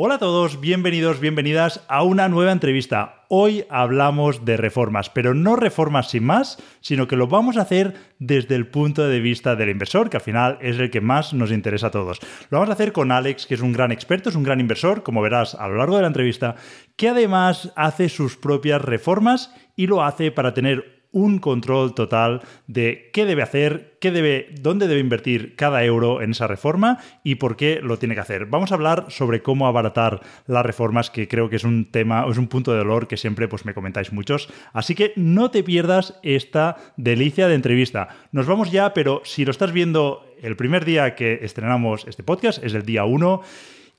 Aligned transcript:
Hola 0.00 0.14
a 0.14 0.18
todos, 0.18 0.60
bienvenidos, 0.60 1.18
bienvenidas 1.18 1.84
a 1.88 2.04
una 2.04 2.28
nueva 2.28 2.52
entrevista. 2.52 3.24
Hoy 3.26 3.64
hablamos 3.68 4.44
de 4.44 4.56
reformas, 4.56 5.10
pero 5.10 5.34
no 5.34 5.56
reformas 5.56 6.10
sin 6.10 6.22
más, 6.22 6.62
sino 6.80 7.08
que 7.08 7.16
lo 7.16 7.26
vamos 7.26 7.56
a 7.56 7.62
hacer 7.62 7.94
desde 8.20 8.54
el 8.54 8.68
punto 8.68 9.08
de 9.08 9.18
vista 9.18 9.56
del 9.56 9.70
inversor, 9.70 10.08
que 10.08 10.18
al 10.18 10.22
final 10.22 10.56
es 10.60 10.78
el 10.78 10.92
que 10.92 11.00
más 11.00 11.34
nos 11.34 11.50
interesa 11.50 11.88
a 11.88 11.90
todos. 11.90 12.20
Lo 12.48 12.58
vamos 12.58 12.70
a 12.70 12.74
hacer 12.74 12.92
con 12.92 13.10
Alex, 13.10 13.44
que 13.44 13.54
es 13.54 13.60
un 13.60 13.72
gran 13.72 13.90
experto, 13.90 14.28
es 14.28 14.36
un 14.36 14.44
gran 14.44 14.60
inversor, 14.60 15.02
como 15.02 15.20
verás 15.20 15.56
a 15.56 15.66
lo 15.66 15.74
largo 15.74 15.96
de 15.96 16.02
la 16.02 16.06
entrevista, 16.06 16.54
que 16.94 17.08
además 17.08 17.72
hace 17.74 18.08
sus 18.08 18.36
propias 18.36 18.80
reformas 18.80 19.52
y 19.74 19.88
lo 19.88 20.04
hace 20.04 20.30
para 20.30 20.54
tener 20.54 20.97
un 21.10 21.38
control 21.38 21.94
total 21.94 22.42
de 22.66 23.10
qué 23.12 23.24
debe 23.24 23.42
hacer, 23.42 23.96
qué 24.00 24.10
debe, 24.10 24.48
dónde 24.60 24.86
debe 24.88 25.00
invertir 25.00 25.56
cada 25.56 25.84
euro 25.84 26.22
en 26.22 26.32
esa 26.32 26.46
reforma 26.46 26.98
y 27.24 27.36
por 27.36 27.56
qué 27.56 27.80
lo 27.82 27.98
tiene 27.98 28.14
que 28.14 28.20
hacer. 28.20 28.46
Vamos 28.46 28.70
a 28.70 28.74
hablar 28.74 29.06
sobre 29.08 29.42
cómo 29.42 29.66
abaratar 29.66 30.20
las 30.46 30.64
reformas, 30.64 31.10
que 31.10 31.28
creo 31.28 31.48
que 31.48 31.56
es 31.56 31.64
un 31.64 31.90
tema, 31.90 32.26
es 32.30 32.38
un 32.38 32.48
punto 32.48 32.72
de 32.72 32.78
dolor 32.78 33.08
que 33.08 33.16
siempre 33.16 33.48
pues, 33.48 33.64
me 33.64 33.74
comentáis 33.74 34.12
muchos. 34.12 34.48
Así 34.72 34.94
que 34.94 35.12
no 35.16 35.50
te 35.50 35.62
pierdas 35.62 36.18
esta 36.22 36.76
delicia 36.96 37.48
de 37.48 37.54
entrevista. 37.54 38.08
Nos 38.32 38.46
vamos 38.46 38.70
ya, 38.70 38.92
pero 38.92 39.22
si 39.24 39.44
lo 39.44 39.50
estás 39.50 39.72
viendo 39.72 40.26
el 40.42 40.56
primer 40.56 40.84
día 40.84 41.14
que 41.14 41.40
estrenamos 41.42 42.06
este 42.06 42.22
podcast, 42.22 42.62
es 42.62 42.74
el 42.74 42.84
día 42.84 43.04
1. 43.04 43.42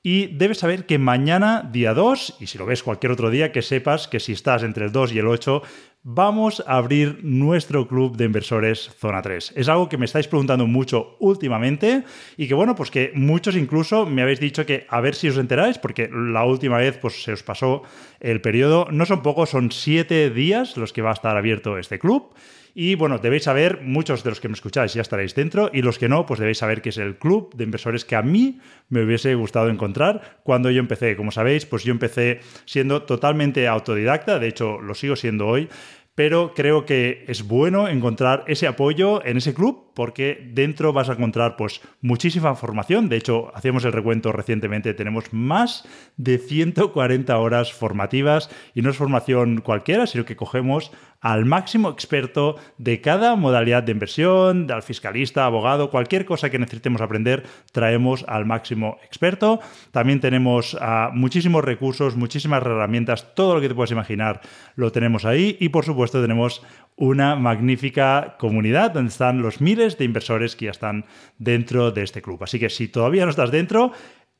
Y 0.02 0.28
debes 0.28 0.60
saber 0.60 0.86
que 0.86 0.98
mañana, 0.98 1.70
día 1.74 1.94
2, 1.94 2.38
y 2.40 2.48
si 2.48 2.58
lo 2.58 2.66
ves 2.66 2.84
cualquier 2.84 3.12
otro 3.12 3.30
día, 3.30 3.52
que 3.52 3.62
sepas 3.62 4.08
que 4.08 4.22
si 4.22 4.32
estás 4.32 4.64
entre 4.64 4.86
el 4.86 4.94
2 4.94 5.12
y 5.12 5.20
el 5.20 5.28
8, 5.28 5.62
vamos 6.04 6.64
a 6.66 6.78
abrir 6.78 7.20
nuestro 7.24 7.88
club 7.88 8.16
de 8.16 8.26
inversores 8.26 8.90
Zona 9.00 9.22
3. 9.22 9.54
Es 9.56 9.68
algo 9.68 9.90
que 9.90 9.98
me 9.98 10.06
estáis 10.06 10.28
preguntando 10.28 10.66
mucho 10.66 11.18
últimamente 11.20 12.04
y 12.38 12.48
que 12.48 12.54
bueno, 12.54 12.76
pues 12.76 12.90
que 12.90 13.12
muchos 13.16 13.56
incluso 13.56 14.06
me 14.06 14.22
habéis 14.22 14.40
dicho 14.40 14.66
que 14.66 14.86
a 14.90 15.02
ver 15.02 15.16
si 15.16 15.28
os 15.28 15.38
enteráis, 15.38 15.78
porque 15.78 16.10
la 16.12 16.46
última 16.46 16.78
vez 16.78 16.98
pues 16.98 17.22
se 17.24 17.34
os 17.34 17.44
pasó 17.44 17.84
el 18.20 18.42
periodo, 18.42 18.88
no 18.92 19.06
son 19.06 19.22
pocos, 19.22 19.50
son 19.50 19.72
siete 19.72 20.30
días 20.30 20.78
los 20.78 20.94
que 20.94 21.02
va 21.02 21.10
a 21.10 21.14
estar 21.14 21.36
abierto 21.36 21.78
este 21.78 22.00
club. 22.00 22.34
Y 22.74 22.96
bueno, 22.96 23.18
debéis 23.18 23.44
saber, 23.44 23.82
muchos 23.82 24.24
de 24.24 24.30
los 24.30 24.40
que 24.40 24.48
me 24.48 24.54
escucháis 24.54 24.94
ya 24.94 25.02
estaréis 25.02 25.36
dentro 25.36 25.70
y 25.74 25.82
los 25.82 25.98
que 25.98 26.10
no, 26.10 26.26
pues 26.26 26.40
debéis 26.40 26.60
saber 26.60 26.82
que 26.82 26.90
es 26.90 26.98
el 26.98 27.18
club 27.18 27.54
de 27.56 27.64
inversores 27.64 28.06
que 28.06 28.16
a 28.16 28.22
mí 28.22 28.60
me 28.90 29.04
hubiese 29.04 29.36
gustado 29.36 29.70
encontrar 29.70 30.40
cuando 30.44 30.70
yo 30.72 30.80
empecé. 30.80 31.16
Como 31.16 31.32
sabéis, 31.32 31.66
pues 31.66 31.84
yo 31.84 31.92
empecé 31.92 32.40
siendo 32.66 33.04
totalmente 33.04 33.68
autodidacta, 33.68 34.40
de 34.40 34.48
hecho 34.48 34.80
lo 34.80 34.94
sigo 34.94 35.16
siendo 35.16 35.48
hoy, 35.48 35.70
pero 36.16 36.54
creo 36.54 36.86
que 36.86 37.24
es 37.28 37.44
bueno 37.44 37.88
encontrar 37.88 38.44
ese 38.48 38.68
apoyo 38.68 39.26
en 39.26 39.38
ese 39.38 39.54
club 39.54 39.89
porque 40.00 40.50
dentro 40.54 40.94
vas 40.94 41.10
a 41.10 41.12
encontrar 41.12 41.58
pues 41.58 41.82
muchísima 42.00 42.56
formación. 42.56 43.10
De 43.10 43.18
hecho, 43.18 43.52
hacíamos 43.54 43.84
el 43.84 43.92
recuento 43.92 44.32
recientemente, 44.32 44.94
tenemos 44.94 45.34
más 45.34 45.86
de 46.16 46.38
140 46.38 47.38
horas 47.38 47.74
formativas 47.74 48.50
y 48.74 48.82
no 48.82 48.92
es 48.92 48.96
formación 48.96 49.60
cualquiera, 49.60 50.08
sino 50.08 50.24
que 50.24 50.38
cogemos 50.38 50.94
al 51.20 51.44
máximo 51.44 51.90
experto 51.90 52.56
de 52.78 53.02
cada 53.02 53.36
modalidad 53.36 53.84
de 53.84 53.92
inversión, 53.92 54.72
al 54.72 54.84
fiscalista, 54.84 55.44
abogado, 55.44 55.92
cualquier 55.92 56.24
cosa 56.24 56.50
que 56.50 56.60
necesitemos 56.60 57.02
aprender, 57.02 57.44
traemos 57.74 58.24
al 58.28 58.46
máximo 58.46 59.00
experto. 59.04 59.60
También 59.92 60.22
tenemos 60.22 60.78
ah, 60.80 61.12
muchísimos 61.14 61.64
recursos, 61.64 62.16
muchísimas 62.16 62.62
herramientas, 62.62 63.36
todo 63.36 63.56
lo 63.56 63.60
que 63.60 63.68
te 63.68 63.76
puedas 63.76 63.92
imaginar 63.92 64.40
lo 64.76 64.94
tenemos 64.94 65.26
ahí 65.26 65.58
y 65.60 65.70
por 65.70 65.84
supuesto 65.84 66.22
tenemos 66.22 66.64
una 67.00 67.38
magnífica 67.38 68.36
comunidad 68.38 68.92
donde 68.92 69.10
están 69.10 69.42
los 69.42 69.62
miles 69.62 69.98
de 69.98 70.04
inversores 70.04 70.58
que 70.58 70.66
ya 70.66 70.72
están 70.72 71.06
dentro 71.38 71.92
de 71.92 72.04
este 72.04 72.22
club. 72.22 72.44
Así 72.44 72.60
que 72.60 72.70
si 72.70 72.90
todavía 72.90 73.24
no 73.24 73.32
estás 73.32 73.52
dentro, 73.52 73.94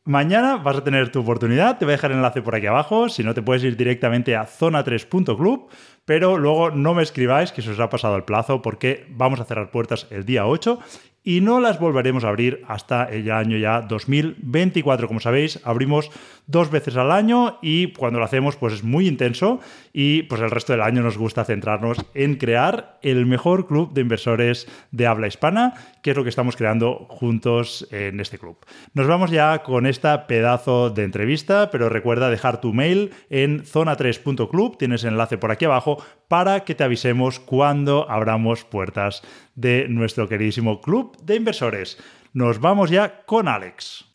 Mañana 0.06 0.56
vas 0.56 0.78
a 0.78 0.84
tener 0.84 1.12
tu 1.12 1.20
oportunidad, 1.20 1.78
te 1.78 1.86
voy 1.86 1.92
a 1.92 1.98
dejar 1.98 2.12
el 2.12 2.18
enlace 2.18 2.42
por 2.42 2.56
aquí 2.56 2.66
abajo, 2.66 3.10
si 3.10 3.24
no 3.24 3.36
te 3.36 3.44
puedes 3.44 3.64
ir 3.64 3.78
directamente 3.78 4.36
a 4.36 4.48
zona3.club, 4.48 5.70
pero 6.06 6.38
luego 6.38 6.72
no 6.72 6.96
me 6.96 7.04
escribáis 7.04 7.52
que 7.52 7.62
se 7.62 7.70
os 7.70 7.80
ha 7.80 7.90
pasado 7.90 8.16
el 8.16 8.24
plazo 8.24 8.62
porque 8.64 9.06
vamos 9.10 9.40
a 9.40 9.46
cerrar 9.46 9.70
puertas 9.70 10.08
el 10.10 10.26
día 10.26 10.48
8 10.48 10.80
y 11.30 11.42
no 11.42 11.60
las 11.60 11.80
volveremos 11.80 12.24
a 12.24 12.30
abrir 12.30 12.64
hasta 12.68 13.04
el 13.04 13.30
año 13.30 13.56
ya 13.56 13.82
2024. 13.82 15.08
Como 15.08 15.20
sabéis, 15.20 15.60
abrimos 15.64 16.10
dos 16.48 16.72
veces 16.72 16.98
al 16.98 17.12
año 17.12 17.60
y 17.62 17.94
cuando 17.94 18.18
lo 18.18 18.26
hacemos 18.26 18.56
pues 18.56 18.74
es 18.74 18.84
muy 18.84 19.08
intenso 19.08 19.60
y 19.94 20.24
pues 20.24 20.42
el 20.42 20.50
resto 20.50 20.74
del 20.74 20.82
año 20.82 21.04
nos 21.04 21.20
gusta 21.20 21.46
centrarnos 21.46 22.04
en 22.16 22.38
crear 22.38 22.98
el 23.04 23.28
mejor 23.28 23.68
club 23.68 23.94
de 23.94 24.02
inversores 24.02 24.68
de 24.90 25.06
habla 25.06 25.28
hispana, 25.28 25.76
que 26.02 26.10
es 26.10 26.18
lo 26.18 26.24
que 26.24 26.30
estamos 26.30 26.56
creando 26.56 27.06
juntos 27.10 27.88
en 27.92 28.20
este 28.20 28.40
club. 28.40 28.58
Nos 28.96 29.06
vamos 29.06 29.30
ya 29.30 29.62
con 29.62 29.86
esta 29.86 30.26
pedazo 30.26 30.90
de 30.90 31.04
entrevista, 31.04 31.70
pero 31.70 31.90
recuerda 31.90 32.32
dejar 32.32 32.60
tu 32.60 32.74
mail 32.74 33.12
en 33.30 33.64
zona3.club, 33.66 34.80
tienes 34.80 35.04
enlace 35.04 35.38
por 35.38 35.52
aquí 35.52 35.66
abajo 35.66 36.04
para 36.28 36.62
que 36.62 36.74
te 36.74 36.84
avisemos 36.84 37.40
cuando 37.40 38.10
abramos 38.10 38.64
puertas 38.64 39.22
de 39.60 39.88
nuestro 39.90 40.30
queridísimo 40.30 40.82
club 40.82 41.18
de 41.22 41.36
inversores. 41.36 41.98
Nos 42.34 42.60
vamos 42.60 42.90
ya 42.90 43.24
con 43.26 43.48
Alex. 43.48 44.06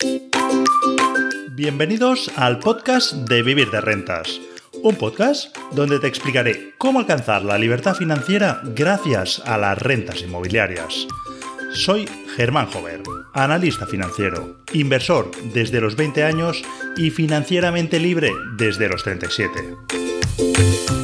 Bienvenidos 1.53 2.31
al 2.37 2.59
podcast 2.59 3.13
de 3.13 3.43
Vivir 3.43 3.71
de 3.71 3.81
Rentas, 3.81 4.41
un 4.83 4.97
podcast 4.97 5.57
donde 5.73 5.99
te 5.99 6.09
explicaré 6.09 6.73
cómo 6.79 6.99
alcanzar 6.99 7.45
la 7.45 7.59
libertad 7.59 7.95
financiera 7.95 8.63
gracias 8.75 9.43
a 9.45 9.59
las 9.59 9.79
rentas 9.79 10.23
inmobiliarias. 10.23 11.07
Soy 11.73 12.09
Germán 12.37 12.67
Jover, 12.67 13.03
analista 13.35 13.87
financiero, 13.87 14.61
inversor 14.73 15.31
desde 15.53 15.81
los 15.81 15.97
20 15.97 16.25
años 16.25 16.63
y 16.97 17.11
financieramente 17.11 17.99
libre 17.99 18.31
desde 18.57 18.89
los 18.89 19.03
37. 19.03 21.04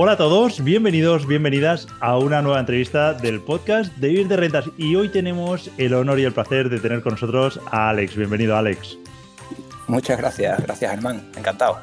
Hola 0.00 0.12
a 0.12 0.16
todos, 0.16 0.62
bienvenidos, 0.62 1.26
bienvenidas 1.26 1.88
a 1.98 2.18
una 2.18 2.40
nueva 2.40 2.60
entrevista 2.60 3.14
del 3.14 3.40
podcast 3.40 3.92
de 3.96 4.10
Vivir 4.10 4.28
de 4.28 4.36
Rentas. 4.36 4.70
Y 4.76 4.94
hoy 4.94 5.08
tenemos 5.08 5.72
el 5.76 5.92
honor 5.92 6.20
y 6.20 6.22
el 6.22 6.32
placer 6.32 6.68
de 6.68 6.78
tener 6.78 7.02
con 7.02 7.14
nosotros 7.14 7.60
a 7.72 7.88
Alex. 7.88 8.14
Bienvenido, 8.14 8.56
Alex. 8.56 8.96
Muchas 9.88 10.16
gracias, 10.16 10.62
gracias, 10.62 10.92
Germán. 10.92 11.28
Encantado. 11.36 11.80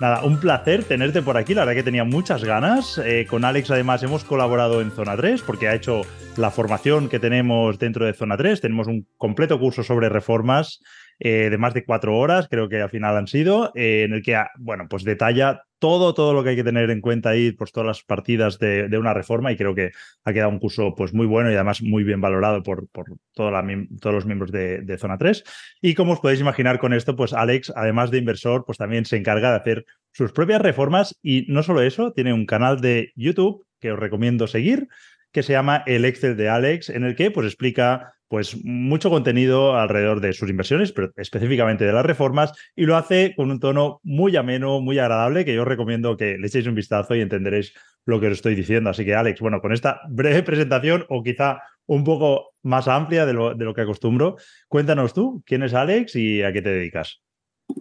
Nada, 0.00 0.22
un 0.22 0.38
placer 0.38 0.84
tenerte 0.84 1.22
por 1.22 1.36
aquí. 1.36 1.52
La 1.52 1.62
verdad 1.62 1.80
que 1.80 1.82
tenía 1.82 2.04
muchas 2.04 2.44
ganas. 2.44 3.00
Eh, 3.04 3.26
con 3.28 3.44
Alex, 3.44 3.72
además, 3.72 4.04
hemos 4.04 4.22
colaborado 4.22 4.80
en 4.80 4.92
Zona 4.92 5.16
3 5.16 5.42
porque 5.42 5.66
ha 5.66 5.74
hecho 5.74 6.02
la 6.36 6.52
formación 6.52 7.08
que 7.08 7.18
tenemos 7.18 7.80
dentro 7.80 8.06
de 8.06 8.12
Zona 8.12 8.36
3. 8.36 8.60
Tenemos 8.60 8.86
un 8.86 9.08
completo 9.16 9.58
curso 9.58 9.82
sobre 9.82 10.08
reformas 10.08 10.80
eh, 11.22 11.48
de 11.50 11.58
más 11.58 11.74
de 11.74 11.84
cuatro 11.84 12.16
horas, 12.16 12.48
creo 12.48 12.70
que 12.70 12.80
al 12.80 12.88
final 12.88 13.14
han 13.14 13.26
sido, 13.26 13.72
eh, 13.74 14.04
en 14.04 14.14
el 14.14 14.22
que, 14.22 14.36
ah, 14.36 14.50
bueno, 14.58 14.86
pues 14.88 15.04
detalla 15.04 15.64
todo, 15.78 16.14
todo 16.14 16.32
lo 16.32 16.42
que 16.42 16.50
hay 16.50 16.56
que 16.56 16.64
tener 16.64 16.90
en 16.90 17.02
cuenta 17.02 17.30
ahí, 17.30 17.52
pues 17.52 17.72
todas 17.72 17.86
las 17.86 18.02
partidas 18.02 18.58
de, 18.58 18.88
una 18.98 19.12
reforma 19.12 19.52
y 19.52 19.56
creo 19.56 19.74
que 19.74 19.92
ha 20.24 20.32
quedado 20.32 20.50
un 20.50 20.58
curso 20.58 20.94
pues 20.94 21.12
muy 21.12 21.26
bueno 21.26 21.50
y 21.50 21.54
además 21.54 21.82
muy 21.82 22.04
bien 22.04 22.22
valorado 22.22 22.62
por, 22.62 22.88
por 22.88 23.06
todos 23.34 23.52
los 23.52 24.26
miembros 24.26 24.50
de, 24.50 24.80
de, 24.80 24.98
Zona 24.98 25.18
3. 25.18 25.44
Y 25.82 25.94
como 25.94 26.14
os 26.14 26.20
podéis 26.20 26.40
imaginar 26.40 26.78
con 26.78 26.94
esto, 26.94 27.16
pues 27.16 27.34
Alex, 27.34 27.72
además 27.76 28.10
de 28.10 28.18
inversor, 28.18 28.64
pues 28.64 28.78
también 28.78 29.04
se 29.04 29.16
encarga 29.16 29.50
de 29.50 29.56
hacer 29.56 29.86
sus 30.12 30.32
propias 30.32 30.62
reformas 30.62 31.18
y 31.22 31.44
no 31.48 31.62
solo 31.62 31.82
eso, 31.82 32.12
tiene 32.12 32.32
un 32.32 32.46
canal 32.46 32.80
de 32.80 33.12
YouTube 33.14 33.66
que 33.80 33.92
os 33.92 33.98
recomiendo 33.98 34.46
seguir, 34.46 34.88
que 35.32 35.42
se 35.42 35.52
llama 35.52 35.82
El 35.86 36.04
Excel 36.04 36.36
de 36.36 36.48
Alex, 36.48 36.90
en 36.90 37.04
el 37.04 37.16
que 37.16 37.30
pues 37.30 37.46
explica 37.46 38.14
pues 38.30 38.64
mucho 38.64 39.10
contenido 39.10 39.76
alrededor 39.76 40.20
de 40.20 40.32
sus 40.32 40.48
inversiones, 40.48 40.92
pero 40.92 41.10
específicamente 41.16 41.84
de 41.84 41.92
las 41.92 42.06
reformas, 42.06 42.52
y 42.76 42.84
lo 42.84 42.96
hace 42.96 43.34
con 43.34 43.50
un 43.50 43.58
tono 43.58 43.98
muy 44.04 44.36
ameno, 44.36 44.80
muy 44.80 45.00
agradable, 45.00 45.44
que 45.44 45.52
yo 45.52 45.64
recomiendo 45.64 46.16
que 46.16 46.38
le 46.38 46.46
echéis 46.46 46.68
un 46.68 46.76
vistazo 46.76 47.16
y 47.16 47.22
entenderéis 47.22 47.74
lo 48.06 48.20
que 48.20 48.28
os 48.28 48.34
estoy 48.34 48.54
diciendo. 48.54 48.88
Así 48.88 49.04
que, 49.04 49.16
Alex, 49.16 49.40
bueno, 49.40 49.60
con 49.60 49.72
esta 49.72 50.00
breve 50.08 50.44
presentación, 50.44 51.06
o 51.08 51.24
quizá 51.24 51.58
un 51.86 52.04
poco 52.04 52.52
más 52.62 52.86
amplia 52.86 53.26
de 53.26 53.32
lo, 53.32 53.54
de 53.56 53.64
lo 53.64 53.74
que 53.74 53.80
acostumbro, 53.80 54.36
cuéntanos 54.68 55.12
tú, 55.12 55.42
¿quién 55.44 55.64
es 55.64 55.74
Alex 55.74 56.14
y 56.14 56.44
a 56.44 56.52
qué 56.52 56.62
te 56.62 56.70
dedicas? 56.70 57.20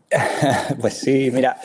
pues 0.81 0.96
sí, 0.96 1.30
mira, 1.31 1.57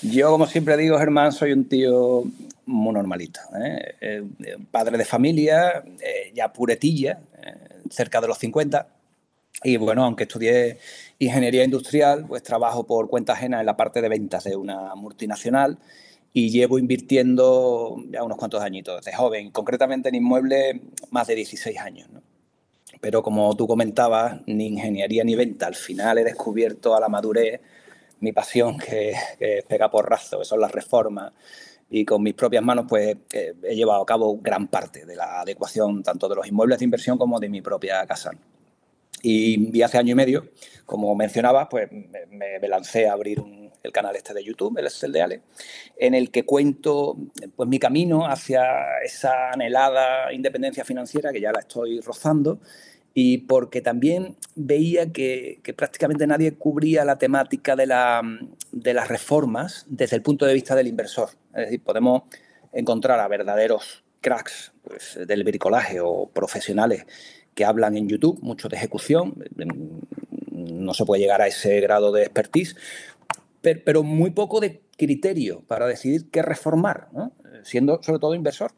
yo 0.00 0.30
como 0.30 0.46
siempre 0.46 0.78
digo, 0.78 0.98
Germán, 0.98 1.32
soy 1.32 1.52
un 1.52 1.68
tío 1.68 2.24
muy 2.70 2.94
normalito. 2.94 3.40
¿eh? 3.60 3.96
Eh, 4.00 4.22
padre 4.70 4.96
de 4.96 5.04
familia, 5.04 5.84
eh, 6.00 6.32
ya 6.34 6.52
puretilla, 6.52 7.20
cerca 7.90 8.20
de 8.20 8.28
los 8.28 8.38
50. 8.38 8.86
Y 9.64 9.76
bueno, 9.76 10.04
aunque 10.04 10.24
estudié 10.24 10.78
ingeniería 11.18 11.64
industrial, 11.64 12.24
pues 12.26 12.42
trabajo 12.42 12.86
por 12.86 13.08
cuenta 13.08 13.34
ajena 13.34 13.60
en 13.60 13.66
la 13.66 13.76
parte 13.76 14.00
de 14.00 14.08
ventas 14.08 14.44
de 14.44 14.56
una 14.56 14.94
multinacional 14.94 15.78
y 16.32 16.50
llevo 16.50 16.78
invirtiendo 16.78 17.96
ya 18.10 18.22
unos 18.22 18.38
cuantos 18.38 18.62
añitos, 18.62 19.04
desde 19.04 19.16
joven, 19.16 19.50
concretamente 19.50 20.08
en 20.08 20.14
inmuebles 20.14 20.76
más 21.10 21.26
de 21.26 21.34
16 21.34 21.76
años. 21.78 22.08
Pero 23.00 23.22
como 23.22 23.54
tú 23.56 23.66
comentabas, 23.66 24.40
ni 24.46 24.68
ingeniería 24.68 25.24
ni 25.24 25.34
venta, 25.34 25.66
al 25.66 25.74
final 25.74 26.18
he 26.18 26.24
descubierto 26.24 26.94
a 26.94 27.00
la 27.00 27.08
madurez 27.08 27.60
mi 28.20 28.32
pasión 28.32 28.78
que, 28.78 29.14
que 29.38 29.64
pega 29.66 29.90
porrazo, 29.90 30.38
que 30.38 30.44
son 30.44 30.60
las 30.60 30.70
reformas. 30.70 31.32
Y 31.90 32.04
con 32.04 32.22
mis 32.22 32.34
propias 32.34 32.62
manos 32.62 32.86
pues 32.88 33.16
eh, 33.32 33.54
he 33.62 33.74
llevado 33.74 34.02
a 34.02 34.06
cabo 34.06 34.38
gran 34.40 34.68
parte 34.68 35.04
de 35.04 35.16
la 35.16 35.40
adecuación 35.40 36.02
tanto 36.02 36.28
de 36.28 36.36
los 36.36 36.46
inmuebles 36.46 36.78
de 36.78 36.84
inversión 36.84 37.18
como 37.18 37.40
de 37.40 37.48
mi 37.48 37.60
propia 37.60 38.06
casa. 38.06 38.30
Y, 39.22 39.82
hace 39.82 39.98
año 39.98 40.12
y 40.12 40.14
medio, 40.14 40.48
como 40.86 41.14
mencionaba, 41.14 41.68
pues 41.68 41.90
me, 41.92 42.68
lancé 42.68 43.08
a 43.08 43.12
abrir 43.12 43.42
el 43.82 43.92
canal 43.92 44.16
este 44.16 44.34
de 44.34 44.44
YouTube, 44.44 44.78
el 44.78 44.86
es 44.86 45.02
el 45.02 45.12
de 45.12 45.22
Ale, 45.22 45.42
en 45.96 46.14
el 46.14 46.30
que 46.30 46.44
cuento 46.44 47.16
pues, 47.56 47.68
mi 47.68 47.78
camino 47.78 48.26
hacia 48.26 48.62
esa 49.04 49.50
anhelada 49.50 50.32
independencia 50.32 50.84
financiera 50.84 51.32
que 51.32 51.40
ya 51.40 51.52
la 51.52 51.60
estoy 51.60 52.00
rozando 52.00 52.60
y 53.12 53.38
porque 53.38 53.80
también 53.80 54.36
veía 54.54 55.12
que, 55.12 55.60
prácticamente 55.76 56.26
nadie 56.26 56.54
cubría 56.54 57.04
la 57.04 57.18
temática 57.18 57.76
de, 57.76 57.86
la, 57.86 58.22
de, 58.70 58.94
las 58.94 59.08
reformas 59.08 59.84
desde 59.88 60.16
el 60.16 60.22
punto 60.22 60.46
de 60.46 60.54
vista 60.54 60.74
del 60.74 60.86
inversor. 60.86 61.30
Es 61.54 61.66
decir, 61.66 61.82
podemos 61.82 62.22
encontrar 62.72 63.20
a 63.20 63.28
verdaderos 63.28 64.04
cracks 64.20 64.72
pues, 64.82 65.18
del 65.26 65.44
bricolaje 65.44 66.00
o 66.00 66.28
profesionales 66.28 67.06
que 67.54 67.64
hablan 67.64 67.96
en 67.96 68.08
YouTube, 68.08 68.38
mucho 68.42 68.68
de 68.68 68.76
ejecución, 68.76 69.34
no 70.50 70.94
se 70.94 71.04
puede 71.04 71.22
llegar 71.22 71.42
a 71.42 71.46
ese 71.46 71.80
grado 71.80 72.12
de 72.12 72.22
expertise, 72.22 72.76
pero, 73.60 74.02
muy 74.02 74.30
poco 74.30 74.60
de 74.60 74.82
criterio 74.96 75.62
para 75.66 75.86
decidir 75.86 76.30
qué 76.30 76.42
reformar, 76.42 77.08
siendo 77.62 78.02
sobre 78.02 78.18
todo 78.18 78.34
inversor. 78.34 78.72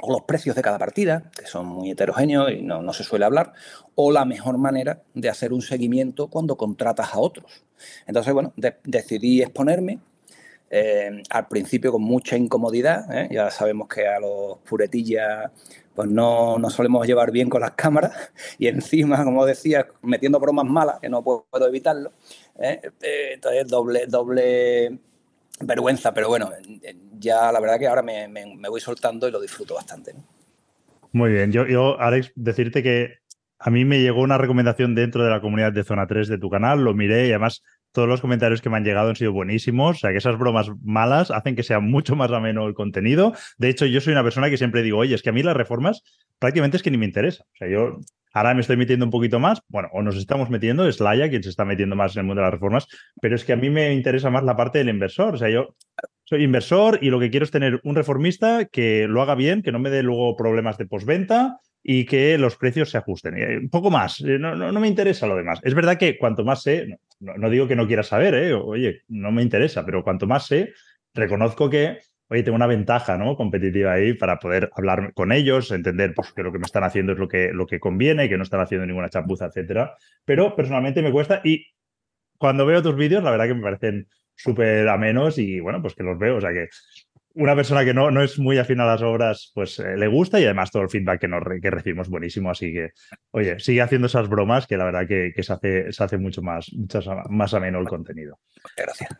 O 0.00 0.12
los 0.12 0.22
precios 0.22 0.54
de 0.54 0.62
cada 0.62 0.78
partida, 0.78 1.28
que 1.36 1.46
son 1.46 1.66
muy 1.66 1.90
heterogéneos 1.90 2.52
y 2.52 2.62
no, 2.62 2.92
se 2.92 3.02
suele 3.02 3.24
hablar, 3.24 3.52
o 3.96 4.12
la 4.12 4.24
mejor 4.24 4.56
manera 4.56 5.02
de 5.14 5.28
hacer 5.28 5.52
un 5.52 5.60
seguimiento 5.60 6.28
cuando 6.28 6.56
contratas 6.56 7.14
a 7.14 7.18
otros. 7.18 7.64
Entonces, 8.06 8.32
bueno, 8.32 8.52
decidí 8.84 9.42
exponerme 9.42 9.98
eh, 10.70 11.22
al 11.30 11.48
principio 11.48 11.92
con 11.92 12.02
mucha 12.02 12.36
incomodidad, 12.36 13.10
¿eh? 13.16 13.28
ya 13.30 13.50
sabemos 13.50 13.88
que 13.88 14.06
a 14.06 14.20
los 14.20 14.58
puretillas 14.58 15.50
pues 15.94 16.08
no 16.10 16.58
nos 16.58 16.74
solemos 16.74 17.06
llevar 17.06 17.32
bien 17.32 17.48
con 17.48 17.60
las 17.60 17.72
cámaras 17.72 18.32
y 18.58 18.68
encima, 18.68 19.24
como 19.24 19.44
decía, 19.44 19.88
metiendo 20.02 20.38
bromas 20.38 20.66
malas, 20.66 21.00
que 21.00 21.08
no 21.08 21.24
puedo, 21.24 21.46
evitarlo. 21.66 22.12
¿eh? 22.58 22.80
Entonces, 23.32 23.66
doble, 23.66 24.06
doble 24.06 24.98
vergüenza, 25.60 26.14
pero 26.14 26.28
bueno, 26.28 26.50
ya 27.18 27.50
la 27.50 27.60
verdad 27.60 27.78
que 27.78 27.88
ahora 27.88 28.02
me, 28.02 28.68
voy 28.68 28.80
soltando 28.80 29.26
y 29.26 29.32
lo 29.32 29.40
disfruto 29.40 29.74
bastante. 29.74 30.14
Muy 31.12 31.32
bien, 31.32 31.50
yo, 31.50 31.66
yo, 31.66 31.98
Alex, 31.98 32.30
decirte 32.36 32.82
que 32.82 33.14
a 33.58 33.70
mí 33.70 33.84
me 33.84 34.00
llegó 34.00 34.20
una 34.20 34.38
recomendación 34.38 34.94
dentro 34.94 35.24
de 35.24 35.30
la 35.30 35.40
comunidad 35.40 35.72
de 35.72 35.82
Zona 35.82 36.06
3 36.06 36.28
de 36.28 36.38
tu 36.38 36.48
canal, 36.48 36.84
lo 36.84 36.94
miré 36.94 37.26
y 37.26 37.30
además 37.30 37.62
todos 37.98 38.08
los 38.08 38.20
comentarios 38.20 38.62
que 38.62 38.70
me 38.70 38.76
han 38.76 38.84
llegado 38.84 39.08
han 39.08 39.16
sido 39.16 39.32
buenísimos. 39.32 39.96
O 39.96 39.98
sea, 39.98 40.12
que 40.12 40.18
esas 40.18 40.38
bromas 40.38 40.70
malas 40.84 41.32
hacen 41.32 41.56
que 41.56 41.64
sea 41.64 41.80
mucho 41.80 42.14
más 42.14 42.30
ameno 42.30 42.64
el 42.68 42.74
contenido. 42.74 43.32
De 43.56 43.68
hecho, 43.68 43.86
yo 43.86 44.00
soy 44.00 44.12
una 44.12 44.22
persona 44.22 44.50
que 44.50 44.56
siempre 44.56 44.84
digo, 44.84 44.98
oye, 44.98 45.16
es 45.16 45.22
que 45.22 45.30
a 45.30 45.32
mí 45.32 45.42
las 45.42 45.56
reformas 45.56 46.04
prácticamente 46.38 46.76
es 46.76 46.84
que 46.84 46.92
ni 46.92 46.96
me 46.96 47.06
interesa. 47.06 47.42
O 47.42 47.56
sea, 47.56 47.68
yo 47.68 47.98
ahora 48.32 48.54
me 48.54 48.60
estoy 48.60 48.76
metiendo 48.76 49.04
un 49.04 49.10
poquito 49.10 49.40
más, 49.40 49.62
bueno, 49.66 49.88
o 49.92 50.00
nos 50.00 50.16
estamos 50.16 50.48
metiendo, 50.48 50.86
es 50.86 51.00
Laia 51.00 51.28
quien 51.28 51.42
se 51.42 51.48
está 51.48 51.64
metiendo 51.64 51.96
más 51.96 52.14
en 52.14 52.20
el 52.20 52.26
mundo 52.26 52.40
de 52.40 52.44
las 52.46 52.54
reformas, 52.54 52.86
pero 53.20 53.34
es 53.34 53.44
que 53.44 53.52
a 53.52 53.56
mí 53.56 53.68
me 53.68 53.92
interesa 53.92 54.30
más 54.30 54.44
la 54.44 54.54
parte 54.54 54.78
del 54.78 54.90
inversor. 54.90 55.34
O 55.34 55.36
sea, 55.36 55.50
yo 55.50 55.74
soy 56.22 56.44
inversor 56.44 57.00
y 57.02 57.10
lo 57.10 57.18
que 57.18 57.30
quiero 57.30 57.42
es 57.42 57.50
tener 57.50 57.80
un 57.82 57.96
reformista 57.96 58.66
que 58.66 59.08
lo 59.08 59.22
haga 59.22 59.34
bien, 59.34 59.60
que 59.60 59.72
no 59.72 59.80
me 59.80 59.90
dé 59.90 60.04
luego 60.04 60.36
problemas 60.36 60.78
de 60.78 60.86
posventa 60.86 61.58
y 61.90 62.04
que 62.04 62.36
los 62.36 62.58
precios 62.58 62.90
se 62.90 62.98
ajusten. 62.98 63.38
Eh, 63.38 63.56
un 63.56 63.70
poco 63.70 63.90
más, 63.90 64.20
eh, 64.20 64.38
no, 64.38 64.54
no, 64.54 64.78
me 64.78 64.88
interesa 64.88 65.26
lo 65.26 65.36
demás. 65.36 65.58
Es 65.62 65.72
verdad 65.72 65.96
que 65.96 66.18
cuanto 66.18 66.44
más 66.44 66.60
sé, 66.60 66.98
no, 67.18 67.48
digo 67.48 67.66
que 67.66 67.76
no 67.76 67.86
quiera 67.86 68.02
saber, 68.02 68.34
¿eh? 68.34 68.52
oye, 68.52 69.04
no 69.08 69.32
me 69.32 69.40
interesa, 69.40 69.86
pero 69.86 70.04
cuanto 70.04 70.26
más 70.26 70.46
sé, 70.46 70.74
reconozco 71.14 71.70
que, 71.70 72.00
oye, 72.28 72.42
tengo 72.42 72.56
una 72.56 72.66
ventaja 72.66 73.16
¿no? 73.16 73.36
competitiva 73.36 73.94
ahí 73.94 74.12
para 74.12 74.38
poder 74.38 74.68
hablar 74.76 75.14
con 75.14 75.32
ellos, 75.32 75.70
entender 75.70 76.12
pues, 76.14 76.34
que 76.34 76.42
lo 76.42 76.52
que 76.52 76.58
me 76.58 76.66
están 76.66 76.84
haciendo 76.84 77.12
es 77.12 77.18
lo 77.18 77.26
que, 77.26 77.54
lo 77.54 77.66
que 77.66 77.80
conviene, 77.80 78.28
que 78.28 78.36
no 78.36 78.42
están 78.42 78.60
haciendo 78.60 78.86
ninguna 78.86 79.08
chapuza, 79.08 79.46
etcétera. 79.46 79.96
Pero 80.26 80.54
personalmente 80.54 81.00
me 81.00 81.10
cuesta 81.10 81.40
y 81.42 81.68
cuando 82.36 82.66
veo 82.66 82.82
tus 82.82 82.96
vídeos, 82.96 83.24
la 83.24 83.30
verdad 83.30 83.46
que 83.46 83.54
me 83.54 83.62
parecen 83.62 84.08
súper 84.38 84.88
amenos 84.88 85.38
y 85.38 85.58
bueno, 85.60 85.80
pues 85.80 85.94
que 85.94 86.02
los 86.02 86.18
veo, 86.18 86.36
o 86.36 86.40
sea 86.42 86.52
que 86.52 86.68
una 87.38 87.54
persona 87.54 87.84
que 87.84 87.94
no, 87.94 88.10
no 88.10 88.20
es 88.20 88.38
muy 88.38 88.58
afín 88.58 88.80
a 88.80 88.86
las 88.86 89.00
obras, 89.00 89.52
pues 89.54 89.78
eh, 89.78 89.96
le 89.96 90.08
gusta 90.08 90.40
y 90.40 90.44
además 90.44 90.72
todo 90.72 90.82
el 90.82 90.90
feedback 90.90 91.20
que, 91.20 91.28
nos, 91.28 91.42
que 91.62 91.70
recibimos 91.70 92.08
buenísimo. 92.08 92.50
Así 92.50 92.72
que, 92.72 92.90
oye, 93.30 93.60
sigue 93.60 93.80
haciendo 93.80 94.08
esas 94.08 94.28
bromas 94.28 94.66
que 94.66 94.76
la 94.76 94.84
verdad 94.84 95.06
que, 95.06 95.32
se, 95.40 95.52
hace, 95.52 95.92
se 95.92 96.02
hace 96.04 96.18
mucho 96.18 96.42
más, 96.42 96.72
mucho 96.72 97.00
más 97.30 97.54
ameno 97.54 97.78
el 97.78 97.86
contenido. 97.86 98.40
Gracias. 98.76 99.10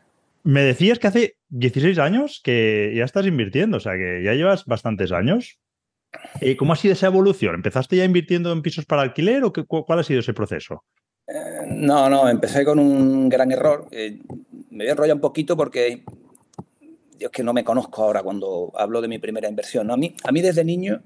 Me 0.42 0.62
decías 0.62 0.98
que 0.98 1.06
hace 1.06 1.36
16 1.50 1.98
años 1.98 2.40
que 2.42 2.92
ya 2.96 3.04
estás 3.04 3.24
invirtiendo, 3.24 3.76
o 3.76 3.80
sea 3.80 3.92
que 3.92 4.22
ya 4.24 4.34
llevas 4.34 4.64
bastantes 4.64 5.12
años. 5.12 5.60
Eh, 6.40 6.56
¿Cómo 6.56 6.72
ha 6.72 6.76
sido 6.76 6.94
esa 6.94 7.06
evolución? 7.06 7.54
¿Empezaste 7.54 7.96
ya 7.96 8.04
invirtiendo 8.04 8.50
en 8.50 8.62
pisos 8.62 8.84
para 8.84 9.02
alquiler 9.02 9.44
o 9.44 9.52
qué, 9.52 9.64
cuál 9.64 9.98
ha 10.00 10.02
sido 10.02 10.20
ese 10.20 10.34
proceso? 10.34 10.84
Eh, 11.28 11.66
no, 11.68 12.08
no, 12.08 12.28
empecé 12.28 12.64
con 12.64 12.80
un 12.80 13.28
gran 13.28 13.52
error. 13.52 13.86
me 13.92 14.18
voy 14.70 14.88
a 14.88 14.92
enrollar 14.92 15.14
un 15.14 15.20
poquito 15.20 15.56
porque 15.56 16.02
yo 17.18 17.26
es 17.26 17.32
que 17.32 17.42
no 17.42 17.52
me 17.52 17.64
conozco 17.64 18.02
ahora 18.02 18.22
cuando 18.22 18.72
hablo 18.76 19.00
de 19.00 19.08
mi 19.08 19.18
primera 19.18 19.48
inversión. 19.48 19.90
A, 19.90 19.96
mí, 19.96 20.14
a 20.24 20.32
mí 20.32 20.40
desde 20.40 20.64
niño 20.64 21.02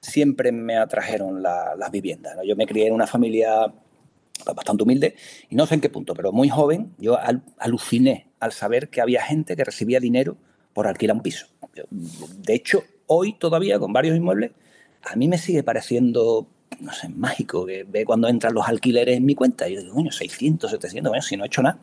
siempre 0.00 0.52
me 0.52 0.76
atrajeron 0.76 1.42
las 1.42 1.90
viviendas. 1.90 2.36
Yo 2.44 2.56
me 2.56 2.66
crié 2.66 2.88
en 2.88 2.94
una 2.94 3.06
familia 3.06 3.72
bastante 4.54 4.82
humilde 4.82 5.14
y 5.48 5.54
no 5.54 5.66
sé 5.66 5.74
en 5.74 5.80
qué 5.80 5.88
punto, 5.88 6.14
pero 6.14 6.32
muy 6.32 6.48
joven 6.48 6.92
yo 6.98 7.18
aluciné 7.58 8.28
al 8.40 8.52
saber 8.52 8.90
que 8.90 9.00
había 9.00 9.22
gente 9.22 9.56
que 9.56 9.64
recibía 9.64 10.00
dinero 10.00 10.36
por 10.72 10.86
alquilar 10.86 11.16
un 11.16 11.22
piso. 11.22 11.46
de 12.38 12.54
hecho, 12.54 12.84
hoy 13.06 13.34
todavía 13.34 13.78
con 13.78 13.92
varios 13.92 14.16
inmuebles, 14.16 14.50
a 15.02 15.16
mí 15.16 15.28
me 15.28 15.38
sigue 15.38 15.62
pareciendo 15.62 16.46
no 16.80 16.92
sé, 16.92 17.08
mágico, 17.08 17.66
que 17.66 17.84
ve 17.84 18.04
cuando 18.04 18.28
entran 18.28 18.54
los 18.54 18.66
alquileres 18.68 19.16
en 19.16 19.24
mi 19.24 19.34
cuenta. 19.34 19.68
Y 19.68 19.74
yo 19.74 19.80
digo, 19.80 19.94
coño, 19.94 20.10
600, 20.10 20.70
700, 20.70 21.10
bueno, 21.10 21.22
si 21.22 21.36
no 21.36 21.44
he 21.44 21.46
hecho 21.46 21.62
nada, 21.62 21.78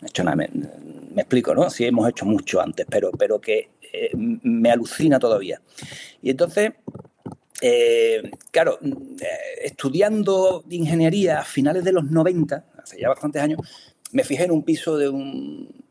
no 0.00 0.06
he 0.06 0.10
hecho 0.10 0.24
nada, 0.24 0.36
me, 0.36 0.50
explico, 1.16 1.54
¿no? 1.54 1.70
Sí 1.70 1.84
hemos 1.84 2.08
hecho 2.08 2.24
mucho 2.24 2.60
antes, 2.60 2.86
pero, 2.88 3.10
pero 3.12 3.40
que 3.40 3.70
eh, 3.92 4.10
me 4.14 4.70
alucina 4.70 5.18
todavía. 5.18 5.60
Y 6.22 6.30
entonces, 6.30 6.72
eh, 7.60 8.30
claro, 8.50 8.78
eh, 8.82 9.26
estudiando 9.64 10.64
ingeniería 10.70 11.40
a 11.40 11.44
finales 11.44 11.84
de 11.84 11.92
los 11.92 12.04
90, 12.04 12.64
hace 12.82 13.00
ya 13.00 13.08
bastantes 13.08 13.42
años, 13.42 13.60
me 14.12 14.24
fijé 14.24 14.44
en 14.44 14.50
un 14.50 14.62
piso 14.62 14.96
de 14.96 15.08
un, 15.08 15.81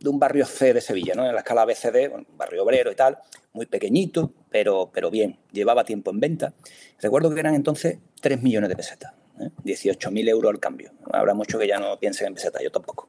de 0.00 0.08
un 0.08 0.18
barrio 0.18 0.46
C 0.46 0.72
de 0.72 0.80
Sevilla, 0.80 1.14
¿no? 1.14 1.26
En 1.26 1.34
la 1.34 1.40
escala 1.40 1.64
BCD, 1.64 2.12
un 2.12 2.26
barrio 2.36 2.64
obrero 2.64 2.90
y 2.90 2.94
tal, 2.94 3.18
muy 3.52 3.66
pequeñito, 3.66 4.32
pero, 4.50 4.90
pero 4.92 5.10
bien, 5.10 5.38
llevaba 5.52 5.84
tiempo 5.84 6.10
en 6.10 6.20
venta. 6.20 6.54
Recuerdo 7.00 7.32
que 7.32 7.40
eran 7.40 7.54
entonces 7.54 7.98
3 8.20 8.42
millones 8.42 8.70
de 8.70 8.76
pesetas, 8.76 9.12
¿eh? 9.38 9.50
18.000 9.64 10.28
euros 10.28 10.50
al 10.50 10.58
cambio. 10.58 10.92
Habrá 11.12 11.34
mucho 11.34 11.58
que 11.58 11.68
ya 11.68 11.78
no 11.78 11.98
piensen 11.98 12.28
en 12.28 12.34
pesetas, 12.34 12.62
yo 12.62 12.70
tampoco. 12.70 13.08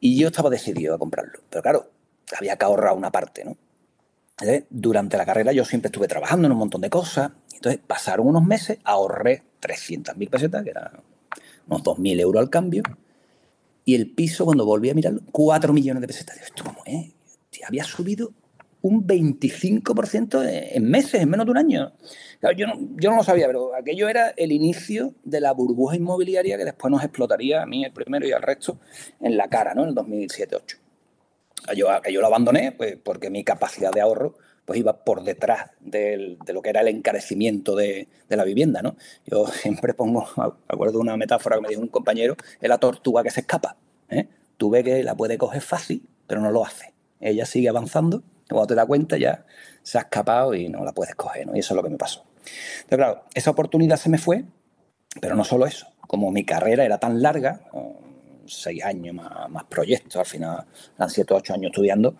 Y 0.00 0.18
yo 0.18 0.28
estaba 0.28 0.48
decidido 0.48 0.94
a 0.94 0.98
comprarlo, 0.98 1.40
pero 1.50 1.62
claro, 1.62 1.90
había 2.38 2.56
que 2.56 2.64
ahorrar 2.64 2.94
una 2.96 3.10
parte, 3.10 3.44
¿no? 3.44 3.56
Durante 4.70 5.18
la 5.18 5.26
carrera 5.26 5.52
yo 5.52 5.66
siempre 5.66 5.88
estuve 5.88 6.08
trabajando 6.08 6.46
en 6.46 6.52
un 6.52 6.58
montón 6.58 6.80
de 6.80 6.88
cosas, 6.88 7.32
entonces 7.52 7.78
pasaron 7.86 8.26
unos 8.26 8.42
meses, 8.42 8.78
ahorré 8.84 9.42
300.000 9.60 10.30
pesetas, 10.30 10.64
que 10.64 10.70
eran 10.70 10.92
unos 11.66 11.82
2.000 11.82 12.20
euros 12.20 12.40
al 12.40 12.48
cambio, 12.48 12.82
y 13.90 13.96
el 13.96 14.08
piso, 14.08 14.44
cuando 14.44 14.64
volví 14.64 14.88
a 14.88 14.94
mirarlo, 14.94 15.20
4 15.32 15.72
millones 15.72 16.00
de 16.00 16.06
pesetas. 16.06 16.40
¿esto 16.40 16.62
cómo 16.62 16.78
es? 16.86 17.10
había 17.66 17.82
subido 17.82 18.32
un 18.82 19.04
25% 19.04 20.48
en 20.48 20.88
meses, 20.88 21.20
en 21.20 21.28
menos 21.28 21.44
de 21.44 21.50
un 21.50 21.58
año. 21.58 21.92
yo, 22.56 22.68
no, 22.68 22.74
yo 22.96 23.10
no 23.10 23.16
lo 23.16 23.24
sabía, 23.24 23.48
pero 23.48 23.74
aquello 23.74 24.08
era 24.08 24.28
el 24.36 24.52
inicio 24.52 25.14
de 25.24 25.40
la 25.40 25.52
burbuja 25.52 25.96
inmobiliaria 25.96 26.56
que 26.56 26.64
después 26.64 26.88
nos 26.92 27.02
explotaría 27.02 27.62
a 27.62 27.66
mí 27.66 27.84
el 27.84 27.90
primero 27.90 28.28
y 28.28 28.30
al 28.30 28.42
resto 28.42 28.78
en 29.20 29.36
la 29.36 29.48
cara, 29.48 29.74
¿no? 29.74 29.82
En 29.82 29.88
el 29.88 29.94
2007-2008. 29.96 30.78
Yo, 31.76 31.88
yo 32.12 32.20
lo 32.20 32.26
abandoné 32.28 32.70
pues, 32.70 32.96
porque 33.02 33.28
mi 33.28 33.42
capacidad 33.42 33.90
de 33.90 34.02
ahorro 34.02 34.36
pues 34.70 34.78
iba 34.78 35.04
por 35.04 35.24
detrás 35.24 35.72
de 35.80 36.38
lo 36.46 36.62
que 36.62 36.70
era 36.70 36.82
el 36.82 36.86
encarecimiento 36.86 37.74
de, 37.74 38.06
la 38.28 38.44
vivienda, 38.44 38.82
¿no? 38.82 38.94
Yo 39.26 39.44
siempre 39.52 39.94
pongo, 39.94 40.28
acuerdo 40.68 41.00
una 41.00 41.16
metáfora 41.16 41.56
que 41.56 41.62
me 41.62 41.68
dijo 41.70 41.80
un 41.80 41.88
compañero, 41.88 42.36
es 42.60 42.68
la 42.68 42.78
tortuga 42.78 43.24
que 43.24 43.32
se 43.32 43.40
escapa. 43.40 43.76
¿eh? 44.10 44.28
Tú 44.58 44.70
ves 44.70 44.84
que 44.84 45.02
la 45.02 45.16
puede 45.16 45.38
coger 45.38 45.60
fácil, 45.60 46.08
pero 46.28 46.40
no 46.40 46.52
lo 46.52 46.64
hace. 46.64 46.94
Ella 47.18 47.46
sigue 47.46 47.68
avanzando, 47.68 48.22
cuando 48.48 48.68
te 48.68 48.76
das 48.76 48.86
cuenta 48.86 49.18
ya 49.18 49.44
se 49.82 49.98
ha 49.98 50.02
escapado 50.02 50.54
y 50.54 50.68
no 50.68 50.84
la 50.84 50.92
puedes 50.92 51.16
coger, 51.16 51.48
¿no? 51.48 51.56
Y 51.56 51.58
eso 51.58 51.74
es 51.74 51.76
lo 51.76 51.82
que 51.82 51.90
me 51.90 51.98
pasó. 51.98 52.24
Entonces, 52.82 52.96
claro, 52.96 53.24
esa 53.34 53.50
oportunidad 53.50 53.96
se 53.96 54.08
me 54.08 54.18
fue, 54.18 54.44
pero 55.20 55.34
no 55.34 55.42
solo 55.42 55.66
eso. 55.66 55.88
como 56.06 56.30
mi 56.30 56.44
carrera 56.44 56.84
era 56.84 56.98
tan 56.98 57.20
larga, 57.20 57.62
seis 58.46 58.84
años 58.84 59.16
más, 59.16 59.64
proyectos, 59.64 60.14
al 60.14 60.26
final 60.26 60.64
eran 60.96 61.10
siete 61.10 61.34
o 61.34 61.38
ocho 61.38 61.54
años 61.54 61.70
estudiando, 61.72 62.14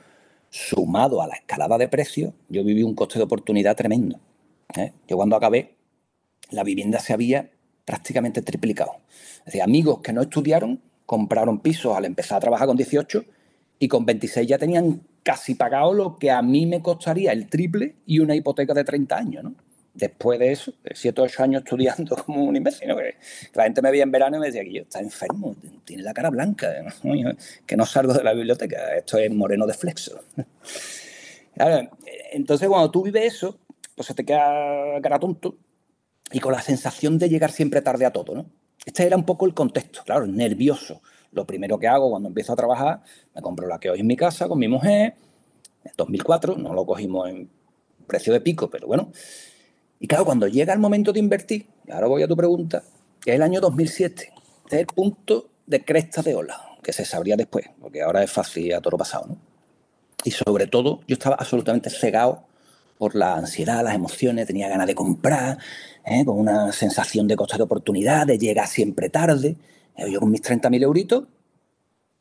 sumado 0.50 1.22
a 1.22 1.28
la 1.28 1.34
escalada 1.34 1.78
de 1.78 1.88
precios, 1.88 2.34
yo 2.48 2.62
viví 2.64 2.82
un 2.82 2.94
coste 2.94 3.18
de 3.18 3.24
oportunidad 3.24 3.76
tremendo. 3.76 4.18
¿eh? 4.76 4.92
Yo 5.08 5.16
cuando 5.16 5.36
acabé, 5.36 5.76
la 6.50 6.64
vivienda 6.64 6.98
se 6.98 7.12
había 7.12 7.50
prácticamente 7.84 8.42
triplicado. 8.42 8.92
Es 9.38 9.46
decir, 9.46 9.62
amigos 9.62 10.00
que 10.00 10.12
no 10.12 10.22
estudiaron 10.22 10.80
compraron 11.06 11.60
pisos 11.60 11.96
al 11.96 12.04
empezar 12.04 12.38
a 12.38 12.40
trabajar 12.40 12.66
con 12.66 12.76
18 12.76 13.24
y 13.78 13.88
con 13.88 14.04
26 14.04 14.46
ya 14.46 14.58
tenían 14.58 15.02
casi 15.22 15.54
pagado 15.54 15.92
lo 15.92 16.18
que 16.18 16.30
a 16.30 16.42
mí 16.42 16.66
me 16.66 16.82
costaría 16.82 17.32
el 17.32 17.48
triple 17.48 17.96
y 18.06 18.20
una 18.20 18.34
hipoteca 18.34 18.74
de 18.74 18.84
30 18.84 19.16
años, 19.16 19.44
¿no? 19.44 19.54
Después 19.92 20.38
de 20.38 20.52
eso, 20.52 20.72
de 20.84 20.92
7 20.94 21.20
o 21.20 21.24
8 21.24 21.42
años 21.42 21.62
estudiando 21.64 22.16
como 22.24 22.44
un 22.44 22.56
imbécil, 22.56 22.88
¿no? 22.88 22.96
que 22.96 23.16
la 23.54 23.64
gente 23.64 23.82
me 23.82 23.90
veía 23.90 24.04
en 24.04 24.10
verano 24.12 24.36
y 24.36 24.40
me 24.40 24.46
decía 24.46 24.62
que 24.62 24.72
yo 24.72 24.82
está 24.82 25.00
enfermo, 25.00 25.56
tiene 25.84 26.02
la 26.02 26.14
cara 26.14 26.30
blanca, 26.30 26.72
que 27.66 27.76
no 27.76 27.86
salgo 27.86 28.14
de 28.14 28.22
la 28.22 28.32
biblioteca, 28.32 28.96
esto 28.96 29.18
es 29.18 29.30
moreno 29.32 29.66
de 29.66 29.74
flexo. 29.74 30.20
entonces, 32.32 32.68
cuando 32.68 32.90
tú 32.90 33.02
vives 33.02 33.34
eso, 33.34 33.58
pues 33.94 34.06
se 34.06 34.14
te 34.14 34.24
queda 34.24 35.00
cara 35.02 35.18
tonto 35.18 35.56
y 36.32 36.38
con 36.38 36.52
la 36.52 36.62
sensación 36.62 37.18
de 37.18 37.28
llegar 37.28 37.50
siempre 37.50 37.82
tarde 37.82 38.06
a 38.06 38.12
todo, 38.12 38.34
¿no? 38.34 38.46
Este 38.86 39.04
era 39.04 39.16
un 39.16 39.24
poco 39.24 39.44
el 39.46 39.52
contexto, 39.52 40.02
claro, 40.04 40.26
nervioso. 40.26 41.02
Lo 41.32 41.46
primero 41.46 41.78
que 41.78 41.86
hago 41.86 42.10
cuando 42.10 42.28
empiezo 42.28 42.52
a 42.52 42.56
trabajar, 42.56 43.02
me 43.34 43.42
compro 43.42 43.66
la 43.66 43.78
que 43.78 43.90
hoy 43.90 44.00
en 44.00 44.06
mi 44.06 44.16
casa 44.16 44.48
con 44.48 44.58
mi 44.58 44.68
mujer, 44.68 45.14
en 45.84 45.92
2004, 45.96 46.56
no 46.56 46.72
lo 46.72 46.86
cogimos 46.86 47.28
en 47.28 47.50
precio 48.06 48.32
de 48.32 48.40
pico, 48.40 48.70
pero 48.70 48.86
bueno. 48.86 49.12
Y 50.00 50.08
claro, 50.08 50.24
cuando 50.24 50.48
llega 50.48 50.72
el 50.72 50.80
momento 50.80 51.12
de 51.12 51.20
invertir, 51.20 51.66
y 51.86 51.92
ahora 51.92 52.08
voy 52.08 52.22
a 52.22 52.28
tu 52.28 52.36
pregunta, 52.36 52.82
es 53.24 53.34
el 53.34 53.42
año 53.42 53.60
2007, 53.60 54.32
este 54.64 54.76
es 54.76 54.80
el 54.80 54.86
punto 54.86 55.50
de 55.66 55.84
cresta 55.84 56.22
de 56.22 56.34
ola, 56.34 56.58
que 56.82 56.92
se 56.92 57.04
sabría 57.04 57.36
después, 57.36 57.66
porque 57.80 58.02
ahora 58.02 58.22
es 58.24 58.32
fácil 58.32 58.72
a 58.74 58.80
todo 58.80 58.96
pasado, 58.96 59.26
¿no? 59.28 59.36
Y 60.24 60.32
sobre 60.32 60.66
todo, 60.66 61.00
yo 61.06 61.14
estaba 61.14 61.36
absolutamente 61.36 61.90
cegado 61.90 62.44
por 62.98 63.14
la 63.14 63.36
ansiedad, 63.36 63.82
las 63.82 63.94
emociones, 63.94 64.46
tenía 64.46 64.68
ganas 64.68 64.86
de 64.86 64.94
comprar, 64.94 65.58
¿eh? 66.04 66.24
con 66.24 66.38
una 66.38 66.72
sensación 66.72 67.26
de 67.26 67.36
coste 67.36 67.56
de 67.56 67.62
oportunidad, 67.62 68.26
de 68.26 68.36
llegar 68.36 68.66
siempre 68.68 69.08
tarde. 69.08 69.56
Eh, 69.96 70.10
yo 70.10 70.20
con 70.20 70.30
mis 70.30 70.42
30.000 70.42 70.82
euritos, 70.82 71.24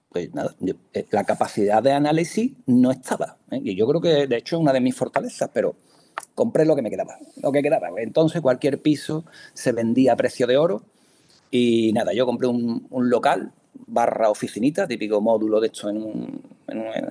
pues 0.07 0.33
nada, 0.33 0.55
eh, 0.93 1.05
la 1.12 1.25
capacidad 1.25 1.83
de 1.83 1.91
análisis 1.91 2.53
no 2.65 2.91
estaba. 2.91 3.38
Y 3.51 3.75
yo 3.75 3.88
creo 3.88 4.00
que 4.00 4.27
de 4.27 4.38
hecho 4.38 4.55
es 4.55 4.62
una 4.62 4.71
de 4.71 4.79
mis 4.79 4.95
fortalezas, 4.95 5.50
pero 5.53 5.75
compré 6.36 6.66
lo 6.66 6.76
que 6.76 6.82
me 6.82 6.90
quedaba, 6.90 7.18
lo 7.42 7.52
que 7.52 7.62
quedaba. 7.62 7.90
Entonces 7.98 8.42
cualquier 8.42 8.82
piso 8.82 9.26
se 9.54 9.72
vendía 9.72 10.14
a 10.14 10.16
precio 10.16 10.48
de 10.48 10.58
oro 10.58 10.84
y 11.52 11.92
nada, 11.94 12.14
yo 12.14 12.26
compré 12.26 12.48
un, 12.48 12.88
local 12.92 13.52
barra 13.88 14.30
oficinita, 14.30 14.88
típico 14.88 15.22
módulo 15.22 15.60
de 15.60 15.68
esto 15.68 15.90
en 15.90 15.98
un, 15.98 16.42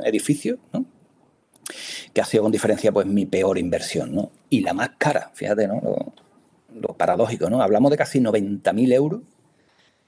edificio, 0.04 0.58
¿no? 0.72 0.84
que 2.12 2.20
ha 2.20 2.24
sido 2.24 2.44
con 2.44 2.52
diferencia 2.52 2.92
pues 2.92 3.06
mi 3.06 3.26
peor 3.26 3.58
inversión, 3.58 4.14
¿no? 4.14 4.30
Y 4.48 4.60
la 4.60 4.72
más 4.72 4.90
cara, 4.96 5.30
fíjate, 5.34 5.66
¿no? 5.66 5.82
Lo, 6.74 6.94
paradójico, 6.94 7.50
¿no? 7.50 7.60
Hablamos 7.60 7.90
de 7.90 7.96
casi 7.96 8.20
90.000 8.20 8.92
euros 8.94 9.20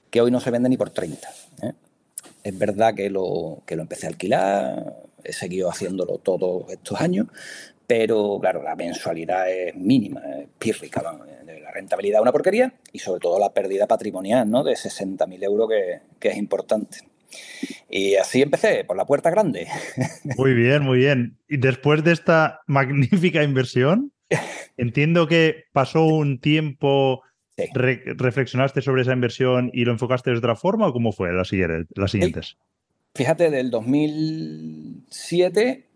que 0.09 0.21
hoy 0.21 0.31
no 0.31 0.39
se 0.39 0.49
vende 0.49 0.69
ni 0.69 0.77
por 0.77 0.89
30. 0.89 1.29
¿eh? 1.63 1.73
Es 2.43 2.57
verdad 2.57 2.95
que 2.95 3.09
lo, 3.09 3.61
que 3.65 3.75
lo 3.75 3.83
empecé 3.83 4.07
a 4.07 4.09
alquilar, 4.09 4.95
he 5.23 5.33
seguido 5.33 5.69
haciéndolo 5.69 6.17
todos 6.17 6.71
estos 6.71 6.99
años, 6.99 7.27
pero 7.91 8.39
claro, 8.39 8.63
la 8.63 8.73
mensualidad 8.73 9.51
es 9.51 9.75
mínima, 9.75 10.21
es 10.39 10.47
pírrica, 10.57 11.03
la 11.03 11.71
rentabilidad 11.73 12.19
es 12.19 12.21
una 12.21 12.31
porquería 12.31 12.73
y 12.93 12.99
sobre 12.99 13.19
todo 13.19 13.37
la 13.37 13.53
pérdida 13.53 13.85
patrimonial, 13.85 14.49
¿no? 14.49 14.63
De 14.63 14.75
60.000 14.75 15.43
euros 15.43 15.69
que, 15.69 15.99
que 16.17 16.29
es 16.29 16.37
importante. 16.37 16.99
Y 17.89 18.15
así 18.15 18.41
empecé, 18.41 18.85
por 18.85 18.95
la 18.95 19.05
puerta 19.05 19.29
grande. 19.29 19.67
Muy 20.37 20.53
bien, 20.53 20.83
muy 20.83 20.99
bien. 20.99 21.37
Y 21.49 21.57
después 21.57 22.01
de 22.05 22.13
esta 22.13 22.61
magnífica 22.65 23.43
inversión, 23.43 24.13
entiendo 24.77 25.27
que 25.27 25.65
pasó 25.73 26.05
un 26.05 26.39
tiempo, 26.39 27.23
reflexionaste 27.57 28.81
sobre 28.81 29.01
esa 29.01 29.11
inversión 29.11 29.69
y 29.73 29.83
lo 29.83 29.91
enfocaste 29.91 30.31
de 30.31 30.37
otra 30.37 30.55
forma 30.55 30.87
o 30.87 30.93
cómo 30.93 31.11
fue 31.11 31.33
las, 31.33 31.49
siguientes? 31.49 32.55
Fíjate, 33.15 33.49
del 33.49 33.69
2007 33.69 35.90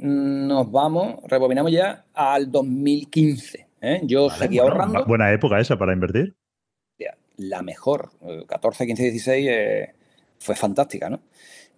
nos 0.00 0.70
vamos, 0.70 1.16
rebobinamos 1.26 1.72
ya 1.72 2.06
al 2.14 2.50
2015. 2.50 3.66
¿eh? 3.80 4.00
Yo 4.04 4.30
seguí 4.30 4.58
ahorrando. 4.58 5.04
Buena 5.06 5.32
época 5.32 5.60
esa 5.60 5.78
para 5.78 5.92
invertir. 5.92 6.34
La 7.36 7.62
mejor, 7.62 8.10
14, 8.48 8.86
15, 8.86 9.02
16 9.02 9.50
fue 10.38 10.54
fantástica, 10.56 11.08
¿no? 11.08 11.20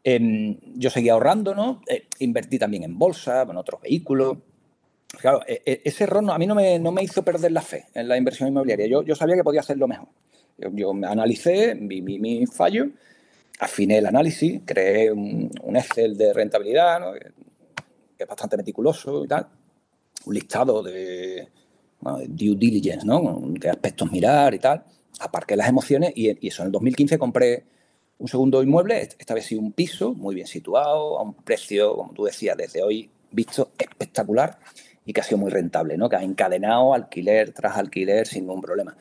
Em, 0.04 0.58
yo 0.74 0.90
seguía 0.90 1.12
ahorrando, 1.12 1.54
¿no? 1.54 1.80
Eh, 1.88 2.06
invertí 2.18 2.58
también 2.58 2.82
en 2.82 2.98
bolsa, 2.98 3.42
en 3.42 3.56
otros 3.56 3.80
vehículos. 3.80 4.38
Claro, 5.20 5.42
e, 5.46 5.62
e, 5.64 5.82
ese 5.84 6.04
error 6.04 6.24
a 6.28 6.38
mí 6.38 6.46
no 6.46 6.54
me, 6.54 6.78
no 6.78 6.90
me, 6.90 7.04
hizo 7.04 7.22
perder 7.22 7.52
la 7.52 7.60
fe 7.60 7.84
en 7.94 8.08
la 8.08 8.16
inversión 8.16 8.48
inmobiliaria. 8.48 8.86
Yo, 8.86 9.02
yo 9.04 9.14
sabía 9.14 9.36
que 9.36 9.44
podía 9.44 9.60
hacerlo 9.60 9.86
mejor. 9.86 10.08
Yo, 10.58 10.92
me 10.92 11.06
analicé, 11.06 11.74
vi 11.74 12.02
mi, 12.02 12.46
fallo, 12.46 12.88
afiné 13.60 13.98
el 13.98 14.06
análisis, 14.06 14.62
creé 14.64 15.12
un, 15.12 15.50
Excel 15.76 16.16
de 16.16 16.32
rentabilidad, 16.32 17.00
¿no? 17.00 17.12
Es 18.22 18.28
bastante 18.28 18.56
meticuloso 18.56 19.24
y 19.24 19.28
tal. 19.28 19.48
Un 20.24 20.34
listado 20.34 20.82
de, 20.82 21.48
due 22.28 22.56
diligence, 22.56 23.06
¿no? 23.06 23.42
qué 23.60 23.70
aspectos 23.70 24.10
mirar 24.10 24.54
y 24.54 24.58
tal. 24.58 24.84
Aparqué 25.20 25.56
las 25.56 25.68
emociones 25.68 26.12
y, 26.14 26.30
y 26.44 26.48
eso 26.48 26.62
en 26.62 26.66
el 26.66 26.72
2015 26.72 27.18
compré 27.18 27.64
un 28.18 28.28
segundo 28.28 28.62
inmueble, 28.62 29.00
esta 29.00 29.34
vez 29.34 29.46
sí 29.46 29.56
un 29.56 29.72
piso, 29.72 30.14
muy 30.14 30.36
bien 30.36 30.46
situado, 30.46 31.18
a 31.18 31.22
un 31.22 31.34
precio, 31.34 31.96
como 31.96 32.12
tú 32.12 32.24
decías, 32.24 32.56
desde 32.56 32.80
hoy 32.80 33.10
visto 33.32 33.70
espectacular 33.76 34.60
y 35.04 35.12
que 35.12 35.20
ha 35.20 35.24
sido 35.24 35.38
muy 35.38 35.50
rentable, 35.50 35.96
¿no? 35.96 36.08
Que 36.08 36.16
ha 36.16 36.22
encadenado 36.22 36.94
alquiler 36.94 37.52
tras 37.52 37.76
alquiler 37.76 38.28
sin 38.28 38.46
ningún 38.46 38.60
problema. 38.60 38.96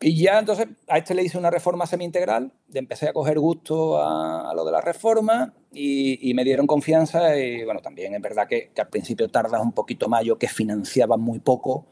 Y 0.00 0.22
ya 0.22 0.38
entonces 0.38 0.66
a 0.86 0.98
este 0.98 1.14
le 1.14 1.22
hice 1.22 1.38
una 1.38 1.50
reforma 1.50 1.86
semi-integral, 1.86 2.52
empecé 2.74 3.08
a 3.08 3.14
coger 3.14 3.38
gusto 3.38 3.98
a, 4.02 4.52
lo 4.54 4.66
de 4.66 4.72
la 4.72 4.82
reforma 4.82 5.54
y, 5.72 6.32
me 6.34 6.44
dieron 6.44 6.66
confianza 6.66 7.36
y 7.36 7.64
bueno, 7.64 7.80
también 7.80 8.14
es 8.14 8.20
verdad 8.20 8.48
que, 8.48 8.70
al 8.76 8.88
principio 8.88 9.28
tardas 9.28 9.60
un 9.60 9.72
poquito 9.72 10.08
más, 10.08 10.24
yo 10.24 10.38
que 10.38 10.48
financiaba 10.48 11.16
muy 11.16 11.38
poco, 11.38 11.86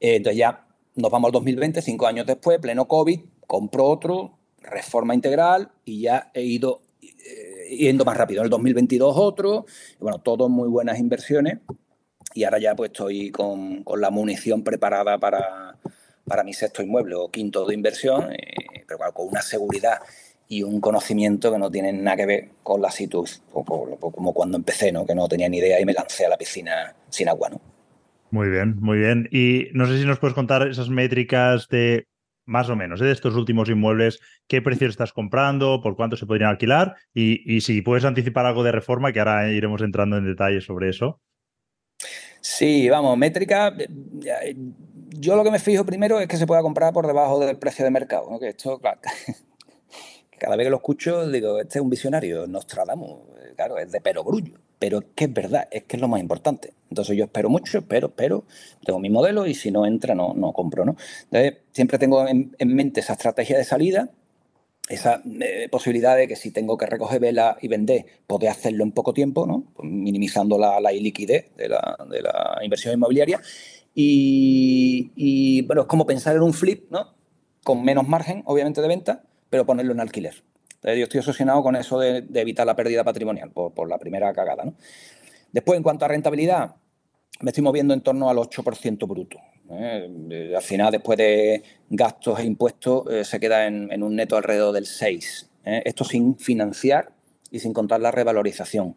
eh, 0.00 0.16
entonces 0.16 0.38
ya 0.38 0.66
nos 0.94 1.10
vamos 1.10 1.28
al 1.28 1.32
2020, 1.32 1.82
cinco 1.82 2.06
años 2.06 2.26
después, 2.26 2.58
pleno 2.60 2.86
COVID, 2.86 3.20
compro 3.46 3.86
otro, 3.86 4.38
reforma 4.58 5.14
integral 5.14 5.70
y 5.84 6.02
ya 6.02 6.30
he 6.34 6.42
ido 6.42 6.82
eh, 7.02 7.76
yendo 7.76 8.04
más 8.04 8.16
rápido. 8.16 8.40
En 8.40 8.44
el 8.44 8.50
2022 8.50 9.16
otro, 9.16 9.66
bueno, 9.98 10.20
todos 10.20 10.48
muy 10.48 10.68
buenas 10.68 10.98
inversiones 10.98 11.58
y 12.34 12.44
ahora 12.44 12.58
ya 12.58 12.74
pues 12.74 12.90
estoy 12.90 13.30
con, 13.30 13.84
la 13.96 14.10
munición 14.10 14.62
preparada 14.62 15.18
para, 15.18 15.76
mi 16.44 16.52
sexto 16.52 16.82
inmueble 16.82 17.14
o 17.16 17.30
quinto 17.30 17.64
de 17.64 17.74
inversión, 17.74 18.32
eh, 18.32 18.84
pero 18.86 18.98
con 19.12 19.28
una 19.28 19.42
seguridad 19.42 19.98
y 20.48 20.62
un 20.62 20.80
conocimiento 20.80 21.50
que 21.52 21.58
no 21.58 21.70
tienen 21.70 22.04
nada 22.04 22.18
que 22.18 22.26
ver 22.26 22.48
con 22.62 22.80
la 22.82 22.90
situación, 22.90 23.42
como 23.52 24.32
cuando 24.32 24.56
empecé, 24.56 24.92
¿no? 24.92 25.06
que 25.06 25.14
no 25.14 25.28
tenía 25.28 25.48
ni 25.48 25.58
idea 25.58 25.80
y 25.80 25.84
me 25.84 25.92
lancé 25.92 26.26
a 26.26 26.28
la 26.28 26.36
piscina 26.36 26.94
sin 27.08 27.28
agua. 27.28 27.50
¿no? 27.50 27.60
Muy 28.30 28.48
bien, 28.48 28.76
muy 28.80 28.98
bien. 28.98 29.28
Y 29.30 29.68
no 29.72 29.86
sé 29.86 29.98
si 29.98 30.04
nos 30.04 30.18
puedes 30.18 30.34
contar 30.34 30.66
esas 30.68 30.88
métricas 30.88 31.68
de 31.68 32.06
más 32.46 32.68
o 32.68 32.76
menos, 32.76 33.00
¿eh? 33.00 33.04
de 33.04 33.12
estos 33.12 33.36
últimos 33.36 33.68
inmuebles, 33.68 34.20
qué 34.46 34.60
precios 34.60 34.90
estás 34.90 35.12
comprando, 35.12 35.80
por 35.82 35.96
cuánto 35.96 36.16
se 36.16 36.26
podrían 36.26 36.50
alquilar 36.50 36.96
y, 37.14 37.60
si 37.60 37.80
puedes 37.82 38.04
anticipar 38.04 38.46
algo 38.46 38.62
de 38.62 38.72
reforma, 38.72 39.12
que 39.12 39.20
ahora 39.20 39.50
iremos 39.50 39.80
entrando 39.82 40.18
en 40.18 40.26
detalle 40.26 40.60
sobre 40.60 40.90
eso. 40.90 41.20
Sí, 42.40 42.90
vamos, 42.90 43.16
métrica. 43.16 43.74
Eh, 43.78 44.54
yo 45.18 45.36
lo 45.36 45.44
que 45.44 45.50
me 45.50 45.58
fijo 45.58 45.86
primero 45.86 46.20
es 46.20 46.28
que 46.28 46.36
se 46.36 46.46
pueda 46.46 46.60
comprar 46.60 46.92
por 46.92 47.06
debajo 47.06 47.38
del 47.38 47.56
precio 47.56 47.84
de 47.84 47.90
mercado. 47.90 48.38
Que 48.38 48.48
esto, 48.48 48.78
claro, 48.78 49.00
cada 50.38 50.56
vez 50.56 50.66
que 50.66 50.70
lo 50.70 50.76
escucho, 50.76 51.28
digo, 51.28 51.60
este 51.60 51.78
es 51.78 51.82
un 51.82 51.90
visionario, 51.90 52.46
Nostradamus, 52.46 53.20
claro, 53.56 53.78
es 53.78 53.92
de 53.92 54.00
perogrullo 54.00 54.58
pero 54.84 54.98
es 54.98 55.04
que 55.14 55.24
es 55.24 55.32
verdad, 55.32 55.66
es 55.70 55.84
que 55.84 55.96
es 55.96 56.00
lo 56.02 56.08
más 56.08 56.20
importante. 56.20 56.74
Entonces 56.90 57.16
yo 57.16 57.24
espero 57.24 57.48
mucho, 57.48 57.78
espero, 57.78 58.08
espero, 58.08 58.44
tengo 58.84 58.98
mi 58.98 59.08
modelo 59.08 59.46
y 59.46 59.54
si 59.54 59.70
no 59.70 59.86
entra, 59.86 60.14
no, 60.14 60.34
no 60.34 60.52
compro, 60.52 60.84
¿no? 60.84 60.94
Entonces 61.22 61.62
siempre 61.72 61.98
tengo 61.98 62.28
en, 62.28 62.54
mente 62.66 63.00
esa 63.00 63.14
estrategia 63.14 63.56
de 63.56 63.64
salida, 63.64 64.10
esa 64.90 65.22
eh, 65.40 65.70
posibilidad 65.70 66.18
de 66.18 66.28
que 66.28 66.36
si 66.36 66.50
tengo 66.50 66.76
que 66.76 66.84
recoger 66.84 67.18
vela 67.18 67.56
y 67.62 67.68
vender, 67.68 68.04
poder 68.26 68.50
hacerlo 68.50 68.84
en 68.84 68.92
poco 68.92 69.14
tiempo, 69.14 69.46
¿no? 69.46 69.64
Pues 69.74 69.88
minimizando 69.88 70.58
la, 70.58 70.78
la 70.80 70.92
iliquidez 70.92 71.56
de 71.56 71.70
la, 71.70 71.96
de 72.10 72.20
la, 72.20 72.58
inversión 72.62 72.92
inmobiliaria. 72.92 73.40
Y, 73.94 75.12
y, 75.16 75.62
bueno, 75.62 75.82
es 75.82 75.88
como 75.88 76.04
pensar 76.04 76.36
en 76.36 76.42
un 76.42 76.52
flip, 76.52 76.90
¿no? 76.90 77.14
Con 77.64 77.82
menos 77.82 78.06
margen, 78.06 78.42
obviamente, 78.44 78.82
de 78.82 78.88
venta, 78.88 79.22
pero 79.54 79.64
ponerlo 79.64 79.92
en 79.92 80.00
alquiler 80.00 80.34
yo 80.92 81.04
estoy 81.04 81.20
obsesionado 81.20 81.62
con 81.62 81.76
eso 81.76 81.98
de, 81.98 82.26
evitar 82.34 82.66
la 82.66 82.76
pérdida 82.76 83.02
patrimonial, 83.02 83.50
por, 83.50 83.88
la 83.88 83.98
primera 83.98 84.32
cagada. 84.32 84.64
¿no? 84.64 84.74
Después, 85.50 85.76
en 85.76 85.82
cuanto 85.82 86.04
a 86.04 86.08
rentabilidad, 86.08 86.76
me 87.40 87.50
estoy 87.50 87.64
moviendo 87.64 87.94
en 87.94 88.02
torno 88.02 88.28
al 88.28 88.36
8% 88.36 89.08
bruto. 89.08 89.38
¿eh? 89.70 90.52
Al 90.54 90.62
final, 90.62 90.92
después 90.92 91.16
de 91.16 91.62
gastos 91.88 92.38
e 92.38 92.44
impuestos, 92.44 93.04
eh, 93.10 93.24
se 93.24 93.40
queda 93.40 93.66
en, 93.66 94.02
un 94.02 94.14
neto 94.14 94.36
alrededor 94.36 94.74
del 94.74 94.86
6. 94.86 95.50
¿eh? 95.64 95.82
Esto 95.86 96.04
sin 96.04 96.36
financiar 96.36 97.12
y 97.50 97.60
sin 97.60 97.72
contar 97.72 98.00
la 98.00 98.10
revalorización. 98.10 98.94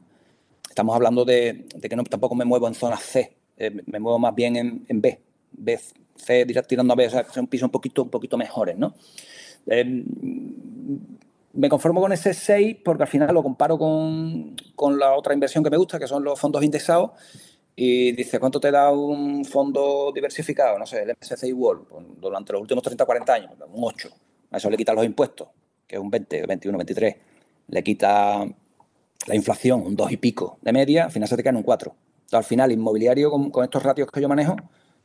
Estamos 0.67 0.93
hablando 0.95 1.23
de, 1.23 1.65
que 1.81 1.89
tampoco 1.89 2.35
me 2.35 2.45
muevo 2.45 2.67
en 2.67 2.75
zona 2.75 2.97
C, 2.97 3.35
me 3.57 3.99
muevo 3.99 4.19
más 4.19 4.35
bien 4.35 4.85
en, 4.87 5.01
B. 5.01 5.19
B, 5.51 5.79
C 6.15 6.45
tirando 6.67 6.93
a 6.93 6.95
B, 6.95 7.07
o 7.07 7.33
son 7.33 7.47
pisos 7.47 7.65
un 7.65 7.71
poquito, 7.71 8.03
un 8.03 8.09
poquito 8.09 8.37
mejores, 8.37 8.77
¿no? 8.77 8.93
Me 11.53 11.69
conformo 11.69 12.01
con 12.01 12.11
ese 12.13 12.33
6 12.33 12.77
porque 12.83 13.03
al 13.03 13.09
final 13.09 13.33
lo 13.33 13.43
comparo 13.43 13.77
con, 13.77 14.55
con, 14.75 14.97
la 14.97 15.13
otra 15.13 15.33
inversión 15.33 15.63
que 15.63 15.69
me 15.69 15.77
gusta, 15.77 15.99
que 15.99 16.07
son 16.07 16.23
los 16.23 16.39
fondos 16.39 16.63
indexados, 16.63 17.11
y 17.79 18.11
dice, 18.13 18.39
¿cuánto 18.39 18.59
te 18.59 18.71
da 18.71 18.91
un 18.91 19.45
fondo 19.45 20.11
diversificado? 20.13 20.79
No 20.79 20.87
sé, 20.87 21.03
el 21.03 21.09
MSCI 21.09 21.53
World, 21.53 21.87
pues, 21.87 22.05
durante 22.19 22.51
los 22.53 22.61
últimos 22.63 22.83
30 22.83 23.05
40 23.05 23.33
años, 23.33 23.51
un 23.71 23.83
8. 23.83 24.09
A 24.49 24.57
eso 24.57 24.69
le 24.69 24.77
quita 24.77 24.93
los 24.93 25.05
impuestos, 25.05 25.49
que 25.85 25.95
es 25.95 26.01
un 26.01 26.09
20, 26.09 26.47
21, 26.47 26.75
23. 26.75 27.15
Le 27.67 27.83
quita 27.83 28.47
la 29.27 29.35
inflación, 29.35 29.81
un 29.81 29.95
2 29.95 30.11
y 30.11 30.17
pico 30.17 30.57
de 30.61 30.73
media, 30.73 31.05
al 31.05 31.11
final 31.11 31.29
se 31.29 31.35
te 31.35 31.43
queda 31.43 31.51
en 31.51 31.57
un 31.57 31.63
4. 31.63 31.95
al 32.31 32.43
final, 32.43 32.71
inmobiliario 32.71 33.29
con, 33.29 33.63
estos 33.63 33.83
ratios 33.83 34.09
que 34.11 34.21
yo 34.21 34.27
manejo 34.27 34.55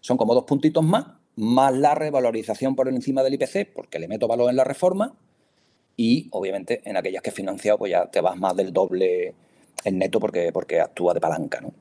son 0.00 0.16
como 0.16 0.34
dos 0.34 0.44
puntitos 0.44 0.82
más, 0.82 1.06
más 1.36 1.72
la 1.74 1.94
revalorización 1.94 2.74
por 2.74 2.88
encima 2.88 3.22
del 3.22 3.34
IPC, 3.34 3.72
porque 3.74 3.98
le 3.98 4.08
meto 4.08 4.28
valor 4.28 4.50
en 4.50 4.56
la 4.56 4.64
reforma, 4.64 5.14
y 5.96 6.28
obviamente 6.30 6.82
en 6.84 6.96
aquellas 6.96 7.22
que 7.22 7.30
he 7.30 7.32
financiado, 7.32 7.78
pues 7.78 7.92
ya 7.92 8.06
te 8.06 8.20
vas 8.20 8.36
más 8.36 8.56
del 8.56 8.72
doble 8.72 9.34
en 9.84 9.98
neto 9.98 10.20
porque, 10.20 10.50
porque 10.52 10.80
actúa 10.80 11.14
de 11.14 11.20
palanca, 11.20 11.60
¿no? 11.60 11.72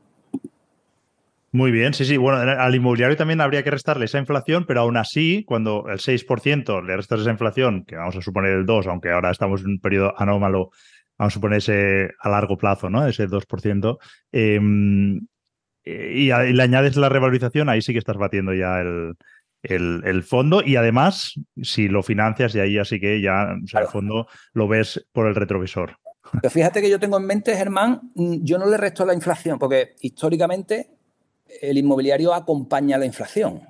Muy 1.53 1.71
bien, 1.71 1.93
sí, 1.93 2.05
sí. 2.05 2.15
Bueno, 2.15 2.37
al 2.37 2.75
inmobiliario 2.75 3.17
también 3.17 3.41
habría 3.41 3.61
que 3.61 3.71
restarle 3.71 4.05
esa 4.05 4.19
inflación, 4.19 4.65
pero 4.65 4.81
aún 4.81 4.95
así, 4.95 5.43
cuando 5.45 5.85
el 5.89 5.99
6% 5.99 6.81
le 6.81 6.95
restas 6.95 7.19
esa 7.19 7.31
inflación, 7.31 7.83
que 7.83 7.97
vamos 7.97 8.15
a 8.15 8.21
suponer 8.21 8.53
el 8.53 8.65
2, 8.65 8.87
aunque 8.87 9.11
ahora 9.11 9.31
estamos 9.31 9.61
en 9.61 9.71
un 9.71 9.79
periodo 9.79 10.13
anómalo, 10.17 10.69
vamos 11.17 11.33
a 11.33 11.35
suponer 11.35 11.57
ese 11.57 12.09
a 12.21 12.29
largo 12.29 12.57
plazo, 12.57 12.89
¿no? 12.89 13.05
Ese 13.05 13.27
2%, 13.27 13.99
em, 14.31 15.27
eh, 15.83 16.13
y, 16.15 16.53
le 16.53 16.63
añades 16.63 16.95
la 16.95 17.09
revalorización, 17.09 17.67
ahí 17.67 17.81
sí 17.81 17.91
que 17.91 17.99
estás 17.99 18.17
batiendo 18.17 18.53
ya 18.53 18.79
el, 18.79 19.15
el, 19.63 20.23
fondo 20.23 20.61
y 20.63 20.75
además, 20.75 21.33
si 21.61 21.87
lo 21.87 22.03
financias, 22.03 22.55
y 22.55 22.59
ahí 22.59 22.77
así 22.77 22.99
que 22.99 23.21
ya 23.21 23.55
el 23.79 23.87
fondo 23.87 24.27
lo 24.53 24.67
ves 24.67 25.05
por 25.11 25.27
el 25.27 25.35
retrovisor. 25.35 25.97
Pero 26.41 26.49
fíjate 26.49 26.81
que 26.81 26.89
yo 26.89 26.99
tengo 26.99 27.17
en 27.17 27.25
mente, 27.25 27.55
Germán, 27.55 28.11
mm, 28.15 28.43
yo 28.43 28.57
no 28.57 28.65
le 28.67 28.77
resto 28.77 29.05
la 29.05 29.13
inflación, 29.13 29.59
porque 29.59 29.95
históricamente 30.01 30.91
el 31.61 31.77
inmobiliario 31.77 32.33
acompaña 32.33 32.97
la 32.97 33.05
inflación. 33.05 33.61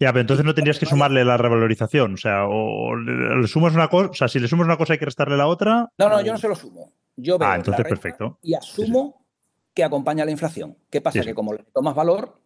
Ya, 0.00 0.12
pero 0.12 0.20
entonces 0.20 0.46
no 0.46 0.54
tendrías 0.54 0.78
que 0.78 0.86
sumarle 0.86 1.24
la 1.24 1.36
revalorización. 1.36 2.14
O 2.14 2.16
sea, 2.16 2.46
o 2.46 2.94
le, 2.94 3.46
sumas 3.48 3.74
una 3.74 3.88
cosa, 3.88 4.10
o 4.10 4.14
sea, 4.14 4.28
si 4.28 4.38
le 4.38 4.46
sumas 4.46 4.64
una 4.64 4.76
cosa 4.76 4.92
hay 4.92 4.98
que 4.98 5.04
restarle 5.04 5.36
la 5.36 5.48
otra. 5.48 5.88
No, 5.98 6.08
no, 6.08 6.20
yo 6.20 6.32
no 6.32 6.38
se 6.38 6.48
lo 6.48 6.54
sumo. 6.54 6.92
Yo 7.16 7.36
veo 7.36 7.48
ah, 7.48 7.56
entonces 7.56 7.84
perfecto. 7.84 8.38
Y 8.42 8.54
asumo 8.54 9.26
que 9.74 9.82
acompaña 9.82 10.24
la 10.24 10.30
inflación. 10.30 10.76
¿Qué 10.88 11.00
pasa? 11.00 11.20
que 11.20 11.34
como 11.34 11.52
le 11.52 11.64
tomas 11.74 11.96
valor, 11.96 12.40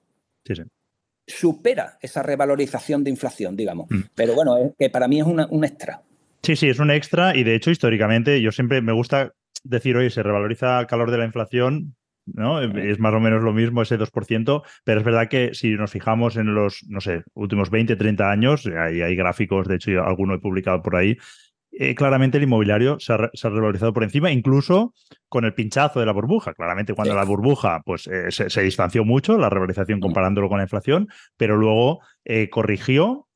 supera 1.27 1.99
esa 2.01 2.23
revalorización 2.23 3.05
de 3.05 3.11
inflación, 3.11 3.57
digamos. 3.57 3.91
Mm. 3.91 4.01
Pero 4.15 4.35
bueno, 4.35 4.57
es 4.59 4.73
que 4.79 4.91
para 4.91 5.09
mí 5.09 5.21
es 5.21 5.27
un 5.27 5.65
extra. 5.65 6.03
Sí, 6.43 6.57
sí, 6.57 6.69
es 6.69 6.81
un 6.81 6.91
extra 6.91 7.37
y 7.37 7.45
de 7.45 7.55
hecho 7.55 7.71
históricamente 7.71 8.41
yo 8.43 8.51
siempre 8.51 8.83
me 8.83 8.93
gusta 8.93 9.33
decir, 9.63 9.97
oye, 9.97 10.11
se 10.11 10.23
revaloriza 10.23 10.81
el 10.81 10.87
calor 10.87 11.13
de 11.13 11.19
la 11.19 11.25
inflación, 11.25 11.95
¿no? 12.27 12.61
Es 12.61 12.99
más 12.99 13.15
o 13.15 13.21
menos 13.21 13.43
lo 13.43 13.53
mismo 13.53 13.83
ese 13.83 13.99
2%, 13.99 14.63
pero 14.85 14.99
es 14.99 15.05
verdad 15.05 15.29
que 15.29 15.55
si 15.55 15.71
nos 15.71 15.93
fijamos 15.93 16.37
en 16.37 16.55
los, 16.55 16.85
no 16.89 17.01
sé, 17.01 17.23
últimos 17.35 17.71
20, 17.71 17.95
30 17.95 18.31
años, 18.31 18.67
hay, 18.67 19.03
hay 19.03 19.15
gráficos, 19.15 19.69
de 19.69 19.77
hecho, 19.77 20.03
alguno 20.03 20.35
he 20.35 20.41
publicado 20.41 20.83
por 20.83 20.97
ahí, 20.97 21.17
eh, 21.73 21.95
claramente 21.95 22.37
el 22.37 22.45
inmobiliario 22.45 23.01
se 23.01 23.15
ha, 23.15 23.17
revalorizado 23.17 23.95
por 23.95 24.05
encima, 24.05 24.31
incluso 24.31 24.93
con 25.29 25.47
el 25.47 25.55
pinchazo 25.55 26.01
de 26.01 26.07
la 26.07 26.13
burbuja. 26.13 26.53
Claramente 26.53 26.93
cuando 26.93 27.15
la 27.15 27.25
burbuja 27.25 27.81
pues, 27.85 28.07
eh, 28.09 28.31
se, 28.31 28.63
distanció 28.63 29.05
mucho, 29.05 29.39
la 29.39 29.49
revalorización 29.49 29.99
mm. 29.99 30.03
comparándolo 30.03 30.49
con 30.49 30.59
la 30.59 30.65
inflación, 30.65 31.09
pero 31.39 31.57
luego 31.57 32.01
eh, 32.25 32.51
corrigió 32.51 33.27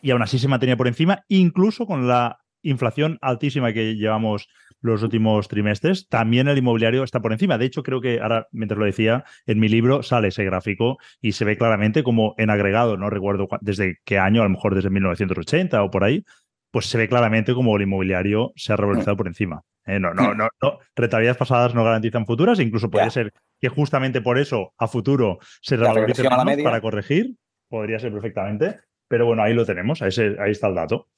y 0.00 0.12
aún 0.12 0.22
así 0.22 0.38
se 0.38 0.48
mantenía 0.48 0.76
por 0.76 0.88
encima, 0.88 1.24
incluso 1.28 1.86
con 1.86 2.08
la 2.08 2.38
inflación 2.62 3.18
altísima 3.20 3.72
que 3.72 3.96
llevamos 3.96 4.48
los 4.80 5.02
últimos 5.02 5.48
trimestres, 5.48 6.08
también 6.08 6.48
el 6.48 6.56
inmobiliario 6.56 7.02
está 7.02 7.20
por 7.20 7.32
encima. 7.32 7.58
De 7.58 7.66
hecho, 7.66 7.82
creo 7.82 8.00
que 8.00 8.20
ahora, 8.20 8.46
mientras 8.52 8.78
lo 8.78 8.84
decía, 8.84 9.24
en 9.46 9.58
mi 9.58 9.68
libro 9.68 10.02
sale 10.02 10.28
ese 10.28 10.44
gráfico 10.44 10.98
y 11.20 11.32
se 11.32 11.44
ve 11.44 11.56
claramente 11.56 12.02
como 12.02 12.34
en 12.38 12.50
agregado, 12.50 12.96
no 12.96 13.10
recuerdo 13.10 13.48
desde 13.60 13.96
qué 14.04 14.18
año, 14.18 14.40
a 14.40 14.44
lo 14.44 14.50
mejor 14.50 14.74
desde 14.74 14.90
1980 14.90 15.82
o 15.82 15.90
por 15.90 16.04
ahí, 16.04 16.24
pues 16.70 16.86
se 16.86 16.98
ve 16.98 17.08
claramente 17.08 17.54
como 17.54 17.76
el 17.76 17.82
inmobiliario 17.82 18.52
se 18.56 18.72
ha 18.72 18.76
revalorizado 18.76 19.16
por 19.16 19.26
encima. 19.26 19.62
¿eh? 19.86 19.98
no, 19.98 20.12
no, 20.12 20.34
no, 20.34 20.48
no, 20.62 20.78
rentabilidades 20.94 21.38
pasadas 21.38 21.74
no 21.74 21.84
garantizan 21.84 22.26
futuras, 22.26 22.60
incluso 22.60 22.90
puede 22.90 23.10
ser 23.10 23.32
que 23.60 23.68
justamente 23.68 24.20
por 24.20 24.38
eso 24.38 24.74
a 24.78 24.86
futuro 24.86 25.38
se 25.62 25.76
revalorice 25.76 26.24
para 26.62 26.80
corregir, 26.80 27.34
podría 27.68 27.98
ser 27.98 28.12
perfectamente, 28.12 28.80
pero 29.08 29.26
bueno, 29.26 29.42
ahí 29.42 29.54
lo 29.54 29.64
tenemos, 29.64 30.02
ahí, 30.02 30.10
ahí 30.38 30.50
está 30.50 30.68
el 30.68 30.74
dato. 30.74 31.08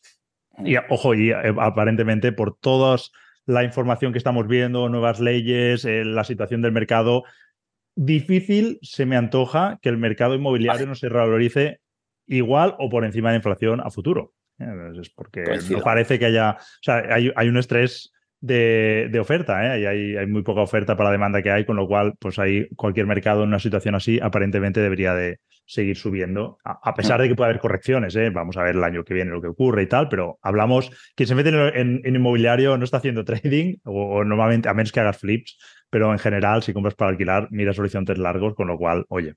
Y 0.64 0.76
ojo, 0.76 1.14
y 1.14 1.30
eh, 1.30 1.54
aparentemente 1.58 2.32
por 2.32 2.56
todas 2.56 3.12
la 3.46 3.64
información 3.64 4.12
que 4.12 4.18
estamos 4.18 4.46
viendo, 4.46 4.88
nuevas 4.88 5.20
leyes, 5.20 5.84
eh, 5.84 6.04
la 6.04 6.24
situación 6.24 6.62
del 6.62 6.72
mercado. 6.72 7.24
Difícil 7.96 8.78
se 8.82 9.06
me 9.06 9.16
antoja 9.16 9.78
que 9.82 9.88
el 9.88 9.98
mercado 9.98 10.34
inmobiliario 10.34 10.86
no 10.86 10.94
se 10.94 11.08
revalorice 11.08 11.80
igual 12.26 12.76
o 12.78 12.88
por 12.88 13.04
encima 13.04 13.30
de 13.30 13.36
inflación 13.36 13.80
a 13.80 13.90
futuro. 13.90 14.32
Eh, 14.60 15.00
es 15.00 15.10
porque 15.10 15.44
no 15.70 15.80
parece 15.80 16.18
que 16.18 16.26
haya. 16.26 16.56
O 16.58 16.82
sea, 16.82 17.02
hay, 17.10 17.32
hay 17.34 17.48
un 17.48 17.56
estrés 17.56 18.12
de, 18.40 19.18
oferta, 19.20 19.64
¿eh? 19.64 19.86
hay, 19.86 20.16
hay, 20.16 20.26
muy 20.26 20.42
poca 20.42 20.62
oferta 20.62 20.96
para 20.96 21.10
la 21.10 21.12
demanda 21.12 21.42
que 21.42 21.50
hay, 21.50 21.64
con 21.64 21.76
lo 21.76 21.86
cual, 21.86 22.14
pues 22.18 22.38
ahí 22.38 22.68
cualquier 22.76 23.06
mercado 23.06 23.42
en 23.42 23.48
una 23.48 23.58
situación 23.58 23.94
así 23.94 24.18
aparentemente 24.20 24.80
debería 24.80 25.14
de 25.14 25.40
seguir 25.66 25.96
subiendo, 25.96 26.58
a, 26.64 26.94
pesar 26.94 27.20
de 27.20 27.28
que 27.28 27.36
puede 27.36 27.50
haber 27.50 27.60
correcciones, 27.60 28.16
¿eh? 28.16 28.30
vamos 28.30 28.56
a 28.56 28.64
ver 28.64 28.74
el 28.74 28.82
año 28.82 29.04
que 29.04 29.14
viene 29.14 29.30
lo 29.30 29.40
que 29.40 29.46
ocurre 29.46 29.84
y 29.84 29.86
tal, 29.86 30.08
pero 30.08 30.38
hablamos, 30.42 30.90
quien 31.14 31.28
se 31.28 31.36
mete 31.36 31.50
en, 31.50 32.02
inmobiliario 32.04 32.76
no 32.76 32.82
está 32.82 32.96
haciendo 32.96 33.24
trading, 33.24 33.76
o, 33.84 34.24
normalmente, 34.24 34.68
a 34.68 34.74
menos 34.74 34.90
que 34.90 34.98
hagas 34.98 35.18
flips, 35.18 35.58
pero 35.88 36.10
en 36.10 36.18
general, 36.18 36.64
si 36.64 36.72
compras 36.72 36.96
para 36.96 37.12
alquilar, 37.12 37.46
miras 37.52 37.78
horizontes 37.78 38.18
largos, 38.18 38.54
con 38.54 38.66
lo 38.66 38.76
cual, 38.78 39.04
oye, 39.10 39.34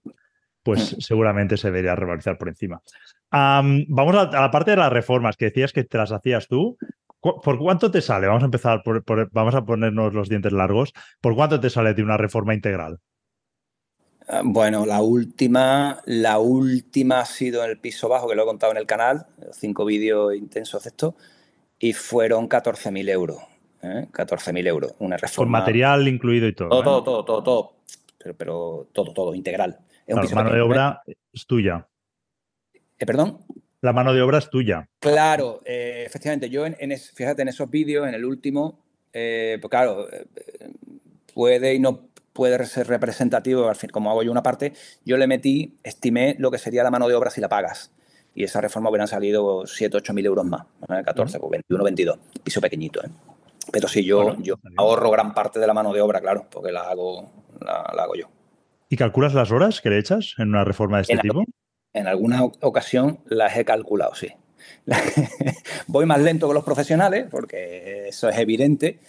pues 0.64 0.96
seguramente 1.00 1.58
se 1.58 1.68
debería 1.68 1.96
revalorizar 1.96 2.38
por 2.38 2.50
encima. 2.50 2.82
vamos 3.32 4.16
a, 4.16 4.26
la 4.32 4.52
parte 4.52 4.72
de 4.72 4.78
las 4.78 4.92
reformas 4.92 5.38
que 5.38 5.46
decías 5.46 5.74
que 5.74 5.84
te 5.84 5.98
las 5.98 6.12
hacías 6.12 6.48
tú. 6.48 6.78
¿Por 7.20 7.58
cuánto 7.58 7.90
te 7.90 8.02
sale? 8.02 8.28
Vamos 8.28 8.44
a 8.44 8.48
empezar, 8.48 8.84
por, 8.84 9.04
vamos 9.32 9.56
a 9.56 9.64
ponernos 9.64 10.14
los 10.14 10.28
dientes 10.28 10.52
largos. 10.52 10.94
¿Por 11.22 11.36
cuánto 11.36 11.60
te 11.60 11.70
sale 11.70 11.94
de 11.94 12.04
una 12.04 12.18
reforma 12.18 12.54
integral? 12.54 13.00
Ah, 14.28 14.42
bueno, 14.44 14.86
la 14.86 15.02
última, 15.02 16.02
la 16.06 16.40
última 16.40 17.20
ha 17.22 17.26
sido 17.26 17.64
en 17.64 17.70
el 17.70 17.80
piso 17.80 18.10
bajo, 18.10 18.28
que 18.28 18.36
lo 18.36 18.44
he 18.44 18.46
contado 18.46 18.72
en 18.74 18.78
el 18.78 18.86
canal, 18.86 19.26
cinco 19.52 19.86
vídeos 19.86 20.36
intensos 20.36 20.84
de 20.84 20.90
esto, 20.90 21.16
y 21.80 21.94
fueron 21.94 22.50
14.000 22.50 23.10
euros. 23.10 23.38
¿eh? 23.82 24.08
14.000 24.12 24.68
euros, 24.68 24.96
una 25.00 25.18
reforma. 25.18 25.46
Con 25.46 25.52
material 25.52 26.08
incluido 26.08 26.48
y 26.48 26.54
todo. 26.54 26.70
Todo, 26.70 26.80
¿eh? 26.80 27.04
todo, 27.04 27.26
todo, 27.26 27.44
todo, 27.44 27.74
Pero, 28.38 28.88
todo, 28.94 29.14
todo, 29.14 29.36
integral. 29.36 29.80
La 30.08 30.24
mano 30.36 30.54
de 30.54 30.62
obra 30.62 31.02
¿eh? 31.08 31.16
es 31.32 31.46
tuya. 31.46 31.88
¿Eh, 32.98 33.06
¿Perdón? 33.06 33.40
la 33.82 33.92
mano 33.92 34.14
de 34.14 34.22
obra 34.22 34.38
es 34.38 34.50
tuya. 34.50 34.88
Claro, 35.00 35.62
eh, 35.66 36.04
efectivamente, 36.06 36.50
yo 36.50 36.66
en, 36.66 36.76
fíjate 36.98 37.42
en 37.42 37.50
esos 37.50 37.70
vídeos, 37.70 38.08
en 38.08 38.14
el 38.14 38.24
último, 38.24 38.80
eh, 39.12 39.58
pues 39.60 39.70
claro, 39.70 40.08
puede 41.34 41.74
y 41.74 41.80
no 41.80 42.08
puede 42.32 42.66
ser 42.66 42.88
representativo, 42.88 43.68
al 43.68 43.76
fin, 43.76 43.90
como 43.90 44.10
hago 44.10 44.24
yo 44.24 44.32
una 44.32 44.42
parte, 44.42 44.74
yo 45.06 45.18
le 45.18 45.28
metí, 45.28 45.78
estimé 45.84 46.36
lo 46.40 46.50
que 46.50 46.58
sería 46.58 46.84
la 46.84 46.92
mano 46.92 47.08
de 47.08 47.16
obra 47.16 47.30
si 47.30 47.42
la 47.42 47.50
pagas. 47.50 47.92
Y 48.36 48.44
esa 48.44 48.62
reforma 48.62 48.90
hubieran 48.90 49.08
salido 49.08 49.68
7, 49.68 49.98
8 49.98 50.14
mil 50.14 50.26
euros 50.26 50.46
más, 50.46 50.66
14, 50.88 51.40
21, 51.40 51.84
22, 51.84 52.20
piso 52.44 52.60
pequeñito. 52.62 53.04
¿eh? 53.04 53.10
Pero 53.72 53.88
sí, 53.88 54.04
yo, 54.04 54.36
yo 54.38 54.56
ahorro 54.78 55.12
gran 55.12 55.34
parte 55.34 55.60
de 55.60 55.68
la 55.68 55.74
mano 55.74 55.94
de 55.94 56.02
obra, 56.02 56.20
claro, 56.20 56.48
porque 56.50 56.72
la 56.72 56.82
hago, 56.82 57.30
la, 57.62 57.82
hago 57.82 58.16
yo. 58.16 58.28
¿Y 58.94 58.96
calculas 58.96 59.34
las 59.34 59.50
horas 59.50 59.82
que 59.82 59.90
le 59.90 59.98
echas 59.98 60.36
en 60.38 60.50
una 60.50 60.64
reforma 60.64 60.98
de 60.98 61.02
este 61.02 61.18
tipo? 61.18 61.44
En 61.94 62.06
alguna 62.06 62.44
ocasión 62.44 63.22
las 63.26 63.58
he 63.58 63.66
calculado, 63.66 64.14
sí. 64.14 64.28
Voy 65.88 66.06
más 66.06 66.22
lento 66.22 66.48
que 66.48 66.54
los 66.54 66.64
profesionales, 66.64 67.26
porque 67.32 68.10
eso 68.10 68.30
es 68.30 68.38
evidente. 68.38 69.00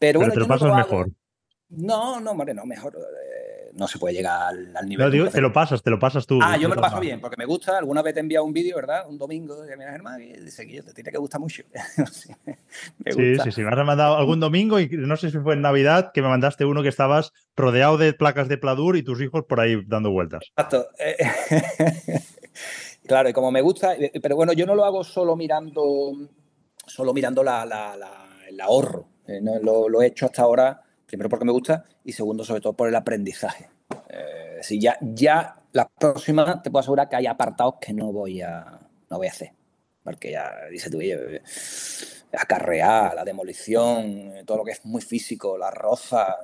Pero, 0.00 0.18
bueno, 0.18 0.34
te 0.34 0.40
lo 0.40 0.48
pasas 0.48 0.74
mejor. 0.74 1.08
No, 1.68 2.18
no, 2.18 2.32
hombre, 2.32 2.52
no, 2.52 2.66
mejor. 2.66 2.98
Eh, 3.76 3.78
no 3.78 3.88
se 3.88 3.98
puede 3.98 4.14
llegar 4.14 4.54
al, 4.74 4.88
nivel. 4.88 5.06
No, 5.06 5.10
digo, 5.10 5.28
te 5.28 5.40
lo 5.40 5.52
pasas, 5.52 5.82
te 5.82 5.90
lo 5.90 5.98
pasas 5.98 6.26
tú. 6.26 6.38
Ah, 6.42 6.56
yo 6.56 6.68
me 6.68 6.74
lo 6.74 6.80
paso 6.80 7.00
bien, 7.00 7.20
porque 7.20 7.36
me 7.36 7.44
gusta. 7.44 7.78
Alguna 7.78 8.02
vez 8.02 8.14
te 8.14 8.20
he 8.20 8.22
enviado 8.22 8.44
un 8.44 8.52
vídeo, 8.52 8.76
¿verdad? 8.76 9.08
Un 9.08 9.18
domingo, 9.18 9.62
de 9.62 9.76
Germán, 9.76 10.22
y 10.22 10.32
dice 10.32 10.66
que 10.66 10.82
te 10.82 10.92
tiene 10.92 11.10
que 11.10 11.18
gustar 11.18 11.40
mucho. 11.40 11.62
sí, 12.12 13.36
sí, 13.42 13.52
sí. 13.52 13.62
Me 13.62 13.68
has 13.68 13.86
mandado 13.86 14.16
algún 14.16 14.40
domingo 14.40 14.80
y 14.80 14.88
no 14.88 15.16
sé 15.16 15.30
si 15.30 15.38
fue 15.38 15.54
en 15.54 15.62
Navidad 15.62 16.12
que 16.12 16.22
me 16.22 16.28
mandaste 16.28 16.64
uno 16.64 16.82
que 16.82 16.88
estabas 16.88 17.32
rodeado 17.54 17.98
de 17.98 18.12
placas 18.12 18.48
de 18.48 18.58
Pladur 18.58 18.96
y 18.96 19.02
tus 19.02 19.20
hijos 19.20 19.44
por 19.44 19.60
ahí 19.60 19.82
dando 19.86 20.10
vueltas. 20.10 20.44
Exacto. 20.56 20.88
claro, 23.06 23.28
y 23.28 23.32
como 23.32 23.50
me 23.50 23.60
gusta, 23.60 23.94
pero 24.22 24.36
bueno, 24.36 24.52
yo 24.52 24.66
no 24.66 24.74
lo 24.74 24.84
hago 24.84 25.04
solo 25.04 25.36
mirando, 25.36 26.12
solo 26.86 27.12
mirando 27.12 27.42
el 27.42 28.60
ahorro. 28.60 29.08
Eh, 29.28 29.40
lo, 29.62 29.88
lo 29.88 30.02
he 30.02 30.06
hecho 30.06 30.26
hasta 30.26 30.42
ahora 30.42 30.85
Primero 31.06 31.28
porque 31.30 31.44
me 31.44 31.52
gusta 31.52 31.84
y 32.04 32.12
segundo, 32.12 32.44
sobre 32.44 32.60
todo, 32.60 32.72
por 32.74 32.88
el 32.88 32.94
aprendizaje. 32.94 33.68
Eh, 34.08 34.58
si 34.62 34.80
ya, 34.80 34.98
ya 35.00 35.62
la 35.72 35.88
próxima 35.88 36.62
te 36.62 36.70
puedo 36.70 36.80
asegurar 36.80 37.08
que 37.08 37.16
hay 37.16 37.26
apartados 37.26 37.74
que 37.80 37.92
no 37.92 38.12
voy 38.12 38.42
a, 38.42 38.80
no 39.08 39.16
voy 39.16 39.26
a 39.26 39.30
hacer. 39.30 39.52
Porque 40.02 40.32
ya 40.32 40.52
dice 40.70 40.90
tú, 40.90 40.98
oye, 40.98 41.42
acarrear, 42.32 43.14
la 43.14 43.24
demolición, 43.24 44.32
todo 44.44 44.58
lo 44.58 44.64
que 44.64 44.72
es 44.72 44.84
muy 44.84 45.02
físico, 45.02 45.56
la 45.58 45.70
roza. 45.70 46.36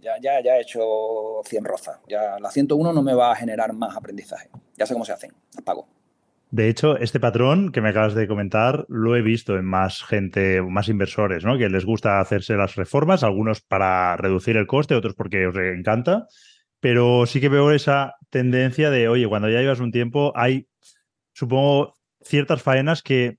ya, 0.00 0.16
ya, 0.20 0.42
ya 0.42 0.56
he 0.56 0.62
hecho 0.62 1.42
100 1.44 1.64
rozas. 1.64 1.98
Ya 2.08 2.38
la 2.38 2.50
101 2.50 2.92
no 2.92 3.02
me 3.02 3.14
va 3.14 3.32
a 3.32 3.36
generar 3.36 3.72
más 3.72 3.96
aprendizaje. 3.96 4.48
Ya 4.76 4.86
sé 4.86 4.94
cómo 4.94 5.04
se 5.04 5.12
hacen, 5.12 5.32
las 5.54 5.62
pago. 5.64 5.86
De 6.56 6.70
hecho, 6.70 6.96
este 6.96 7.20
patrón 7.20 7.70
que 7.70 7.82
me 7.82 7.90
acabas 7.90 8.14
de 8.14 8.26
comentar 8.26 8.86
lo 8.88 9.14
he 9.14 9.20
visto 9.20 9.58
en 9.58 9.66
más 9.66 10.02
gente, 10.02 10.62
más 10.62 10.88
inversores, 10.88 11.44
¿no? 11.44 11.58
Que 11.58 11.68
les 11.68 11.84
gusta 11.84 12.18
hacerse 12.18 12.56
las 12.56 12.76
reformas, 12.76 13.22
algunos 13.22 13.60
para 13.60 14.16
reducir 14.16 14.56
el 14.56 14.66
coste, 14.66 14.94
otros 14.94 15.14
porque 15.14 15.46
os 15.46 15.54
encanta. 15.54 16.26
Pero 16.80 17.26
sí 17.26 17.42
que 17.42 17.50
veo 17.50 17.72
esa 17.72 18.14
tendencia 18.30 18.88
de, 18.88 19.06
oye, 19.06 19.28
cuando 19.28 19.50
ya 19.50 19.60
llevas 19.60 19.80
un 19.80 19.92
tiempo, 19.92 20.32
hay, 20.34 20.66
supongo, 21.34 21.92
ciertas 22.22 22.62
faenas 22.62 23.02
que 23.02 23.36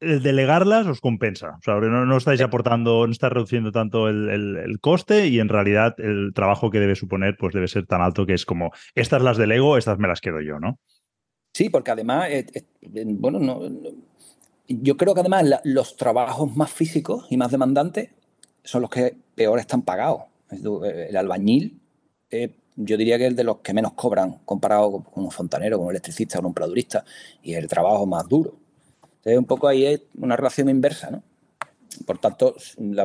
el 0.00 0.20
delegarlas 0.20 0.88
os 0.88 1.00
compensa. 1.00 1.50
O 1.50 1.62
sea, 1.62 1.74
no, 1.76 2.04
no 2.04 2.16
estáis 2.16 2.40
aportando, 2.40 3.06
no 3.06 3.12
estáis 3.12 3.32
reduciendo 3.32 3.70
tanto 3.70 4.08
el, 4.08 4.28
el, 4.28 4.80
coste 4.80 5.28
y 5.28 5.38
en 5.38 5.50
realidad 5.50 5.94
el 5.98 6.32
trabajo 6.34 6.72
que 6.72 6.80
debe 6.80 6.96
suponer 6.96 7.36
pues 7.38 7.54
debe 7.54 7.68
ser 7.68 7.86
tan 7.86 8.02
alto 8.02 8.26
que 8.26 8.34
es 8.34 8.44
como, 8.44 8.72
estas 8.96 9.22
las 9.22 9.36
delego, 9.36 9.78
estas 9.78 10.00
me 10.00 10.08
las 10.08 10.20
quedo 10.20 10.40
yo, 10.40 10.58
¿no? 10.58 10.80
Sí, 11.52 11.68
porque 11.68 11.90
además, 11.90 12.28
eh, 12.30 12.46
eh, 12.54 13.04
bueno, 13.06 13.38
no, 13.38 13.60
yo 14.68 14.96
creo 14.96 15.14
que 15.14 15.20
además 15.20 15.44
los 15.64 15.96
trabajos 15.96 16.54
más 16.56 16.70
físicos 16.70 17.26
y 17.30 17.36
más 17.36 17.50
demandantes 17.50 18.10
son 18.62 18.82
los 18.82 18.90
que 18.90 19.16
peor 19.34 19.58
están 19.58 19.82
pagados. 19.82 20.22
El 20.50 21.16
albañil, 21.16 21.80
eh, 22.30 22.54
yo 22.76 22.96
diría 22.96 23.18
que 23.18 23.26
es 23.26 23.36
de 23.36 23.44
los 23.44 23.58
que 23.58 23.74
menos 23.74 23.92
cobran 23.94 24.38
comparado 24.44 25.02
con 25.02 25.24
un 25.24 25.30
fontanero, 25.30 25.76
con 25.76 25.86
un 25.86 25.92
electricista, 25.92 26.38
con 26.38 26.46
un 26.46 26.54
pladurista, 26.54 27.04
y 27.42 27.52
es 27.52 27.58
el 27.58 27.68
trabajo 27.68 28.06
más 28.06 28.28
duro. 28.28 28.54
Entonces, 29.02 29.38
un 29.38 29.44
poco 29.44 29.68
ahí 29.68 29.84
es 29.86 30.02
una 30.18 30.36
relación 30.36 30.68
inversa, 30.68 31.10
¿no? 31.10 31.22
Por 32.06 32.18
tanto, 32.18 32.54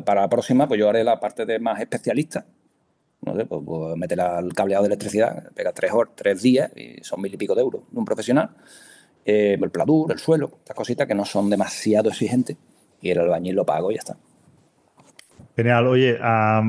para 0.06 0.22
la 0.22 0.30
próxima, 0.30 0.68
pues 0.68 0.80
yo 0.80 0.88
haré 0.88 1.04
la 1.04 1.20
parte 1.20 1.46
de 1.46 1.60
más 1.60 1.82
especialista, 1.82 2.46
no 3.22 3.36
sé, 3.36 3.46
pues, 3.46 3.62
pues 3.66 3.98
meter 3.98 4.22
al 4.22 4.54
cableado 4.54 4.84
de 4.84 4.88
electricidad, 4.88 5.52
pega 5.54 5.72
tres 5.72 5.92
horas, 5.92 6.14
tres 6.16 6.42
días 6.42 6.72
y 6.76 7.04
son 7.04 7.22
mil 7.22 7.34
y 7.34 7.38
pico 7.38 7.56
de 7.56 7.62
euros 7.62 7.84
de 7.90 8.00
un 8.00 8.06
profesional. 8.06 8.52
Eh, 9.26 9.58
el 9.60 9.72
pladur, 9.72 10.12
el 10.12 10.20
suelo, 10.20 10.52
estas 10.60 10.76
cositas 10.76 11.08
que 11.08 11.16
no 11.16 11.26
son 11.26 11.50
demasiado 11.50 12.10
exigentes 12.10 12.58
y 13.02 13.10
el 13.10 13.20
albañil 13.20 13.56
lo 13.56 13.66
pago 13.66 13.92
y 13.92 13.96
ya 13.96 14.00
está. 14.00 14.18
Genial. 15.56 15.88
Oye, 15.88 16.20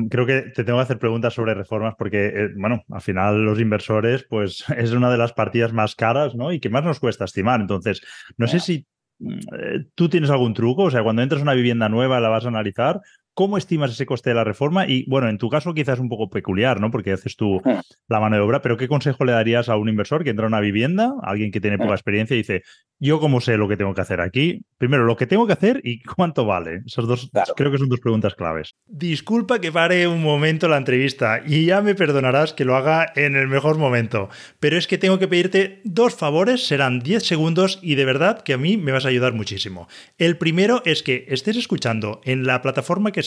creo 0.09 0.25
que 0.25 0.43
te 0.55 0.63
tengo 0.63 0.79
que 0.79 0.83
hacer 0.83 0.97
preguntas 0.97 1.33
sobre 1.33 1.53
reformas 1.53 1.95
porque, 1.97 2.27
eh, 2.27 2.49
bueno, 2.55 2.83
al 2.89 3.01
final 3.01 3.43
los 3.43 3.59
inversores, 3.59 4.25
pues 4.29 4.63
es 4.77 4.91
una 4.91 5.11
de 5.11 5.17
las 5.17 5.33
partidas 5.33 5.73
más 5.73 5.95
caras, 5.95 6.35
¿no? 6.35 6.51
Y 6.53 6.59
que 6.59 6.69
más 6.69 6.83
nos 6.83 6.99
cuesta 6.99 7.25
estimar. 7.25 7.59
Entonces, 7.59 8.01
no 8.37 8.47
sé 8.47 8.59
si 8.59 8.87
mm, 9.19 9.33
eh, 9.33 9.85
tú 9.93 10.07
tienes 10.09 10.29
algún 10.29 10.53
truco, 10.53 10.83
o 10.83 10.91
sea, 10.91 11.03
cuando 11.03 11.21
entras 11.21 11.41
a 11.41 11.43
una 11.43 11.53
vivienda 11.53 11.89
nueva 11.89 12.21
la 12.21 12.29
vas 12.29 12.45
a 12.45 12.49
analizar, 12.49 13.01
¿Cómo 13.37 13.59
estimas 13.59 13.91
ese 13.91 14.07
coste 14.07 14.31
de 14.31 14.35
la 14.35 14.43
reforma? 14.43 14.87
Y 14.87 15.05
bueno, 15.07 15.29
en 15.29 15.37
tu 15.37 15.47
caso 15.47 15.75
quizás 15.75 15.99
un 15.99 16.09
poco 16.09 16.27
peculiar, 16.27 16.81
¿no? 16.81 16.89
Porque 16.89 17.11
haces 17.11 17.35
tú 17.35 17.61
la 18.07 18.19
mano 18.19 18.35
de 18.35 18.41
obra, 18.41 18.63
pero 18.63 18.77
¿qué 18.77 18.87
consejo 18.87 19.25
le 19.25 19.31
darías 19.31 19.69
a 19.69 19.77
un 19.77 19.89
inversor 19.89 20.23
que 20.23 20.31
entra 20.31 20.45
a 20.45 20.47
una 20.47 20.59
vivienda, 20.59 21.13
alguien 21.21 21.51
que 21.51 21.61
tiene 21.61 21.77
poca 21.77 21.93
experiencia 21.93 22.33
y 22.33 22.39
dice, 22.39 22.63
yo 22.97 23.19
cómo 23.19 23.39
sé 23.39 23.57
lo 23.57 23.67
que 23.67 23.77
tengo 23.77 23.93
que 23.93 24.01
hacer 24.01 24.21
aquí? 24.21 24.65
Primero, 24.79 25.05
lo 25.05 25.15
que 25.15 25.27
tengo 25.27 25.45
que 25.45 25.53
hacer 25.53 25.81
y 25.83 26.01
cuánto 26.15 26.45
vale. 26.45 26.81
Esas 26.87 27.05
dos 27.05 27.29
creo 27.55 27.71
que 27.71 27.77
son 27.77 27.89
dos 27.89 27.99
preguntas 27.99 28.33
claves. 28.33 28.73
Disculpa 28.87 29.61
que 29.61 29.71
pare 29.71 30.07
un 30.07 30.23
momento 30.23 30.67
la 30.67 30.77
entrevista 30.77 31.43
y 31.45 31.67
ya 31.67 31.81
me 31.81 31.93
perdonarás 31.93 32.53
que 32.53 32.65
lo 32.65 32.75
haga 32.75 33.11
en 33.15 33.35
el 33.35 33.47
mejor 33.47 33.77
momento, 33.77 34.29
pero 34.59 34.79
es 34.79 34.87
que 34.87 34.97
tengo 34.97 35.19
que 35.19 35.27
pedirte 35.27 35.81
dos 35.83 36.15
favores, 36.15 36.65
serán 36.65 37.01
10 37.01 37.21
segundos 37.21 37.77
y 37.83 37.93
de 37.93 38.05
verdad 38.05 38.41
que 38.41 38.53
a 38.53 38.57
mí 38.57 38.77
me 38.77 38.93
vas 38.93 39.05
a 39.05 39.09
ayudar 39.09 39.33
muchísimo. 39.33 39.87
El 40.17 40.37
primero 40.37 40.81
es 40.85 41.03
que 41.03 41.25
estés 41.27 41.55
escuchando 41.55 42.21
en 42.23 42.47
la 42.47 42.63
plataforma 42.63 43.11
que 43.11 43.26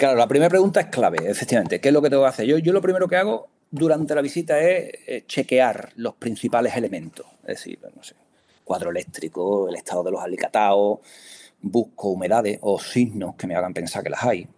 Claro, 0.00 0.16
la 0.16 0.26
primera 0.26 0.48
pregunta 0.48 0.80
es 0.80 0.86
clave, 0.86 1.18
efectivamente. 1.30 1.78
¿Qué 1.78 1.88
es 1.88 1.92
lo 1.92 2.00
que 2.00 2.08
tengo 2.08 2.22
que 2.22 2.28
hacer? 2.30 2.46
Yo, 2.46 2.56
yo 2.56 2.72
lo 2.72 2.80
primero 2.80 3.06
que 3.06 3.16
hago 3.16 3.50
durante 3.70 4.14
la 4.14 4.22
visita 4.22 4.58
es 4.58 4.94
eh, 5.06 5.24
chequear 5.26 5.92
los 5.96 6.14
principales 6.14 6.74
elementos. 6.74 7.26
Es 7.42 7.58
decir, 7.58 7.78
no 7.94 8.02
sé, 8.02 8.14
cuadro 8.64 8.88
eléctrico, 8.88 9.68
el 9.68 9.76
estado 9.76 10.02
de 10.02 10.12
los 10.12 10.22
alicatados, 10.22 11.00
busco 11.60 12.08
humedades 12.12 12.58
o 12.62 12.80
signos 12.80 13.34
que 13.34 13.46
me 13.46 13.54
hagan 13.54 13.74
pensar 13.74 14.02
que 14.02 14.08
las 14.08 14.24
hay. 14.24 14.48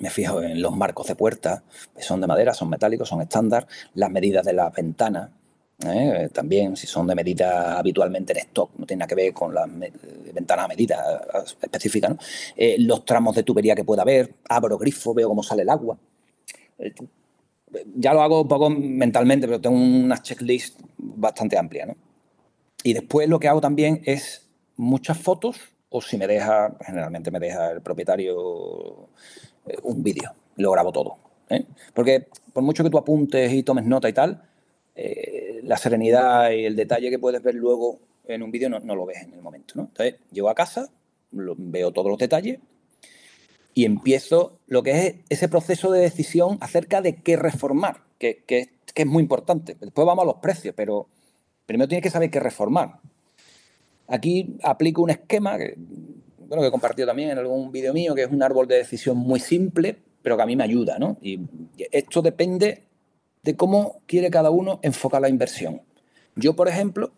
Me 0.00 0.10
fijo 0.10 0.42
en 0.42 0.60
los 0.60 0.76
marcos 0.76 1.06
de 1.06 1.14
puerta, 1.14 1.62
que 1.96 2.02
son 2.02 2.20
de 2.20 2.26
madera, 2.26 2.52
son 2.52 2.68
metálicos, 2.68 3.08
son 3.08 3.22
estándar, 3.22 3.66
las 3.94 4.10
medidas 4.10 4.44
de 4.44 4.52
las 4.52 4.70
ventanas, 4.74 5.30
¿eh? 5.86 6.28
también 6.32 6.76
si 6.76 6.86
son 6.86 7.06
de 7.06 7.14
medida 7.14 7.78
habitualmente 7.78 8.32
en 8.32 8.38
stock, 8.40 8.70
no 8.78 8.86
tiene 8.86 9.00
nada 9.00 9.08
que 9.08 9.14
ver 9.14 9.32
con 9.32 9.54
las 9.54 9.68
ventanas 10.32 10.64
a 10.64 10.68
medida 10.68 11.22
específicas, 11.62 12.16
eh, 12.56 12.76
los 12.80 13.04
tramos 13.04 13.34
de 13.36 13.42
tubería 13.42 13.74
que 13.74 13.84
pueda 13.84 14.02
haber, 14.02 14.34
abro 14.48 14.78
grifo, 14.78 15.14
veo 15.14 15.28
cómo 15.28 15.42
sale 15.42 15.62
el 15.62 15.70
agua. 15.70 15.98
Eh, 16.78 16.94
ya 17.96 18.14
lo 18.14 18.22
hago 18.22 18.42
un 18.42 18.48
poco 18.48 18.70
mentalmente, 18.70 19.46
pero 19.46 19.60
tengo 19.60 19.76
una 19.76 20.22
checklist 20.22 20.80
bastante 20.96 21.58
amplia. 21.58 21.86
¿no? 21.86 21.96
Y 22.82 22.94
después 22.94 23.28
lo 23.28 23.38
que 23.38 23.48
hago 23.48 23.60
también 23.60 24.02
es 24.04 24.48
muchas 24.76 25.18
fotos, 25.18 25.58
o 25.90 26.00
si 26.00 26.16
me 26.16 26.26
deja, 26.26 26.74
generalmente 26.84 27.30
me 27.30 27.40
deja 27.40 27.70
el 27.72 27.82
propietario 27.82 29.08
un 29.82 30.02
vídeo, 30.02 30.32
lo 30.56 30.70
grabo 30.72 30.92
todo. 30.92 31.18
Porque 31.94 32.28
por 32.52 32.62
mucho 32.62 32.84
que 32.84 32.90
tú 32.90 32.98
apuntes 32.98 33.52
y 33.52 33.62
tomes 33.62 33.84
nota 33.84 34.08
y 34.08 34.12
tal, 34.12 34.47
eh, 35.00 35.60
la 35.62 35.76
serenidad 35.76 36.50
y 36.50 36.64
el 36.64 36.74
detalle 36.74 37.08
que 37.08 37.20
puedes 37.20 37.40
ver 37.40 37.54
luego 37.54 38.00
en 38.26 38.42
un 38.42 38.50
vídeo 38.50 38.68
no, 38.68 38.96
lo 38.96 39.06
ves 39.06 39.22
en 39.22 39.32
el 39.32 39.40
momento. 39.40 39.74
¿no? 39.76 39.82
Entonces, 39.82 40.16
llego 40.32 40.50
a 40.50 40.56
casa, 40.56 40.90
veo 41.30 41.92
todos 41.92 42.08
los 42.08 42.18
detalles 42.18 42.58
y 43.74 43.84
empiezo 43.84 44.58
lo 44.66 44.82
que 44.82 44.90
es 44.90 45.14
ese 45.28 45.48
proceso 45.48 45.92
de 45.92 46.00
decisión 46.00 46.58
acerca 46.60 47.00
de 47.00 47.14
qué 47.14 47.36
reformar, 47.36 48.02
que, 48.18 48.42
es 48.48 49.06
muy 49.06 49.22
importante. 49.22 49.76
Después 49.80 50.04
vamos 50.04 50.24
a 50.24 50.26
los 50.26 50.36
precios, 50.38 50.74
pero 50.76 51.06
primero 51.64 51.86
tienes 51.86 52.02
que 52.02 52.10
saber 52.10 52.28
qué 52.28 52.40
reformar. 52.40 52.98
Aquí 54.08 54.56
aplico 54.64 55.02
un 55.02 55.10
esquema 55.10 55.58
que, 55.58 55.76
bueno, 56.40 56.60
que 56.60 56.68
he 56.68 56.72
compartido 56.72 57.06
también 57.06 57.30
en 57.30 57.38
algún 57.38 57.70
vídeo 57.70 57.94
mío, 57.94 58.16
que 58.16 58.24
es 58.24 58.32
un 58.32 58.42
árbol 58.42 58.66
de 58.66 58.78
decisión 58.78 59.16
muy 59.16 59.38
simple, 59.38 59.96
pero 60.22 60.36
que 60.36 60.42
a 60.42 60.46
mí 60.46 60.56
me 60.56 60.64
ayuda. 60.64 60.98
¿no? 60.98 61.18
Y 61.22 61.38
esto 61.92 62.20
depende 62.20 62.87
de 63.48 63.56
cómo 63.56 64.02
quiere 64.04 64.28
cada 64.28 64.50
uno 64.50 64.78
enfocar 64.82 65.22
la 65.22 65.30
inversión. 65.30 65.80
Yo, 66.36 66.54
por 66.54 66.68
ejemplo, 66.68 67.12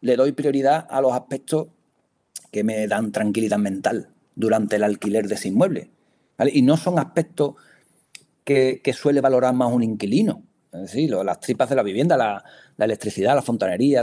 le 0.00 0.16
doy 0.16 0.32
prioridad 0.32 0.84
a 0.90 1.00
los 1.00 1.12
aspectos 1.12 1.68
que 2.50 2.64
me 2.64 2.88
dan 2.88 3.12
tranquilidad 3.12 3.58
mental 3.58 4.08
durante 4.34 4.74
el 4.74 4.82
alquiler 4.82 5.28
de 5.28 5.36
ese 5.36 5.46
inmueble. 5.46 5.92
Y 6.52 6.62
no 6.62 6.76
son 6.76 6.98
aspectos 6.98 7.54
que, 8.42 8.82
suele 8.96 9.20
valorar 9.20 9.54
más 9.54 9.72
un 9.72 9.84
inquilino. 9.84 10.42
Es 10.72 10.80
decir, 10.80 11.12
las 11.12 11.38
tripas 11.38 11.68
de 11.68 11.76
la 11.76 11.84
vivienda, 11.84 12.16
la, 12.16 12.42
electricidad, 12.76 13.36
la 13.36 13.42
fontanería. 13.42 14.02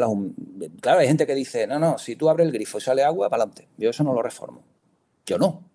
Claro, 0.80 1.00
hay 1.00 1.08
gente 1.08 1.28
que 1.28 1.36
dice, 1.36 1.68
no, 1.68 1.80
no, 1.80 1.98
si 1.98 2.16
tú 2.16 2.30
abres 2.30 2.48
el 2.48 2.54
grifo 2.54 2.78
y 2.78 2.82
sale 2.82 3.04
agua, 3.04 3.30
para 3.30 3.44
adelante. 3.44 3.68
Yo 3.78 3.90
eso 3.90 4.06
no 4.06 4.14
lo 4.14 4.22
reformo. 4.22 4.64
Yo 5.26 5.38
no. 5.38 5.66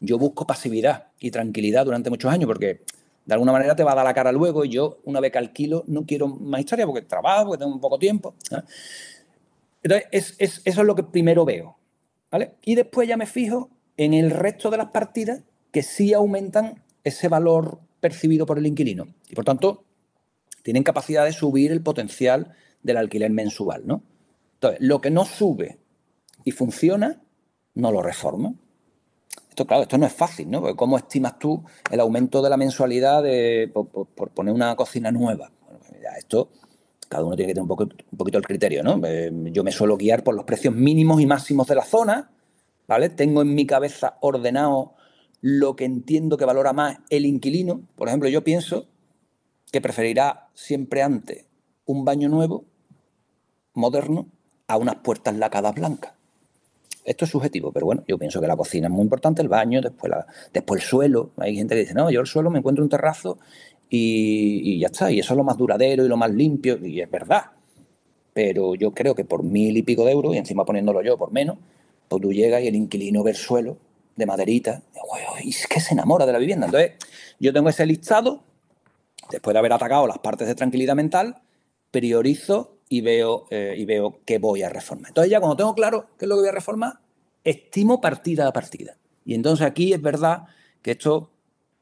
Yo 0.00 0.16
busco 0.16 0.46
pasividad 0.46 1.08
y 1.18 1.30
tranquilidad 1.30 1.84
durante 1.84 2.08
muchos 2.08 2.32
años 2.32 2.46
porque 2.46 2.80
de 3.30 3.34
alguna 3.34 3.52
manera 3.52 3.76
te 3.76 3.84
va 3.84 3.92
a 3.92 3.94
dar 3.94 4.04
la 4.04 4.12
cara 4.12 4.32
luego 4.32 4.64
y 4.64 4.70
yo, 4.70 4.98
una 5.04 5.20
vez 5.20 5.30
que 5.30 5.38
alquilo, 5.38 5.84
no 5.86 6.04
quiero 6.04 6.26
más 6.26 6.62
historia 6.62 6.84
porque 6.84 7.02
trabajo, 7.02 7.46
porque 7.46 7.60
tengo 7.60 7.72
un 7.72 7.80
poco 7.80 7.96
tiempo. 7.96 8.34
Entonces, 9.84 10.34
eso 10.36 10.60
es 10.64 10.76
lo 10.78 10.96
que 10.96 11.04
primero 11.04 11.44
veo. 11.44 11.78
¿vale? 12.28 12.56
Y 12.64 12.74
después 12.74 13.06
ya 13.06 13.16
me 13.16 13.26
fijo 13.26 13.70
en 13.96 14.14
el 14.14 14.32
resto 14.32 14.68
de 14.68 14.78
las 14.78 14.90
partidas 14.90 15.44
que 15.70 15.84
sí 15.84 16.12
aumentan 16.12 16.82
ese 17.04 17.28
valor 17.28 17.78
percibido 18.00 18.46
por 18.46 18.58
el 18.58 18.66
inquilino. 18.66 19.06
Y 19.28 19.36
por 19.36 19.44
tanto, 19.44 19.84
tienen 20.64 20.82
capacidad 20.82 21.24
de 21.24 21.32
subir 21.32 21.70
el 21.70 21.84
potencial 21.84 22.52
del 22.82 22.96
alquiler 22.96 23.30
mensual. 23.30 23.86
¿no? 23.86 24.02
Entonces, 24.54 24.80
lo 24.80 25.00
que 25.00 25.12
no 25.12 25.24
sube 25.24 25.78
y 26.44 26.50
funciona, 26.50 27.22
no 27.74 27.92
lo 27.92 28.02
reforma. 28.02 28.54
Esto, 29.50 29.66
claro, 29.66 29.82
esto 29.82 29.98
no 29.98 30.06
es 30.06 30.12
fácil, 30.12 30.48
¿no? 30.48 30.76
¿cómo 30.76 30.96
estimas 30.96 31.38
tú 31.38 31.62
el 31.90 32.00
aumento 32.00 32.40
de 32.40 32.48
la 32.48 32.56
mensualidad 32.56 33.22
de, 33.22 33.70
por, 33.72 34.30
poner 34.30 34.54
una 34.54 34.74
cocina 34.76 35.10
nueva? 35.10 35.50
Bueno, 35.64 35.80
pues 35.80 36.00
esto, 36.18 36.50
cada 37.08 37.24
uno 37.24 37.34
tiene 37.34 37.50
que 37.50 37.54
tener 37.54 37.68
un 37.68 38.16
poquito 38.16 38.38
el 38.38 38.46
criterio, 38.46 38.84
¿no? 38.84 39.00
Eh, 39.04 39.30
yo 39.52 39.64
me 39.64 39.72
suelo 39.72 39.96
guiar 39.96 40.22
por 40.22 40.36
los 40.36 40.44
precios 40.44 40.72
mínimos 40.72 41.20
y 41.20 41.26
máximos 41.26 41.66
de 41.66 41.74
la 41.74 41.84
zona, 41.84 42.30
¿vale? 42.86 43.10
Tengo 43.10 43.42
en 43.42 43.54
mi 43.54 43.66
cabeza 43.66 44.16
ordenado 44.20 44.94
lo 45.40 45.74
que 45.74 45.84
entiendo 45.84 46.36
que 46.36 46.44
valora 46.44 46.72
más 46.72 46.98
el 47.10 47.26
inquilino. 47.26 47.82
Por 47.96 48.06
ejemplo, 48.06 48.28
yo 48.28 48.44
pienso 48.44 48.86
que 49.72 49.80
preferirá 49.80 50.48
siempre 50.54 51.02
antes 51.02 51.46
un 51.86 52.04
baño 52.04 52.28
nuevo, 52.28 52.66
moderno, 53.74 54.28
a 54.68 54.76
unas 54.76 54.96
puertas 54.96 55.34
lacadas 55.36 55.74
blancas. 55.74 56.19
Esto 57.10 57.24
es 57.24 57.32
subjetivo, 57.32 57.72
pero 57.72 57.86
bueno, 57.86 58.04
yo 58.06 58.16
pienso 58.18 58.40
que 58.40 58.46
la 58.46 58.56
cocina 58.56 58.86
es 58.86 58.92
muy 58.92 59.02
importante, 59.02 59.42
el 59.42 59.48
baño, 59.48 59.80
después, 59.80 60.12
después 60.52 60.80
el 60.80 60.86
suelo. 60.88 61.30
Hay 61.38 61.56
gente 61.56 61.74
que 61.74 61.80
dice, 61.80 61.92
no, 61.92 62.08
yo 62.08 62.20
el 62.20 62.26
suelo 62.28 62.50
me 62.50 62.60
encuentro 62.60 62.84
un 62.84 62.88
terrazo 62.88 63.40
y, 63.88 64.78
ya 64.78 64.86
está, 64.86 65.10
y 65.10 65.18
eso 65.18 65.32
es 65.32 65.36
lo 65.36 65.42
más 65.42 65.58
duradero 65.58 66.04
y 66.04 66.08
lo 66.08 66.16
más 66.16 66.30
limpio, 66.30 66.78
y 66.86 67.00
es 67.00 67.10
verdad. 67.10 67.46
Pero 68.32 68.76
yo 68.76 68.92
creo 68.92 69.16
que 69.16 69.24
por 69.24 69.42
mil 69.42 69.76
y 69.76 69.82
pico 69.82 70.04
de 70.04 70.12
euros, 70.12 70.36
y 70.36 70.38
encima 70.38 70.64
poniéndolo 70.64 71.02
yo 71.02 71.18
por 71.18 71.32
menos, 71.32 71.58
pues 72.06 72.22
tú 72.22 72.32
llegas 72.32 72.62
y 72.62 72.68
el 72.68 72.76
inquilino 72.76 73.24
ve 73.24 73.32
el 73.32 73.36
suelo 73.36 73.76
de 74.14 74.26
maderita, 74.26 74.84
y 75.42 75.48
es 75.48 75.66
que 75.66 75.80
se 75.80 75.94
enamora 75.94 76.26
de 76.26 76.32
la 76.32 76.38
vivienda. 76.38 76.66
Entonces, 76.66 76.92
yo 77.40 77.52
tengo 77.52 77.70
ese 77.70 77.86
listado, 77.86 78.44
después 79.32 79.52
de 79.52 79.58
haber 79.58 79.72
atacado 79.72 80.06
las 80.06 80.18
partes 80.18 80.46
de 80.46 80.54
tranquilidad 80.54 80.94
mental, 80.94 81.42
priorizo 81.90 82.76
y 82.92 83.02
veo, 83.02 83.46
eh, 83.50 83.74
y 83.78 83.84
veo 83.84 84.18
qué 84.26 84.38
voy 84.38 84.62
a 84.62 84.68
reformar. 84.68 85.10
Entonces 85.10 85.30
ya 85.30 85.38
cuando 85.38 85.56
tengo 85.56 85.74
claro 85.74 86.08
qué 86.18 86.24
es 86.24 86.28
lo 86.28 86.34
que 86.34 86.40
voy 86.40 86.48
a 86.48 86.52
reformar, 86.52 86.94
estimo 87.44 88.00
partida 88.00 88.48
a 88.48 88.52
partida. 88.52 88.96
Y 89.24 89.34
entonces 89.34 89.64
aquí 89.64 89.92
es 89.92 90.02
verdad 90.02 90.42
que 90.82 90.90
esto, 90.90 91.30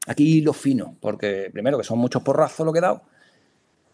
aquí 0.05 0.41
lo 0.41 0.53
fino, 0.53 0.95
porque 1.01 1.49
primero 1.51 1.79
que 1.79 1.83
son 1.83 1.97
muchos 1.97 2.21
porrazos 2.21 2.63
lo 2.63 2.71
que 2.71 2.77
he 2.77 2.83
dado, 2.83 3.01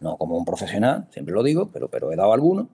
no 0.01 0.17
como 0.17 0.37
un 0.37 0.43
profesional, 0.43 1.07
siempre 1.09 1.33
lo 1.33 1.41
digo, 1.41 1.69
pero, 1.71 1.89
pero 1.89 2.11
he 2.11 2.17
dado 2.17 2.33
algunos. 2.33 2.67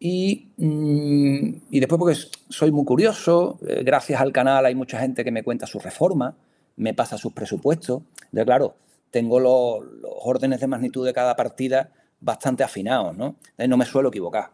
Y, 0.00 0.54
mm, 0.56 1.66
y 1.70 1.78
después 1.80 1.98
porque 2.00 2.18
soy 2.48 2.72
muy 2.72 2.84
curioso, 2.84 3.60
eh, 3.64 3.84
gracias 3.84 4.20
al 4.20 4.32
canal 4.32 4.66
hay 4.66 4.74
mucha 4.74 4.98
gente 4.98 5.22
que 5.22 5.30
me 5.30 5.44
cuenta 5.44 5.68
sus 5.68 5.84
reformas, 5.84 6.34
me 6.74 6.94
pasa 6.94 7.16
sus 7.16 7.32
presupuestos. 7.32 8.02
Claro, 8.32 8.74
tengo 9.12 9.38
los, 9.38 9.84
los 9.84 10.12
órdenes 10.24 10.58
de 10.58 10.66
magnitud 10.66 11.06
de 11.06 11.12
cada 11.12 11.36
partida 11.36 11.92
bastante 12.20 12.64
afinados, 12.64 13.16
¿no? 13.16 13.36
no 13.56 13.76
me 13.76 13.84
suelo 13.84 14.08
equivocar. 14.08 14.50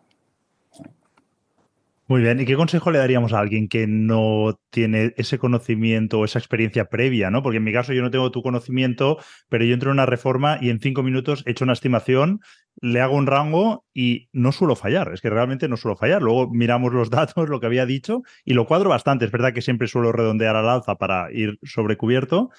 Muy 2.06 2.20
bien, 2.20 2.38
¿y 2.38 2.44
qué 2.44 2.54
consejo 2.54 2.90
le 2.90 2.98
daríamos 2.98 3.32
a 3.32 3.38
alguien 3.38 3.66
que 3.66 3.86
no 3.86 4.60
tiene 4.68 5.14
ese 5.16 5.38
conocimiento 5.38 6.18
o 6.18 6.26
esa 6.26 6.38
experiencia 6.38 6.90
previa, 6.90 7.30
¿no? 7.30 7.42
Porque 7.42 7.56
en 7.56 7.64
mi 7.64 7.72
caso 7.72 7.94
yo 7.94 8.02
no 8.02 8.10
tengo 8.10 8.30
tu 8.30 8.42
conocimiento, 8.42 9.16
pero 9.48 9.64
yo 9.64 9.72
entro 9.72 9.88
en 9.88 9.94
una 9.94 10.04
reforma 10.04 10.58
y 10.60 10.68
en 10.68 10.80
cinco 10.80 11.02
minutos 11.02 11.42
he 11.46 11.52
hecho 11.52 11.64
una 11.64 11.72
estimación, 11.72 12.40
le 12.78 13.00
hago 13.00 13.16
un 13.16 13.26
rango 13.26 13.86
y 13.94 14.28
no 14.34 14.52
suelo 14.52 14.76
fallar, 14.76 15.12
es 15.14 15.22
que 15.22 15.30
realmente 15.30 15.66
no 15.66 15.78
suelo 15.78 15.96
fallar. 15.96 16.20
Luego 16.20 16.50
miramos 16.50 16.92
los 16.92 17.08
datos, 17.10 17.48
lo 17.48 17.58
que 17.58 17.66
había 17.66 17.86
dicho, 17.86 18.20
y 18.44 18.52
lo 18.52 18.66
cuadro 18.66 18.90
bastante. 18.90 19.24
Es 19.24 19.30
verdad 19.30 19.54
que 19.54 19.62
siempre 19.62 19.88
suelo 19.88 20.12
redondear 20.12 20.56
al 20.56 20.68
alza 20.68 20.96
para 20.96 21.32
ir 21.32 21.58
sobrecubierto, 21.62 22.50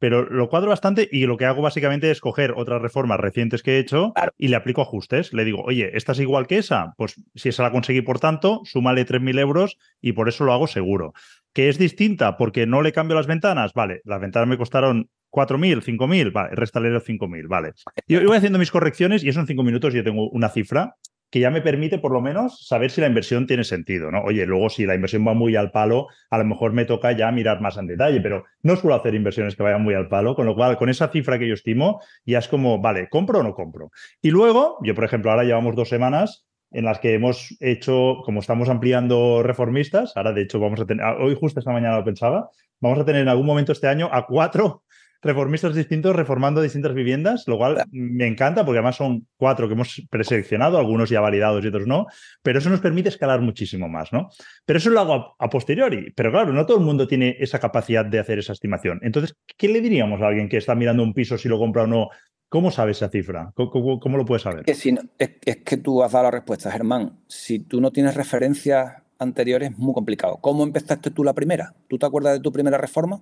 pero 0.00 0.24
lo 0.24 0.48
cuadro 0.48 0.70
bastante 0.70 1.08
y 1.12 1.26
lo 1.26 1.36
que 1.36 1.44
hago 1.44 1.62
básicamente 1.62 2.10
es 2.10 2.20
coger 2.20 2.54
otras 2.56 2.82
reformas 2.82 3.20
recientes 3.20 3.62
que 3.62 3.76
he 3.76 3.78
hecho 3.78 4.12
y 4.38 4.48
le 4.48 4.56
aplico 4.56 4.80
ajustes. 4.80 5.32
Le 5.32 5.44
digo, 5.44 5.62
oye, 5.62 5.90
¿esta 5.96 6.12
es 6.12 6.20
igual 6.20 6.46
que 6.46 6.58
esa? 6.58 6.94
Pues 6.96 7.14
si 7.34 7.50
esa 7.50 7.62
la 7.62 7.70
conseguí 7.70 8.00
por 8.00 8.18
tanto, 8.18 8.62
súmale 8.64 9.06
3.000 9.06 9.38
euros 9.38 9.76
y 10.00 10.12
por 10.12 10.28
eso 10.28 10.44
lo 10.44 10.54
hago 10.54 10.66
seguro. 10.66 11.12
¿Que 11.52 11.68
es 11.68 11.78
distinta 11.78 12.38
porque 12.38 12.66
no 12.66 12.80
le 12.80 12.92
cambio 12.92 13.14
las 13.14 13.26
ventanas? 13.26 13.74
Vale, 13.74 14.00
las 14.04 14.20
ventanas 14.20 14.48
me 14.48 14.56
costaron 14.56 15.10
4.000, 15.30 15.82
5.000, 15.82 16.32
vale, 16.32 16.54
restale 16.54 16.90
los 16.90 17.06
5.000, 17.06 17.46
vale. 17.46 17.72
Yo 18.08 18.24
voy 18.24 18.38
haciendo 18.38 18.58
mis 18.58 18.70
correcciones 18.70 19.22
y 19.22 19.28
eso 19.28 19.40
en 19.40 19.46
cinco 19.46 19.62
minutos 19.62 19.92
yo 19.92 20.02
tengo 20.02 20.30
una 20.30 20.48
cifra 20.48 20.96
que 21.30 21.40
ya 21.40 21.50
me 21.50 21.62
permite 21.62 21.98
por 21.98 22.12
lo 22.12 22.20
menos 22.20 22.66
saber 22.66 22.90
si 22.90 23.00
la 23.00 23.06
inversión 23.06 23.46
tiene 23.46 23.64
sentido, 23.64 24.10
¿no? 24.10 24.22
Oye, 24.22 24.44
luego 24.46 24.68
si 24.68 24.84
la 24.84 24.94
inversión 24.94 25.26
va 25.26 25.34
muy 25.34 25.56
al 25.56 25.70
palo, 25.70 26.08
a 26.28 26.38
lo 26.38 26.44
mejor 26.44 26.72
me 26.72 26.84
toca 26.84 27.12
ya 27.12 27.30
mirar 27.30 27.60
más 27.60 27.76
en 27.76 27.86
detalle, 27.86 28.20
pero 28.20 28.44
no 28.62 28.76
suelo 28.76 28.96
hacer 28.96 29.14
inversiones 29.14 29.54
que 29.54 29.62
vayan 29.62 29.82
muy 29.82 29.94
al 29.94 30.08
palo, 30.08 30.34
con 30.34 30.46
lo 30.46 30.54
cual 30.54 30.76
con 30.76 30.88
esa 30.88 31.08
cifra 31.08 31.38
que 31.38 31.48
yo 31.48 31.54
estimo 31.54 32.00
ya 32.26 32.38
es 32.38 32.48
como, 32.48 32.80
vale, 32.80 33.08
¿compro 33.08 33.40
o 33.40 33.42
no 33.42 33.54
compro? 33.54 33.90
Y 34.20 34.30
luego, 34.30 34.78
yo 34.82 34.94
por 34.94 35.04
ejemplo, 35.04 35.30
ahora 35.30 35.44
llevamos 35.44 35.76
dos 35.76 35.88
semanas 35.88 36.46
en 36.72 36.84
las 36.84 36.98
que 37.00 37.14
hemos 37.14 37.56
hecho, 37.60 38.18
como 38.24 38.40
estamos 38.40 38.68
ampliando 38.68 39.42
reformistas, 39.42 40.16
ahora 40.16 40.32
de 40.32 40.42
hecho 40.42 40.60
vamos 40.60 40.80
a 40.80 40.86
tener, 40.86 41.04
hoy 41.04 41.36
justo 41.38 41.60
esta 41.60 41.72
mañana 41.72 41.96
lo 41.96 42.04
pensaba, 42.04 42.50
vamos 42.80 42.98
a 42.98 43.04
tener 43.04 43.22
en 43.22 43.28
algún 43.28 43.46
momento 43.46 43.72
este 43.72 43.88
año 43.88 44.08
a 44.12 44.26
cuatro 44.26 44.84
reformistas 45.22 45.74
distintos 45.74 46.16
reformando 46.16 46.62
distintas 46.62 46.94
viviendas, 46.94 47.44
lo 47.46 47.58
cual 47.58 47.84
me 47.90 48.26
encanta 48.26 48.64
porque 48.64 48.78
además 48.78 48.96
son 48.96 49.26
cuatro 49.36 49.68
que 49.68 49.74
hemos 49.74 50.02
preseleccionado, 50.10 50.78
algunos 50.78 51.10
ya 51.10 51.20
validados 51.20 51.64
y 51.64 51.68
otros 51.68 51.86
no, 51.86 52.06
pero 52.42 52.58
eso 52.58 52.70
nos 52.70 52.80
permite 52.80 53.10
escalar 53.10 53.40
muchísimo 53.40 53.88
más, 53.88 54.12
¿no? 54.12 54.28
Pero 54.64 54.78
eso 54.78 54.90
lo 54.90 55.00
hago 55.00 55.36
a, 55.38 55.50
posteriori, 55.50 56.12
pero 56.14 56.30
claro, 56.30 56.52
no 56.52 56.64
todo 56.64 56.78
el 56.78 56.84
mundo 56.84 57.06
tiene 57.06 57.36
esa 57.38 57.58
capacidad 57.58 58.04
de 58.04 58.18
hacer 58.18 58.38
esa 58.38 58.52
estimación. 58.52 59.00
Entonces, 59.02 59.36
¿qué 59.56 59.68
le 59.68 59.80
diríamos 59.80 60.22
a 60.22 60.28
alguien 60.28 60.48
que 60.48 60.56
está 60.56 60.74
mirando 60.74 61.02
un 61.02 61.12
piso 61.12 61.36
si 61.36 61.48
lo 61.48 61.58
compra 61.58 61.82
o 61.82 61.86
no? 61.86 62.08
¿Cómo 62.48 62.72
sabe 62.72 62.92
esa 62.92 63.08
cifra? 63.08 63.52
¿Cómo, 63.54 64.16
lo 64.16 64.24
puedes 64.24 64.42
saber? 64.42 64.60
Es 64.60 64.66
que, 64.66 64.74
si 64.74 64.94
es, 65.18 65.56
que 65.58 65.76
tú 65.76 66.02
has 66.02 66.10
dado 66.10 66.24
la 66.24 66.30
respuesta, 66.32 66.70
Germán. 66.70 67.20
Si 67.28 67.60
tú 67.60 67.80
no 67.80 67.92
tienes 67.92 68.16
referencias 68.16 68.94
anteriores, 69.20 69.70
es 69.70 69.78
muy 69.78 69.94
complicado. 69.94 70.38
¿Cómo 70.40 70.64
empezaste 70.64 71.12
tú 71.12 71.22
la 71.22 71.32
primera? 71.32 71.74
¿Tú 71.86 71.96
te 71.96 72.06
acuerdas 72.06 72.32
de 72.32 72.40
tu 72.40 72.50
primera 72.50 72.76
reforma? 72.76 73.20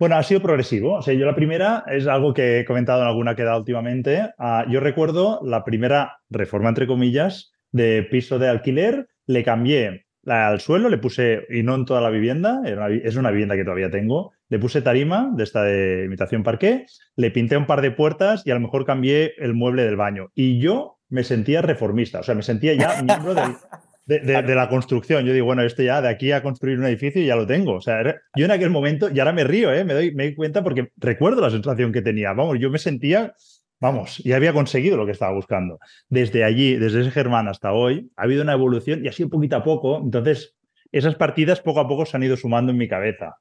Bueno, 0.00 0.16
ha 0.16 0.22
sido 0.22 0.40
progresivo. 0.40 0.94
O 0.94 1.02
sea, 1.02 1.12
yo 1.12 1.26
la 1.26 1.34
primera 1.34 1.84
es 1.86 2.06
algo 2.06 2.32
que 2.32 2.60
he 2.60 2.64
comentado 2.64 3.02
en 3.02 3.08
alguna 3.08 3.36
queda 3.36 3.58
últimamente. 3.58 4.30
Ah, 4.38 4.64
yo 4.66 4.80
recuerdo 4.80 5.40
la 5.44 5.62
primera 5.62 6.20
reforma, 6.30 6.70
entre 6.70 6.86
comillas, 6.86 7.52
de 7.70 8.02
piso 8.10 8.38
de 8.38 8.48
alquiler. 8.48 9.08
Le 9.26 9.44
cambié 9.44 10.06
al 10.24 10.60
suelo, 10.60 10.88
le 10.88 10.96
puse, 10.96 11.46
y 11.50 11.62
no 11.62 11.74
en 11.74 11.84
toda 11.84 12.00
la 12.00 12.08
vivienda, 12.08 12.62
es 13.04 13.16
una 13.16 13.30
vivienda 13.30 13.56
que 13.56 13.64
todavía 13.64 13.90
tengo, 13.90 14.32
le 14.48 14.58
puse 14.58 14.80
tarima 14.80 15.30
de 15.34 15.44
esta 15.44 15.62
de 15.62 16.04
imitación 16.06 16.42
parqué, 16.42 16.86
le 17.16 17.30
pinté 17.30 17.58
un 17.58 17.66
par 17.66 17.82
de 17.82 17.90
puertas 17.90 18.42
y 18.46 18.50
a 18.50 18.54
lo 18.54 18.60
mejor 18.60 18.86
cambié 18.86 19.34
el 19.36 19.52
mueble 19.52 19.84
del 19.84 19.96
baño. 19.96 20.30
Y 20.34 20.60
yo 20.60 20.98
me 21.08 21.24
sentía 21.24 21.60
reformista, 21.60 22.20
o 22.20 22.22
sea, 22.22 22.34
me 22.34 22.42
sentía 22.42 22.74
ya 22.74 23.02
miembro 23.02 23.34
del, 23.34 23.52
de, 24.18 24.54
la 24.54 24.68
construcción. 24.68 25.24
Yo 25.24 25.32
digo, 25.32 25.46
bueno, 25.46 25.62
esto 25.62 25.82
ya 25.82 26.02
de 26.02 26.08
aquí 26.08 26.32
a 26.32 26.42
construir 26.42 26.78
un 26.78 26.84
edificio 26.86 27.22
ya 27.22 27.36
lo 27.36 27.46
tengo. 27.46 27.74
O 27.74 27.80
sea, 27.80 28.02
yo 28.34 28.44
en 28.44 28.50
aquel 28.50 28.70
momento, 28.70 29.08
y 29.08 29.18
ahora 29.20 29.32
me 29.32 29.44
río, 29.44 29.72
¿eh? 29.72 29.84
me, 29.84 29.94
doy, 29.94 30.12
me 30.14 30.24
doy 30.24 30.34
cuenta 30.34 30.64
porque 30.64 30.90
recuerdo 30.96 31.40
la 31.40 31.50
sensación 31.50 31.92
que 31.92 32.02
tenía. 32.02 32.32
Vamos, 32.32 32.58
yo 32.58 32.70
me 32.70 32.78
sentía, 32.78 33.34
vamos, 33.78 34.20
y 34.24 34.32
había 34.32 34.52
conseguido 34.52 34.96
lo 34.96 35.06
que 35.06 35.12
estaba 35.12 35.32
buscando. 35.32 35.78
Desde 36.08 36.44
allí, 36.44 36.76
desde 36.76 37.02
ese 37.02 37.10
Germán 37.12 37.46
hasta 37.46 37.72
hoy, 37.72 38.10
ha 38.16 38.24
habido 38.24 38.42
una 38.42 38.54
evolución 38.54 39.04
y 39.04 39.08
ha 39.08 39.12
sido 39.12 39.28
poquito 39.28 39.56
a 39.56 39.62
poco. 39.62 39.98
Entonces, 39.98 40.56
esas 40.90 41.14
partidas 41.14 41.60
poco 41.60 41.80
a 41.80 41.88
poco 41.88 42.04
se 42.04 42.16
han 42.16 42.24
ido 42.24 42.36
sumando 42.36 42.72
en 42.72 42.78
mi 42.78 42.88
cabeza. 42.88 43.36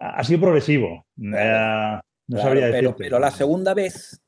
Ha 0.00 0.24
sido 0.24 0.40
progresivo. 0.40 1.06
Eh, 1.16 2.00
no 2.26 2.38
sabría 2.40 2.70
pero, 2.72 2.96
pero 2.96 3.20
la 3.20 3.30
segunda 3.30 3.74
vez, 3.74 4.20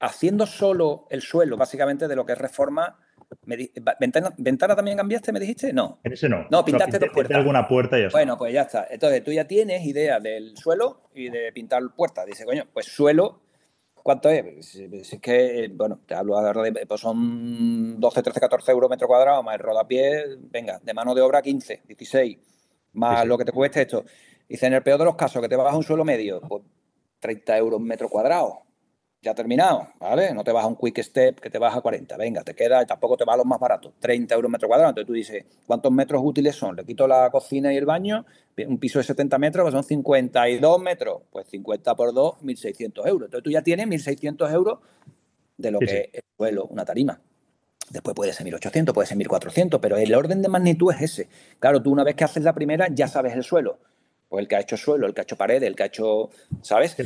haciendo 0.00 0.46
solo 0.46 1.06
el 1.10 1.20
suelo, 1.20 1.58
básicamente 1.58 2.08
de 2.08 2.16
lo 2.16 2.24
que 2.24 2.32
es 2.32 2.38
reforma, 2.38 2.98
ventana, 3.44 4.76
también 4.76 4.96
cambiaste, 4.96 5.32
me 5.32 5.40
dijiste? 5.40 5.72
No. 5.72 6.00
En 6.02 6.12
ese 6.12 6.28
no. 6.28 6.46
No, 6.50 6.64
pintaste 6.64 6.98
dos 6.98 7.10
puertas. 7.12 7.36
alguna 7.36 7.66
puerta 7.66 7.98
y 7.98 8.02
ya 8.02 8.08
Bueno, 8.10 8.36
pues 8.36 8.52
ya 8.52 8.62
está. 8.62 8.86
Entonces 8.90 9.22
tú 9.24 9.32
ya 9.32 9.46
tienes 9.46 9.84
idea 9.84 10.20
del 10.20 10.56
suelo 10.56 11.08
y 11.14 11.28
de 11.28 11.52
pintar 11.52 11.82
puertas. 11.96 12.26
Dice, 12.26 12.44
coño, 12.44 12.66
pues 12.72 12.86
suelo, 12.86 13.40
¿cuánto 13.94 14.28
es? 14.28 14.66
Si, 14.66 14.88
es 14.92 15.20
que, 15.20 15.70
bueno, 15.74 16.00
te 16.06 16.14
hablo 16.14 16.40
de, 16.40 16.86
pues 16.86 17.00
son 17.00 18.00
12, 18.00 18.22
13, 18.22 18.40
14 18.40 18.72
euros 18.72 18.90
metro 18.90 19.06
cuadrado, 19.06 19.42
más 19.42 19.54
el 19.54 19.60
rodapié, 19.60 20.24
venga, 20.50 20.80
de 20.82 20.94
mano 20.94 21.14
de 21.14 21.22
obra 21.22 21.42
15, 21.42 21.82
16, 21.86 22.38
más 22.92 23.26
lo 23.26 23.38
que 23.38 23.44
te 23.44 23.52
cueste 23.52 23.82
esto. 23.82 24.04
Dice, 24.48 24.66
en 24.66 24.74
el 24.74 24.82
peor 24.82 24.98
de 24.98 25.06
los 25.06 25.16
casos, 25.16 25.40
que 25.40 25.48
te 25.48 25.56
bajas 25.56 25.74
un 25.74 25.82
suelo 25.82 26.04
medio, 26.04 26.40
pues 26.42 26.62
30 27.20 27.56
euros 27.56 27.80
metro 27.80 28.08
cuadrado. 28.08 28.62
Ya 29.22 29.34
terminado, 29.34 29.86
¿vale? 30.00 30.34
No 30.34 30.42
te 30.42 30.50
vas 30.50 30.64
a 30.64 30.66
un 30.66 30.74
quick 30.74 30.98
step 31.00 31.38
que 31.38 31.48
te 31.48 31.58
vas 31.58 31.76
a 31.76 31.80
40, 31.80 32.16
venga, 32.16 32.42
te 32.42 32.54
queda, 32.54 32.82
y 32.82 32.86
tampoco 32.86 33.16
te 33.16 33.24
va 33.24 33.34
a 33.34 33.36
los 33.36 33.46
más 33.46 33.60
baratos, 33.60 33.92
30 34.00 34.34
euros 34.34 34.50
metro 34.50 34.66
cuadrado. 34.66 34.90
Entonces 34.90 35.06
tú 35.06 35.12
dices, 35.12 35.44
¿cuántos 35.64 35.92
metros 35.92 36.20
útiles 36.24 36.56
son? 36.56 36.74
Le 36.74 36.84
quito 36.84 37.06
la 37.06 37.30
cocina 37.30 37.72
y 37.72 37.76
el 37.76 37.86
baño, 37.86 38.26
un 38.66 38.78
piso 38.78 38.98
de 38.98 39.04
70 39.04 39.38
metros, 39.38 39.62
pues 39.62 39.72
son 39.72 39.84
52 39.84 40.82
metros, 40.82 41.22
pues 41.30 41.46
50 41.46 41.94
por 41.94 42.12
2, 42.12 42.34
1.600 42.42 43.06
euros. 43.06 43.26
Entonces 43.28 43.44
tú 43.44 43.50
ya 43.50 43.62
tienes 43.62 43.86
1.600 43.86 44.52
euros 44.52 44.80
de 45.56 45.70
lo 45.70 45.78
que 45.78 46.10
es 46.12 46.14
el 46.14 46.22
suelo, 46.36 46.64
una 46.64 46.84
tarima. 46.84 47.20
Después 47.90 48.16
puede 48.16 48.32
ser 48.32 48.44
1.800, 48.44 48.92
puede 48.92 49.06
ser 49.06 49.18
1.400, 49.18 49.78
pero 49.80 49.98
el 49.98 50.12
orden 50.14 50.42
de 50.42 50.48
magnitud 50.48 50.92
es 50.92 51.02
ese. 51.02 51.28
Claro, 51.60 51.80
tú 51.80 51.92
una 51.92 52.02
vez 52.02 52.16
que 52.16 52.24
haces 52.24 52.42
la 52.42 52.54
primera 52.54 52.88
ya 52.90 53.06
sabes 53.06 53.34
el 53.34 53.44
suelo 53.44 53.78
pues 54.32 54.44
el 54.44 54.48
que 54.48 54.56
ha 54.56 54.60
hecho 54.60 54.78
suelo, 54.78 55.06
el 55.06 55.12
que 55.12 55.20
ha 55.20 55.24
hecho 55.24 55.36
pared, 55.36 55.62
el 55.62 55.76
que 55.76 55.82
ha 55.82 55.86
hecho, 55.86 56.30
¿sabes? 56.62 56.96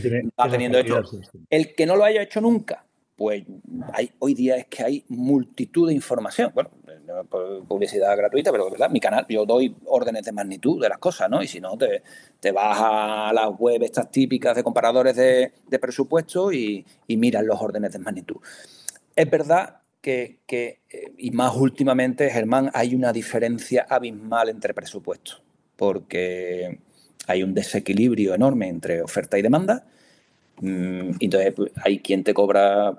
Va 0.41 0.49
teniendo 0.49 0.79
esto. 0.79 1.03
El 1.51 1.75
que 1.75 1.85
no 1.85 1.97
lo 1.97 2.05
haya 2.05 2.23
hecho 2.23 2.41
nunca, 2.41 2.85
pues 3.17 3.43
hay, 3.93 4.12
hoy 4.21 4.35
día 4.35 4.55
es 4.55 4.67
que 4.67 4.85
hay 4.85 5.05
multitud 5.09 5.89
de 5.89 5.95
información. 5.95 6.53
Bueno, 6.55 6.71
publicidad 7.67 8.17
gratuita, 8.17 8.53
pero 8.53 8.71
verdad, 8.71 8.91
mi 8.91 9.01
canal, 9.01 9.27
yo 9.29 9.45
doy 9.45 9.75
órdenes 9.87 10.25
de 10.25 10.31
magnitud 10.31 10.81
de 10.81 10.89
las 10.89 10.99
cosas, 10.99 11.29
¿no? 11.29 11.43
Y 11.43 11.49
si 11.49 11.61
no, 11.61 11.77
te, 11.77 12.05
te 12.39 12.53
vas 12.53 12.79
a 12.81 13.33
las 13.35 13.49
web 13.59 13.83
estas 13.83 14.09
típicas 14.09 14.55
de 14.55 14.62
comparadores 14.62 15.17
de, 15.17 15.51
presupuesto 15.81 16.53
y, 16.53 16.87
y 17.09 17.17
miras 17.17 17.45
los 17.45 17.61
órdenes 17.61 17.93
de 17.93 17.99
magnitud. 17.99 18.37
Es 19.17 19.29
verdad 19.29 19.81
que, 20.01 20.43
que, 20.47 20.83
eh, 20.89 21.12
y 21.19 21.33
más 21.33 21.57
últimamente, 21.57 22.31
Germán, 22.31 22.71
hay 22.73 22.95
una 22.95 23.12
diferencia 23.12 23.85
abismal 23.91 24.49
entre 24.49 24.75
presupuestos. 24.75 25.43
Porque 25.75 26.86
hay 27.27 27.43
un 27.43 27.55
desequilibrio 27.55 28.35
enorme 28.35 28.69
entre 28.69 29.03
oferta 29.03 29.39
y 29.39 29.43
demanda. 29.43 29.85
Mm, 30.61 31.11
entonces 31.21 31.53
pues, 31.55 31.73
hay 31.85 31.99
quien 32.01 32.25
te 32.25 32.33
cobra, 32.33 32.99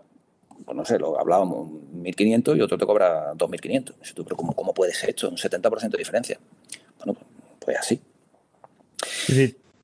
pues 0.66 0.78
no 0.78 0.86
sé, 0.86 1.00
lo 1.00 1.20
hablábamos, 1.20 1.70
1.500 1.94 2.58
y 2.58 2.62
otro 2.62 2.78
te 2.78 2.86
cobra 2.86 3.34
2.500. 3.34 3.94
Pero 4.16 4.36
¿cómo, 4.36 4.54
¿cómo 4.54 4.74
puede 4.74 4.94
ser 4.94 5.10
esto? 5.10 5.30
Un 5.30 5.38
70% 5.38 5.90
de 5.90 5.98
diferencia. 5.98 6.40
Bueno, 6.98 7.20
pues 7.60 7.78
así. 7.78 8.02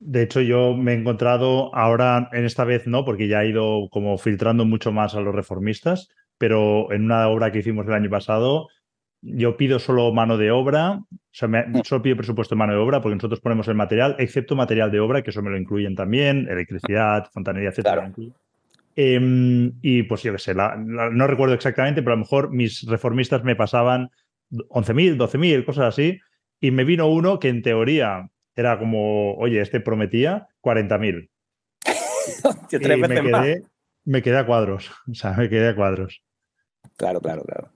de 0.00 0.22
hecho, 0.22 0.40
yo 0.40 0.74
me 0.74 0.92
he 0.92 0.96
encontrado 0.96 1.74
ahora, 1.74 2.28
en 2.32 2.44
esta 2.44 2.64
vez 2.64 2.86
no, 2.86 3.04
porque 3.04 3.28
ya 3.28 3.42
he 3.42 3.48
ido 3.48 3.88
como 3.90 4.18
filtrando 4.18 4.64
mucho 4.64 4.92
más 4.92 5.14
a 5.14 5.20
los 5.20 5.34
reformistas, 5.34 6.08
pero 6.36 6.92
en 6.92 7.04
una 7.04 7.28
obra 7.28 7.50
que 7.50 7.60
hicimos 7.60 7.86
el 7.86 7.94
año 7.94 8.10
pasado, 8.10 8.68
yo 9.24 9.56
pido 9.56 9.78
solo 9.78 10.12
mano 10.12 10.36
de 10.36 10.50
obra, 10.50 10.92
o 10.92 11.06
sea, 11.32 11.48
mm. 11.48 11.82
solo 11.84 12.02
pido 12.02 12.16
presupuesto 12.16 12.54
de 12.54 12.58
mano 12.58 12.74
de 12.74 12.78
obra 12.78 13.00
porque 13.00 13.16
nosotros 13.16 13.40
ponemos 13.40 13.66
el 13.68 13.74
material, 13.74 14.16
excepto 14.18 14.54
material 14.54 14.90
de 14.90 15.00
obra, 15.00 15.22
que 15.22 15.30
eso 15.30 15.42
me 15.42 15.50
lo 15.50 15.56
incluyen 15.56 15.94
también, 15.94 16.46
electricidad, 16.48 17.28
fontanería, 17.32 17.70
etcétera. 17.70 18.12
Em, 18.96 19.72
y 19.82 20.04
pues 20.04 20.22
yo 20.22 20.32
qué 20.32 20.38
sé, 20.38 20.54
no 20.54 21.26
recuerdo 21.26 21.54
exactamente, 21.54 22.02
pero 22.02 22.12
a 22.12 22.16
lo 22.16 22.22
mejor 22.22 22.50
mis 22.50 22.82
reformistas 22.86 23.42
me 23.42 23.56
pasaban 23.56 24.10
11.000, 24.52 25.16
12.000, 25.16 25.64
cosas 25.64 25.86
así, 25.86 26.20
y 26.60 26.70
me 26.70 26.84
vino 26.84 27.08
uno 27.08 27.38
que 27.38 27.48
en 27.48 27.62
teoría 27.62 28.30
era 28.54 28.78
como, 28.78 29.34
oye, 29.34 29.60
este 29.60 29.80
prometía 29.80 30.48
40.000. 30.62 31.28
y 32.70 32.78
me 32.78 33.08
quedé, 33.08 33.62
me 34.04 34.22
quedé 34.22 34.38
a 34.38 34.46
cuadros, 34.46 34.92
o 35.10 35.14
sea, 35.14 35.32
me 35.32 35.48
quedé 35.48 35.68
a 35.68 35.74
cuadros. 35.74 36.22
Claro, 36.96 37.20
claro, 37.20 37.42
claro. 37.42 37.73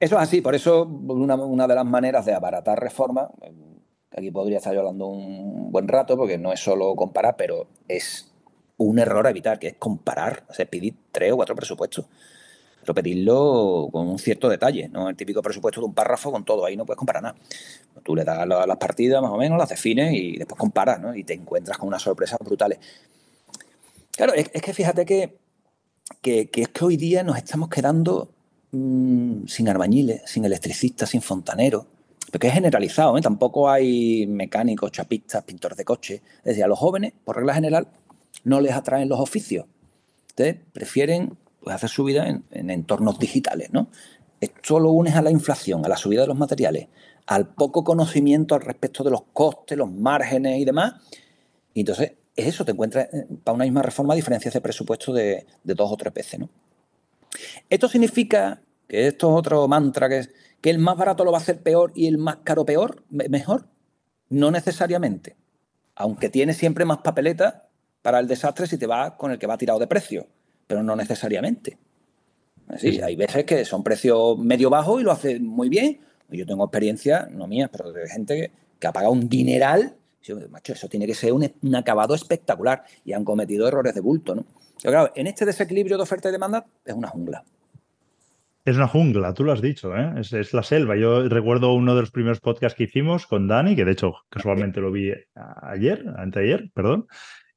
Eso 0.00 0.16
es 0.16 0.22
así, 0.22 0.40
por 0.40 0.54
eso 0.54 0.84
una, 0.84 1.66
de 1.66 1.74
las 1.74 1.84
maneras 1.84 2.24
de 2.24 2.32
abaratar 2.32 2.80
reforma, 2.80 3.30
aquí 4.16 4.30
podría 4.30 4.58
estar 4.58 4.72
yo 4.72 4.80
hablando 4.80 5.06
un 5.06 5.72
buen 5.72 5.88
rato, 5.88 6.16
porque 6.16 6.38
no 6.38 6.52
es 6.52 6.60
solo 6.60 6.94
comparar, 6.94 7.36
pero 7.36 7.68
es 7.88 8.32
un 8.76 8.98
error 8.98 9.26
a 9.26 9.30
evitar, 9.30 9.58
que 9.58 9.68
es 9.68 9.74
comparar, 9.74 10.44
o 10.48 10.54
sea, 10.54 10.66
pedir 10.66 10.94
tres 11.10 11.32
o 11.32 11.36
cuatro 11.36 11.56
presupuestos. 11.56 12.06
Pero 12.80 12.94
pedirlo 12.94 13.88
con 13.90 14.08
un 14.08 14.18
cierto 14.18 14.48
detalle, 14.48 14.88
no 14.88 15.08
el 15.08 15.16
típico 15.16 15.42
presupuesto 15.42 15.80
de 15.80 15.86
un 15.86 15.94
párrafo 15.94 16.30
con 16.30 16.44
todo, 16.44 16.64
ahí 16.64 16.76
no 16.76 16.86
puedes 16.86 16.98
comparar 16.98 17.22
nada. 17.22 17.34
Tú 18.04 18.14
le 18.14 18.24
das 18.24 18.46
las 18.46 18.76
partidas 18.76 19.20
más 19.20 19.32
o 19.32 19.36
menos, 19.36 19.58
las 19.58 19.68
defines 19.68 20.14
y 20.14 20.38
después 20.38 20.58
comparas, 20.58 21.00
¿no? 21.00 21.14
Y 21.14 21.24
te 21.24 21.34
encuentras 21.34 21.76
con 21.76 21.88
unas 21.88 22.02
sorpresas 22.02 22.38
brutales. 22.38 22.78
Claro, 24.12 24.32
es, 24.32 24.48
que 24.48 24.72
fíjate 24.72 25.04
que, 25.04 25.38
que 26.22 26.48
es 26.54 26.68
que 26.68 26.84
hoy 26.84 26.96
día 26.96 27.24
nos 27.24 27.36
estamos 27.36 27.68
quedando 27.68 28.32
Mm, 28.70 29.46
sin 29.46 29.68
albañiles, 29.68 30.22
sin 30.26 30.44
electricistas, 30.44 31.08
sin 31.08 31.22
fontaneros, 31.22 31.86
porque 32.30 32.48
es 32.48 32.52
generalizado, 32.52 33.16
¿eh? 33.16 33.22
tampoco 33.22 33.70
hay 33.70 34.26
mecánicos, 34.26 34.92
chapistas, 34.92 35.42
pintores 35.44 35.78
de 35.78 35.84
coche. 35.84 36.22
Es 36.38 36.44
decir, 36.44 36.64
a 36.64 36.66
los 36.66 36.78
jóvenes, 36.78 37.14
por 37.24 37.36
regla 37.36 37.54
general, 37.54 37.88
no 38.44 38.60
les 38.60 38.72
atraen 38.72 39.08
los 39.08 39.20
oficios. 39.20 39.64
Entonces, 40.30 40.56
prefieren 40.72 41.38
pues, 41.60 41.74
hacer 41.74 41.88
su 41.88 42.04
vida 42.04 42.28
en, 42.28 42.70
entornos 42.70 43.18
digitales. 43.18 43.72
¿no? 43.72 43.88
Esto 44.40 44.78
lo 44.78 44.90
unes 44.90 45.14
a 45.14 45.22
la 45.22 45.30
inflación, 45.30 45.84
a 45.86 45.88
la 45.88 45.96
subida 45.96 46.22
de 46.22 46.26
los 46.28 46.36
materiales, 46.36 46.88
al 47.26 47.48
poco 47.54 47.84
conocimiento 47.84 48.54
al 48.54 48.60
respecto 48.60 49.02
de 49.02 49.10
los 49.10 49.22
costes, 49.32 49.78
los 49.78 49.90
márgenes 49.90 50.60
y 50.60 50.66
demás. 50.66 50.94
Y 51.72 51.80
entonces, 51.80 52.12
es 52.36 52.46
eso, 52.46 52.66
te 52.66 52.72
encuentras 52.72 53.08
eh, 53.14 53.26
para 53.42 53.54
una 53.54 53.64
misma 53.64 53.82
reforma 53.82 54.14
diferencias 54.14 54.52
de 54.52 54.60
presupuesto 54.60 55.14
de, 55.14 55.46
de 55.64 55.74
dos 55.74 55.90
o 55.90 55.96
tres 55.96 56.12
veces. 56.12 56.40
¿no? 56.40 56.50
Esto 57.68 57.88
significa 57.88 58.62
que 58.86 59.08
esto 59.08 59.30
es 59.30 59.38
otro 59.38 59.68
mantra, 59.68 60.08
que 60.08 60.18
es 60.18 60.30
que 60.60 60.70
el 60.70 60.78
más 60.78 60.96
barato 60.96 61.24
lo 61.24 61.32
va 61.32 61.38
a 61.38 61.40
hacer 61.40 61.62
peor 61.62 61.92
y 61.94 62.06
el 62.06 62.18
más 62.18 62.38
caro 62.44 62.64
peor, 62.64 63.04
mejor. 63.10 63.68
No 64.28 64.50
necesariamente. 64.50 65.36
Aunque 65.94 66.28
tiene 66.28 66.54
siempre 66.54 66.84
más 66.84 66.98
papeleta 66.98 67.68
para 68.02 68.18
el 68.18 68.26
desastre 68.26 68.66
si 68.66 68.78
te 68.78 68.86
va 68.86 69.16
con 69.16 69.30
el 69.30 69.38
que 69.38 69.46
va 69.46 69.58
tirado 69.58 69.78
de 69.78 69.86
precio, 69.86 70.26
pero 70.66 70.82
no 70.82 70.96
necesariamente. 70.96 71.78
Sí, 72.76 73.00
hay 73.00 73.16
veces 73.16 73.44
que 73.44 73.64
son 73.64 73.82
precios 73.82 74.38
medio 74.38 74.68
bajos 74.68 75.00
y 75.00 75.04
lo 75.04 75.12
hace 75.12 75.40
muy 75.40 75.68
bien. 75.68 76.00
Yo 76.28 76.44
tengo 76.44 76.64
experiencia, 76.64 77.28
no 77.30 77.46
mía, 77.46 77.70
pero 77.72 77.92
de 77.92 78.06
gente 78.08 78.52
que, 78.78 78.86
ha 78.86 78.92
pagado 78.92 79.12
un 79.12 79.28
dineral. 79.28 79.96
Macho, 80.50 80.74
eso 80.74 80.88
tiene 80.88 81.06
que 81.06 81.14
ser 81.14 81.32
un, 81.32 81.50
un, 81.62 81.74
acabado 81.74 82.14
espectacular 82.14 82.84
y 83.02 83.14
han 83.14 83.24
cometido 83.24 83.66
errores 83.66 83.94
de 83.94 84.00
bulto, 84.00 84.34
¿no? 84.34 84.44
Claro, 84.82 85.12
en 85.14 85.26
este 85.26 85.44
desequilibrio 85.44 85.96
de 85.96 86.02
oferta 86.02 86.28
y 86.28 86.32
demanda 86.32 86.64
es 86.84 86.94
una 86.94 87.08
jungla. 87.08 87.44
Es 88.64 88.76
una 88.76 88.86
jungla, 88.86 89.32
tú 89.32 89.44
lo 89.44 89.52
has 89.52 89.62
dicho, 89.62 89.96
¿eh? 89.96 90.12
es, 90.20 90.52
la 90.52 90.62
selva. 90.62 90.94
Yo 90.94 91.26
recuerdo 91.28 91.72
uno 91.72 91.94
de 91.94 92.02
los 92.02 92.10
primeros 92.10 92.40
podcasts 92.40 92.76
que 92.76 92.84
hicimos 92.84 93.26
con 93.26 93.48
Dani, 93.48 93.74
que 93.74 93.86
de 93.86 93.92
hecho 93.92 94.16
casualmente 94.28 94.80
lo 94.80 94.92
vi 94.92 95.10
ayer, 95.62 96.04
anteayer, 96.18 96.70
perdón. 96.74 97.06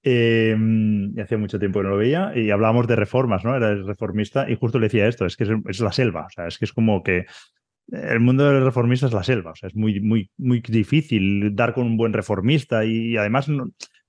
Eh, 0.03 0.55
y 0.57 1.19
hacía 1.19 1.37
mucho 1.37 1.59
tiempo 1.59 1.79
que 1.79 1.83
no 1.83 1.89
lo 1.91 1.97
veía 1.97 2.31
y 2.33 2.49
hablábamos 2.49 2.87
de 2.87 2.95
reformas, 2.95 3.43
¿no? 3.43 3.55
Era 3.55 3.75
reformista 3.75 4.49
y 4.49 4.55
justo 4.55 4.79
le 4.79 4.85
decía 4.85 5.07
esto, 5.07 5.25
es 5.25 5.37
que 5.37 5.45
es, 5.67 5.79
la 5.79 5.91
selva, 5.91 6.25
o 6.25 6.29
sea, 6.29 6.47
es 6.47 6.57
que 6.57 6.65
es 6.65 6.73
como 6.73 7.03
que 7.03 7.25
el 7.91 8.19
mundo 8.19 8.49
del 8.49 8.63
reformista 8.63 9.05
es 9.07 9.13
la 9.13 9.23
selva, 9.23 9.51
o 9.51 9.55
sea, 9.55 9.67
es 9.67 9.75
muy, 9.75 9.99
muy, 9.99 10.31
muy 10.37 10.61
difícil 10.61 11.55
dar 11.55 11.73
con 11.73 11.85
un 11.85 11.97
buen 11.97 12.13
reformista 12.13 12.85
y, 12.85 13.17
además 13.17 13.47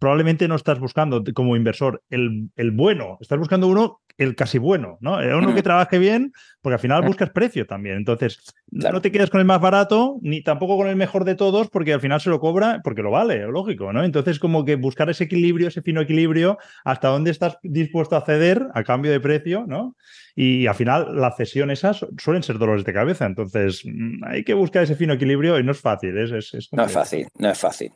probablemente 0.02 0.48
no 0.48 0.56
estás 0.56 0.80
buscando 0.80 1.22
como 1.32 1.54
inversor 1.54 2.02
el, 2.10 2.50
el, 2.56 2.72
bueno, 2.72 3.18
estás 3.20 3.38
buscando 3.38 3.68
uno, 3.68 4.00
el 4.18 4.34
casi 4.34 4.58
bueno, 4.58 4.98
¿no? 5.00 5.18
Uno 5.18 5.54
que 5.54 5.62
trabaje 5.62 6.00
bien, 6.00 6.32
porque 6.60 6.74
al 6.74 6.80
final 6.80 7.02
buscas 7.06 7.30
precio 7.30 7.68
también. 7.68 7.98
Entonces, 7.98 8.42
no 8.68 9.00
te 9.00 9.12
quedas 9.12 9.30
con 9.30 9.38
el 9.38 9.46
más 9.46 9.60
barato, 9.60 10.18
ni 10.20 10.42
tampoco 10.42 10.76
con 10.76 10.88
el 10.88 10.96
mejor 10.96 11.24
de 11.24 11.36
todos, 11.36 11.70
porque 11.70 11.92
al 11.92 12.00
final 12.00 12.20
se 12.20 12.30
lo 12.30 12.40
cobra, 12.40 12.80
porque 12.82 13.00
lo 13.00 13.12
vale, 13.12 13.46
lógico, 13.46 13.92
¿no? 13.92 14.02
Entonces, 14.02 14.40
como 14.40 14.64
que 14.64 14.74
buscar 14.74 15.08
ese 15.08 15.22
equilibrio, 15.22 15.68
ese 15.68 15.82
fino 15.82 16.00
equilibrio, 16.00 16.58
hasta 16.84 17.06
dónde 17.06 17.30
estás 17.30 17.58
dispuesto 17.62 18.16
a 18.16 18.24
ceder 18.24 18.66
a 18.74 18.82
cambio 18.82 19.12
de 19.12 19.20
precio, 19.20 19.66
¿no? 19.68 19.94
Y 20.34 20.66
al 20.66 20.74
final, 20.74 21.14
las 21.14 21.36
cesiones 21.36 21.78
esas 21.78 22.04
suelen 22.18 22.42
ser 22.42 22.58
dolores 22.58 22.84
de 22.84 22.92
cabeza. 22.92 23.24
Entonces, 23.24 23.82
mm, 23.84 24.24
hay 24.24 24.42
que 24.42 24.54
buscar 24.54 24.82
ese 24.82 24.96
fino 24.96 25.12
equilibrio 25.12 25.60
y 25.60 25.62
no 25.62 25.70
es 25.70 25.80
fácil. 25.80 26.18
Es, 26.18 26.72
no 26.72 26.82
es 26.82 26.92
fácil, 26.92 27.28
no 27.38 27.50
es 27.50 27.58
fácil. 27.58 27.92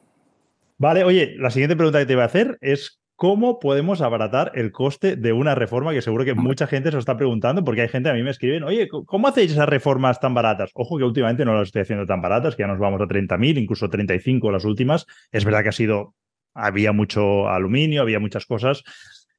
Vale, 0.79 1.05
oye, 1.05 1.35
la 1.39 1.51
siguiente 1.51 1.77
pregunta 1.77 1.99
que 1.99 2.07
te 2.07 2.15
voy 2.15 2.23
a 2.23 2.27
hacer 2.27 2.59
es 2.61 3.01
¿cómo 3.17 3.59
podemos 3.59 4.03
abaratar 4.03 4.53
el 4.55 4.73
coste 4.73 5.17
de 5.17 5.33
una 5.33 5.55
reforma? 5.55 5.93
Que 5.93 6.03
seguro 6.03 6.25
que 6.25 6.35
mucha 6.35 6.67
gente 6.67 6.91
se 6.91 6.97
lo 6.97 7.01
está 7.01 7.17
preguntando, 7.17 7.65
porque 7.65 7.81
hay 7.81 7.89
gente 7.89 8.11
a 8.11 8.15
mí 8.15 8.23
me 8.23 8.31
escriben, 8.31 8.63
oye, 8.63 8.89
¿cómo 8.89 9.27
hacéis 9.27 9.53
esas 9.53 9.69
reformas 9.69 10.21
tan 10.21 10.35
baratas? 10.35 10.71
Ojo 10.75 10.99
que 10.99 11.05
últimamente 11.05 11.45
no 11.45 11.55
las 11.55 11.69
estoy 11.69 11.83
haciendo 11.83 12.07
tan 12.07 12.21
baratas, 12.21 12.55
que 12.55 12.63
ya 12.63 12.67
nos 12.67 12.79
vamos 12.79 13.01
a 13.01 13.07
30.000, 13.07 13.59
incluso 13.59 13.89
35 13.89 14.51
las 14.51 14.65
últimas. 14.65 15.07
Es 15.33 15.45
verdad 15.45 15.63
que 15.63 15.71
ha 15.71 15.73
sido, 15.73 16.15
había 16.55 16.93
mucho 16.93 17.49
aluminio, 17.49 18.03
había 18.03 18.21
muchas 18.21 18.45
cosas. 18.45 18.85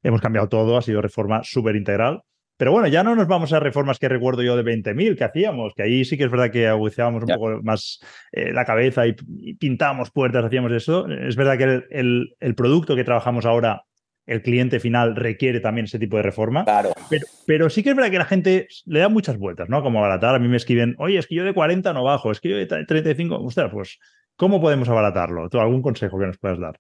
Hemos 0.02 0.21
cambiado 0.21 0.50
todo, 0.50 0.78
ha 0.78 0.82
sido 0.82 1.02
reforma 1.02 1.43
súper 1.43 1.76
integral. 1.76 2.23
Pero 2.57 2.71
bueno, 2.71 2.87
ya 2.87 3.03
no 3.03 3.15
nos 3.15 3.27
vamos 3.27 3.53
a 3.53 3.59
reformas 3.59 3.99
que 3.99 4.09
recuerdo 4.09 4.41
yo 4.41 4.57
de 4.57 4.63
20.000 4.63 5.15
que 5.15 5.23
hacíamos, 5.23 5.73
que 5.75 5.83
ahí 5.83 6.03
sí 6.03 6.17
que 6.17 6.23
es 6.23 6.31
verdad 6.31 6.51
que 6.51 6.67
aguciábamos 6.67 7.23
un 7.23 7.29
poco 7.29 7.59
más 7.61 7.99
eh, 8.31 8.51
la 8.51 8.65
cabeza 8.65 9.05
y, 9.05 9.13
pintábamos 9.59 10.09
puertas, 10.09 10.43
hacíamos 10.43 10.71
eso. 10.71 11.07
Es 11.07 11.35
verdad 11.35 11.57
que 11.57 11.83
el, 11.91 12.35
el, 12.39 12.55
producto 12.55 12.95
que 12.95 13.03
trabajamos 13.03 13.45
ahora, 13.45 13.83
el 14.25 14.41
cliente 14.41 14.79
final 14.79 15.15
requiere 15.15 15.59
también 15.59 15.85
ese 15.85 15.99
tipo 15.99 16.17
de 16.17 16.23
reforma. 16.23 16.65
Claro. 16.65 16.93
Pero, 17.09 17.27
pero 17.45 17.69
sí 17.69 17.83
que 17.83 17.91
es 17.91 17.95
verdad 17.95 18.11
que 18.11 18.17
la 18.17 18.25
gente 18.25 18.67
le 18.85 18.99
da 18.99 19.09
muchas 19.09 19.37
vueltas, 19.37 19.69
¿no? 19.69 19.83
Como 19.83 19.99
abaratar. 19.99 20.33
A 20.33 20.39
mí 20.39 20.47
me 20.47 20.57
escriben, 20.57 20.95
oye, 20.97 21.19
es 21.19 21.27
que 21.27 21.35
yo 21.35 21.43
de 21.43 21.53
40 21.53 21.93
no 21.93 22.03
bajo, 22.03 22.31
es 22.31 22.41
que 22.41 22.49
yo 22.49 22.58
de 22.58 22.65
35. 22.65 23.37
Ostras, 23.37 23.69
pues, 23.71 23.99
¿cómo 24.35 24.60
podemos 24.60 24.89
abaratarlo? 24.89 25.47
¿Tú 25.49 25.60
algún 25.60 25.83
consejo 25.83 26.17
que 26.17 26.25
nos 26.25 26.39
puedas 26.39 26.60
dar? 26.60 26.79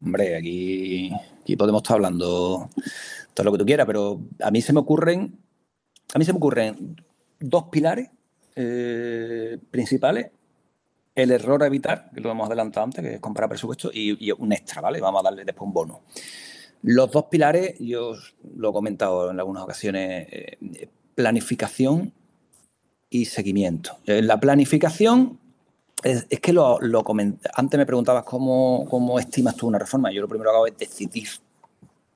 Hombre, 0.00 0.36
aquí, 0.36 1.10
aquí 1.40 1.56
podemos 1.56 1.82
estar 1.82 1.96
hablando 1.96 2.70
todo 3.34 3.44
lo 3.44 3.52
que 3.52 3.58
tú 3.58 3.66
quieras, 3.66 3.86
pero 3.86 4.20
a 4.42 4.50
mí 4.50 4.62
se 4.62 4.72
me 4.72 4.80
ocurren, 4.80 5.38
a 6.14 6.18
mí 6.18 6.24
se 6.24 6.32
me 6.32 6.36
ocurren 6.36 6.96
dos 7.40 7.64
pilares 7.64 8.08
eh, 8.54 9.58
principales. 9.70 10.30
El 11.14 11.32
error 11.32 11.62
a 11.64 11.66
evitar, 11.66 12.10
que 12.14 12.20
lo 12.20 12.30
hemos 12.30 12.46
adelantado 12.46 12.84
antes, 12.84 13.04
que 13.04 13.14
es 13.14 13.20
comprar 13.20 13.48
presupuesto, 13.48 13.90
y, 13.92 14.30
un 14.30 14.52
extra, 14.52 14.80
¿vale? 14.80 15.00
Vamos 15.00 15.20
a 15.20 15.24
darle 15.24 15.44
después 15.44 15.66
un 15.66 15.72
bono. 15.72 16.02
Los 16.82 17.10
dos 17.10 17.24
pilares, 17.24 17.74
yo 17.80 18.14
lo 18.54 18.70
he 18.70 18.72
comentado 18.72 19.32
en 19.32 19.40
algunas 19.40 19.64
ocasiones, 19.64 20.28
eh, 20.30 20.88
planificación 21.16 22.12
y 23.10 23.24
seguimiento. 23.24 23.98
la 24.06 24.38
planificación 24.38 25.40
es, 26.02 26.26
que 26.40 26.52
lo, 26.52 26.78
lo 26.80 27.04
Antes 27.54 27.78
me 27.78 27.86
preguntabas 27.86 28.24
cómo, 28.24 28.86
cómo, 28.88 29.18
estimas 29.18 29.56
tú 29.56 29.66
una 29.66 29.78
reforma. 29.78 30.12
Yo 30.12 30.20
lo 30.20 30.28
primero 30.28 30.50
que 30.50 30.56
hago 30.56 30.66
es 30.66 30.78
decidir 30.78 31.28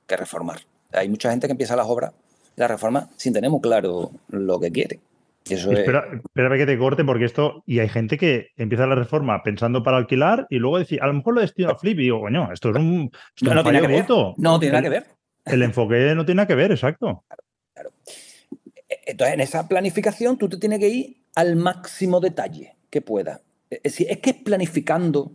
qué 0.07 0.17
reformar. 0.17 0.59
Hay 0.91 1.09
mucha 1.09 1.29
gente 1.31 1.47
que 1.47 1.51
empieza 1.51 1.75
las 1.75 1.87
obras, 1.87 2.13
la 2.55 2.67
reforma, 2.67 3.09
sin 3.17 3.33
tener 3.33 3.49
muy 3.49 3.61
claro 3.61 4.11
lo 4.29 4.59
que 4.59 4.71
quiere. 4.71 4.99
Eso 5.49 5.71
Espera, 5.71 6.05
Espérame 6.13 6.57
que 6.57 6.65
te 6.65 6.77
corte 6.77 7.03
porque 7.03 7.25
esto, 7.25 7.63
y 7.65 7.79
hay 7.79 7.89
gente 7.89 8.17
que 8.17 8.51
empieza 8.55 8.87
la 8.87 8.95
reforma 8.95 9.43
pensando 9.43 9.83
para 9.83 9.97
alquilar 9.97 10.47
y 10.49 10.57
luego 10.57 10.79
decir, 10.79 11.01
a 11.01 11.07
lo 11.07 11.13
mejor 11.13 11.33
lo 11.33 11.41
destino 11.41 11.69
a 11.69 11.77
flip 11.77 11.99
y 11.99 12.03
digo, 12.03 12.21
coño, 12.21 12.49
esto 12.53 12.69
es 12.69 12.77
un, 12.77 13.11
no, 13.41 13.53
no, 13.53 13.63
tiene 13.63 13.81
que 13.81 13.87
ver. 13.87 14.05
no 14.37 14.59
tiene 14.59 14.71
nada 14.71 14.83
que 14.83 14.89
ver. 14.89 15.05
El 15.43 15.63
enfoque 15.63 16.13
no 16.15 16.23
tiene 16.23 16.37
nada 16.37 16.47
que 16.47 16.55
ver, 16.55 16.71
exacto. 16.71 17.25
Claro, 17.73 17.91
Entonces, 19.05 19.33
en 19.33 19.41
esa 19.41 19.67
planificación 19.67 20.37
tú 20.37 20.47
te 20.47 20.55
tienes 20.55 20.79
que 20.79 20.87
ir 20.87 21.17
al 21.35 21.57
máximo 21.57 22.21
detalle 22.21 22.77
que 22.89 23.01
puedas. 23.01 23.41
Es 23.81 23.95
que 23.95 24.29
es 24.29 24.35
planificando 24.35 25.31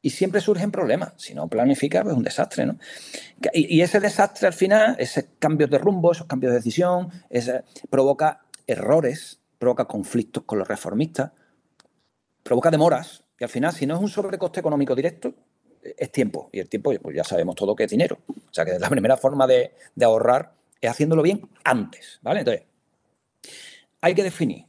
y 0.00 0.10
siempre 0.10 0.40
surgen 0.40 0.70
problemas. 0.70 1.14
Si 1.16 1.34
no 1.34 1.48
planifica, 1.48 2.02
pues 2.02 2.12
es 2.12 2.18
un 2.18 2.24
desastre, 2.24 2.66
¿no? 2.66 2.78
Y, 3.52 3.80
ese 3.80 4.00
desastre 4.00 4.46
al 4.48 4.52
final, 4.52 4.96
esos 4.98 5.24
cambios 5.38 5.70
de 5.70 5.78
rumbo, 5.78 6.12
esos 6.12 6.26
cambios 6.26 6.52
de 6.52 6.58
decisión, 6.58 7.10
provoca 7.90 8.42
errores 8.66 9.38
provoca 9.62 9.84
conflictos 9.84 10.42
con 10.42 10.58
los 10.58 10.66
reformistas, 10.66 11.30
provoca 12.42 12.68
demoras, 12.68 13.22
y 13.38 13.44
al 13.44 13.48
final, 13.48 13.72
si 13.72 13.86
no 13.86 13.94
es 13.94 14.00
un 14.00 14.08
sobrecoste 14.08 14.58
económico 14.58 14.92
directo, 14.92 15.32
es 15.80 16.10
tiempo. 16.10 16.50
Y 16.50 16.58
el 16.58 16.68
tiempo, 16.68 16.92
pues 17.00 17.14
ya 17.14 17.22
sabemos 17.22 17.54
todo 17.54 17.76
que 17.76 17.84
es 17.84 17.90
dinero. 17.90 18.18
O 18.26 18.52
sea 18.52 18.64
que 18.64 18.76
la 18.76 18.90
primera 18.90 19.16
forma 19.16 19.46
de, 19.46 19.72
ahorrar 20.02 20.54
es 20.80 20.90
haciéndolo 20.90 21.22
bien 21.22 21.48
antes. 21.62 22.18
¿Vale? 22.22 22.40
Entonces, 22.40 22.64
hay 24.00 24.16
que 24.16 24.24
definir 24.24 24.66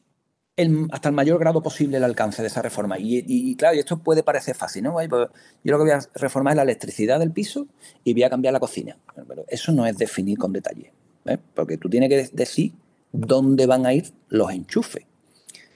hasta 0.92 1.10
el 1.10 1.16
mayor 1.16 1.40
grado 1.40 1.64
posible 1.64 1.98
el 1.98 2.04
alcance 2.04 2.44
de 2.44 2.48
esa 2.48 2.62
reforma. 2.62 2.98
Y, 3.00 3.56
claro, 3.56 3.76
y 3.76 3.80
esto 3.80 3.98
puede 3.98 4.22
parecer 4.22 4.56
fácil, 4.56 4.84
¿no? 4.84 4.94
Pues, 4.94 5.08
yo 5.10 5.72
lo 5.72 5.78
que 5.78 5.84
voy 5.84 5.92
a 5.92 6.00
reformar 6.14 6.54
es 6.54 6.58
la 6.58 6.64
electricidad 6.64 7.20
del 7.20 7.32
piso 7.32 7.68
y 8.04 8.14
voy 8.14 8.24
a 8.24 8.30
cambiar 8.30 8.54
la 8.54 8.60
cocina. 8.60 8.98
Pero 9.28 9.46
eso 9.48 9.72
no 9.72 9.86
es 9.86 9.98
definir 9.98 10.38
con 10.38 10.54
detalle. 10.54 10.94
¿eh? 11.26 11.38
Porque 11.56 11.78
tú 11.78 11.90
tienes 11.90 12.10
que 12.10 12.30
decir 12.34 12.74
dónde 13.12 13.66
van 13.66 13.86
a 13.88 13.94
ir 13.94 14.12
los 14.30 14.52
enchufes, 14.52 15.06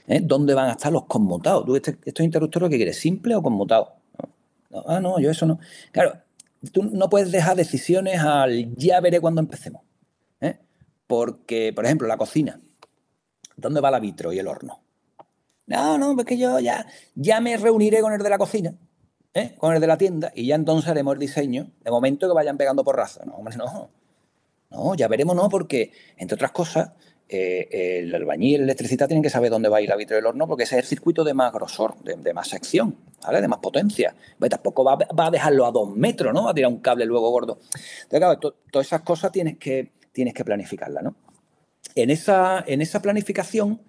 ¿eh? 0.08 0.22
dónde 0.24 0.54
van 0.54 0.70
a 0.70 0.74
estar 0.74 0.92
los 0.92 1.06
conmutados. 1.06 1.66
¿Tú 1.66 1.76
este, 1.76 1.98
estos 2.06 2.24
interruptores 2.24 2.70
que 2.70 2.78
quieres, 2.78 3.00
simple 3.00 3.36
o 3.36 3.42
conmutado? 3.42 3.94
ah, 4.86 5.00
no, 5.00 5.20
yo 5.20 5.32
eso 5.32 5.48
no. 5.48 5.60
Claro, 5.92 6.22
tú 6.72 6.84
no 6.84 7.10
puedes 7.10 7.32
dejar 7.32 7.56
decisiones 7.56 8.20
al 8.20 8.76
ya 8.76 9.00
veré 9.02 9.20
cuando 9.20 9.42
empecemos. 9.42 9.82
¿eh? 10.40 10.60
Porque, 11.08 11.74
por 11.74 11.86
ejemplo, 11.86 12.08
la 12.08 12.18
cocina. 12.18 12.60
¿Dónde 13.58 13.82
va 13.82 13.92
la 13.92 14.00
vitro 14.00 14.32
y 14.32 14.40
el 14.40 14.48
horno? 14.48 14.80
No, 15.66 15.98
no, 15.98 16.16
porque 16.16 16.38
yo 16.38 16.60
ya, 16.60 16.86
ya 17.16 17.42
me 17.42 17.58
reuniré 17.58 18.00
con 18.02 18.14
el 18.14 18.22
de 18.22 18.30
la 18.30 18.38
cocina, 18.38 18.74
¿eh? 19.34 19.56
con 19.58 19.74
el 19.74 19.82
de 19.82 19.88
la 19.88 19.98
tienda, 19.98 20.32
y 20.34 20.48
ya 20.48 20.56
entonces 20.56 20.90
haremos 20.90 21.14
el 21.16 21.20
diseño. 21.20 21.72
De 21.84 21.92
momento 21.92 22.28
que 22.28 22.34
vayan 22.34 22.56
pegando 22.56 22.84
por 22.84 22.96
raza. 22.96 23.26
No, 23.26 23.34
hombre, 23.34 23.58
no. 23.58 23.90
No, 24.70 24.96
ya 24.96 25.08
veremos, 25.08 25.36
no, 25.36 25.50
porque, 25.50 25.92
entre 26.18 26.36
otras 26.36 26.52
cosas, 26.52 26.92
eh, 27.30 28.00
el 28.00 28.16
albañil, 28.16 28.56
el 28.56 28.64
electricista 28.64 29.08
tienen 29.08 29.24
que 29.24 29.30
saber 29.30 29.50
dónde 29.50 29.68
va 29.70 29.78
a 29.78 29.82
ir 29.82 29.90
la 29.90 29.98
vitro 29.98 30.16
del 30.16 30.26
horno 30.26 30.48
porque 30.48 30.64
ese 30.64 30.78
es 30.78 30.84
el 30.84 30.88
circuito 30.88 31.26
de 31.26 31.34
más 31.34 31.52
grosor, 31.52 31.96
de, 32.04 32.34
más 32.34 32.48
sección, 32.48 32.96
¿vale? 33.22 33.42
de 33.42 33.48
más 33.48 33.60
potencia. 33.60 34.16
Pues 34.40 34.50
tampoco 34.52 34.84
va, 34.84 34.98
a 35.18 35.32
dejarlo 35.32 35.66
a 35.66 35.72
dos 35.72 35.90
metros, 35.96 36.34
¿no? 36.34 36.46
Va 36.46 36.52
a 36.52 36.54
tirar 36.54 36.72
un 36.72 36.80
cable 36.80 37.06
luego 37.06 37.30
gordo. 37.32 37.60
Entonces, 38.04 38.20
claro, 38.20 38.40
todas 38.72 38.88
esas 38.88 39.02
cosas 39.02 39.32
tienes 39.32 39.58
que, 39.58 39.92
tienes 40.14 40.34
que 40.34 40.46
planificarlas, 40.46 41.04
¿no? 41.04 41.16
En 41.98 42.12
esa, 42.12 42.64
en 42.68 42.82
esa 42.82 43.02
planificación, 43.02 43.82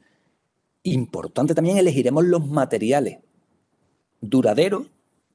importante 0.82 1.54
también 1.54 1.76
elegiremos 1.76 2.24
los 2.24 2.46
materiales 2.46 3.18
duraderos, 4.20 4.86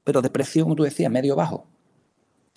pero 0.04 0.22
de 0.22 0.30
precio, 0.30 0.64
como 0.64 0.76
tú 0.76 0.84
decías, 0.84 1.12
medio 1.12 1.36
bajo. 1.36 1.68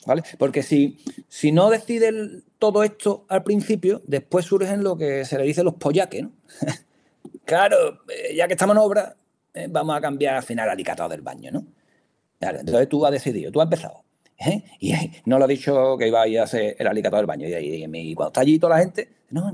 ¿Vale? 0.06 0.22
Porque 0.38 0.62
si, 0.62 0.98
si 1.28 1.52
no 1.52 1.68
deciden 1.68 2.44
todo 2.58 2.82
esto 2.84 3.26
al 3.28 3.42
principio, 3.42 4.00
después 4.06 4.46
surgen 4.46 4.82
lo 4.82 4.96
que 4.96 5.24
se 5.24 5.36
le 5.36 5.44
dice 5.44 5.64
los 5.64 5.74
pollaques, 5.74 6.22
¿no? 6.22 6.32
claro, 7.44 8.00
eh, 8.08 8.34
ya 8.36 8.46
que 8.46 8.54
estamos 8.54 8.74
en 8.74 8.82
obra, 8.82 9.16
eh, 9.52 9.66
vamos 9.68 9.96
a 9.96 10.00
cambiar 10.00 10.36
al 10.36 10.42
final 10.42 10.66
el 10.66 10.72
alicatado 10.72 11.08
del 11.08 11.22
baño, 11.22 11.50
¿no? 11.50 11.66
entonces 12.40 12.88
tú 12.88 13.04
has 13.04 13.12
decidido, 13.12 13.50
tú 13.50 13.60
has 13.60 13.66
empezado. 13.66 14.04
¿eh? 14.38 14.62
Y 14.80 14.92
no 15.24 15.38
lo 15.38 15.44
has 15.44 15.48
dicho 15.48 15.96
que 15.98 16.08
iba 16.08 16.22
a 16.22 16.28
ir 16.28 16.40
a 16.40 16.44
hacer 16.44 16.76
el 16.78 16.86
alicatado 16.86 17.18
del 17.18 17.26
baño. 17.26 17.48
Y, 17.48 18.14
cuando 18.14 18.28
está 18.28 18.40
allí 18.42 18.58
toda 18.58 18.76
la 18.76 18.82
gente, 18.82 19.08
no, 19.30 19.50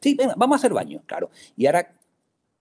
sí, 0.00 0.16
vamos 0.36 0.56
a 0.56 0.58
hacer 0.58 0.72
baño, 0.72 1.02
claro. 1.06 1.30
Y 1.56 1.66
ahora, 1.66 1.92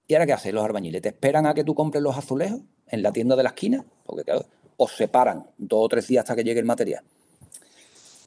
¿y 0.08 0.14
ahora 0.14 0.26
qué 0.26 0.34
hacen 0.34 0.56
los 0.56 0.64
albañiles? 0.64 1.02
¿Te 1.02 1.10
esperan 1.10 1.46
a 1.46 1.54
que 1.54 1.64
tú 1.64 1.76
compres 1.76 2.04
los 2.04 2.18
azulejos 2.18 2.62
en 2.88 3.04
la 3.04 3.12
tienda 3.12 3.36
de 3.36 3.44
la 3.44 3.50
esquina? 3.50 3.86
Porque 4.06 4.24
claro, 4.24 4.46
os 4.78 4.96
separan 4.96 5.46
dos 5.58 5.80
o 5.84 5.90
tres 5.90 6.08
días 6.08 6.24
hasta 6.24 6.36
que 6.36 6.44
llegue 6.44 6.60
el 6.60 6.66
material. 6.66 7.04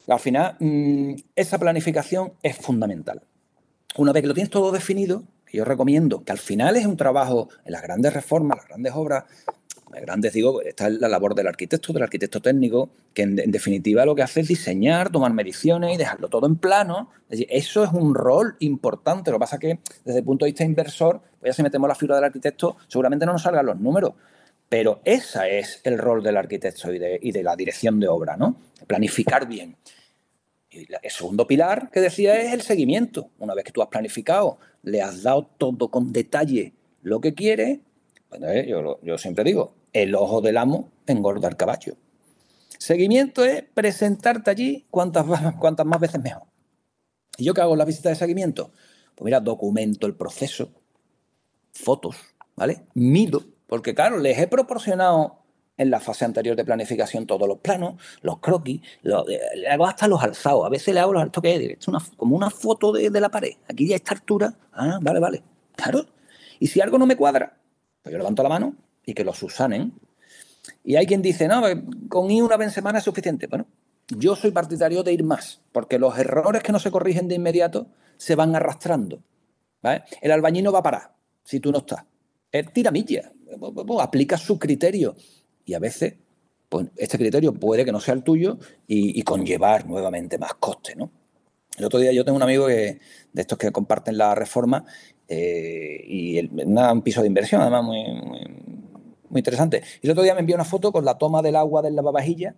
Al 0.08 0.20
final, 0.20 0.56
mm, 0.58 1.14
esa 1.36 1.58
planificación 1.58 2.32
es 2.42 2.56
fundamental. 2.56 3.22
Una 3.96 4.12
vez 4.12 4.22
que 4.22 4.28
lo 4.28 4.34
tienes 4.34 4.50
todo 4.50 4.72
definido, 4.72 5.24
yo 5.52 5.64
recomiendo 5.64 6.24
que 6.24 6.32
al 6.32 6.38
final 6.38 6.76
es 6.76 6.86
un 6.86 6.96
trabajo 6.96 7.48
en 7.64 7.72
las 7.72 7.82
grandes 7.82 8.12
reformas, 8.12 8.56
las 8.58 8.68
grandes 8.68 8.92
obras, 8.94 9.24
grandes 10.00 10.32
digo, 10.32 10.62
está 10.62 10.88
la 10.88 11.08
labor 11.08 11.34
del 11.34 11.46
arquitecto, 11.46 11.92
del 11.92 12.02
arquitecto 12.02 12.40
técnico, 12.40 12.90
que 13.12 13.22
en, 13.22 13.36
definitiva 13.36 14.06
lo 14.06 14.14
que 14.14 14.22
hace 14.22 14.40
es 14.40 14.48
diseñar, 14.48 15.10
tomar 15.10 15.32
mediciones 15.32 15.94
y 15.94 15.98
dejarlo 15.98 16.28
todo 16.28 16.46
en 16.46 16.56
plano. 16.56 17.10
Es 17.24 17.38
decir, 17.38 17.46
eso 17.50 17.84
es 17.84 17.90
un 17.92 18.14
rol 18.14 18.56
importante. 18.60 19.30
Lo 19.30 19.36
que 19.36 19.40
pasa 19.40 19.56
es 19.56 19.60
que 19.60 19.78
desde 20.04 20.20
el 20.20 20.24
punto 20.24 20.44
de 20.44 20.52
vista 20.52 20.64
inversor, 20.64 21.20
pues 21.40 21.50
ya 21.50 21.52
si 21.54 21.62
metemos 21.62 21.88
la 21.88 21.94
figura 21.94 22.16
del 22.16 22.24
arquitecto, 22.24 22.76
seguramente 22.88 23.26
no 23.26 23.32
nos 23.32 23.42
salgan 23.42 23.66
los 23.66 23.78
números. 23.78 24.14
Pero 24.68 25.02
ese 25.04 25.58
es 25.58 25.80
el 25.84 25.98
rol 25.98 26.22
del 26.22 26.38
arquitecto 26.38 26.92
y 26.92 26.98
de, 26.98 27.42
la 27.42 27.54
dirección 27.54 28.00
de 28.00 28.08
obra, 28.08 28.36
¿no? 28.36 28.56
Planificar 28.86 29.46
bien. 29.46 29.76
Y 30.70 30.86
el 30.90 31.10
segundo 31.10 31.46
pilar 31.46 31.90
que 31.90 32.00
decía 32.00 32.40
es 32.40 32.54
el 32.54 32.62
seguimiento. 32.62 33.28
Una 33.38 33.54
vez 33.54 33.64
que 33.64 33.72
tú 33.72 33.82
has 33.82 33.88
planificado, 33.88 34.58
le 34.82 35.02
has 35.02 35.22
dado 35.22 35.46
todo 35.58 35.90
con 35.90 36.12
detalle 36.12 36.72
lo 37.02 37.20
que 37.20 37.34
quieres, 37.34 37.80
pues, 38.28 38.66
yo, 39.02 39.18
siempre 39.18 39.44
digo, 39.44 39.74
el 39.92 40.14
ojo 40.14 40.40
del 40.40 40.56
amo 40.56 40.90
engorda 41.06 41.48
el 41.48 41.56
caballo. 41.56 41.96
Seguimiento 42.78 43.44
es 43.44 43.62
presentarte 43.74 44.50
allí 44.50 44.86
cuantas, 44.90 45.26
más 45.26 46.00
veces 46.00 46.20
mejor. 46.20 46.44
¿Y 47.36 47.44
yo 47.44 47.54
qué 47.54 47.60
hago 47.60 47.72
en 47.72 47.78
la 47.78 47.84
visita 47.84 48.08
de 48.08 48.16
seguimiento? 48.16 48.72
Pues 49.14 49.24
mira, 49.24 49.40
documento 49.40 50.06
el 50.06 50.14
proceso, 50.14 50.70
fotos, 51.72 52.16
¿vale? 52.56 52.86
Mido 52.94 53.44
porque 53.72 53.94
claro, 53.94 54.18
les 54.18 54.38
he 54.38 54.48
proporcionado 54.48 55.38
en 55.78 55.90
la 55.90 55.98
fase 55.98 56.26
anterior 56.26 56.54
de 56.54 56.62
planificación 56.62 57.26
todos 57.26 57.48
los 57.48 57.56
planos, 57.60 57.94
los 58.20 58.38
croquis, 58.38 58.82
le 59.00 59.66
hago 59.66 59.86
hasta 59.86 60.06
los 60.08 60.22
alzados. 60.22 60.66
A 60.66 60.68
veces 60.68 60.92
le 60.92 61.00
hago 61.00 61.14
los 61.14 61.22
altos 61.22 61.42
que 61.42 61.54
es 61.80 61.86
como 62.18 62.36
una 62.36 62.50
foto 62.50 62.92
de, 62.92 63.10
la 63.18 63.30
pared. 63.30 63.54
Aquí 63.70 63.88
ya 63.88 63.96
esta 63.96 64.12
altura. 64.12 64.52
Ah, 64.74 64.98
vale, 65.00 65.20
vale. 65.20 65.42
Claro. 65.74 66.04
Y 66.60 66.66
si 66.66 66.82
algo 66.82 66.98
no 66.98 67.06
me 67.06 67.16
cuadra, 67.16 67.56
pues 68.02 68.12
yo 68.12 68.18
levanto 68.18 68.42
la 68.42 68.50
mano 68.50 68.76
y 69.04 69.14
que 69.14 69.24
lo 69.24 69.32
susanen. 69.32 69.92
Y 70.84 70.96
hay 70.96 71.06
quien 71.06 71.22
dice, 71.22 71.48
no, 71.48 71.60
pues, 71.60 71.76
con 72.08 72.30
ir 72.30 72.42
una 72.42 72.56
vez 72.56 72.68
en 72.68 72.74
semana 72.74 72.98
es 72.98 73.04
suficiente. 73.04 73.46
Bueno, 73.46 73.66
yo 74.08 74.36
soy 74.36 74.50
partidario 74.50 75.02
de 75.02 75.12
ir 75.12 75.24
más, 75.24 75.60
porque 75.72 75.98
los 75.98 76.18
errores 76.18 76.62
que 76.62 76.72
no 76.72 76.78
se 76.78 76.90
corrigen 76.90 77.28
de 77.28 77.34
inmediato 77.34 77.86
se 78.16 78.34
van 78.34 78.54
arrastrando. 78.54 79.22
El 80.20 80.30
albañil 80.30 80.64
no 80.64 80.72
va 80.72 80.78
a 80.78 80.84
parar 80.84 81.14
si 81.44 81.58
tú 81.58 81.72
no 81.72 81.78
estás. 81.78 82.04
Es 82.52 82.72
tiramilla 82.72 83.32
aplica 84.00 84.36
su 84.36 84.58
criterio. 84.58 85.16
Y 85.64 85.74
a 85.74 85.78
veces, 85.78 86.14
pues 86.68 86.88
este 86.96 87.18
criterio 87.18 87.52
puede 87.52 87.84
que 87.84 87.92
no 87.92 88.00
sea 88.00 88.14
el 88.14 88.22
tuyo 88.22 88.58
y, 88.86 89.22
conllevar 89.22 89.86
nuevamente 89.86 90.38
más 90.38 90.54
coste, 90.54 90.94
¿no? 90.96 91.10
El 91.76 91.86
otro 91.86 91.98
día 91.98 92.12
yo 92.12 92.24
tengo 92.24 92.36
un 92.36 92.42
amigo 92.42 92.66
que, 92.66 93.00
de 93.32 93.40
estos 93.40 93.56
que 93.56 93.70
comparten 93.70 94.18
la 94.18 94.34
reforma 94.34 94.84
eh, 95.26 96.04
y 96.06 96.36
el, 96.36 96.50
un 96.52 97.02
piso 97.02 97.22
de 97.22 97.28
inversión, 97.28 97.62
además 97.62 97.84
muy, 97.84 98.04
interesante. 99.40 99.82
Y 100.00 100.06
el 100.06 100.12
otro 100.12 100.22
día 100.22 100.34
me 100.34 100.40
envió 100.40 100.54
una 100.54 100.64
foto 100.64 100.92
con 100.92 101.04
la 101.04 101.18
toma 101.18 101.42
del 101.42 101.56
agua 101.56 101.82
del 101.82 101.96
lavavajilla 101.96 102.54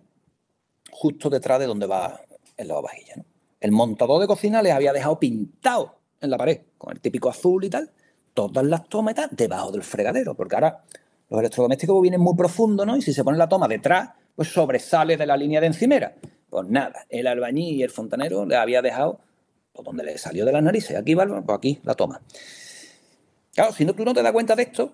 justo 0.91 1.29
detrás 1.29 1.59
de 1.59 1.65
donde 1.65 1.87
va 1.87 2.21
el 2.57 2.67
lavavajilla. 2.67 3.15
¿no? 3.17 3.25
El 3.59 3.71
montador 3.71 4.21
de 4.21 4.27
cocina 4.27 4.61
les 4.61 4.73
había 4.73 4.93
dejado 4.93 5.19
pintado 5.19 5.95
en 6.21 6.29
la 6.29 6.37
pared, 6.37 6.61
con 6.77 6.93
el 6.93 7.01
típico 7.01 7.29
azul 7.29 7.63
y 7.65 7.69
tal, 7.69 7.91
todas 8.33 8.65
las 8.65 8.87
tomas 8.87 9.15
debajo 9.31 9.71
del 9.71 9.83
fregadero, 9.83 10.35
porque 10.35 10.55
ahora 10.55 10.83
los 11.29 11.39
electrodomésticos 11.39 12.01
vienen 12.01 12.21
muy 12.21 12.35
profundos, 12.35 12.85
¿no? 12.85 12.95
Y 12.95 13.01
si 13.01 13.13
se 13.13 13.23
pone 13.23 13.37
la 13.37 13.49
toma 13.49 13.67
detrás, 13.67 14.11
pues 14.35 14.49
sobresale 14.49 15.17
de 15.17 15.25
la 15.25 15.37
línea 15.37 15.59
de 15.61 15.67
encimera. 15.67 16.15
Pues 16.49 16.67
nada, 16.69 17.05
el 17.09 17.27
albañil 17.27 17.75
y 17.75 17.83
el 17.83 17.89
fontanero 17.89 18.45
le 18.45 18.55
había 18.55 18.81
dejado 18.81 19.19
Por 19.73 19.83
donde 19.83 20.03
le 20.03 20.17
salió 20.17 20.45
de 20.45 20.53
las 20.53 20.63
narices. 20.63 20.95
Aquí 20.95 21.13
va, 21.13 21.25
pues 21.25 21.57
aquí 21.57 21.79
la 21.83 21.95
toma. 21.95 22.21
Claro, 23.53 23.73
si 23.73 23.83
no 23.83 23.93
tú 23.93 24.05
no 24.05 24.13
te 24.13 24.21
das 24.21 24.31
cuenta 24.31 24.55
de 24.55 24.63
esto 24.63 24.93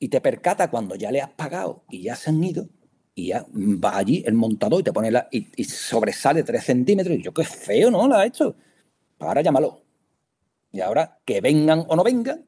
y 0.00 0.08
te 0.08 0.20
percata 0.20 0.68
cuando 0.68 0.96
ya 0.96 1.12
le 1.12 1.20
has 1.20 1.30
pagado 1.30 1.84
y 1.88 2.02
ya 2.02 2.16
se 2.16 2.30
han 2.30 2.42
ido, 2.42 2.68
y 3.14 3.28
ya 3.28 3.46
va 3.54 3.96
allí 3.96 4.24
el 4.26 4.34
montador 4.34 4.80
y 4.80 4.82
te 4.82 4.92
pone 4.92 5.12
la. 5.12 5.28
y, 5.30 5.64
sobresale 5.64 6.42
tres 6.42 6.64
centímetros. 6.64 7.16
Y 7.16 7.22
yo, 7.22 7.32
qué 7.32 7.44
feo, 7.44 7.90
¿no? 7.90 8.08
La 8.08 8.20
ha 8.20 8.26
hecho. 8.26 8.56
Ahora 9.20 9.42
llámalo. 9.42 9.84
Y 10.72 10.80
ahora 10.80 11.20
que 11.24 11.40
vengan 11.40 11.84
o 11.88 11.96
no 11.96 12.02
vengan, 12.02 12.46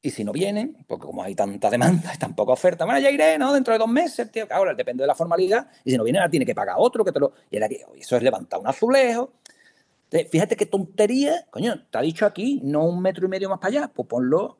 y 0.00 0.10
si 0.10 0.22
no 0.22 0.32
vienen, 0.32 0.84
porque 0.86 1.06
como 1.06 1.22
hay 1.22 1.34
tanta 1.34 1.70
demanda 1.70 2.12
y 2.14 2.18
tan 2.18 2.34
poca 2.36 2.52
oferta, 2.52 2.84
bueno, 2.84 3.00
ya 3.00 3.10
iré, 3.10 3.36
¿no? 3.38 3.52
Dentro 3.52 3.72
de 3.72 3.78
dos 3.78 3.88
meses, 3.88 4.30
tío. 4.30 4.46
Ahora 4.50 4.74
depende 4.74 5.02
de 5.02 5.08
la 5.08 5.14
formalidad. 5.14 5.68
Y 5.84 5.90
si 5.90 5.96
no 5.96 6.04
viene, 6.04 6.20
ahora 6.20 6.30
tiene 6.30 6.46
que 6.46 6.54
pagar 6.54 6.76
otro 6.78 7.04
que 7.04 7.10
te 7.10 7.18
lo. 7.18 7.32
Y 7.50 7.58
eso 8.00 8.16
es 8.16 8.22
levantar 8.22 8.60
un 8.60 8.68
azulejo. 8.68 9.32
fíjate 10.30 10.54
qué 10.54 10.66
tontería. 10.66 11.46
Coño, 11.50 11.86
te 11.90 11.98
ha 11.98 12.02
dicho 12.02 12.26
aquí, 12.26 12.60
no 12.62 12.84
un 12.84 13.02
metro 13.02 13.26
y 13.26 13.28
medio 13.28 13.48
más 13.48 13.58
para 13.58 13.68
allá. 13.68 13.92
Pues 13.92 14.06
ponlo. 14.06 14.58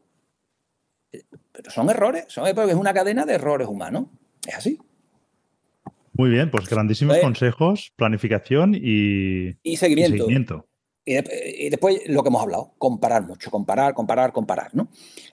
Pero 1.10 1.70
son 1.70 1.90
errores. 1.90 2.26
Son, 2.28 2.44
porque 2.54 2.72
es 2.72 2.76
una 2.76 2.94
cadena 2.94 3.24
de 3.24 3.34
errores 3.34 3.68
humanos. 3.68 4.06
Es 4.46 4.56
así. 4.56 4.78
Muy 6.12 6.30
bien, 6.30 6.50
pues 6.50 6.68
grandísimos 6.68 7.14
pues 7.14 7.24
consejos, 7.24 7.92
planificación 7.94 8.74
y, 8.74 9.56
seguimiento. 9.76 10.66
Y, 11.04 11.70
después 11.70 12.02
lo 12.08 12.22
que 12.24 12.28
hemos 12.28 12.42
hablado, 12.42 12.74
comparar 12.76 13.24
mucho, 13.24 13.52
comparar, 13.52 13.94
comparar, 13.94 14.32
comparar. 14.32 14.74
¿no? 14.74 14.88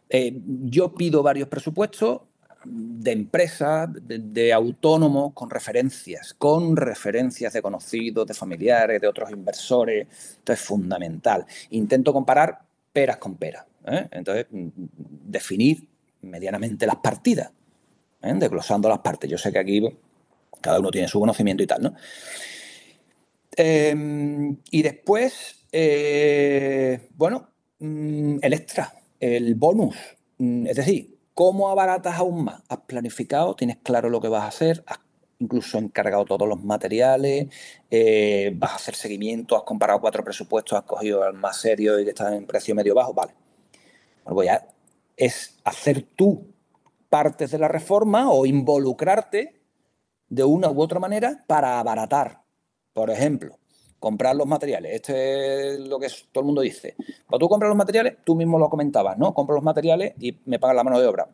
Eh, 0.09 0.39
yo 0.45 0.93
pido 0.93 1.23
varios 1.23 1.49
presupuestos 1.49 2.21
de 2.65 3.11
empresas, 3.11 3.89
de, 3.93 4.53
autónomos, 4.53 5.34
con 5.34 5.49
referencias, 5.49 6.36
con 6.36 6.76
referencias 6.76 7.53
de 7.53 7.61
conocidos, 7.61 8.28
de 8.28 8.34
familiares, 8.34 9.01
de 9.01 9.07
otros 9.07 9.32
inversores. 9.32 10.07
Esto 10.09 10.53
es 10.53 10.59
fundamental. 10.59 11.45
Intento 11.71 12.13
comparar 12.13 12.61
peras 12.93 13.17
con 13.17 13.36
peras. 13.36 13.65
¿Eh? 13.86 14.07
Entonces, 14.11 14.47
mm, 14.49 14.69
definir 15.25 15.88
medianamente 16.21 16.86
las 16.86 16.97
partidas, 16.97 17.51
¿eh? 18.21 18.33
desglosando 18.36 18.89
las 18.89 18.99
partes. 18.99 19.29
Yo 19.29 19.38
sé 19.38 19.51
que 19.51 19.59
aquí 19.59 19.81
cada 20.61 20.79
uno 20.79 20.91
tiene 20.91 21.07
su 21.07 21.19
conocimiento 21.19 21.63
y 21.63 21.67
tal, 21.67 21.83
¿no? 21.83 21.93
Em, 23.55 24.57
y 24.71 24.81
después, 24.81 25.65
eh, 25.71 27.07
bueno, 27.15 27.49
mm, 27.79 28.38
el 28.41 28.53
extra, 28.53 28.93
el 29.19 29.55
bonus. 29.55 29.95
Mm, 30.38 30.67
es 30.67 30.75
decir, 30.75 31.17
¿cómo 31.33 31.69
abaratas 31.69 32.17
aún 32.17 32.45
más? 32.45 32.63
¿Has 32.67 32.79
planificado? 32.79 33.55
¿Tienes 33.55 33.77
claro 33.77 34.09
lo 34.09 34.19
que 34.19 34.27
vas 34.27 34.43
a 34.43 34.47
hacer? 34.47 34.83
¿Has 34.88 34.99
incluso 35.39 35.77
encargado 35.77 36.25
todos 36.25 36.47
los 36.47 36.63
materiales? 36.63 37.47
Eh, 37.91 38.51
¿Vas 38.55 38.71
a 38.71 38.75
hacer 38.75 38.95
seguimiento? 38.95 39.55
¿Has 39.55 39.63
comparado 39.63 40.01
cuatro 40.01 40.23
presupuestos? 40.23 40.77
¿Has 40.77 40.86
cogido 40.86 41.25
el 41.27 41.33
más 41.33 41.57
serio 41.57 41.99
y 41.99 42.03
que 42.03 42.09
está 42.09 42.36
en 42.36 42.45
precio 42.45 42.75
medio 42.75 42.95
bajo? 42.95 43.13
Vale. 43.13 43.45
Es 45.15 45.57
hacer 45.63 46.03
tú 46.15 46.47
partes 47.09 47.51
de 47.51 47.59
la 47.59 47.67
reforma 47.67 48.32
o 48.32 48.45
involucrarte 48.45 49.61
de 50.30 50.43
una 50.43 50.69
u 50.69 50.82
otra 50.82 50.99
manera 50.99 51.43
para 51.47 51.80
abaratar. 51.80 52.41
Por 52.93 53.09
ejemplo, 53.09 53.57
comprar 53.99 54.36
los 54.36 54.47
materiales. 54.47 54.93
Este 54.93 55.73
es 55.73 55.80
lo 55.80 55.99
que 55.99 56.07
todo 56.32 56.41
el 56.41 56.45
mundo 56.45 56.61
dice. 56.61 56.95
Cuando 57.26 57.45
tú 57.45 57.49
compras 57.49 57.69
los 57.69 57.78
materiales, 57.78 58.17
tú 58.23 58.36
mismo 58.36 58.59
lo 58.59 58.69
comentabas, 58.69 59.17
¿no? 59.17 59.34
Compro 59.34 59.55
los 59.55 59.63
materiales 59.63 60.13
y 60.19 60.38
me 60.45 60.59
pagan 60.59 60.76
la 60.76 60.84
mano 60.84 60.99
de 60.99 61.07
obra. 61.07 61.30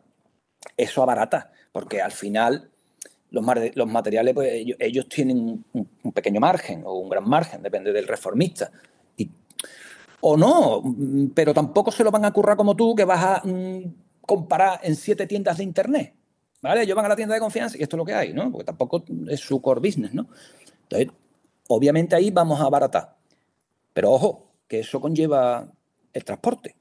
Eso 0.76 1.02
abarata, 1.02 1.52
porque 1.72 2.00
al 2.00 2.12
final 2.12 2.70
los, 3.30 3.44
los 3.74 3.88
materiales, 3.88 4.34
pues 4.34 4.52
ellos, 4.78 5.08
tienen 5.08 5.64
un, 5.72 6.12
pequeño 6.12 6.40
margen 6.40 6.82
o 6.84 6.94
un 6.94 7.08
gran 7.08 7.28
margen, 7.28 7.62
depende 7.62 7.92
del 7.92 8.06
reformista. 8.06 8.70
O 10.24 10.36
no, 10.36 10.82
pero 11.34 11.52
tampoco 11.52 11.90
se 11.90 12.04
lo 12.04 12.12
van 12.12 12.24
a 12.24 12.32
currar 12.32 12.56
como 12.56 12.76
tú, 12.76 12.94
que 12.94 13.04
vas 13.04 13.24
a 13.24 13.42
mm, 13.44 13.92
comparar 14.20 14.78
en 14.84 14.94
siete 14.94 15.26
tiendas 15.26 15.58
de 15.58 15.64
internet. 15.64 16.14
¿Vale? 16.62 16.82
Ellos 16.82 16.94
van 16.94 17.06
a 17.06 17.08
la 17.08 17.16
tienda 17.16 17.34
de 17.34 17.40
confianza 17.40 17.76
y 17.76 17.82
esto 17.82 17.96
es 17.96 17.98
lo 17.98 18.04
que 18.04 18.14
hay, 18.14 18.32
¿no? 18.32 18.52
Porque 18.52 18.64
tampoco 18.64 19.04
es 19.28 19.40
su 19.40 19.60
core 19.60 19.80
business, 19.80 20.14
¿no? 20.14 20.28
Entonces, 20.84 21.08
obviamente 21.66 22.14
ahí 22.14 22.30
vamos 22.30 22.60
a 22.60 22.64
abaratar. 22.66 23.16
Pero 23.92 24.12
ojo, 24.12 24.52
que 24.68 24.78
eso 24.78 25.00
conlleva 25.00 25.68
el 26.12 26.24
transporte. 26.24 26.76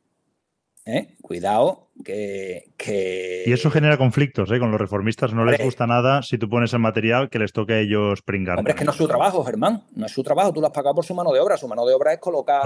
¿Eh? 0.85 1.15
Cuidado, 1.21 1.89
que, 2.03 3.43
Y 3.45 3.51
eso 3.51 3.69
genera 3.71 3.97
conflictos, 3.97 4.51
¿eh? 4.51 4.59
Con 4.59 4.71
los 4.71 4.79
reformistas 4.79 5.33
no 5.33 5.45
les 5.45 5.63
gusta 5.63 5.87
nada 5.87 6.21
si 6.21 6.37
tú 6.37 6.49
pones 6.49 6.73
el 6.73 6.79
material 6.79 7.29
que 7.29 7.39
les 7.39 7.53
toque 7.53 7.73
a 7.73 7.79
ellos 7.79 8.21
pringar. 8.21 8.57
Hombre, 8.57 8.73
es 8.73 8.79
que 8.79 8.85
no 8.85 8.91
es 8.91 8.97
su 8.97 9.07
trabajo, 9.07 9.43
Germán. 9.43 9.83
No 9.95 10.05
es 10.05 10.11
su 10.11 10.23
trabajo. 10.23 10.51
Tú 10.53 10.61
lo 10.61 10.67
has 10.67 10.73
pagado 10.73 10.95
por 10.95 11.05
su 11.05 11.13
mano 11.13 11.31
de 11.31 11.39
obra. 11.39 11.57
Su 11.57 11.67
mano 11.67 11.85
de 11.85 11.93
obra 11.93 12.13
es 12.13 12.19
colocar 12.19 12.61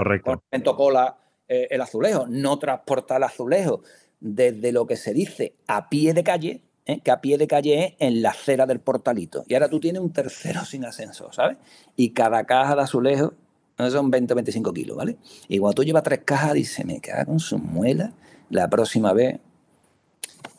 en 0.50 0.62
tocola 0.62 1.16
eh, 1.48 1.68
el 1.70 1.80
azulejo, 1.80 2.26
no 2.28 2.58
transportar 2.58 3.18
el 3.18 3.24
azulejo 3.24 3.82
desde 4.18 4.72
lo 4.72 4.86
que 4.86 4.96
se 4.96 5.12
dice 5.12 5.54
a 5.66 5.88
pie 5.88 6.14
de 6.14 6.24
calle 6.24 6.62
¿eh? 6.86 7.00
que 7.00 7.10
a 7.10 7.20
pie 7.20 7.36
de 7.36 7.46
calle 7.46 7.84
es 7.84 7.94
en 7.98 8.22
la 8.22 8.30
acera 8.30 8.66
del 8.66 8.80
portalito. 8.80 9.44
Y 9.46 9.54
ahora 9.54 9.68
tú 9.68 9.78
tienes 9.80 10.00
un 10.00 10.12
tercero 10.12 10.64
sin 10.64 10.84
ascensor, 10.84 11.34
¿sabes? 11.34 11.58
Y 11.96 12.10
cada 12.10 12.44
caja 12.44 12.74
de 12.74 12.82
azulejo 12.82 13.34
son 13.78 14.10
20 14.10 14.32
o 14.32 14.36
25 14.36 14.72
kilos, 14.72 14.96
¿vale? 14.96 15.16
Y 15.48 15.58
cuando 15.58 15.74
tú 15.74 15.84
llevas 15.84 16.02
tres 16.02 16.20
cajas, 16.24 16.54
dice, 16.54 16.84
me 16.84 17.00
cago 17.00 17.26
con 17.26 17.40
su 17.40 17.58
muela, 17.58 18.12
la 18.50 18.68
próxima 18.68 19.12
vez 19.12 19.38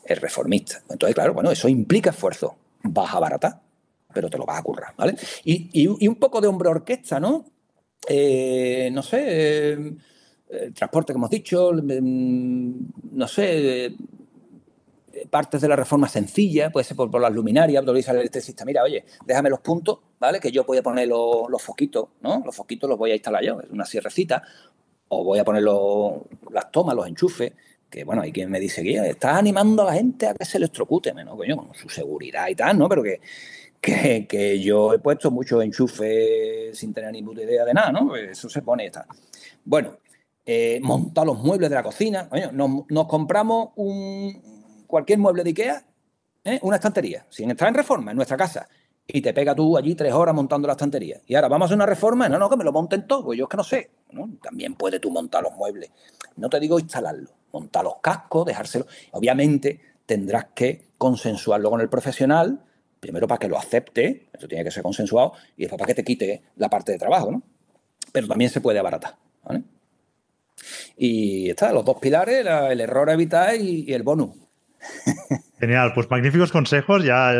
es 0.04 0.20
reformista. 0.20 0.82
Entonces, 0.88 1.14
claro, 1.14 1.34
bueno, 1.34 1.50
eso 1.50 1.68
implica 1.68 2.10
esfuerzo. 2.10 2.56
Vas 2.82 3.14
a 3.14 3.18
baratar, 3.18 3.60
pero 4.12 4.30
te 4.30 4.38
lo 4.38 4.46
vas 4.46 4.58
a 4.58 4.62
currar, 4.62 4.94
¿vale? 4.96 5.16
Y, 5.44 5.86
un 5.86 6.16
poco 6.16 6.40
de 6.40 6.48
hombre 6.48 6.68
orquesta, 6.68 7.18
¿no? 7.18 7.44
Eh, 8.08 8.88
no 8.92 9.02
sé, 9.02 9.74
eh, 10.50 10.70
transporte, 10.74 11.12
como 11.12 11.26
hemos 11.26 11.30
dicho, 11.30 11.72
mm, 11.72 12.72
no 13.12 13.28
sé, 13.28 13.94
partes 15.30 15.60
de 15.60 15.68
la 15.68 15.76
reforma 15.76 16.08
sencilla, 16.08 16.70
puede 16.70 16.84
ser 16.84 16.96
por, 16.96 17.20
las 17.20 17.32
luminarias, 17.32 17.84
dice 17.94 18.10
el 18.12 18.18
electricista, 18.18 18.64
mira, 18.64 18.82
oye, 18.82 19.04
déjame 19.26 19.50
los 19.50 19.60
puntos, 19.60 19.98
¿vale? 20.18 20.40
Que 20.40 20.50
yo 20.50 20.64
voy 20.64 20.78
a 20.78 20.82
poner 20.82 21.08
los, 21.08 21.62
foquitos, 21.62 22.08
¿no? 22.20 22.42
Los 22.44 22.54
foquitos 22.54 22.88
los 22.88 22.98
voy 22.98 23.12
a 23.12 23.14
instalar 23.14 23.44
yo, 23.44 23.60
es 23.60 23.70
una 23.70 23.84
sierrecita, 23.84 24.42
o 25.08 25.24
voy 25.24 25.38
a 25.38 25.44
poner 25.44 25.62
las 25.62 26.70
tomas, 26.70 26.94
los 26.94 27.06
enchufes, 27.06 27.52
que 27.90 28.04
bueno, 28.04 28.22
hay 28.22 28.32
quien 28.32 28.50
me 28.50 28.60
dice, 28.60 28.82
que 28.82 28.94
estás 29.08 29.36
animando 29.36 29.82
a 29.82 29.86
la 29.86 29.94
gente 29.94 30.26
a 30.26 30.34
que 30.34 30.44
se 30.44 30.58
electrocute, 30.58 31.14
¿no? 31.14 31.36
Coño, 31.36 31.56
con 31.56 31.74
su 31.74 31.88
seguridad 31.88 32.48
y 32.48 32.54
tal, 32.54 32.78
¿no? 32.78 32.88
Pero 32.88 33.02
que, 33.02 33.20
que, 33.80 34.60
yo 34.60 34.92
he 34.92 34.98
puesto 34.98 35.30
muchos 35.30 35.62
enchufes 35.62 36.76
sin 36.76 36.92
tener 36.92 37.12
ni 37.12 37.22
puta 37.22 37.42
idea 37.42 37.64
de 37.64 37.72
nada, 37.72 37.92
¿no? 37.92 38.08
Pues 38.08 38.30
eso 38.30 38.48
se 38.48 38.62
pone 38.62 38.84
y 38.84 38.86
está. 38.86 39.06
Bueno, 39.64 39.98
eh, 40.44 40.80
montar 40.82 41.26
los 41.26 41.38
muebles 41.38 41.70
de 41.70 41.76
la 41.76 41.82
cocina, 41.82 42.28
coño, 42.28 42.50
nos 42.52 43.06
compramos 43.06 43.70
un, 43.76 44.84
cualquier 44.86 45.18
mueble 45.18 45.44
de 45.44 45.50
Ikea, 45.50 45.84
¿eh? 46.44 46.58
una 46.62 46.76
estantería, 46.76 47.26
sin 47.28 47.50
entrar 47.50 47.68
en 47.68 47.74
reforma, 47.74 48.10
en 48.10 48.16
nuestra 48.16 48.36
casa, 48.36 48.68
y 49.10 49.22
te 49.22 49.32
pega 49.32 49.54
tú 49.54 49.76
allí 49.78 49.94
tres 49.94 50.12
horas 50.12 50.34
montando 50.34 50.66
la 50.66 50.72
estantería. 50.72 51.20
Y 51.26 51.34
ahora 51.34 51.48
vamos 51.48 51.64
a 51.64 51.66
hacer 51.66 51.76
una 51.76 51.86
reforma, 51.86 52.28
no, 52.28 52.38
no, 52.38 52.50
que 52.50 52.58
me 52.58 52.64
lo 52.64 52.72
monten 52.72 53.06
todo, 53.06 53.24
pues 53.24 53.38
yo 53.38 53.46
es 53.46 53.48
que 53.48 53.56
no 53.56 53.64
sé. 53.64 53.90
También 54.42 54.74
puedes 54.74 55.00
tú 55.00 55.10
montar 55.10 55.42
los 55.42 55.54
muebles. 55.54 55.90
No 56.36 56.50
te 56.50 56.60
digo 56.60 56.78
instalarlo, 56.78 57.30
montar 57.50 57.84
los 57.84 57.96
cascos, 58.02 58.44
dejárselo. 58.44 58.86
Obviamente 59.12 59.80
tendrás 60.04 60.48
que 60.54 60.88
consensuarlo 60.98 61.70
con 61.70 61.80
el 61.80 61.88
profesional, 61.88 62.62
primero 63.00 63.26
para 63.26 63.38
que 63.38 63.48
lo 63.48 63.58
acepte, 63.58 64.28
eso 64.32 64.46
tiene 64.46 64.62
que 64.62 64.70
ser 64.70 64.82
consensuado, 64.82 65.32
y 65.56 65.62
después 65.62 65.78
para 65.78 65.88
que 65.88 65.94
te 65.94 66.04
quite 66.04 66.42
la 66.56 66.68
parte 66.68 66.92
de 66.92 66.98
trabajo, 66.98 67.30
¿no? 67.30 67.42
Pero 68.12 68.28
también 68.28 68.50
se 68.50 68.60
puede 68.60 68.78
abaratar, 68.78 69.16
Y 70.96 71.50
está, 71.50 71.72
los 71.72 71.84
dos 71.84 71.98
pilares, 71.98 72.44
el 72.44 72.80
error 72.80 73.08
a 73.08 73.14
evitar 73.14 73.54
y 73.56 73.90
el 73.92 74.02
bonus. 74.02 74.47
Genial, 75.58 75.92
pues 75.94 76.08
magníficos 76.08 76.52
consejos, 76.52 77.04
ya 77.04 77.32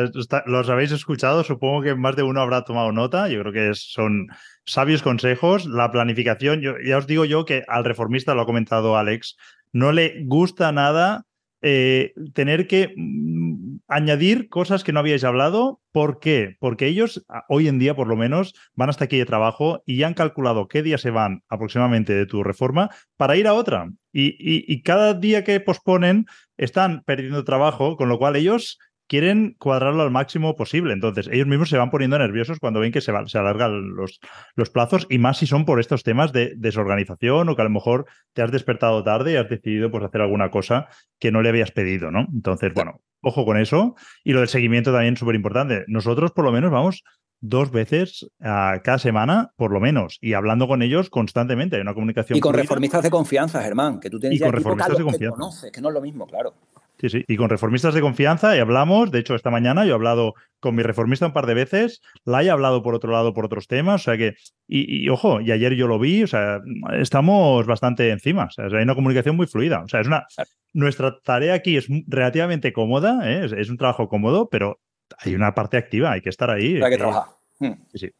los 0.46 0.68
habéis 0.68 0.90
escuchado, 0.90 1.44
supongo 1.44 1.82
que 1.82 1.94
más 1.94 2.16
de 2.16 2.24
uno 2.24 2.40
habrá 2.40 2.64
tomado 2.64 2.90
nota, 2.90 3.28
yo 3.28 3.40
creo 3.40 3.52
que 3.52 3.70
son 3.74 4.26
sabios 4.64 5.02
consejos, 5.02 5.66
la 5.66 5.90
planificación, 5.92 6.60
ya 6.84 6.98
os 6.98 7.06
digo 7.06 7.24
yo 7.24 7.44
que 7.44 7.62
al 7.68 7.84
reformista, 7.84 8.34
lo 8.34 8.42
ha 8.42 8.46
comentado 8.46 8.96
Alex, 8.96 9.36
no 9.72 9.92
le 9.92 10.24
gusta 10.24 10.72
nada 10.72 11.26
eh, 11.62 12.12
tener 12.34 12.66
que 12.66 12.94
mm, 12.96 13.78
añadir 13.88 14.48
cosas 14.48 14.84
que 14.84 14.92
no 14.92 15.00
habíais 15.00 15.24
hablado. 15.24 15.80
¿Por 15.92 16.20
qué? 16.20 16.56
Porque 16.60 16.86
ellos 16.86 17.24
hoy 17.48 17.68
en 17.68 17.78
día, 17.78 17.96
por 17.96 18.06
lo 18.06 18.16
menos, 18.16 18.54
van 18.74 18.90
hasta 18.90 19.04
aquí 19.04 19.18
de 19.18 19.26
trabajo 19.26 19.82
y 19.86 20.02
han 20.02 20.14
calculado 20.14 20.68
qué 20.68 20.82
día 20.82 20.98
se 20.98 21.10
van 21.10 21.42
aproximadamente 21.48 22.14
de 22.14 22.26
tu 22.26 22.42
reforma 22.44 22.90
para 23.16 23.36
ir 23.36 23.46
a 23.46 23.54
otra. 23.54 23.90
y 24.12 24.82
cada 24.82 25.14
día 25.14 25.44
que 25.44 25.60
posponen 25.60 26.26
están 26.56 27.02
perdiendo 27.04 27.44
trabajo, 27.44 27.96
con 27.96 28.08
lo 28.08 28.18
cual 28.18 28.36
ellos 28.36 28.78
quieren 29.08 29.56
cuadrarlo 29.58 30.02
al 30.02 30.10
máximo 30.10 30.54
posible. 30.54 30.92
Entonces, 30.92 31.28
ellos 31.32 31.46
mismos 31.46 31.70
se 31.70 31.78
van 31.78 31.90
poniendo 31.90 32.18
nerviosos 32.18 32.58
cuando 32.60 32.80
ven 32.80 32.92
que 32.92 33.00
se, 33.00 33.12
se 33.26 33.38
alargan 33.38 33.94
los, 33.96 34.20
los, 34.54 34.70
plazos 34.70 35.06
y 35.10 35.18
más 35.18 35.38
si 35.38 35.46
son 35.46 35.64
por 35.64 35.80
estos 35.80 36.04
temas 36.04 36.32
de 36.32 36.52
desorganización 36.56 37.48
o 37.48 37.56
que 37.56 37.62
a 37.62 37.64
lo 37.64 37.70
mejor 37.70 38.06
te 38.34 38.42
has 38.42 38.52
despertado 38.52 39.02
tarde 39.02 39.32
y 39.32 39.36
has 39.36 39.48
decidido 39.48 39.90
pues, 39.90 40.04
hacer 40.04 40.20
alguna 40.20 40.50
cosa 40.50 40.88
que 41.18 41.32
no 41.32 41.42
le 41.42 41.48
habías 41.48 41.72
pedido, 41.72 42.10
¿no? 42.10 42.26
Entonces, 42.32 42.72
bueno, 42.74 43.00
ojo 43.22 43.44
con 43.44 43.58
eso. 43.58 43.96
Y 44.22 44.32
lo 44.32 44.40
del 44.40 44.48
seguimiento 44.48 44.92
también 44.92 45.16
súper 45.16 45.34
importante. 45.34 45.84
Nosotros, 45.88 46.32
por 46.32 46.44
lo 46.44 46.52
menos, 46.52 46.70
vamos 46.70 47.02
dos 47.40 47.70
veces 47.70 48.28
a 48.40 48.80
cada 48.82 48.98
semana, 48.98 49.52
por 49.56 49.72
lo 49.72 49.80
menos, 49.80 50.18
y 50.20 50.34
hablando 50.34 50.66
con 50.66 50.82
ellos 50.82 51.08
constantemente. 51.08 51.76
Hay 51.76 51.82
una 51.82 51.94
comunicación. 51.94 52.36
Y 52.36 52.40
con 52.40 52.54
reformistas 52.54 53.02
de 53.02 53.10
confianza, 53.10 53.62
Germán, 53.62 54.00
que 54.00 54.10
tú 54.10 54.18
tienes 54.18 54.38
y 54.38 54.42
con 54.42 54.52
reformistas 54.52 54.98
de 54.98 55.04
confianza. 55.04 55.34
Que 55.34 55.40
conoces, 55.40 55.72
que 55.72 55.80
no 55.80 55.88
es 55.88 55.94
lo 55.94 56.00
mismo, 56.00 56.26
claro. 56.26 56.54
Sí, 57.00 57.08
sí, 57.10 57.24
y 57.28 57.36
con 57.36 57.48
reformistas 57.48 57.94
de 57.94 58.00
confianza 58.00 58.56
y 58.56 58.58
hablamos, 58.58 59.12
de 59.12 59.20
hecho 59.20 59.36
esta 59.36 59.50
mañana 59.50 59.84
yo 59.84 59.92
he 59.92 59.94
hablado 59.94 60.34
con 60.58 60.74
mi 60.74 60.82
reformista 60.82 61.26
un 61.26 61.32
par 61.32 61.46
de 61.46 61.54
veces, 61.54 62.02
la 62.24 62.42
he 62.42 62.50
hablado 62.50 62.82
por 62.82 62.96
otro 62.96 63.12
lado 63.12 63.32
por 63.32 63.44
otros 63.44 63.68
temas, 63.68 64.00
o 64.00 64.04
sea 64.04 64.16
que, 64.16 64.34
y, 64.66 65.08
ojo, 65.08 65.40
y 65.40 65.52
ayer 65.52 65.74
yo 65.74 65.86
lo 65.86 66.00
vi, 66.00 66.24
o 66.24 66.26
sea, 66.26 66.60
estamos 66.94 67.66
bastante 67.66 68.10
encima, 68.10 68.46
o 68.46 68.50
sea, 68.50 68.64
hay 68.64 68.82
una 68.82 68.96
comunicación 68.96 69.36
muy 69.36 69.46
fluida, 69.46 69.82
o 69.84 69.88
sea, 69.88 70.00
es 70.00 70.08
una, 70.08 70.26
nuestra 70.72 71.20
tarea 71.20 71.54
aquí 71.54 71.76
es 71.76 71.86
relativamente 72.08 72.72
cómoda, 72.72 73.20
¿eh? 73.30 73.44
es, 73.44 73.70
un 73.70 73.76
trabajo 73.76 74.08
cómodo, 74.08 74.48
pero 74.48 74.80
hay 75.18 75.36
una 75.36 75.54
parte 75.54 75.76
activa, 75.76 76.12
hay 76.12 76.20
que 76.20 76.30
estar 76.30 76.50
ahí. 76.50 76.80
Hay 76.82 76.90
que, 76.90 76.98
trabajar. 76.98 77.34
Hmm. 77.60 77.74
Sí, 77.92 77.98
sí. 77.98 78.10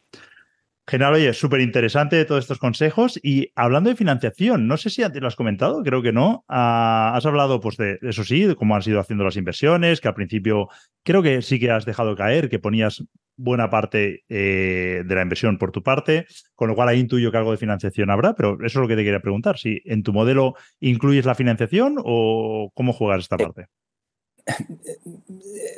General, 0.89 1.13
oye, 1.13 1.35
súper 1.35 1.61
interesante 1.61 2.25
todos 2.25 2.45
estos 2.45 2.59
consejos. 2.59 3.21
Y 3.23 3.53
hablando 3.55 3.91
de 3.91 3.97
financiación, 3.97 4.67
no 4.67 4.79
sé 4.79 4.89
si 4.89 5.03
antes 5.03 5.21
lo 5.21 5.29
has 5.29 5.37
comentado, 5.37 5.83
creo 5.83 6.01
que 6.01 6.13
no. 6.13 6.47
Ah, 6.49 7.13
has 7.15 7.27
hablado, 7.27 7.61
pues, 7.61 7.77
de 7.77 7.99
eso 8.01 8.25
sí, 8.25 8.45
de 8.45 8.57
cómo 8.57 8.75
han 8.75 8.81
sido 8.81 8.99
haciendo 8.99 9.23
las 9.23 9.37
inversiones, 9.37 10.01
que 10.01 10.09
al 10.09 10.15
principio 10.15 10.69
creo 11.05 11.23
que 11.23 11.43
sí 11.43 11.61
que 11.61 11.71
has 11.71 11.85
dejado 11.85 12.17
caer, 12.17 12.49
que 12.49 12.59
ponías 12.59 13.05
buena 13.37 13.69
parte 13.69 14.25
eh, 14.31 15.03
de 15.05 15.15
la 15.15 15.21
inversión 15.21 15.59
por 15.59 15.73
tu 15.73 15.83
parte, 15.83 16.27
con 16.55 16.69
lo 16.69 16.75
cual 16.75 16.89
ahí 16.89 17.01
intuyo 17.01 17.31
que 17.31 17.37
algo 17.37 17.53
de 17.53 17.59
financiación 17.59 18.09
habrá, 18.09 18.35
pero 18.35 18.55
eso 18.55 18.65
es 18.65 18.75
lo 18.83 18.89
que 18.89 18.97
te 18.97 19.05
quería 19.05 19.21
preguntar, 19.21 19.59
si 19.59 19.83
en 19.85 20.03
tu 20.03 20.15
modelo 20.15 20.55
incluyes 20.81 21.27
la 21.27 21.35
financiación 21.35 21.97
o 22.03 22.71
cómo 22.73 22.95
juegas 22.95 23.21
esta 23.21 23.37
parte. 23.37 23.67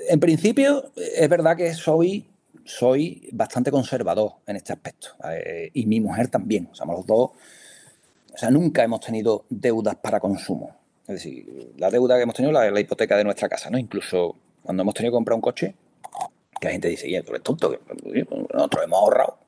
En 0.08 0.20
principio, 0.20 0.84
es 0.96 1.28
verdad 1.28 1.56
que 1.56 1.74
soy 1.74 2.29
soy 2.70 3.28
bastante 3.32 3.70
conservador 3.70 4.34
en 4.46 4.56
este 4.56 4.72
aspecto. 4.72 5.08
Eh, 5.28 5.70
y 5.74 5.86
mi 5.86 6.00
mujer 6.00 6.28
también. 6.28 6.68
O 6.70 6.74
sea, 6.74 6.86
los 6.86 7.04
dos. 7.04 7.30
O 8.32 8.38
sea, 8.38 8.50
nunca 8.50 8.84
hemos 8.84 9.00
tenido 9.00 9.44
deudas 9.50 9.96
para 9.96 10.20
consumo. 10.20 10.76
Es 11.02 11.14
decir, 11.16 11.72
la 11.76 11.90
deuda 11.90 12.16
que 12.16 12.22
hemos 12.22 12.34
tenido 12.34 12.62
es 12.62 12.72
la, 12.72 12.80
hipoteca 12.80 13.16
de 13.16 13.24
nuestra 13.24 13.48
casa, 13.48 13.68
¿no? 13.70 13.78
Incluso 13.78 14.36
cuando 14.62 14.82
hemos 14.82 14.94
tenido 14.94 15.10
que 15.10 15.16
comprar 15.16 15.34
un 15.34 15.40
coche, 15.40 15.74
que 16.60 16.68
la 16.68 16.72
gente 16.72 16.88
dice, 16.88 17.08
y 17.08 17.20
tú 17.22 17.32
eres 17.32 17.42
tonto, 17.42 17.76
nosotros 18.54 18.84
hemos 18.84 19.00
ahorrado 19.00 19.38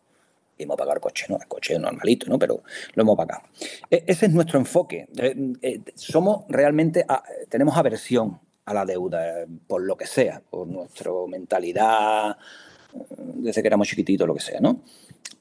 y 0.58 0.64
hemos 0.64 0.76
pagado 0.76 0.96
el 0.96 1.00
coche, 1.00 1.26
¿no? 1.28 1.36
El 1.36 1.46
coche 1.46 1.74
es 1.74 1.80
normalito, 1.80 2.26
¿no? 2.28 2.38
Pero 2.38 2.62
lo 2.94 3.02
hemos 3.02 3.16
pagado. 3.16 3.42
E, 3.88 4.02
ese 4.08 4.26
es 4.26 4.32
nuestro 4.32 4.58
enfoque. 4.58 5.06
Eh, 5.16 5.36
eh, 5.62 5.80
somos 5.94 6.44
realmente, 6.48 7.06
tenemos 7.48 7.76
aversión 7.76 8.40
a 8.64 8.74
la 8.74 8.84
deuda, 8.84 9.46
por 9.68 9.82
lo 9.82 9.96
que 9.96 10.06
sea, 10.06 10.42
por 10.50 10.66
nuestra 10.66 11.12
mentalidad 11.28 12.36
desde 13.16 13.62
que 13.62 13.68
éramos 13.68 13.88
chiquititos, 13.88 14.26
lo 14.26 14.34
que 14.34 14.40
sea, 14.40 14.60
¿no? 14.60 14.80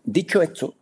Dicho 0.03 0.41
esto, 0.41 0.75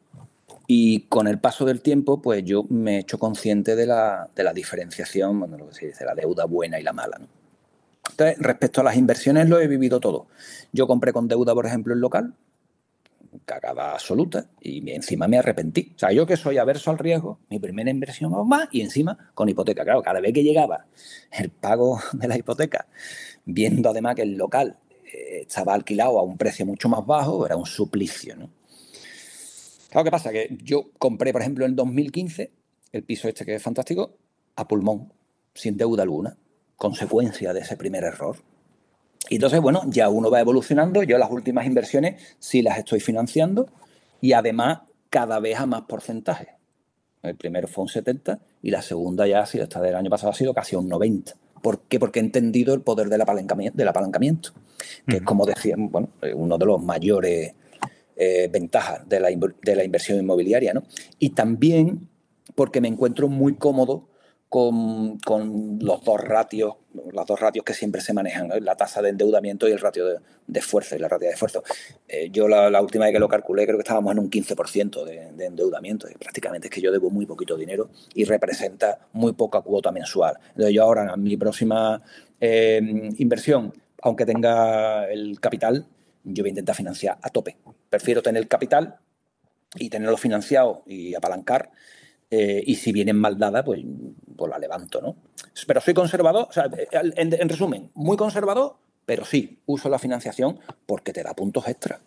y 0.68 1.02
con 1.08 1.28
el 1.28 1.40
paso 1.40 1.66
del 1.66 1.82
tiempo, 1.82 2.22
pues 2.22 2.44
yo 2.44 2.64
me 2.70 2.98
he 2.98 3.00
hecho 3.00 3.18
consciente 3.18 3.76
de 3.76 3.88
la, 3.88 4.30
de 4.36 4.44
la 4.44 4.54
diferenciación, 4.54 5.40
lo 5.40 5.68
que 5.70 5.74
se 5.74 5.88
dice, 5.88 6.06
la 6.06 6.14
deuda 6.14 6.46
buena 6.46 6.80
y 6.80 6.84
la 6.84 6.94
mala, 6.94 7.18
¿no? 7.18 7.28
Entonces, 8.12 8.38
respecto 8.40 8.82
a 8.82 8.84
las 8.84 8.98
inversiones, 8.98 9.48
lo 9.48 9.60
he 9.60 9.68
vivido 9.68 10.00
todo. 10.00 10.28
Yo 10.72 10.88
compré 10.88 11.14
con 11.14 11.28
deuda, 11.28 11.54
por 11.54 11.66
ejemplo, 11.66 11.94
el 11.94 12.00
local, 12.00 12.34
cagada 13.46 13.94
absoluta, 13.94 14.46
y 14.62 14.92
encima 14.92 15.28
me 15.28 15.38
arrepentí. 15.38 15.94
O 15.96 16.00
sea, 16.00 16.12
yo 16.12 16.26
que 16.26 16.38
soy 16.38 16.58
averso 16.58 16.92
al 16.92 16.98
riesgo, 16.98 17.40
mi 17.50 17.60
primera 17.60 17.90
inversión 17.90 18.32
más, 18.48 18.68
y 18.72 18.82
encima 18.82 19.32
con 19.34 19.50
hipoteca. 19.50 19.84
Claro, 19.84 20.02
cada 20.02 20.20
vez 20.20 20.34
que 20.34 20.44
llegaba 20.44 20.86
el 21.32 21.50
pago 21.50 22.00
de 22.14 22.28
la 22.28 22.38
hipoteca, 22.38 22.88
viendo 23.46 23.90
además 23.90 24.16
que 24.16 24.24
el 24.24 24.36
local 24.36 24.78
estaba 25.42 25.74
alquilado 25.74 26.20
a 26.20 26.24
un 26.24 26.38
precio 26.38 26.66
mucho 26.66 26.90
más 26.90 27.06
bajo, 27.06 27.46
era 27.46 27.56
un 27.56 27.66
suplicio. 27.66 28.36
¿no? 28.36 28.50
Claro, 29.90 30.06
¿qué 30.06 30.12
pasa? 30.12 30.32
Que 30.32 30.58
yo 30.64 30.92
compré, 30.98 31.32
por 31.32 31.42
ejemplo, 31.42 31.66
en 31.66 31.76
2015 31.76 32.52
el 32.92 33.04
piso 33.04 33.28
este 33.28 33.46
que 33.46 33.56
es 33.56 33.62
fantástico, 33.62 34.16
a 34.56 34.68
pulmón, 34.68 35.14
sin 35.54 35.78
deuda 35.78 36.04
alguna, 36.04 36.38
consecuencia 36.76 37.54
de 37.54 37.62
ese 37.62 37.78
primer 37.78 38.04
error. 38.04 38.38
Y 39.30 39.36
entonces, 39.36 39.62
bueno, 39.62 39.82
ya 39.88 40.10
uno 40.10 40.32
va 40.32 40.40
evolucionando, 40.40 41.04
yo 41.04 41.18
las 41.18 41.30
últimas 41.30 41.66
inversiones 41.66 42.36
sí 42.40 42.62
las 42.62 42.78
estoy 42.78 43.00
financiando 43.00 43.68
y 44.22 44.34
además 44.34 44.80
cada 45.10 45.40
vez 45.40 45.60
a 45.60 45.66
más 45.66 45.84
porcentaje. 45.84 46.56
El 47.22 47.36
primero 47.36 47.68
fue 47.68 47.84
un 47.84 47.90
70 47.90 48.40
y 48.62 48.72
la 48.72 48.82
segunda 48.82 49.28
ya, 49.28 49.46
si 49.46 49.60
esta 49.60 49.82
del 49.82 49.96
año 49.96 50.10
pasado 50.10 50.32
ha 50.32 50.36
sido 50.36 50.54
casi 50.54 50.76
un 50.76 50.88
90. 50.88 51.34
¿Por 51.62 51.82
qué? 51.82 52.00
Porque 52.00 52.20
he 52.20 52.24
entendido 52.24 52.74
el 52.74 52.82
poder 52.82 53.10
del 53.10 53.22
apalancamiento, 53.22 53.78
del 53.78 53.88
apalancamiento 53.88 54.54
que 55.08 55.18
es 55.18 55.22
como 55.24 55.46
decían, 55.46 55.90
bueno, 55.90 56.10
eh, 56.22 56.34
uno 56.34 56.58
de 56.58 56.66
los 56.66 56.84
mayores 56.84 57.54
eh, 58.16 58.50
ventajas 58.52 59.08
de 59.08 59.20
la, 59.20 59.30
de 59.30 59.76
la, 59.76 59.84
inversión 59.84 60.20
inmobiliaria, 60.20 60.74
¿no? 60.74 60.84
Y 61.20 61.30
también 61.32 62.10
porque 62.56 62.82
me 62.82 62.88
encuentro 62.88 63.28
muy 63.28 63.56
cómodo 63.56 64.09
con, 64.50 65.20
los 65.80 66.04
dos 66.04 66.22
ratios, 66.22 66.74
los 67.14 67.26
dos 67.26 67.40
ratios 67.40 67.64
que 67.64 67.74
siempre 67.74 68.02
se 68.02 68.14
manejan, 68.14 68.50
la 68.62 68.76
tasa 68.76 69.02
de 69.02 69.10
endeudamiento 69.10 69.68
y 69.68 69.72
el 69.72 69.80
ratio 69.80 70.06
de, 70.06 70.20
esfuerzo 70.54 70.96
y 70.96 71.00
la 71.00 71.08
ratio 71.08 71.28
de 71.28 71.34
esfuerzo. 71.34 71.64
Eh, 72.08 72.30
yo 72.32 72.48
la, 72.48 72.82
última 72.82 73.06
vez 73.06 73.14
que 73.14 73.20
lo 73.20 73.28
calculé 73.28 73.66
creo 73.66 73.78
que 73.78 73.84
estábamos 73.84 74.12
en 74.12 74.20
un 74.20 74.30
15% 74.30 75.06
de, 75.06 75.32
de, 75.34 75.46
endeudamiento 75.46 76.08
prácticamente 76.20 76.68
es 76.68 76.74
que 76.74 76.82
yo 76.82 76.92
debo 76.92 77.10
muy 77.10 77.26
poquito 77.26 77.56
dinero 77.56 77.90
y 78.16 78.26
representa 78.26 79.08
muy 79.14 79.34
poca 79.34 79.62
cuota 79.62 79.92
mensual. 79.92 80.38
Entonces 80.50 80.74
yo 80.74 80.84
ahora 80.84 81.14
en 81.14 81.24
mi 81.24 81.38
próxima 81.38 82.02
inversión 82.42 83.74
aunque 84.02 84.26
tenga 84.26 85.10
el 85.12 85.40
capital, 85.40 85.86
yo 86.24 86.44
voy 86.44 86.50
a 86.50 86.52
intentar 86.52 86.76
financiar 86.76 87.18
a 87.22 87.30
tope. 87.30 87.58
Prefiero 87.90 88.22
tener 88.22 88.42
el 88.42 88.48
capital 88.48 88.98
y 89.76 89.90
tenerlo 89.90 90.18
financiado 90.18 90.84
y 90.86 91.16
apalancar. 91.16 91.72
Eh, 92.32 92.64
y 92.66 92.76
si 92.76 92.92
vienen 92.92 93.18
mal 93.18 93.38
dada, 93.38 93.64
pues, 93.64 93.82
pues, 94.40 94.52
la 94.52 94.60
levanto, 94.60 95.02
¿no? 95.02 95.16
Pero 95.68 95.82
soy 95.82 95.94
conservador, 95.94 96.48
o 96.50 96.52
sea, 96.52 96.70
en, 96.92 97.50
resumen, 97.50 97.92
muy 97.94 98.18
conservador, 98.18 98.78
pero 99.06 99.26
sí, 99.26 99.60
uso 99.66 99.90
la 99.90 100.00
financiación 100.00 100.60
porque 100.86 101.14
te 101.14 101.24
da 101.24 101.34
puntos 101.34 101.68
extra. 101.68 102.00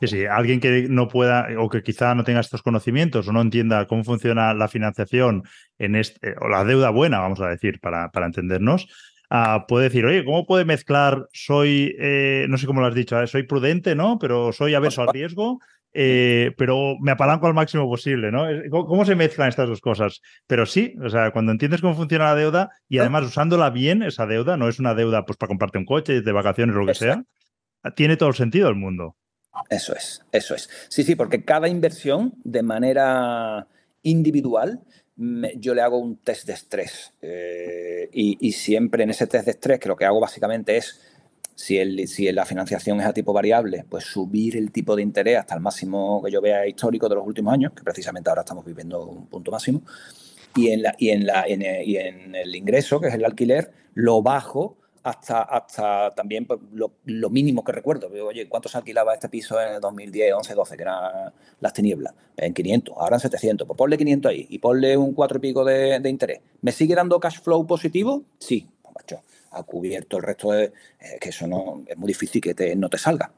Sí, 0.00 0.08
sí, 0.08 0.26
alguien 0.26 0.60
que 0.60 0.86
no 0.88 1.08
pueda 1.08 1.48
o 1.58 1.68
que 1.68 1.82
quizá 1.82 2.14
no 2.14 2.24
tenga 2.24 2.40
estos 2.40 2.62
conocimientos 2.62 3.28
o 3.28 3.32
no 3.32 3.40
entienda 3.40 3.86
cómo 3.86 4.04
funciona 4.04 4.54
la 4.54 4.68
financiación 4.68 5.44
en 5.78 5.94
este, 5.96 6.34
o 6.40 6.48
la 6.48 6.64
deuda 6.64 6.90
buena, 6.90 7.20
vamos 7.20 7.40
a 7.40 7.48
decir, 7.48 7.80
para, 7.80 8.10
para 8.10 8.26
entendernos, 8.26 8.88
puede 9.68 9.84
decir, 9.84 10.04
oye, 10.04 10.24
¿cómo 10.24 10.46
puede 10.46 10.64
mezclar? 10.64 11.28
Soy, 11.32 11.94
eh, 11.98 12.46
no 12.48 12.58
sé 12.58 12.66
cómo 12.66 12.80
lo 12.80 12.86
has 12.86 12.94
dicho, 12.94 13.20
¿eh? 13.20 13.26
soy 13.26 13.44
prudente, 13.44 13.94
¿no? 13.94 14.18
Pero 14.18 14.52
soy 14.52 14.74
averso 14.74 15.02
al 15.02 15.08
riesgo, 15.08 15.60
eh, 15.94 16.52
pero 16.58 16.96
me 17.00 17.12
apalanco 17.12 17.46
al 17.46 17.54
máximo 17.54 17.88
posible, 17.88 18.32
¿no? 18.32 18.46
¿Cómo, 18.70 19.04
se 19.04 19.14
mezclan 19.14 19.48
estas 19.48 19.68
dos 19.68 19.80
cosas? 19.80 20.20
Pero 20.46 20.66
sí, 20.66 20.96
o 21.02 21.08
sea, 21.08 21.30
cuando 21.30 21.52
entiendes 21.52 21.80
cómo 21.80 21.94
funciona 21.94 22.24
la 22.24 22.34
deuda 22.34 22.70
y 22.88 22.98
además 22.98 23.24
usándola 23.24 23.70
bien, 23.70 24.02
esa 24.02 24.26
deuda, 24.26 24.56
no 24.56 24.68
es 24.68 24.80
una 24.80 24.94
deuda 24.94 25.24
pues 25.24 25.38
para 25.38 25.48
comprarte 25.48 25.78
un 25.78 25.86
coche, 25.86 26.20
de 26.20 26.32
vacaciones 26.32 26.74
o 26.74 26.80
lo 26.80 26.86
que 26.86 26.94
sea, 26.94 27.22
tiene 27.94 28.16
todo 28.16 28.28
el 28.28 28.34
sentido 28.34 28.66
del 28.66 28.76
mundo. 28.76 29.16
Eso 29.70 29.94
es, 29.94 30.24
eso 30.32 30.54
es. 30.54 30.68
Sí, 30.88 31.04
sí, 31.04 31.14
porque 31.14 31.44
cada 31.44 31.68
inversión 31.68 32.34
de 32.42 32.62
manera 32.62 33.68
individual 34.02 34.82
yo 35.16 35.74
le 35.74 35.82
hago 35.82 35.98
un 35.98 36.16
test 36.16 36.46
de 36.46 36.54
estrés. 36.54 37.12
Eh, 37.22 38.08
y, 38.12 38.52
siempre 38.52 39.04
en 39.04 39.10
ese 39.10 39.26
test 39.26 39.44
de 39.44 39.52
estrés, 39.52 39.78
que 39.78 39.88
lo 39.88 39.96
que 39.96 40.04
hago 40.04 40.20
básicamente 40.20 40.76
es, 40.76 41.00
si, 41.54 41.78
el, 41.78 42.06
si 42.08 42.30
la 42.32 42.44
financiación 42.44 43.00
es 43.00 43.06
a 43.06 43.12
tipo 43.12 43.32
variable, 43.32 43.84
pues 43.88 44.04
subir 44.04 44.56
el 44.56 44.70
tipo 44.72 44.96
de 44.96 45.02
interés 45.02 45.38
hasta 45.38 45.54
el 45.54 45.60
máximo 45.60 46.22
que 46.22 46.30
yo 46.30 46.40
vea 46.40 46.66
histórico 46.66 47.08
de 47.08 47.14
los 47.14 47.26
últimos 47.26 47.52
años, 47.52 47.72
que 47.72 47.82
precisamente 47.82 48.28
ahora 48.28 48.42
estamos 48.42 48.64
viviendo 48.64 49.04
un 49.04 49.26
punto 49.26 49.50
máximo. 49.50 49.82
Y 50.56 50.68
en, 50.68 50.82
la, 50.82 50.94
y 50.98 51.10
en, 51.10 51.26
la, 51.26 51.48
y 51.48 51.96
en 51.96 52.34
el 52.34 52.54
ingreso, 52.54 53.00
que 53.00 53.08
es 53.08 53.14
el 53.14 53.24
alquiler, 53.24 53.72
lo 53.94 54.22
bajo 54.22 54.76
hasta, 55.04 55.42
hasta 55.42 56.14
también 56.14 56.46
pues, 56.46 56.58
lo, 56.72 57.30
mínimo 57.30 57.62
que 57.62 57.72
recuerdo. 57.72 58.08
Oye, 58.26 58.48
¿cuánto 58.48 58.68
se 58.68 58.78
alquilaba 58.78 59.12
este 59.12 59.28
piso 59.28 59.60
en 59.60 59.74
el 59.74 59.80
2010, 59.80 60.32
11, 60.34 60.54
12, 60.54 60.76
que 60.76 60.82
eran 60.82 61.32
las 61.60 61.72
tinieblas? 61.72 62.14
En 62.36 62.54
500, 62.54 62.96
ahora 62.98 63.16
en 63.16 63.20
700. 63.20 63.66
Pues 63.66 63.76
ponle 63.76 63.98
500 63.98 64.30
ahí 64.30 64.46
y 64.48 64.58
ponle 64.58 64.96
un 64.96 65.12
4 65.12 65.38
y 65.38 65.40
pico 65.40 65.64
de, 65.64 66.00
interés. 66.08 66.40
¿Me 66.62 66.72
sigue 66.72 66.94
dando 66.94 67.20
cash 67.20 67.40
flow 67.40 67.66
positivo? 67.66 68.22
Sí. 68.38 68.66
Macho, 68.94 69.20
ha 69.54 69.62
cubierto 69.62 70.18
el 70.18 70.22
resto 70.22 70.52
de... 70.52 70.64
Eh, 70.64 71.18
que 71.20 71.30
eso 71.30 71.46
no 71.46 71.84
es 71.86 71.96
muy 71.96 72.08
difícil 72.08 72.40
que 72.40 72.54
te, 72.54 72.74
no 72.76 72.88
te 72.88 72.98
salga. 72.98 73.32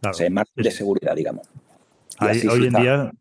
Claro. 0.00 0.16
es 0.18 0.30
más 0.30 0.46
de 0.54 0.70
seguridad, 0.70 1.14
digamos. 1.14 1.46
hoy 2.18 2.66
en 2.66 2.72
día 2.72 3.12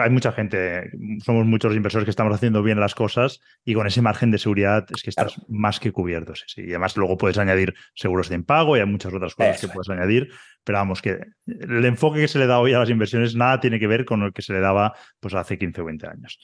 hay 0.00 0.10
mucha 0.10 0.32
gente, 0.32 0.90
somos 1.24 1.46
muchos 1.46 1.74
inversores 1.74 2.04
que 2.04 2.10
estamos 2.10 2.34
haciendo 2.34 2.62
bien 2.62 2.78
las 2.78 2.94
cosas 2.94 3.40
y 3.64 3.74
con 3.74 3.86
ese 3.86 4.00
margen 4.00 4.30
de 4.30 4.38
seguridad 4.38 4.86
es 4.94 5.02
que 5.02 5.10
estás 5.10 5.40
más 5.48 5.80
que 5.80 5.90
cubierto. 5.90 6.34
Sí, 6.34 6.62
Y 6.62 6.70
además 6.70 6.96
luego 6.96 7.16
puedes 7.16 7.38
añadir 7.38 7.74
seguros 7.94 8.28
de 8.28 8.36
impago 8.36 8.76
y 8.76 8.80
hay 8.80 8.86
muchas 8.86 9.12
otras 9.12 9.34
cosas 9.34 9.60
que 9.60 9.68
puedes 9.68 9.88
añadir, 9.88 10.28
pero 10.62 10.78
vamos, 10.78 11.02
que 11.02 11.18
el 11.46 11.84
enfoque 11.84 12.20
que 12.20 12.28
se 12.28 12.38
le 12.38 12.46
da 12.46 12.60
hoy 12.60 12.72
a 12.72 12.78
las 12.78 12.90
inversiones 12.90 13.34
nada 13.34 13.58
tiene 13.58 13.80
que 13.80 13.86
ver 13.86 14.04
con 14.04 14.22
el 14.22 14.32
que 14.32 14.42
se 14.42 14.52
le 14.52 14.60
daba 14.60 14.94
pues, 15.18 15.34
hace 15.34 15.58
15 15.58 15.80
o 15.80 15.84
20 15.86 16.06
años. 16.06 16.38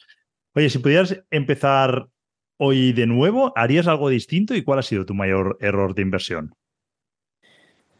Oye, 0.55 0.70
si 0.70 0.78
pudieras 0.78 1.22
empezar 1.30 2.09
hoy 2.59 2.92
de 2.92 3.06
nuevo, 3.06 3.52
¿harías 3.56 3.86
algo 3.86 4.09
distinto 4.09 4.54
y 4.54 4.62
cuál 4.62 4.80
ha 4.80 4.82
sido 4.82 5.06
tu 5.06 5.14
mayor 5.14 5.56
error 5.61 5.94
de 5.94 6.02
inversión? 6.02 6.54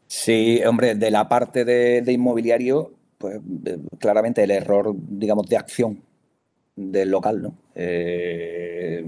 Sí, 0.07 0.63
hombre, 0.65 0.95
de 0.95 1.11
la 1.11 1.29
parte 1.29 1.65
de, 1.65 2.13
inmobiliario, 2.13 2.93
pues 3.19 3.41
eh, 3.67 3.79
claramente 3.99 4.43
el 4.43 4.51
error, 4.51 4.95
digamos, 4.97 5.49
de 5.49 5.57
acción 5.57 6.03
del 6.75 7.11
local, 7.11 7.43
¿no? 7.43 7.55
Eh, 7.75 9.05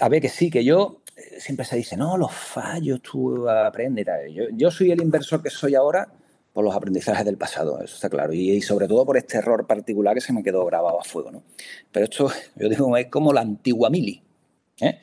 a 0.00 0.08
ver, 0.08 0.22
que 0.22 0.28
sí, 0.28 0.50
que 0.50 0.64
yo 0.64 1.00
eh, 1.16 1.40
siempre 1.40 1.66
se 1.66 1.76
dice, 1.76 1.96
no, 1.96 2.16
los 2.16 2.32
fallos, 2.32 3.02
tú 3.02 3.48
aprendes. 3.48 4.06
Yo, 4.32 4.44
yo 4.52 4.70
soy 4.70 4.92
el 4.92 5.02
inversor 5.02 5.42
que 5.42 5.50
soy 5.50 5.74
ahora 5.74 6.08
por 6.54 6.64
los 6.64 6.74
aprendizajes 6.74 7.24
del 7.24 7.36
pasado, 7.36 7.82
eso 7.82 7.96
está 7.96 8.08
claro. 8.08 8.32
Y, 8.32 8.62
sobre 8.62 8.88
todo 8.88 9.04
por 9.04 9.18
este 9.18 9.36
error 9.38 9.66
particular 9.66 10.14
que 10.14 10.22
se 10.22 10.32
me 10.32 10.42
quedó 10.42 10.64
grabado 10.64 11.00
a 11.00 11.04
fuego, 11.04 11.30
¿no? 11.30 11.42
Pero 11.92 12.04
esto, 12.04 12.30
yo 12.56 12.68
digo, 12.68 12.96
es 12.96 13.08
como 13.08 13.32
la 13.32 13.42
antigua 13.42 13.90
mili. 13.90 14.22
¿eh? 14.80 14.98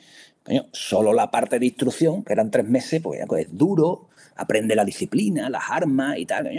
solo 0.72 1.12
la 1.12 1.30
parte 1.30 1.60
de 1.60 1.66
instrucción, 1.66 2.24
que 2.24 2.32
eran 2.32 2.50
tres 2.50 2.66
meses, 2.66 3.00
pues 3.00 3.20
es 3.20 3.46
duro, 3.56 4.08
aprende 4.34 4.74
la 4.74 4.84
disciplina, 4.84 5.48
las 5.48 5.62
armas 5.70 6.18
y 6.18 6.26
tal. 6.26 6.50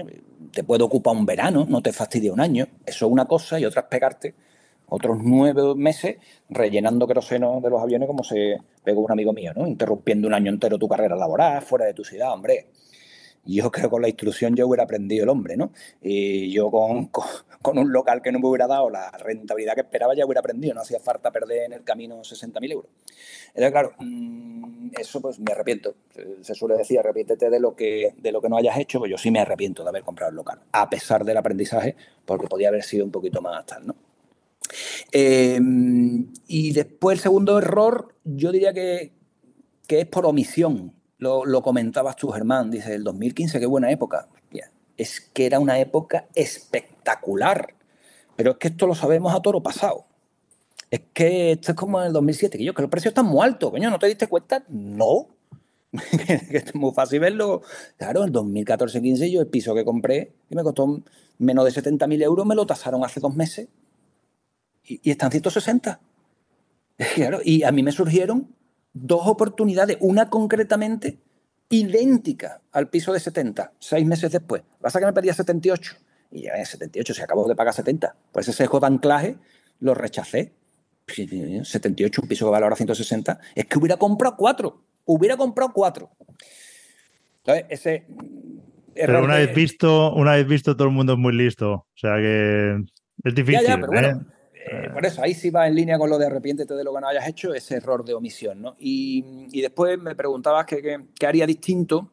te 0.52 0.64
puede 0.64 0.84
ocupar 0.84 1.16
un 1.16 1.26
verano, 1.26 1.66
no 1.68 1.82
te 1.82 1.92
fastidia 1.92 2.32
un 2.32 2.40
año. 2.40 2.68
Eso 2.86 3.08
es 3.08 3.12
una 3.12 3.26
cosa 3.26 3.60
y 3.60 3.66
otra 3.66 3.82
es 3.82 3.88
pegarte 3.88 4.36
otros 4.88 5.18
nueve 5.24 5.74
meses 5.76 6.18
rellenando 6.50 7.08
queroseno 7.08 7.60
de 7.62 7.70
los 7.72 7.82
aviones 7.82 8.08
como 8.08 8.24
se 8.24 8.58
pegó 8.84 9.02
un 9.02 9.12
amigo 9.12 9.34
mío, 9.34 9.52
¿no? 9.56 9.66
Interrumpiendo 9.66 10.28
un 10.28 10.36
año 10.36 10.52
entero 10.52 10.78
tu 10.78 10.88
carrera 10.88 11.16
laboral, 11.16 11.64
fuera 11.64 11.86
de 11.86 11.96
tu 11.96 12.04
ciudad, 12.04 12.32
hombre. 12.32 12.68
Yo 13.46 13.72
creo 13.72 13.86
que 13.86 13.90
con 13.90 14.02
la 14.02 14.10
instrucción 14.10 14.56
yo 14.56 14.68
hubiera 14.68 14.84
aprendido 14.84 15.24
el 15.24 15.30
hombre, 15.30 15.58
¿no? 15.58 15.72
Y 16.02 16.52
yo 16.52 16.72
con, 16.72 17.08
con, 17.08 17.78
un 17.78 17.92
local 17.92 18.22
que 18.22 18.32
no 18.32 18.40
me 18.40 18.48
hubiera 18.48 18.68
dado 18.68 18.90
la 18.90 19.12
rentabilidad 19.12 19.76
que 19.76 19.82
esperaba 19.82 20.16
ya 20.16 20.26
hubiera 20.26 20.40
aprendido, 20.40 20.74
no 20.74 20.82
hacía 20.82 21.00
falta 21.00 21.32
perder 21.32 21.66
en 21.66 21.74
el 21.74 21.84
camino 21.84 22.22
60.000 22.22 22.72
euros. 22.72 22.90
Entonces, 23.48 23.72
claro, 23.72 23.94
mm, 24.00 24.92
eso 24.98 25.22
pues 25.22 25.40
me 25.40 25.52
arrepiento. 25.52 25.96
Se 26.42 26.56
suele 26.56 26.76
decir, 26.78 27.00
arrepiéntete 27.00 27.50
de 27.50 27.60
lo 27.60 27.76
que, 27.76 28.14
de 28.18 28.32
lo 28.32 28.42
que 28.42 28.50
no 28.50 28.58
hayas 28.58 28.78
hecho, 28.78 29.00
pues 29.00 29.12
yo 29.12 29.18
sí 29.18 29.32
me 29.32 29.40
arrepiento 29.40 29.84
de 29.84 29.90
haber 29.90 30.04
comprado 30.04 30.30
el 30.30 30.36
local, 30.36 30.60
a 30.72 30.90
pesar 30.90 31.26
del 31.26 31.38
aprendizaje, 31.38 31.96
porque 32.26 32.48
podía 32.48 32.70
haber 32.70 32.84
sido 32.84 33.06
un 33.06 33.12
poquito 33.12 33.42
más 33.42 33.66
tal, 33.66 33.88
¿no? 33.88 33.96
Em, 35.12 36.32
y 36.48 36.74
después 36.74 37.18
el 37.18 37.22
segundo 37.22 37.58
error, 37.58 38.16
yo 38.24 38.52
diría 38.52 38.74
que, 38.74 39.14
es 39.88 40.08
por 40.08 40.26
omisión. 40.26 40.94
Lo, 41.24 41.62
comentabas 41.62 42.16
tú, 42.16 42.30
Germán, 42.30 42.70
dice, 42.70 42.94
el 42.94 43.04
2015, 43.04 43.60
qué 43.60 43.66
buena 43.66 43.92
época. 43.92 44.28
Es 44.96 45.22
que 45.22 45.48
era 45.48 45.60
una 45.60 45.80
época 45.80 46.28
espectacular. 46.36 47.74
Pero 48.36 48.52
es 48.52 48.58
que 48.58 48.68
esto 48.68 48.86
lo 48.86 48.94
sabemos 48.94 49.34
a 49.34 49.42
toro 49.42 49.64
pasado. 49.64 50.06
Es 50.92 51.02
que 51.14 51.54
esto 51.54 51.72
es 51.72 51.76
como 51.76 52.00
en 52.00 52.08
el 52.08 52.14
2007, 52.14 52.60
que 52.60 52.64
yo, 52.64 52.74
que 52.76 52.84
los 52.84 52.92
precios 52.92 53.12
están 53.12 53.26
muy 53.26 53.44
altos, 53.44 53.72
coño, 53.72 53.90
¿no 53.90 53.98
te 53.98 54.06
diste 54.06 54.28
cuenta? 54.28 54.64
No. 54.70 55.30
es 56.52 56.76
muy 56.76 56.92
fácil 56.94 57.20
verlo. 57.20 57.64
Claro, 57.98 58.24
en 58.24 58.32
2014-15 58.32 59.32
yo 59.32 59.42
el 59.42 59.48
piso 59.48 59.74
que 59.74 59.84
compré, 59.84 60.34
que 60.48 60.56
me 60.56 60.62
costó 60.62 61.02
menos 61.40 61.66
de 61.66 61.82
70.000 61.82 62.22
euros, 62.22 62.46
me 62.46 62.54
lo 62.54 62.68
tasaron 62.68 63.04
hace 63.04 63.20
dos 63.20 63.36
meses 63.36 63.70
y, 64.84 65.10
están 65.10 65.32
160. 65.32 66.00
Claro, 67.16 67.40
y 67.44 67.64
a 67.64 67.72
mí 67.72 67.82
me 67.82 67.92
surgieron 67.92 68.56
dos 68.94 69.22
oportunidades, 69.26 69.98
una 70.00 70.30
concretamente 70.30 71.20
idéntica 71.70 72.62
al 72.72 72.90
piso 72.90 73.12
de 73.14 73.20
70, 73.20 73.74
seis 73.80 74.06
meses 74.06 74.32
después. 74.32 74.62
Pasa 74.80 75.00
que 75.00 75.06
me 75.06 75.14
pedía 75.14 75.34
78 75.34 75.96
y 76.32 76.44
ya 76.44 76.54
en 76.54 76.66
78 76.66 77.14
se 77.14 77.24
acabó 77.24 77.48
de 77.48 77.56
pagar 77.56 77.74
70. 77.74 78.16
Por 78.32 78.42
ese 78.42 78.54
sesgo 78.54 78.80
de 78.80 78.88
anclaje 78.88 79.38
lo 79.80 79.94
rechacé. 79.94 80.54
78, 81.06 82.22
un 82.22 82.28
piso 82.28 82.46
que 82.46 82.52
valora 82.52 82.76
160. 82.76 83.40
Es 83.56 83.66
que 83.66 83.78
hubiera 83.78 83.98
comprado 83.98 84.36
cuatro. 84.38 84.84
Hubiera 85.06 85.36
comprado 85.36 85.74
cuatro. 85.74 86.12
Entonces, 87.44 87.66
ese. 87.70 88.08
Pero 88.96 89.24
una 89.24 89.36
vez 89.36 89.54
visto, 89.54 90.14
una 90.14 90.34
vez 90.34 90.48
visto, 90.48 90.78
todo 90.78 90.88
el 90.88 90.94
mundo 90.94 91.14
es 91.14 91.20
muy 91.20 91.34
listo. 91.34 91.72
O 91.72 91.88
sea 91.96 92.16
que 92.18 92.84
es 93.24 93.36
difícil. 93.36 93.68
Ya, 93.68 93.78
pero 93.78 94.00
¿eh? 94.00 94.16
Eh, 94.66 94.90
por 94.94 95.06
eso, 95.06 95.22
ahí 95.22 95.34
sí 95.34 95.50
va 95.50 95.68
en 95.68 95.76
línea 95.76 95.98
con 95.98 96.10
lo 96.10 96.18
de 96.18 96.28
arrepiéntete 96.28 96.74
de 96.74 96.84
lo 96.84 96.94
que 96.94 97.02
no 97.02 97.08
hayas 97.08 97.28
hecho, 97.28 97.54
ese 97.54 97.76
error 97.76 98.06
de 98.06 98.14
omisión. 98.14 98.62
¿no? 98.62 98.76
Y, 98.80 99.24
después 99.62 100.00
me 100.00 100.16
preguntabas 100.16 100.66
qué, 100.66 101.00
haría 101.26 101.46
distinto. 101.46 102.10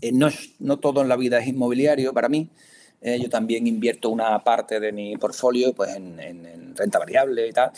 Eh, 0.00 0.12
no, 0.12 0.28
no 0.58 0.78
todo 0.78 1.02
en 1.02 1.08
la 1.08 1.16
vida 1.16 1.38
es 1.38 1.46
inmobiliario 1.46 2.12
para 2.12 2.28
mí. 2.28 2.50
Eh, 3.00 3.20
yo 3.20 3.28
también 3.28 3.66
invierto 3.66 4.10
una 4.10 4.42
parte 4.42 4.80
de 4.80 4.90
mi 4.90 5.16
portfolio 5.16 5.72
pues, 5.74 5.94
en, 5.94 6.74
renta 6.74 6.98
variable 6.98 7.46
y 7.46 7.52
tal. 7.52 7.70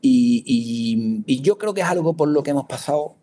Y, 0.00 1.40
yo 1.42 1.58
creo 1.58 1.74
que 1.74 1.82
es 1.82 1.86
algo 1.86 2.16
por 2.16 2.28
lo 2.28 2.42
que 2.42 2.50
hemos 2.50 2.66
pasado 2.66 3.16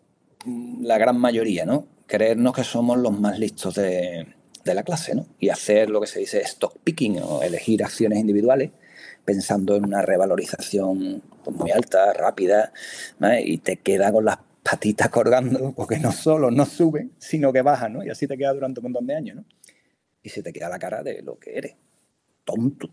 mm, 0.44 0.84
la 0.84 0.98
gran 0.98 1.18
mayoría, 1.18 1.64
¿no? 1.64 1.86
Creernos 2.06 2.54
que 2.54 2.64
somos 2.64 2.98
los 2.98 3.18
más 3.18 3.38
listos 3.38 3.74
de, 3.74 4.26
de 4.64 4.74
la 4.74 4.82
clase, 4.82 5.14
¿no? 5.14 5.26
Y 5.38 5.48
hacer 5.48 5.90
lo 5.90 6.00
que 6.00 6.06
se 6.06 6.20
dice 6.20 6.40
stock 6.42 6.78
picking 6.84 7.18
o 7.22 7.42
elegir 7.42 7.82
acciones 7.82 8.18
individuales 8.18 8.70
pensando 9.24 9.76
en 9.76 9.84
una 9.84 10.02
revalorización 10.02 11.22
muy 11.50 11.70
alta, 11.70 12.12
rápida, 12.12 12.72
y 13.44 13.58
te 13.58 13.76
queda 13.76 14.12
con 14.12 14.24
las 14.24 14.38
patitas 14.62 15.08
colgando, 15.08 15.72
porque 15.76 15.98
no 15.98 16.12
solo 16.12 16.50
no 16.50 16.66
sube, 16.66 17.08
sino 17.18 17.52
que 17.52 17.62
baja, 17.62 17.88
¿no? 17.88 18.04
Y 18.04 18.10
así 18.10 18.26
te 18.26 18.36
queda 18.36 18.52
durante 18.52 18.80
un 18.80 18.84
montón 18.84 19.06
de 19.06 19.16
años, 19.16 19.36
¿no? 19.36 19.44
Y 20.22 20.28
se 20.28 20.42
te 20.42 20.52
queda 20.52 20.68
la 20.68 20.78
cara 20.78 21.02
de 21.02 21.22
lo 21.22 21.38
que 21.38 21.58
eres, 21.58 21.74
tonto. 22.44 22.88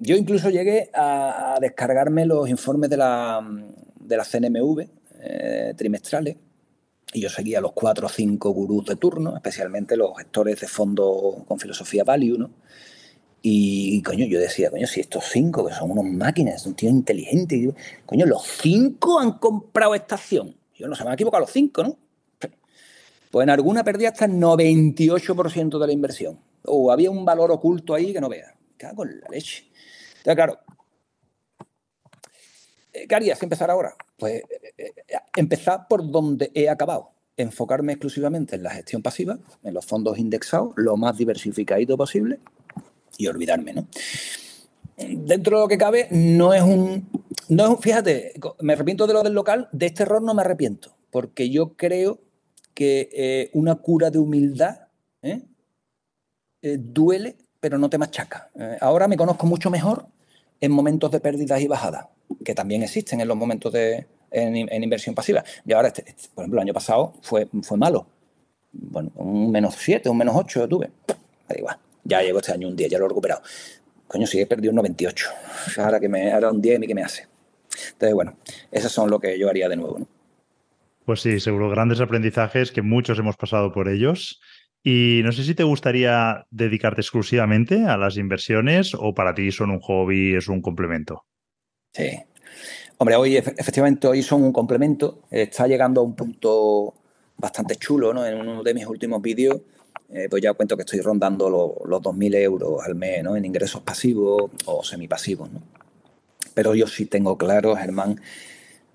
Yo 0.00 0.16
incluso 0.16 0.48
llegué 0.48 0.90
a, 0.94 1.58
descargarme 1.60 2.24
los 2.24 2.48
informes 2.48 2.88
de 2.88 2.96
la, 2.96 3.46
de 4.00 4.16
la 4.16 4.24
CNMV 4.24 4.88
eh, 5.20 5.74
trimestrales 5.76 6.36
y 7.12 7.20
yo 7.20 7.28
seguía 7.28 7.60
los 7.60 7.72
cuatro 7.72 8.06
o 8.06 8.10
cinco 8.10 8.50
gurús 8.50 8.86
de 8.86 8.96
turno, 8.96 9.36
especialmente 9.36 9.96
los 9.96 10.16
gestores 10.16 10.60
de 10.60 10.68
fondos 10.68 11.44
con 11.46 11.58
filosofía 11.58 12.04
value, 12.04 12.38
¿no? 12.38 12.50
Y, 13.48 14.02
coño, 14.02 14.26
yo 14.26 14.40
decía, 14.40 14.72
coño, 14.72 14.88
si 14.88 14.98
estos 14.98 15.26
cinco, 15.30 15.64
que 15.64 15.72
son 15.72 15.92
unos 15.92 16.04
máquinas, 16.04 16.66
un 16.66 16.74
tío 16.74 16.90
inteligente, 16.90 17.72
coño, 18.04 18.26
los 18.26 18.42
cinco 18.42 19.20
han 19.20 19.38
comprado 19.38 19.94
esta 19.94 20.16
acción. 20.16 20.56
Yo 20.74 20.88
no 20.88 20.96
se 20.96 21.04
me 21.04 21.10
han 21.10 21.14
equivocado 21.14 21.42
los 21.42 21.52
cinco, 21.52 21.84
¿no? 21.84 21.96
Pues 23.30 23.44
en 23.44 23.50
alguna 23.50 23.84
perdí 23.84 24.04
hasta 24.04 24.24
el 24.24 24.32
98% 24.32 25.78
de 25.78 25.86
la 25.86 25.92
inversión. 25.92 26.40
O 26.64 26.90
había 26.90 27.08
un 27.08 27.24
valor 27.24 27.52
oculto 27.52 27.94
ahí 27.94 28.12
que 28.12 28.20
no 28.20 28.28
vea. 28.28 28.52
Cago 28.76 29.04
en 29.04 29.20
la 29.20 29.28
leche. 29.28 29.70
Entonces, 30.18 30.34
claro, 30.34 30.58
¿qué 33.08 33.14
harías 33.14 33.40
empezar 33.44 33.70
ahora? 33.70 33.94
Pues 34.18 34.42
eh, 34.42 34.74
eh, 34.76 34.92
empezar 35.36 35.86
por 35.88 36.10
donde 36.10 36.50
he 36.52 36.68
acabado. 36.68 37.12
Enfocarme 37.36 37.92
exclusivamente 37.92 38.56
en 38.56 38.64
la 38.64 38.70
gestión 38.70 39.02
pasiva, 39.02 39.38
en 39.62 39.72
los 39.72 39.86
fondos 39.86 40.18
indexados, 40.18 40.72
lo 40.74 40.96
más 40.96 41.16
diversificado 41.16 41.96
posible 41.96 42.40
y 43.18 43.26
olvidarme, 43.26 43.72
¿no? 43.72 43.86
Dentro 44.96 45.58
de 45.58 45.62
lo 45.62 45.68
que 45.68 45.78
cabe, 45.78 46.08
no 46.10 46.54
es 46.54 46.62
un. 46.62 47.08
No 47.48 47.74
es 47.74 47.80
fíjate, 47.80 48.32
me 48.60 48.72
arrepiento 48.72 49.06
de 49.06 49.12
lo 49.12 49.22
del 49.22 49.34
local, 49.34 49.68
de 49.72 49.86
este 49.86 50.02
error 50.04 50.22
no 50.22 50.34
me 50.34 50.42
arrepiento, 50.42 50.96
porque 51.10 51.50
yo 51.50 51.74
creo 51.76 52.20
que 52.74 53.08
eh, 53.12 53.50
una 53.52 53.76
cura 53.76 54.10
de 54.10 54.18
humildad 54.18 54.88
¿eh? 55.22 55.42
Eh, 56.62 56.78
duele, 56.78 57.36
pero 57.60 57.78
no 57.78 57.88
te 57.88 57.98
machaca. 57.98 58.50
ahora 58.80 59.06
me 59.06 59.16
conozco 59.16 59.46
mucho 59.46 59.70
mejor 59.70 60.06
en 60.60 60.72
momentos 60.72 61.10
de 61.10 61.20
pérdidas 61.20 61.60
y 61.60 61.68
bajadas, 61.68 62.06
que 62.44 62.54
también 62.54 62.82
existen 62.82 63.20
en 63.20 63.28
los 63.28 63.36
momentos 63.36 63.72
de 63.72 64.06
en, 64.30 64.82
inversión 64.82 65.14
pasiva. 65.14 65.44
Y 65.64 65.72
ahora, 65.72 65.88
este, 65.88 66.04
este, 66.06 66.28
por 66.34 66.42
ejemplo, 66.42 66.60
el 66.60 66.66
año 66.66 66.74
pasado 66.74 67.14
fue, 67.22 67.48
fue 67.62 67.76
malo. 67.76 68.06
Bueno, 68.72 69.10
un 69.16 69.50
menos 69.50 69.74
7, 69.78 70.08
un 70.08 70.18
menos 70.18 70.34
8 70.36 70.68
tuve. 70.68 70.90
Da 71.48 71.56
igual. 71.56 71.78
Ya 72.06 72.22
llevo 72.22 72.38
este 72.38 72.52
año 72.52 72.68
un 72.68 72.76
día, 72.76 72.88
ya 72.88 72.98
lo 72.98 73.06
he 73.06 73.08
recuperado. 73.08 73.42
Coño, 74.06 74.26
si 74.26 74.40
he 74.40 74.46
perdido 74.46 74.70
un 74.70 74.76
98. 74.76 75.28
Ahora 75.78 75.98
que 75.98 76.08
me 76.08 76.32
ahora 76.32 76.50
un 76.50 76.60
10 76.60 76.82
y 76.82 76.86
qué 76.86 76.94
me 76.94 77.02
hace. 77.02 77.26
Entonces, 77.92 78.14
bueno, 78.14 78.38
esos 78.70 78.92
son 78.92 79.10
lo 79.10 79.18
que 79.18 79.38
yo 79.38 79.48
haría 79.48 79.68
de 79.68 79.76
nuevo. 79.76 80.06
Pues 81.04 81.20
sí, 81.20 81.40
seguro, 81.40 81.70
grandes 81.70 82.00
aprendizajes 82.00 82.72
que 82.72 82.82
muchos 82.82 83.18
hemos 83.18 83.36
pasado 83.36 83.72
por 83.72 83.88
ellos. 83.88 84.40
Y 84.82 85.22
no 85.24 85.32
sé 85.32 85.42
si 85.42 85.54
te 85.54 85.64
gustaría 85.64 86.46
dedicarte 86.50 87.00
exclusivamente 87.00 87.84
a 87.86 87.96
las 87.96 88.16
inversiones 88.16 88.94
o 88.94 89.14
para 89.14 89.34
ti 89.34 89.50
son 89.50 89.70
un 89.70 89.80
hobby, 89.80 90.36
es 90.36 90.48
un 90.48 90.62
complemento. 90.62 91.24
Sí. 91.92 92.10
Hombre, 92.98 93.16
hoy 93.16 93.36
efectivamente 93.36 94.06
hoy 94.06 94.22
son 94.22 94.44
un 94.44 94.52
complemento. 94.52 95.22
Está 95.30 95.66
llegando 95.66 96.00
a 96.00 96.04
un 96.04 96.14
punto 96.14 96.94
bastante 97.36 97.76
chulo, 97.76 98.14
¿no? 98.14 98.24
En 98.24 98.38
uno 98.38 98.62
de 98.62 98.74
mis 98.74 98.86
últimos 98.86 99.20
vídeos 99.20 99.60
eh, 100.12 100.28
pues 100.30 100.42
ya 100.42 100.52
cuento 100.54 100.76
que 100.76 100.82
estoy 100.82 101.00
rondando 101.00 101.50
los 101.50 102.02
2.000 102.02 102.36
euros 102.36 102.84
al 102.84 102.94
mes 102.94 103.22
¿no? 103.24 103.36
en 103.36 103.44
ingresos 103.44 103.82
pasivos 103.82 104.50
o 104.66 104.84
semipasivos. 104.84 105.50
¿no? 105.50 105.62
Pero 106.54 106.74
yo 106.74 106.86
sí 106.86 107.06
tengo 107.06 107.36
claro, 107.36 107.76
Germán, 107.76 108.20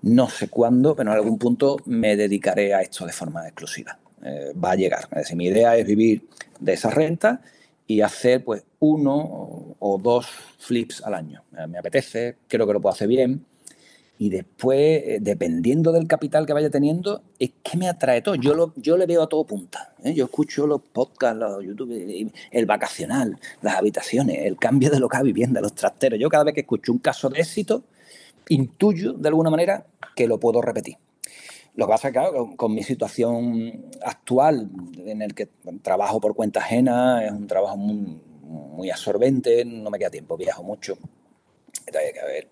no 0.02 0.28
sé 0.28 0.48
cuándo, 0.48 0.96
pero 0.96 1.10
en 1.10 1.16
algún 1.16 1.38
punto 1.38 1.76
me 1.86 2.16
dedicaré 2.16 2.74
a 2.74 2.80
esto 2.80 3.06
de 3.06 3.12
forma 3.12 3.46
exclusiva. 3.46 3.98
Eh, 4.24 4.52
va 4.52 4.72
a 4.72 4.76
llegar. 4.76 5.04
Es 5.12 5.18
decir, 5.18 5.36
mi 5.36 5.46
idea 5.46 5.76
es 5.76 5.86
vivir 5.86 6.28
de 6.58 6.72
esa 6.72 6.90
renta 6.90 7.40
y 7.86 8.00
hacer 8.00 8.44
pues 8.44 8.64
uno 8.78 9.76
o 9.78 9.98
dos 9.98 10.26
flips 10.58 11.02
al 11.02 11.14
año. 11.14 11.42
Eh, 11.56 11.66
me 11.66 11.78
apetece, 11.78 12.36
creo 12.48 12.66
que 12.66 12.72
lo 12.72 12.80
puedo 12.80 12.94
hacer 12.94 13.08
bien 13.08 13.44
y 14.22 14.30
después, 14.30 15.02
eh, 15.04 15.18
dependiendo 15.20 15.90
del 15.90 16.06
capital 16.06 16.46
que 16.46 16.52
vaya 16.52 16.70
teniendo, 16.70 17.22
es 17.40 17.50
que 17.60 17.76
me 17.76 17.88
atrae 17.88 18.22
todo. 18.22 18.36
Yo, 18.36 18.54
lo, 18.54 18.72
yo 18.76 18.96
le 18.96 19.04
veo 19.04 19.20
a 19.20 19.28
todo 19.28 19.42
punta. 19.42 19.94
¿eh? 20.04 20.14
Yo 20.14 20.26
escucho 20.26 20.64
los 20.64 20.80
podcasts, 20.80 21.40
los 21.40 21.64
YouTube, 21.64 22.30
el 22.52 22.66
vacacional, 22.66 23.36
las 23.62 23.74
habitaciones, 23.74 24.46
el 24.46 24.56
cambio 24.58 24.90
de 24.90 25.00
local 25.00 25.24
vivienda, 25.24 25.60
los 25.60 25.74
trasteros. 25.74 26.20
Yo 26.20 26.28
cada 26.28 26.44
vez 26.44 26.54
que 26.54 26.60
escucho 26.60 26.92
un 26.92 27.00
caso 27.00 27.30
de 27.30 27.40
éxito, 27.40 27.82
intuyo 28.48 29.12
de 29.14 29.28
alguna 29.28 29.50
manera 29.50 29.86
que 30.14 30.28
lo 30.28 30.38
puedo 30.38 30.62
repetir. 30.62 30.98
Lo 31.74 31.86
que 31.86 31.90
pasa 31.90 32.06
es 32.06 32.14
que, 32.14 32.20
claro, 32.20 32.54
con, 32.56 32.72
mi 32.72 32.84
situación 32.84 33.86
actual, 34.06 34.70
en 35.04 35.20
el 35.20 35.34
que 35.34 35.48
trabajo 35.82 36.20
por 36.20 36.36
cuenta 36.36 36.60
ajena, 36.60 37.24
es 37.26 37.32
un 37.32 37.48
trabajo 37.48 37.76
muy, 37.76 38.88
absorbente, 38.88 39.64
no 39.64 39.90
me 39.90 39.98
queda 39.98 40.10
tiempo, 40.10 40.36
viajo 40.36 40.62
mucho 40.62 40.96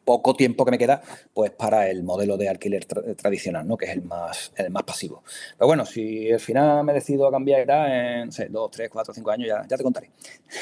poco 0.04 0.34
tiempo 0.34 0.64
que 0.64 0.70
me 0.70 0.78
queda, 0.78 1.02
pues 1.32 1.50
para 1.50 1.88
el 1.88 2.02
modelo 2.02 2.36
de 2.36 2.48
alquiler 2.48 2.84
tradicional, 2.84 3.66
¿no? 3.66 3.76
que 3.76 3.86
es 3.86 3.92
el 3.92 4.02
más, 4.02 4.52
el 4.56 4.70
más 4.70 4.82
pasivo. 4.82 5.22
Pero 5.56 5.66
bueno, 5.66 5.84
si 5.84 6.30
al 6.30 6.40
final 6.40 6.84
me 6.84 6.92
decido 6.92 7.26
a 7.28 7.30
cambiar 7.30 7.68
en 7.90 8.30
dos, 8.50 8.70
tres, 8.70 8.88
cuatro, 8.90 9.14
cinco 9.14 9.30
años, 9.30 9.48
ya, 9.48 9.66
ya 9.68 9.76
te 9.76 9.82
contaré. 9.82 10.10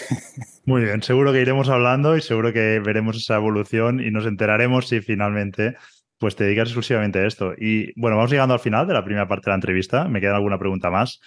Muy 0.64 0.83
bien, 0.83 1.03
seguro 1.03 1.33
que 1.33 1.41
iremos 1.41 1.68
hablando 1.68 2.16
y 2.16 2.20
seguro 2.20 2.53
que 2.53 2.81
veremos 2.85 3.16
esa 3.16 3.37
evolución 3.37 4.01
y 4.01 4.11
nos 4.11 4.26
enteraremos 4.26 4.89
si 4.89 5.01
finalmente 5.01 5.76
pues 6.18 6.35
te 6.35 6.45
dedicas 6.45 6.68
exclusivamente 6.68 7.20
a 7.20 7.26
esto. 7.26 7.55
Y 7.57 7.93
bueno, 7.99 8.16
vamos 8.16 8.31
llegando 8.31 8.55
al 8.55 8.61
final 8.61 8.87
de 8.87 8.95
la 8.95 9.05
primera 9.05 9.29
parte 9.29 9.47
de 9.47 9.53
la 9.53 9.57
entrevista. 9.57 10.09
Me 10.09 10.20
queda 10.20 10.35
alguna 10.35 10.59
pregunta 10.59 10.91
más 10.91 11.20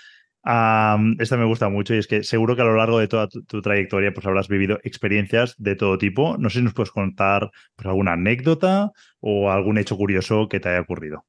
esta 0.43 1.37
me 1.37 1.45
gusta 1.45 1.69
mucho 1.69 1.93
y 1.93 1.99
es 1.99 2.07
que 2.07 2.23
seguro 2.23 2.55
que 2.55 2.63
a 2.63 2.65
lo 2.65 2.75
largo 2.75 2.99
de 2.99 3.07
toda 3.07 3.27
tu, 3.27 3.61
trayectoria 3.61 4.11
pues 4.13 4.25
habrás 4.25 4.47
vivido 4.47 4.79
experiencias 4.83 5.55
de 5.57 5.75
todo 5.75 5.97
tipo. 5.97 6.37
No 6.37 6.49
sé 6.49 6.59
si 6.59 6.63
nos 6.63 6.73
puedes 6.73 6.91
contar 6.91 7.51
pues, 7.75 7.87
alguna 7.87 8.13
anécdota 8.13 8.91
o 9.19 9.51
algún 9.51 9.77
hecho 9.77 9.97
curioso 9.97 10.47
que 10.49 10.59
te 10.59 10.69
haya 10.69 10.81
ocurrido. 10.81 11.25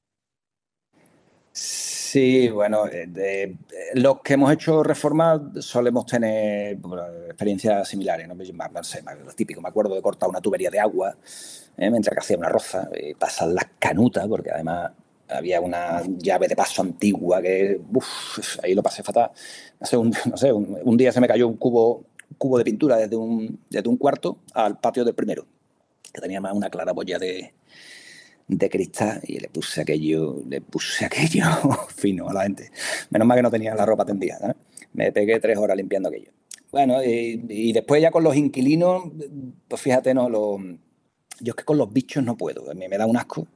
Sí, 1.52 2.48
bueno, 2.48 2.86
eh, 2.88 3.06
de, 3.08 3.56
los 3.94 4.20
que 4.22 4.34
hemos 4.34 4.52
hecho 4.52 4.82
reformas 4.82 5.40
solemos 5.60 6.06
tener 6.06 6.78
experiencias 7.26 7.88
similares, 7.88 8.28
¿no? 8.28 8.34
no 8.34 8.84
sé, 8.84 9.02
lo 9.02 9.32
típico, 9.32 9.60
me 9.60 9.68
acuerdo 9.68 9.94
de 9.94 10.02
cortar 10.02 10.28
una 10.28 10.40
tubería 10.40 10.70
de 10.70 10.80
agua 10.80 11.16
¿eh? 11.76 11.90
mientras 11.90 12.14
que 12.14 12.20
hacía 12.20 12.36
una 12.38 12.48
roza, 12.48 12.88
y 12.98 13.14
pasar 13.14 13.48
las 13.48 13.66
canutas, 13.78 14.26
porque 14.28 14.50
además 14.50 14.92
había 15.28 15.60
una 15.60 16.02
llave 16.18 16.48
de 16.48 16.56
paso 16.56 16.82
antigua 16.82 17.40
que 17.40 17.80
ahí 18.62 18.74
lo 18.74 18.82
pasé 18.82 19.02
fatal. 19.02 19.30
No 19.80 19.86
sé, 19.86 19.96
un, 19.96 20.14
no 20.30 20.36
sé 20.36 20.52
un, 20.52 20.96
día 20.96 21.12
se 21.12 21.20
me 21.20 21.28
cayó 21.28 21.48
un 21.48 21.56
cubo, 21.56 22.04
cubo 22.38 22.58
de 22.58 22.64
pintura 22.64 22.96
desde 22.96 23.16
un, 23.16 23.60
desde 23.70 23.88
un 23.88 23.96
cuarto 23.96 24.38
al 24.54 24.78
patio 24.78 25.04
del 25.04 25.14
primero, 25.14 25.46
que 26.12 26.20
tenía 26.20 26.40
más 26.40 26.52
una 26.52 26.70
claraboya 26.70 27.18
de, 27.18 27.54
de 28.48 28.70
cristal 28.70 29.20
y 29.26 29.38
le 29.38 29.48
puse 29.48 29.80
aquello, 29.80 30.42
le 30.48 30.60
puse 30.60 31.04
aquello 31.04 31.44
fino 31.96 32.28
a 32.28 32.34
la 32.34 32.42
gente. 32.42 32.70
Menos 33.10 33.26
mal 33.26 33.36
que 33.36 33.42
no 33.42 33.50
tenía 33.50 33.74
la 33.74 33.86
ropa 33.86 34.04
tendida. 34.04 34.54
Me 34.92 35.12
pegué 35.12 35.40
tres 35.40 35.56
horas 35.58 35.76
limpiando 35.76 36.08
aquello. 36.08 36.30
Bueno, 36.70 37.02
y, 37.04 37.72
después 37.72 38.00
ya 38.00 38.10
con 38.10 38.24
los 38.24 38.34
inquilinos, 38.34 39.04
pues 39.68 39.80
fíjate, 39.80 40.14
no, 40.14 40.30
lo, 40.30 40.58
yo 41.42 41.50
es 41.50 41.56
que 41.56 41.64
con 41.64 41.76
los 41.76 41.92
bichos 41.92 42.22
no 42.22 42.36
puedo, 42.36 42.70
a 42.70 42.74
mí 42.74 42.88
me 42.88 42.96
da 42.96 43.06
un 43.06 43.16
asco. 43.16 43.46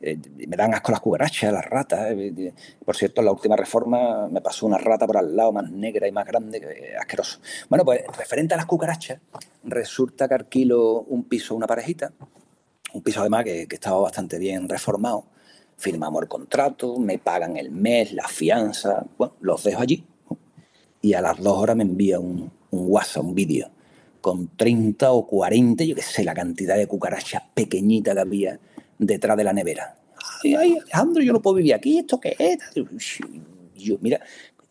Eh, 0.00 0.18
me 0.46 0.56
dan 0.56 0.74
asco 0.74 0.90
las 0.90 1.00
cucarachas, 1.00 1.52
las 1.52 1.64
ratas. 1.64 2.10
Eh, 2.10 2.52
por 2.84 2.96
cierto, 2.96 3.20
en 3.20 3.26
la 3.26 3.32
última 3.32 3.56
reforma 3.56 4.28
me 4.28 4.40
pasó 4.40 4.66
una 4.66 4.78
rata 4.78 5.06
por 5.06 5.16
al 5.16 5.36
lado 5.36 5.52
más 5.52 5.70
negra 5.70 6.08
y 6.08 6.12
más 6.12 6.26
grande, 6.26 6.60
que, 6.60 6.96
asqueroso. 6.98 7.40
Bueno, 7.68 7.84
pues 7.84 8.02
referente 8.16 8.54
a 8.54 8.56
las 8.56 8.66
cucarachas, 8.66 9.20
resulta 9.64 10.28
que 10.28 10.34
alquilo 10.34 11.00
un 11.02 11.24
piso 11.24 11.54
una 11.54 11.66
parejita, 11.66 12.12
un 12.92 13.02
piso 13.02 13.20
además 13.20 13.44
que, 13.44 13.66
estaba 13.70 14.00
bastante 14.00 14.38
bien 14.38 14.68
reformado. 14.68 15.26
Firmamos 15.78 16.22
el 16.22 16.28
contrato, 16.28 16.98
me 16.98 17.18
pagan 17.18 17.56
el 17.58 17.70
mes, 17.70 18.12
la 18.12 18.26
fianza, 18.28 19.04
bueno, 19.18 19.34
los 19.40 19.62
dejo 19.62 19.82
allí. 19.82 20.04
Y 21.02 21.12
a 21.12 21.20
las 21.20 21.38
dos 21.38 21.58
horas 21.58 21.76
me 21.76 21.84
envía 21.84 22.18
un, 22.18 22.50
un 22.70 22.90
WhatsApp, 22.90 23.24
un 23.24 23.34
vídeo, 23.34 23.70
con 24.26 24.48
30 24.56 25.12
o 25.12 25.24
40, 25.24 25.84
yo 25.84 25.94
qué 25.94 26.02
sé, 26.02 26.24
la 26.24 26.34
cantidad 26.34 26.76
de 26.76 26.88
cucarachas 26.88 27.44
pequeñitas 27.54 28.12
que 28.12 28.20
había 28.20 28.58
detrás 28.98 29.36
de 29.36 29.44
la 29.44 29.52
nevera. 29.52 29.98
Ay, 30.42 30.56
ay, 30.56 30.78
Alejandro, 30.78 31.22
yo 31.22 31.32
no 31.32 31.40
puedo 31.40 31.54
vivir 31.54 31.72
aquí, 31.72 32.00
¿esto 32.00 32.18
qué 32.18 32.34
es? 32.36 32.58
Yo, 33.76 33.98
mira, 34.00 34.18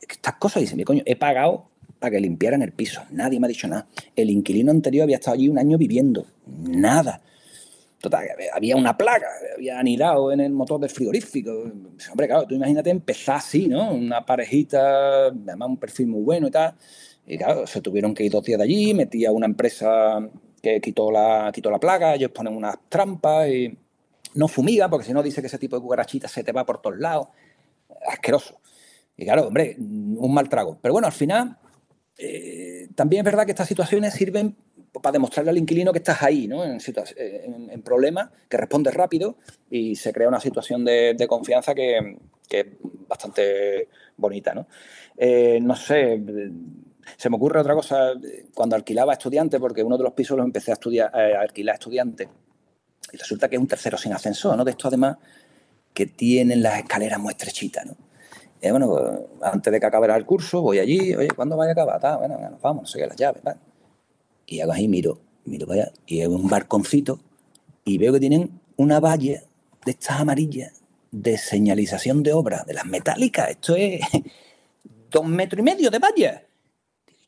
estas 0.01 0.35
cosas, 0.35 0.59
dice, 0.59 0.75
mi 0.75 0.83
coño, 0.83 1.03
he 1.05 1.15
pagado 1.15 1.69
para 1.99 2.11
que 2.11 2.19
limpiaran 2.19 2.63
el 2.63 2.73
piso. 2.73 3.03
Nadie 3.11 3.39
me 3.39 3.45
ha 3.45 3.47
dicho 3.47 3.65
nada. 3.69 3.87
El 4.13 4.29
inquilino 4.29 4.71
anterior 4.71 5.03
había 5.03 5.15
estado 5.15 5.35
allí 5.35 5.47
un 5.47 5.57
año 5.57 5.77
viviendo. 5.77 6.25
Nada. 6.45 7.21
Total, 8.01 8.27
había 8.53 8.75
una 8.75 8.97
plaga, 8.97 9.27
había 9.55 9.79
anidado 9.79 10.33
en 10.33 10.41
el 10.41 10.51
motor 10.51 10.81
del 10.81 10.89
frigorífico. 10.89 11.51
Hombre, 12.11 12.27
claro, 12.27 12.45
tú 12.45 12.55
imagínate 12.55 12.89
empezar 12.89 13.37
así, 13.37 13.69
¿no? 13.69 13.93
Una 13.93 14.25
parejita, 14.25 15.27
además 15.27 15.69
un 15.69 15.77
perfil 15.77 16.07
muy 16.07 16.23
bueno 16.23 16.49
y 16.49 16.51
tal. 16.51 16.75
Y 17.27 17.37
claro, 17.37 17.65
se 17.65 17.81
tuvieron 17.81 18.13
que 18.13 18.23
ir 18.23 18.31
dos 18.31 18.43
días 18.43 18.59
de 18.59 18.65
allí, 18.65 18.93
metía 18.93 19.31
una 19.31 19.45
empresa 19.45 20.19
que 20.61 20.79
quitó 20.81 21.11
la, 21.11 21.51
quitó 21.53 21.71
la 21.71 21.79
plaga, 21.79 22.15
ellos 22.15 22.31
ponen 22.31 22.55
unas 22.55 22.75
trampas 22.89 23.49
y 23.49 23.77
no 24.35 24.47
fumiga, 24.47 24.89
porque 24.89 25.05
si 25.05 25.13
no 25.13 25.23
dice 25.23 25.41
que 25.41 25.47
ese 25.47 25.57
tipo 25.57 25.75
de 25.75 25.81
cucarachita 25.81 26.27
se 26.27 26.43
te 26.43 26.51
va 26.51 26.65
por 26.65 26.81
todos 26.81 26.97
lados. 26.99 27.27
Asqueroso. 28.07 28.59
Y 29.17 29.25
claro, 29.25 29.47
hombre, 29.47 29.75
un 29.79 30.33
mal 30.33 30.49
trago. 30.49 30.77
Pero 30.81 30.93
bueno, 30.93 31.07
al 31.07 31.13
final, 31.13 31.57
eh, 32.17 32.89
también 32.95 33.21
es 33.21 33.25
verdad 33.25 33.45
que 33.45 33.51
estas 33.51 33.67
situaciones 33.67 34.13
sirven 34.13 34.55
para 35.01 35.13
demostrarle 35.13 35.51
al 35.51 35.57
inquilino 35.57 35.91
que 35.91 35.99
estás 35.99 36.21
ahí, 36.23 36.47
¿no? 36.47 36.63
En, 36.63 36.79
en, 37.17 37.81
problemas, 37.81 38.29
que 38.49 38.57
respondes 38.57 38.93
rápido 38.93 39.37
y 39.69 39.95
se 39.95 40.13
crea 40.13 40.27
una 40.27 40.39
situación 40.39 40.85
de, 40.85 41.25
confianza 41.27 41.75
que, 41.75 42.17
es 42.49 42.65
bastante 43.07 43.89
bonita, 44.15 44.53
¿no? 44.53 44.67
Eh, 45.17 45.59
no 45.61 45.75
sé, 45.75 46.21
se 47.17 47.29
me 47.29 47.35
ocurre 47.35 47.59
otra 47.59 47.73
cosa. 47.73 48.13
Cuando 48.53 48.75
alquilaba 48.75 49.13
a 49.13 49.15
estudiantes, 49.15 49.59
porque 49.59 49.83
uno 49.83 49.97
de 49.97 50.03
los 50.03 50.13
pisos 50.13 50.37
los 50.37 50.45
empecé 50.45 50.71
a, 50.71 50.73
estudiar, 50.73 51.11
eh, 51.13 51.35
a 51.35 51.41
alquilar 51.41 51.73
a 51.73 51.77
estudiantes, 51.77 52.27
y 53.11 53.17
resulta 53.17 53.47
que 53.47 53.55
es 53.55 53.61
un 53.61 53.67
tercero 53.67 53.97
sin 53.97 54.13
ascensor, 54.13 54.57
¿no? 54.57 54.63
De 54.63 54.71
esto 54.71 54.87
además 54.87 55.17
que 55.93 56.07
tienen 56.07 56.61
las 56.61 56.79
escaleras 56.79 57.19
muy 57.19 57.31
estrechitas, 57.31 57.85
¿no? 57.85 57.95
Bueno, 58.61 58.87
pues, 58.87 59.51
antes 59.53 59.71
de 59.71 59.79
que 59.79 59.85
acabe 59.85 60.13
el 60.13 60.25
curso, 60.25 60.61
voy 60.61 60.79
allí, 60.79 61.13
oye, 61.13 61.27
¿cuándo 61.35 61.55
vaya 61.55 61.69
a 61.69 61.73
acabar? 61.73 61.99
Ah, 62.03 62.17
bueno, 62.17 62.37
nos 62.49 62.61
vamos, 62.61 62.83
no 62.83 62.87
sé 62.87 62.99
qué, 62.99 63.07
las 63.07 63.15
llaves, 63.15 63.43
¿vale? 63.43 63.59
Y 64.47 64.59
hago 64.59 64.71
ahí, 64.71 64.87
miro, 64.87 65.19
miro 65.45 65.67
para 65.67 65.83
allá, 65.83 65.91
y 66.07 66.21
es 66.21 66.27
un 66.27 66.47
barconcito, 66.47 67.19
y 67.83 67.97
veo 67.97 68.13
que 68.13 68.19
tienen 68.19 68.59
una 68.77 68.99
valla 68.99 69.43
de 69.85 69.91
estas 69.91 70.19
amarillas 70.19 70.81
de 71.11 71.37
señalización 71.37 72.23
de 72.23 72.33
obra, 72.33 72.63
de 72.65 72.73
las 72.73 72.85
metálicas. 72.85 73.51
Esto 73.51 73.75
es 73.75 74.01
dos 75.11 75.25
metros 75.25 75.59
y 75.59 75.63
medio 75.63 75.89
de 75.89 75.99
valla. 75.99 76.44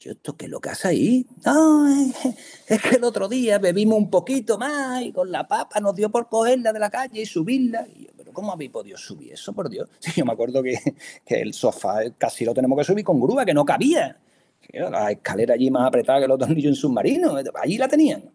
¿Esto 0.05 0.37
qué 0.37 0.45
es 0.45 0.51
lo 0.51 0.59
que 0.59 0.69
hace 0.69 0.87
ahí? 0.87 1.27
No, 1.45 1.87
es 2.67 2.81
que 2.81 2.95
el 2.95 3.03
otro 3.03 3.27
día 3.27 3.57
bebimos 3.59 3.97
un 3.97 4.09
poquito 4.09 4.57
más 4.57 5.01
y 5.01 5.11
con 5.11 5.31
la 5.31 5.47
papa 5.47 5.79
nos 5.79 5.95
dio 5.95 6.09
por 6.09 6.29
cogerla 6.29 6.71
de 6.71 6.79
la 6.79 6.89
calle 6.89 7.21
y 7.21 7.25
subirla. 7.25 7.87
Y 7.95 8.05
yo, 8.05 8.11
pero 8.15 8.31
¿cómo 8.31 8.51
habéis 8.51 8.71
podido 8.71 8.97
subir 8.97 9.33
eso, 9.33 9.53
por 9.53 9.69
Dios? 9.69 9.89
Sí, 9.99 10.11
yo 10.15 10.25
me 10.25 10.33
acuerdo 10.33 10.61
que, 10.63 10.79
el 11.25 11.53
sofá 11.53 11.99
casi 12.17 12.45
lo 12.45 12.53
tenemos 12.53 12.77
que 12.77 12.83
subir 12.83 13.03
con 13.03 13.19
grúa, 13.19 13.45
que 13.45 13.53
no 13.53 13.65
cabía. 13.65 14.19
La 14.73 15.11
escalera 15.11 15.53
allí 15.53 15.71
más 15.71 15.87
apretada 15.87 16.21
que 16.21 16.27
los 16.27 16.37
tornillos 16.37 16.71
en 16.71 16.75
submarino, 16.75 17.35
allí 17.55 17.77
la 17.77 17.87
tenían. 17.87 18.31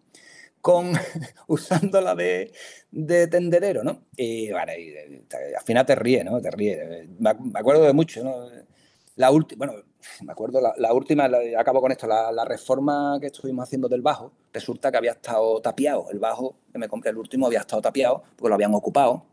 Con, 0.60 0.92
usándola 1.48 2.14
de, 2.14 2.52
de 2.90 3.26
tenderero, 3.26 3.82
¿no? 3.82 4.06
Y, 4.16 4.50
vale, 4.50 5.26
al 5.58 5.64
final 5.64 5.84
te 5.84 5.94
ríes, 5.94 6.24
¿no? 6.24 6.40
Te 6.40 6.50
ríes. 6.50 7.08
Me, 7.18 7.30
acuerdo 7.54 7.84
de 7.84 7.92
mucho, 7.92 8.22
¿no? 8.22 8.46
La 9.16 9.30
última, 9.30 9.66
bueno, 9.66 9.82
me 10.22 10.32
acuerdo, 10.32 10.61
la, 10.61 10.92
última, 10.92 11.28
acabo 11.59 11.80
con 11.80 11.92
esto, 11.92 12.07
la, 12.07 12.44
reforma 12.44 13.18
que 13.20 13.28
estuvimos 13.28 13.64
haciendo 13.64 13.88
del 13.88 14.03
bajo, 14.03 14.32
resulta 14.53 14.90
que 14.90 14.96
había 14.96 15.12
estado 15.12 15.61
tapiado, 15.61 16.07
el 16.11 16.18
bajo 16.18 16.57
que 16.72 16.78
me 16.78 16.88
compré 16.88 17.11
el 17.11 17.18
último 17.18 17.46
había 17.46 17.61
estado 17.61 17.82
tapiado 17.82 18.22
porque 18.36 18.48
lo 18.48 18.55
habían 18.55 18.74
ocupado. 18.74 19.24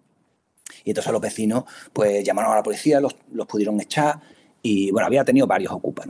Y 0.84 0.92
entonces 0.92 1.12
los 1.12 1.22
vecinos 1.22 1.64
pues 1.92 2.24
llamaron 2.24 2.54
a 2.54 2.56
la 2.56 2.64
policía, 2.64 3.00
los, 3.00 3.16
pudieron 3.48 3.80
echar 3.82 4.20
y 4.62 4.92
bueno, 4.92 5.08
había 5.08 5.24
tenido 5.26 5.48
varios 5.48 5.72
ocupas. 5.74 6.08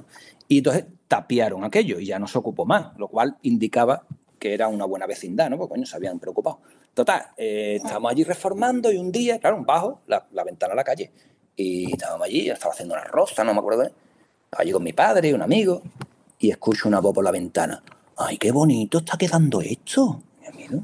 Y 0.48 0.60
entonces 0.60 0.86
tapiaron 1.08 1.64
aquello 1.64 2.00
y 2.00 2.06
ya 2.06 2.20
no 2.20 2.28
se 2.28 2.38
ocupó 2.38 2.66
más, 2.66 2.98
lo 2.98 3.08
cual 3.08 3.38
indicaba 3.44 4.04
que 4.38 4.54
era 4.54 4.68
una 4.68 4.86
buena 4.86 5.06
vecindad, 5.06 5.50
¿no? 5.50 5.58
Porque 5.58 5.76
coño, 5.76 5.86
se 5.86 5.96
habían 5.96 6.20
preocupado. 6.20 6.60
Total, 6.94 7.28
eh, 7.38 7.76
estábamos 7.76 8.12
allí 8.12 8.24
reformando 8.24 8.92
y 8.92 8.98
un 8.98 9.12
día, 9.12 9.40
claro, 9.40 9.58
un 9.58 9.66
bajo, 9.66 10.02
la, 10.08 10.26
ventana 10.44 10.74
a 10.74 10.76
la 10.76 10.84
calle, 10.84 11.12
y 11.56 11.92
estábamos 11.92 12.28
allí, 12.28 12.50
estaba 12.50 12.74
haciendo 12.74 12.96
una 12.96 13.04
rosa, 13.04 13.44
no 13.44 13.54
me 13.54 13.60
acuerdo. 13.60 13.84
¿eh? 13.84 13.92
Allí 14.52 14.72
con 14.72 14.84
mi 14.84 14.94
padre, 14.94 15.34
un 15.34 15.42
amigo, 15.42 15.82
y 16.40 16.50
escucho 16.50 16.88
una 16.88 17.00
voz 17.00 17.14
por 17.14 17.24
la 17.24 17.32
ventana. 17.32 17.84
¡Ay, 18.18 18.38
qué 18.38 18.52
bonito 18.52 19.00
está 19.00 19.18
quedando 19.18 19.62
esto! 19.62 20.24
Mi 20.42 20.48
amigo, 20.48 20.84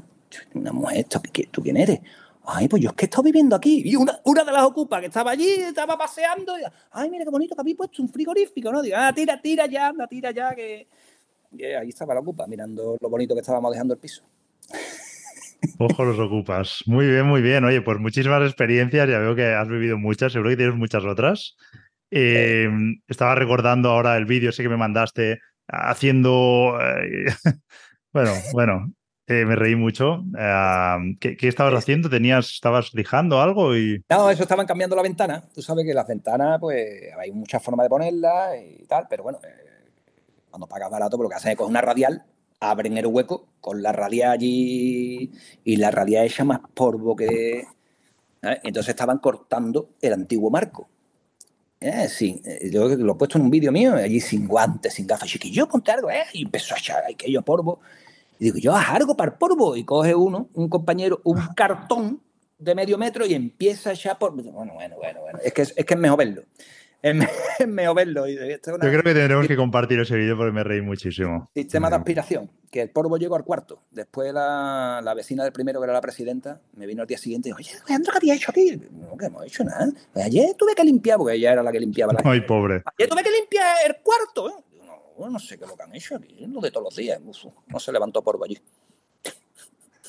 una 0.54 0.72
mujer, 0.72 1.06
¿tú 1.50 1.62
quién 1.62 1.76
eres? 1.76 2.00
Ay, 2.48 2.68
pues 2.68 2.80
yo 2.80 2.90
es 2.90 2.94
que 2.94 3.06
he 3.06 3.08
estado 3.08 3.24
viviendo 3.24 3.56
aquí. 3.56 3.82
Y 3.84 3.96
una, 3.96 4.20
una 4.24 4.44
de 4.44 4.52
las 4.52 4.62
ocupas 4.62 5.00
que 5.00 5.06
estaba 5.06 5.32
allí, 5.32 5.50
estaba 5.50 5.98
paseando. 5.98 6.56
Y, 6.58 6.62
Ay, 6.92 7.10
mira 7.10 7.24
qué 7.24 7.30
bonito 7.30 7.56
que 7.56 7.60
habéis 7.60 7.76
puesto 7.76 8.02
un 8.02 8.08
frigorífico, 8.08 8.70
¿no? 8.70 8.82
Digo, 8.82 8.96
ah, 8.96 9.12
tira, 9.12 9.40
tira 9.40 9.66
ya, 9.66 9.88
anda, 9.88 10.06
tira 10.06 10.30
ya, 10.30 10.54
que. 10.54 10.86
Ahí 11.52 11.88
estaba 11.88 12.14
la 12.14 12.20
ocupa, 12.20 12.46
mirando 12.46 12.96
lo 13.00 13.08
bonito 13.08 13.34
que 13.34 13.40
estábamos 13.40 13.72
dejando 13.72 13.94
el 13.94 14.00
piso. 14.00 14.22
Ojo 15.78 16.04
los 16.04 16.18
ocupas. 16.20 16.82
Muy 16.86 17.06
bien, 17.06 17.26
muy 17.26 17.42
bien. 17.42 17.64
Oye, 17.64 17.82
pues 17.82 17.98
muchísimas 17.98 18.42
experiencias. 18.42 19.08
Ya 19.08 19.18
veo 19.18 19.34
que 19.34 19.46
has 19.54 19.68
vivido 19.68 19.98
muchas, 19.98 20.32
seguro 20.32 20.50
que 20.50 20.56
tienes 20.56 20.76
muchas 20.76 21.04
otras. 21.04 21.56
Eh, 22.10 22.68
estaba 23.08 23.34
recordando 23.34 23.90
ahora 23.90 24.16
el 24.16 24.26
vídeo 24.26 24.50
ese 24.50 24.62
que 24.62 24.68
me 24.68 24.76
mandaste 24.76 25.40
haciendo. 25.68 26.78
Eh, 26.80 27.26
bueno, 28.12 28.32
bueno, 28.52 28.92
eh, 29.26 29.44
me 29.44 29.56
reí 29.56 29.76
mucho. 29.76 30.24
¿qué, 31.20 31.36
estabas 31.40 31.74
haciendo? 31.74 32.08
¿Tenías, 32.08 32.50
estabas 32.52 32.94
lijando 32.94 33.40
algo? 33.40 33.76
Y... 33.76 34.02
No, 34.08 34.30
eso 34.30 34.42
estaban 34.42 34.66
cambiando 34.66 34.96
la 34.96 35.02
ventana. 35.02 35.42
Tú 35.54 35.62
sabes 35.62 35.84
que 35.84 35.94
las 35.94 36.06
ventanas, 36.06 36.58
pues 36.60 37.12
hay 37.18 37.32
muchas 37.32 37.62
formas 37.62 37.84
de 37.84 37.90
ponerlas 37.90 38.56
y 38.60 38.86
tal, 38.86 39.06
pero 39.08 39.22
bueno, 39.22 39.38
cuando 40.50 40.66
pagas 40.66 40.90
barato, 40.90 41.16
pues 41.16 41.24
lo 41.24 41.28
que 41.30 41.36
hacen 41.36 41.52
es 41.52 41.56
coger 41.56 41.70
una 41.70 41.80
radial 41.80 42.24
abren 42.60 42.96
el 42.96 43.06
hueco 43.06 43.48
con 43.60 43.82
la 43.82 43.92
radia 43.92 44.30
allí 44.32 45.30
y 45.64 45.76
la 45.76 45.90
radia 45.90 46.24
echa 46.24 46.44
más 46.44 46.60
polvo 46.74 47.16
que... 47.16 47.66
Entonces 48.42 48.90
estaban 48.90 49.18
cortando 49.18 49.90
el 50.00 50.12
antiguo 50.12 50.50
marco. 50.50 50.88
Eh, 51.80 52.08
sí, 52.08 52.40
eh, 52.44 52.70
yo 52.70 52.88
lo 52.88 53.12
he 53.12 53.16
puesto 53.16 53.38
en 53.38 53.44
un 53.44 53.50
vídeo 53.50 53.70
mío, 53.70 53.94
allí 53.94 54.20
sin 54.20 54.46
guantes, 54.46 54.94
sin 54.94 55.06
gafas. 55.06 55.30
yo 55.30 55.68
ponte 55.68 55.90
algo, 55.92 56.10
eh, 56.10 56.24
y 56.32 56.42
empezó 56.42 56.74
a 56.74 56.78
echar 56.78 57.04
aquello 57.08 57.42
polvo. 57.42 57.80
Y 58.38 58.46
digo, 58.46 58.58
yo 58.58 58.74
haz 58.74 58.90
algo 58.90 59.16
para 59.16 59.32
el 59.32 59.38
polvo. 59.38 59.76
Y 59.76 59.84
coge 59.84 60.14
uno, 60.14 60.48
un 60.54 60.68
compañero, 60.68 61.20
un 61.24 61.40
cartón 61.54 62.20
de 62.58 62.74
medio 62.74 62.96
metro 62.96 63.26
y 63.26 63.34
empieza 63.34 63.90
a 63.90 63.92
echar 63.92 64.18
polvo. 64.18 64.42
Bueno, 64.42 64.74
bueno, 64.74 64.96
bueno, 64.96 65.20
bueno. 65.20 65.38
Es 65.42 65.52
que 65.52 65.62
es, 65.62 65.74
es 65.76 65.84
que 65.84 65.94
es 65.94 66.00
mejor 66.00 66.18
verlo 66.18 66.42
es 67.58 67.68
mejor 67.68 67.96
verlo. 67.96 68.26
Yo 68.26 68.36
creo 68.36 69.02
que 69.02 69.14
tendremos 69.14 69.46
que 69.46 69.56
compartir 69.56 70.00
ese 70.00 70.16
vídeo 70.16 70.36
porque 70.36 70.52
me 70.52 70.64
reí 70.64 70.80
muchísimo. 70.80 71.48
Sistema 71.54 71.90
de 71.90 71.96
aspiración, 71.96 72.50
que 72.70 72.82
el 72.82 72.90
polvo 72.90 73.16
llegó 73.16 73.36
al 73.36 73.44
cuarto. 73.44 73.82
Después 73.90 74.32
la, 74.32 75.00
la, 75.02 75.14
vecina 75.14 75.44
del 75.44 75.52
primero, 75.52 75.80
que 75.80 75.84
era 75.84 75.92
la 75.92 76.00
presidenta, 76.00 76.60
me 76.74 76.86
vino 76.86 77.02
al 77.02 77.08
día 77.08 77.18
siguiente 77.18 77.48
y 77.48 77.50
dijo, 77.50 77.58
oye, 77.58 77.70
Alejandro, 77.80 78.12
¿qué 78.12 78.18
había 78.18 78.34
hecho 78.34 78.50
aquí? 78.50 78.80
No, 78.92 79.16
que 79.16 79.26
hemos 79.26 79.44
hecho 79.44 79.64
nada. 79.64 79.88
Pues 80.12 80.24
ayer 80.24 80.54
tuve 80.56 80.74
que 80.74 80.84
limpiar, 80.84 81.18
porque 81.18 81.34
ella 81.34 81.52
era 81.52 81.62
la 81.62 81.72
que 81.72 81.80
limpiaba 81.80 82.12
la 82.12 82.20
Ay, 82.30 82.40
pobre. 82.42 82.82
Ayer 82.98 83.08
tuve 83.08 83.22
que 83.22 83.30
limpiar 83.30 83.76
el 83.86 83.96
cuarto. 84.02 84.50
¿eh? 84.50 84.64
No, 85.18 85.30
no 85.30 85.38
sé 85.38 85.56
qué 85.58 85.64
es 85.64 85.70
lo 85.70 85.76
que 85.76 85.82
han 85.82 85.94
hecho 85.94 86.16
aquí, 86.16 86.46
lo 86.46 86.60
de 86.60 86.70
todos 86.70 86.84
los 86.84 86.96
días. 86.96 87.20
No 87.20 87.78
se 87.78 87.92
levantó 87.92 88.22
polvo 88.22 88.44
allí. 88.44 88.58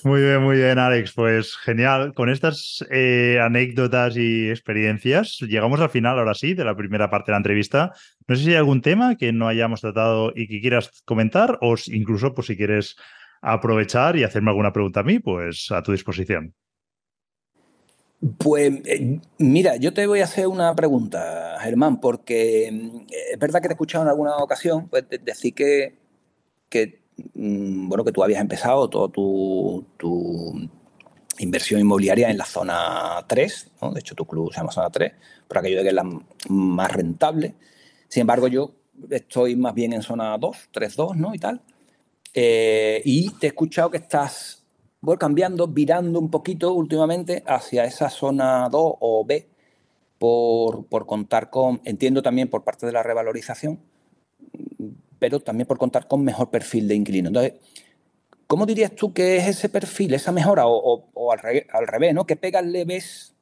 Muy 0.03 0.21
bien, 0.21 0.41
muy 0.41 0.57
bien, 0.57 0.79
Alex. 0.79 1.13
Pues 1.13 1.55
genial. 1.55 2.13
Con 2.13 2.29
estas 2.29 2.85
eh, 2.91 3.39
anécdotas 3.41 4.15
y 4.17 4.49
experiencias, 4.49 5.39
llegamos 5.41 5.79
al 5.79 5.89
final, 5.89 6.19
ahora 6.19 6.33
sí, 6.33 6.53
de 6.53 6.65
la 6.65 6.75
primera 6.75 7.09
parte 7.09 7.31
de 7.31 7.33
la 7.33 7.37
entrevista. 7.37 7.93
No 8.27 8.35
sé 8.35 8.43
si 8.43 8.49
hay 8.49 8.55
algún 8.55 8.81
tema 8.81 9.15
que 9.15 9.31
no 9.31 9.47
hayamos 9.47 9.81
tratado 9.81 10.31
y 10.35 10.47
que 10.47 10.61
quieras 10.61 10.91
comentar, 11.05 11.57
o 11.61 11.75
incluso, 11.87 12.33
pues 12.33 12.47
si 12.47 12.57
quieres 12.57 12.95
aprovechar 13.41 14.15
y 14.15 14.23
hacerme 14.23 14.51
alguna 14.51 14.73
pregunta 14.73 15.01
a 15.01 15.03
mí, 15.03 15.19
pues 15.19 15.71
a 15.71 15.81
tu 15.81 15.91
disposición. 15.91 16.53
Pues 18.39 18.73
eh, 18.85 19.19
mira, 19.37 19.75
yo 19.75 19.93
te 19.93 20.07
voy 20.07 20.21
a 20.21 20.23
hacer 20.23 20.47
una 20.47 20.73
pregunta, 20.75 21.57
Germán, 21.61 21.99
porque 21.99 22.69
mm, 22.71 23.05
es 23.31 23.39
verdad 23.39 23.61
que 23.61 23.67
te 23.67 23.73
he 23.73 23.75
escuchado 23.75 24.03
en 24.03 24.09
alguna 24.09 24.37
ocasión 24.37 24.89
pues, 24.89 25.05
decir 25.23 25.53
que, 25.53 25.95
que 26.69 27.06
bueno, 27.33 28.03
que 28.03 28.11
tú 28.11 28.23
habías 28.23 28.41
empezado 28.41 28.89
toda 28.89 29.09
tu, 29.09 30.69
inversión 31.39 31.79
inmobiliaria 31.79 32.29
en 32.29 32.37
la 32.37 32.45
zona 32.45 33.23
3, 33.27 33.71
de 33.93 33.99
hecho 33.99 34.15
tu 34.15 34.25
club 34.25 34.51
se 34.51 34.59
llama 34.59 34.71
zona 34.71 34.89
3, 34.89 35.13
por 35.47 35.59
aquello 35.59 35.77
de 35.77 35.83
que 35.83 35.89
es 35.89 35.95
la 35.95 36.09
más 36.49 36.91
rentable. 36.91 37.55
Sin 38.07 38.21
embargo, 38.21 38.47
yo 38.47 38.71
estoy 39.09 39.55
más 39.55 39.73
bien 39.73 39.93
en 39.93 40.01
zona 40.01 40.37
2, 40.37 40.69
3-2, 40.73 41.15
¿no? 41.15 41.35
Y 41.35 41.39
tal. 41.39 41.61
Eh, 42.33 43.01
y 43.05 43.29
te 43.31 43.47
he 43.47 43.49
escuchado 43.49 43.91
que 43.91 43.97
estás 43.97 44.63
voy 45.01 45.17
cambiando, 45.17 45.67
virando 45.67 46.19
un 46.19 46.29
poquito 46.29 46.73
últimamente 46.73 47.43
hacia 47.45 47.85
esa 47.85 48.09
zona 48.09 48.67
2 48.69 48.95
o 48.99 49.25
B 49.25 49.47
por, 50.17 50.85
por 50.87 51.05
contar 51.05 51.49
con, 51.49 51.81
entiendo 51.85 52.21
también 52.21 52.49
por 52.49 52.63
parte 52.63 52.85
de 52.85 52.91
la 52.91 53.03
revalorización, 53.03 53.79
pero 55.19 55.39
también 55.39 55.67
por 55.67 55.77
contar 55.77 56.07
con 56.07 56.23
mejor 56.23 56.49
perfil 56.49 56.87
de 56.87 56.95
inquilino. 56.95 57.29
Entonces, 57.29 57.53
¿cómo 58.47 58.65
dirías 58.65 58.93
tú 58.95 59.13
que 59.13 59.37
es 59.37 59.47
ese 59.47 59.69
perfil, 59.69 60.13
esa 60.13 60.31
mejora, 60.31 60.63
o, 60.65 61.31
al, 61.31 61.87
revés, 61.87 62.13
¿no? 62.13 62.25
¿Qué 62.25 62.35
pegas 62.35 62.65
le 62.65 62.85
ves 62.85 63.35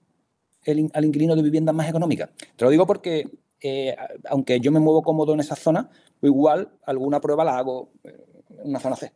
al 0.65 1.05
inquilino 1.05 1.35
de 1.35 1.43
vivienda 1.43 1.73
más 1.73 1.89
económica? 1.89 2.29
Te 2.55 2.65
lo 2.65 2.71
digo 2.71 2.87
porque, 2.87 3.29
eh, 3.61 3.95
aunque 4.29 4.59
yo 4.59 4.71
me 4.71 4.79
muevo 4.79 5.03
cómodo 5.03 5.33
en 5.33 5.39
esa 5.39 5.55
zona, 5.55 5.89
igual 6.21 6.69
alguna 6.85 7.21
prueba 7.21 7.43
la 7.43 7.57
hago 7.57 7.91
en 8.03 8.69
una 8.69 8.79
zona 8.79 8.95
C. 8.95 9.11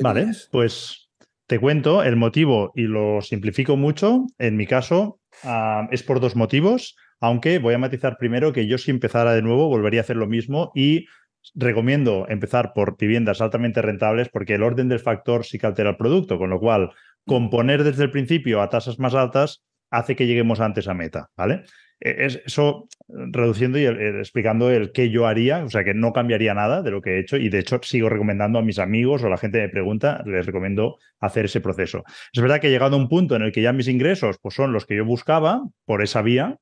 vale, 0.00 0.32
pues 0.50 1.10
te 1.46 1.58
cuento 1.58 2.02
el 2.02 2.16
motivo 2.16 2.72
y 2.74 2.82
lo 2.82 3.20
simplifico 3.20 3.76
mucho. 3.76 4.26
En 4.38 4.56
mi 4.56 4.66
caso, 4.66 5.20
ah, 5.44 5.88
es 5.90 6.02
por 6.02 6.20
dos 6.20 6.36
motivos. 6.36 6.96
Aunque 7.22 7.58
voy 7.60 7.72
a 7.72 7.78
matizar 7.78 8.18
primero 8.18 8.52
que 8.52 8.66
yo 8.66 8.76
si 8.78 8.90
empezara 8.90 9.32
de 9.32 9.42
nuevo 9.42 9.68
volvería 9.68 10.00
a 10.00 10.02
hacer 10.02 10.16
lo 10.16 10.26
mismo 10.26 10.72
y 10.74 11.06
recomiendo 11.54 12.26
empezar 12.28 12.72
por 12.74 12.96
viviendas 12.98 13.40
altamente 13.40 13.80
rentables 13.80 14.28
porque 14.28 14.54
el 14.54 14.62
orden 14.62 14.88
del 14.88 14.98
factor 14.98 15.44
sí 15.44 15.58
que 15.58 15.66
altera 15.66 15.90
el 15.90 15.96
producto, 15.96 16.36
con 16.36 16.50
lo 16.50 16.58
cual 16.58 16.90
componer 17.24 17.84
desde 17.84 18.02
el 18.02 18.10
principio 18.10 18.60
a 18.60 18.68
tasas 18.68 18.98
más 18.98 19.14
altas 19.14 19.62
hace 19.90 20.16
que 20.16 20.26
lleguemos 20.26 20.60
antes 20.60 20.88
a 20.88 20.94
meta, 20.94 21.30
¿vale? 21.36 21.62
E, 22.00 22.26
es 22.26 22.42
eso 22.44 22.88
reduciendo 23.08 23.78
y 23.78 23.84
explicando 23.84 24.70
el 24.70 24.90
qué 24.90 25.10
yo 25.10 25.28
haría, 25.28 25.64
o 25.64 25.70
sea 25.70 25.84
que 25.84 25.94
no 25.94 26.12
cambiaría 26.12 26.54
nada 26.54 26.82
de 26.82 26.90
lo 26.90 27.02
que 27.02 27.10
he 27.10 27.20
hecho 27.20 27.36
y 27.36 27.48
de 27.50 27.60
hecho 27.60 27.78
sigo 27.82 28.08
recomendando 28.08 28.58
a 28.58 28.62
mis 28.62 28.80
amigos 28.80 29.22
o 29.22 29.28
a 29.28 29.30
la 29.30 29.38
gente 29.38 29.60
me 29.60 29.68
pregunta, 29.68 30.24
les 30.26 30.44
recomiendo 30.44 30.96
hacer 31.20 31.44
ese 31.44 31.60
proceso. 31.60 32.02
Es 32.32 32.42
verdad 32.42 32.60
que 32.60 32.66
he 32.66 32.70
llegado 32.70 32.96
a 32.96 32.98
un 32.98 33.08
punto 33.08 33.36
en 33.36 33.42
el 33.42 33.52
que 33.52 33.62
ya 33.62 33.72
mis 33.72 33.86
ingresos 33.86 34.38
pues, 34.42 34.54
son 34.54 34.72
los 34.72 34.86
que 34.86 34.96
yo 34.96 35.04
buscaba 35.04 35.62
por 35.84 36.02
esa 36.02 36.22
vía. 36.22 36.58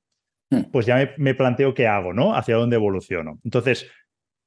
Pues 0.73 0.87
ya 0.87 1.15
me, 1.17 1.35
planteo 1.35 1.75
qué 1.75 1.87
hago, 1.87 2.13
¿no? 2.13 2.35
Hacia 2.35 2.57
dónde 2.57 2.77
evoluciono. 2.77 3.39
Entonces, 3.45 3.87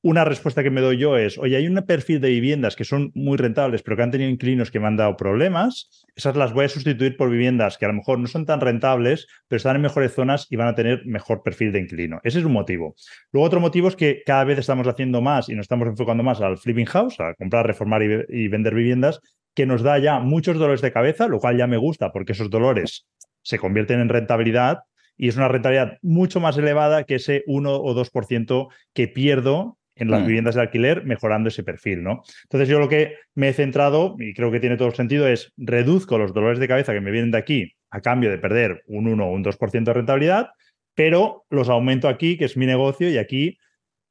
una 0.02 0.26
respuesta 0.26 0.64
que 0.64 0.70
me 0.70 0.82
doy 0.82 0.98
yo 0.98 1.16
es, 1.16 1.38
oye, 1.38 1.56
hay 1.56 1.66
un 1.66 1.82
perfil 1.86 2.20
de 2.20 2.28
viviendas 2.28 2.76
que 2.76 2.84
son 2.84 3.12
muy 3.16 3.38
rentables, 3.38 3.84
pero 3.84 3.96
que 3.96 4.04
han 4.04 4.12
tenido 4.12 4.30
inquilinos 4.30 4.70
que 4.70 4.82
me 4.82 4.88
han 4.88 4.98
dado 4.98 5.16
problemas, 5.16 6.06
esas 6.14 6.36
las 6.36 6.52
voy 6.52 6.66
a 6.66 6.70
sustituir 6.70 7.16
por 7.16 7.30
viviendas 7.30 7.78
que 7.78 7.86
a 7.86 7.88
lo 7.88 7.94
mejor 7.94 8.20
no 8.20 8.28
son 8.28 8.46
tan 8.46 8.60
rentables, 8.60 9.28
pero 9.48 9.58
están 9.58 9.78
en 9.78 9.82
mejores 9.82 10.14
zonas 10.14 10.46
y 10.50 10.58
van 10.58 10.68
a 10.68 10.76
tener 10.76 11.06
mejor 11.06 11.42
perfil 11.42 11.72
de 11.72 11.80
inquilino. 11.80 12.20
Ese 12.24 12.40
es 12.40 12.46
un 12.46 12.52
motivo. 12.52 12.96
Luego 13.32 13.48
otro 13.48 13.62
motivo 13.62 13.88
es 13.88 13.96
que 13.96 14.24
cada 14.26 14.44
vez 14.44 14.60
estamos 14.60 14.88
haciendo 14.88 15.22
más 15.22 15.48
y 15.48 15.56
nos 15.56 15.64
estamos 15.64 15.88
enfocando 15.88 16.22
más 16.22 16.42
al 16.42 16.58
flipping 16.58 16.88
house, 16.88 17.18
a 17.22 17.34
comprar, 17.36 17.66
reformar 17.66 18.04
y 18.04 18.48
vender 18.50 18.76
viviendas, 18.76 19.22
que 19.56 19.66
nos 19.66 19.84
da 19.84 20.00
ya 20.00 20.20
muchos 20.20 20.58
dolores 20.58 20.82
de 20.82 20.92
cabeza, 20.92 21.28
lo 21.28 21.40
cual 21.40 21.58
ya 21.58 21.68
me 21.68 21.78
gusta 21.78 22.12
porque 22.12 22.34
esos 22.34 22.50
dolores 22.50 23.08
se 23.42 23.58
convierten 23.58 24.02
en 24.02 24.10
rentabilidad 24.10 24.80
y 25.18 25.28
es 25.28 25.38
una 25.38 25.48
rentabilidad 25.48 25.98
mucho 26.02 26.40
más 26.40 26.58
elevada 26.58 27.04
que 27.04 27.16
ese 27.16 27.44
1 27.48 27.72
o 27.72 27.96
2% 27.96 28.68
que 28.94 29.08
pierdo 29.08 29.78
en 29.96 30.10
las 30.10 30.22
mm. 30.22 30.26
viviendas 30.26 30.56
de 30.56 30.62
alquiler 30.62 31.06
mejorando 31.06 31.50
ese 31.50 31.64
perfil, 31.64 32.04
¿no? 32.04 32.24
Entonces 32.44 32.68
yo 32.68 32.80
lo 32.80 32.90
que 32.90 33.16
me 33.36 33.50
he 33.50 33.54
centrado, 33.54 34.16
y 34.20 34.34
creo 34.34 34.52
que 34.52 34.60
tiene 34.60 34.78
todo 34.78 34.88
el 34.88 34.96
sentido, 34.96 35.28
es 35.28 35.54
reduzco 35.58 36.18
los 36.18 36.34
dolores 36.34 36.60
de 36.60 36.68
cabeza 36.68 36.94
que 36.94 37.02
me 37.02 37.12
vienen 37.12 37.32
de 37.32 37.38
aquí 37.38 37.74
a 37.92 38.02
cambio 38.02 38.32
de 38.32 38.40
perder 38.40 38.84
un 38.88 39.08
1 39.08 39.26
o 39.26 39.32
un 39.32 39.44
2% 39.44 39.84
de 39.84 39.94
rentabilidad, 39.94 40.50
pero 40.96 41.46
los 41.50 41.70
aumento 41.70 42.08
aquí, 42.08 42.38
que 42.38 42.46
es 42.46 42.58
mi 42.58 42.66
negocio, 42.66 43.10
y 43.10 43.18
aquí 43.18 43.58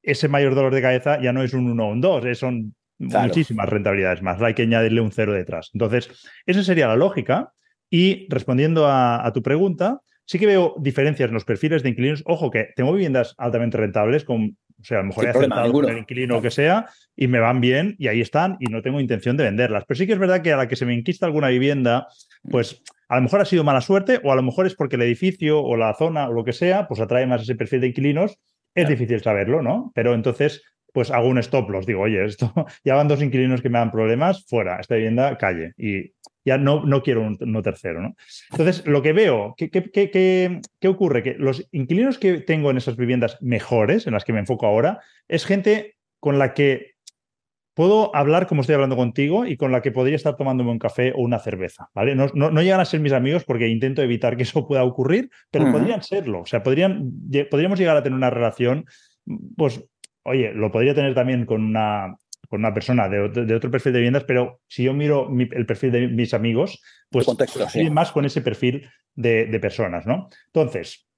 ese 0.03 0.29
mayor 0.29 0.55
dolor 0.55 0.75
de 0.75 0.83
cabeza 0.83 1.21
ya 1.21 1.33
no 1.33 1.43
es 1.43 1.53
un 1.53 1.69
1 1.69 1.85
o 1.85 1.91
un 1.91 2.01
2, 2.01 2.39
son 2.39 2.75
muchísimas 2.99 3.69
rentabilidades 3.69 4.23
más, 4.23 4.41
hay 4.41 4.55
que 4.55 4.63
añadirle 4.63 5.01
un 5.01 5.11
cero 5.11 5.33
detrás. 5.33 5.71
Entonces, 5.75 6.09
esa 6.47 6.63
sería 6.63 6.87
la 6.87 6.97
lógica. 6.97 7.53
Y 7.91 8.27
respondiendo 8.31 8.87
a 8.89 9.31
tu 9.35 9.43
pregunta, 9.43 10.01
Sí 10.25 10.39
que 10.39 10.47
veo 10.47 10.75
diferencias 10.79 11.29
en 11.29 11.35
los 11.35 11.45
perfiles 11.45 11.83
de 11.83 11.91
inquilinos. 11.91 12.23
Ojo, 12.27 12.51
que 12.51 12.69
tengo 12.77 12.93
viviendas 12.93 13.35
altamente 13.39 13.77
rentables, 13.77 14.25
con, 14.25 14.57
o 14.81 14.85
sea, 14.85 14.99
a 14.99 15.03
lo 15.03 15.09
mejor 15.09 15.27
he 15.27 15.31
acertado 15.31 15.73
con 15.73 15.89
el 15.89 15.99
inquilino 15.99 16.39
o 16.39 16.43
que 16.43 16.51
sea, 16.51 16.87
y 17.17 17.27
me 17.27 17.41
van 17.41 17.61
bien, 17.61 17.97
y 17.99 18.09
ahí 18.09 18.21
están, 18.21 18.57
y 18.61 18.67
no 18.67 18.83
tengo 18.83 19.01
intención 19.01 19.37
de 19.37 19.45
venderlas. 19.45 19.85
Pero 19.87 19.99
sí 19.99 20.07
que 20.07 20.13
es 20.13 20.19
verdad 20.19 20.43
que 20.43 20.53
a 20.53 20.57
la 20.57 20.69
que 20.69 20.77
se 20.77 20.87
me 20.87 20.95
inquista 20.95 21.27
alguna 21.27 21.49
vivienda, 21.49 22.07
pues 22.51 22.83
a 23.09 23.17
lo 23.17 23.23
mejor 23.23 23.41
ha 23.41 23.45
sido 23.45 23.65
mala 23.65 23.81
suerte, 23.81 24.21
o 24.23 24.33
a 24.33 24.37
lo 24.37 24.43
mejor 24.43 24.67
es 24.67 24.75
porque 24.75 24.97
el 24.97 25.03
edificio 25.03 25.61
o 25.63 25.77
la 25.77 25.95
zona 25.95 26.29
o 26.29 26.33
lo 26.33 26.45
que 26.45 26.53
sea, 26.53 26.89
pues 26.89 27.01
atrae 27.01 27.27
más 27.27 27.43
ese 27.43 27.55
perfil 27.55 27.81
de 27.81 27.89
inquilinos. 27.89 28.39
Es 28.75 28.89
difícil 28.89 29.21
saberlo, 29.21 29.61
¿no? 29.61 29.93
Pero 29.95 30.15
entonces 30.15 30.63
pues 30.93 31.11
hago 31.11 31.29
un 31.29 31.39
stop 31.39 31.71
los 31.71 31.87
Digo, 31.87 32.03
oye, 32.03 32.25
esto 32.25 32.53
ya 32.85 32.95
van 32.95 33.09
dos 33.09 33.23
inquilinos 33.23 33.61
que 33.61 33.71
me 33.71 33.79
dan 33.79 33.91
problemas, 33.91 34.45
fuera, 34.47 34.79
esta 34.79 34.95
vivienda 34.95 35.37
calle. 35.39 35.73
Y 35.77 36.13
ya 36.45 36.59
no, 36.59 36.85
no 36.85 37.03
quiero 37.03 37.23
un 37.23 37.39
no 37.41 37.63
tercero, 37.63 38.01
¿no? 38.01 38.17
Entonces, 38.51 38.87
lo 38.87 39.03
que 39.03 39.13
veo, 39.13 39.55
¿qué, 39.57 39.71
qué, 39.71 39.91
qué, 39.91 40.61
qué, 40.81 40.89
ocurre? 40.89 41.23
Que 41.23 41.35
los 41.35 41.69
inquilinos 41.73 42.19
que 42.19 42.39
tengo 42.39 42.71
en 42.71 42.77
esas 42.77 42.97
viviendas 42.97 43.39
mejores, 43.41 44.07
en 44.07 44.13
las 44.13 44.25
que 44.25 44.33
me 44.33 44.41
enfoco 44.41 44.67
ahora, 44.67 45.01
es 45.29 45.45
gente 45.45 45.97
con 46.19 46.39
la 46.39 46.55
que 46.55 46.93
puedo 47.75 48.15
hablar 48.15 48.47
como 48.47 48.61
estoy 48.61 48.75
hablando 48.75 48.97
contigo 48.97 49.47
y 49.47 49.57
con 49.57 49.73
la 49.73 49.81
que 49.81 49.93
podría 49.93 50.17
estar 50.17 50.37
tomándome 50.37 50.71
un 50.71 50.79
café 50.79 51.13
o 51.13 51.23
una 51.23 51.39
cerveza, 51.39 51.89
¿vale? 51.95 52.15
No, 52.15 52.27
no, 52.35 52.63
llegan 52.63 52.81
a 52.81 52.85
ser 52.85 53.01
mis 53.01 53.13
amigos 53.13 53.45
porque 53.45 53.69
intento 53.69 54.03
evitar 54.03 54.37
que 54.37 54.43
eso 54.43 54.67
pueda 54.67 54.85
ocurrir, 54.85 55.31
pero 55.51 55.71
podrían 55.73 56.03
serlo. 56.03 56.41
O 56.41 56.47
sea, 56.47 56.63
podrían, 56.63 57.13
podríamos 57.51 57.79
llegar 57.79 57.97
a 57.97 58.03
tener 58.03 58.17
una 58.17 58.31
relación, 58.31 58.85
pues, 59.57 59.83
oye, 60.25 60.53
lo 60.53 60.71
podría 60.71 60.95
tener 60.95 61.15
también 61.15 61.47
con 61.47 61.63
una 61.63 62.17
con 62.53 62.61
una 62.61 62.75
persona 62.75 63.09
de, 63.09 63.55
otro 63.55 63.71
perfil 63.71 63.95
de 63.95 64.01
viviendas, 64.01 64.25
pero 64.25 64.61
si 64.69 64.83
yo 64.83 64.93
miro 64.93 65.27
el 65.53 65.65
perfil 65.65 65.91
de 65.91 66.09
mis 66.09 66.35
amigos, 66.35 66.83
pues 67.09 67.25
contexto, 67.25 67.67
más 67.91 68.13
con 68.13 68.27
ese 68.27 68.43
perfil 68.43 68.91
de, 69.15 69.47
de 69.47 69.59
personas, 69.59 70.05
¿no? 70.05 70.29
Entonces, 70.49 71.09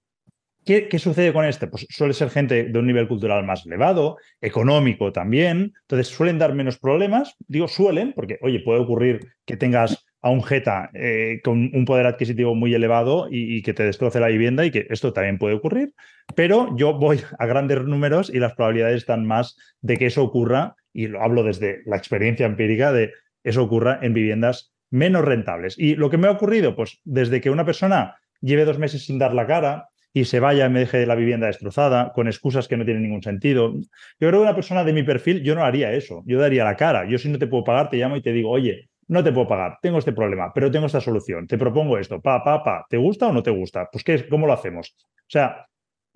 ¿Qué, 0.65 0.89
sucede 0.99 1.33
con 1.33 1.45
este? 1.45 1.67
Pues 1.67 1.87
suele 1.91 2.15
ser 2.15 2.31
gente 2.31 2.65
de 2.65 2.79
un 2.79 2.87
nivel 2.87 3.07
cultural 3.07 3.45
más 3.45 3.67
elevado, 3.67 4.17
económico 4.41 5.13
también, 5.13 5.75
entonces 5.83 6.07
suelen 6.07 6.39
dar 6.39 6.55
menos 6.55 6.79
problemas. 6.79 7.35
Digo 7.49 7.69
suelen, 7.69 8.15
porque, 8.15 8.39
oye, 8.41 8.61
puede 8.61 8.81
ocurrir 8.81 9.35
que 9.45 9.59
tengas 9.59 10.07
a 10.23 10.31
un 10.31 10.43
Jeta 10.43 10.89
eh, 10.95 11.41
con 11.45 11.71
un 11.75 11.85
poder 11.85 12.07
adquisitivo 12.07 12.55
muy 12.55 12.75
elevado 12.75 13.29
y, 13.31 13.61
que 13.61 13.75
te 13.75 13.83
destroce 13.83 14.21
la 14.21 14.29
vivienda 14.29 14.65
y 14.65 14.71
que 14.71 14.87
esto 14.89 15.13
también 15.13 15.37
puede 15.37 15.55
ocurrir, 15.55 15.93
pero 16.35 16.75
yo 16.79 16.95
voy 16.95 17.21
a 17.39 17.45
grandes 17.45 17.85
números 17.85 18.31
y 18.33 18.39
las 18.39 18.55
probabilidades 18.55 18.97
están 18.97 19.27
más 19.27 19.59
de 19.83 19.99
que 19.99 20.07
eso 20.07 20.23
ocurra, 20.23 20.77
y 20.95 21.09
lo 21.09 21.23
hablo 21.23 21.43
desde 21.43 21.83
la 21.85 21.97
experiencia 21.97 22.47
empírica, 22.47 22.93
de 22.93 23.13
eso 23.43 23.63
ocurra 23.63 23.99
en 24.01 24.15
viviendas 24.15 24.75
menos 24.91 25.25
rentables. 25.25 25.79
Y 25.79 25.97
lo 25.97 26.09
que 26.09 26.17
me 26.17 26.29
ha 26.29 26.31
ocurrido, 26.31 26.75
pues 26.75 27.01
desde 27.05 27.43
que 27.43 27.51
una 27.51 27.67
persona 27.67 28.17
lleve 28.41 28.65
dos 28.65 28.79
meses 28.79 29.05
sin 29.05 29.19
dar 29.19 29.35
la 29.35 29.47
cara, 29.47 29.89
y 30.17 30.27
se 30.27 30.39
vaya 30.39 30.67
y 30.67 30.71
me 30.71 30.79
deje 30.81 31.05
la 31.07 31.17
vivienda 31.17 31.49
destrozada, 31.49 32.13
con 32.13 32.29
excusas 32.29 32.69
que 32.69 32.77
no 32.77 32.85
tienen 32.85 33.03
ningún 33.03 33.23
sentido. 33.23 33.75
Yo 33.75 34.29
creo 34.29 34.31
que 34.31 34.39
una 34.39 34.55
persona 34.55 34.85
de 34.85 34.93
mi 34.93 35.03
perfil, 35.03 35.43
yo 35.43 35.57
no 35.57 35.65
haría 35.65 35.93
eso, 35.93 36.23
yo 36.25 36.39
daría 36.39 36.63
la 36.63 36.77
cara. 36.77 37.05
Yo 37.09 37.19
si 37.19 37.29
no 37.29 37.39
te 37.39 37.49
puedo 37.49 37.65
pagar, 37.65 37.91
te 37.91 37.97
llamo 37.97 38.17
y 38.17 38.23
te 38.23 38.33
digo, 38.33 38.51
oye, 38.51 38.89
no 39.09 39.25
te 39.25 39.33
puedo 39.33 39.49
pagar, 39.49 39.79
tengo 39.83 39.99
este 39.99 40.13
problema, 40.13 40.53
pero 40.55 40.71
tengo 40.71 40.87
esta 40.87 41.01
solución, 41.01 41.47
te 41.47 41.59
propongo 41.59 41.99
esto, 41.99 42.23
pa, 42.23 42.43
pa, 42.43 42.63
pa, 42.63 42.87
¿te 42.89 42.97
gusta 42.97 43.27
o 43.27 43.33
no 43.33 43.43
te 43.43 43.51
gusta? 43.51 43.89
Pues 43.91 44.05
¿qué, 44.05 44.27
¿cómo 44.29 44.47
lo 44.47 44.53
hacemos? 44.53 44.97
O 44.99 45.29
sea, 45.29 45.67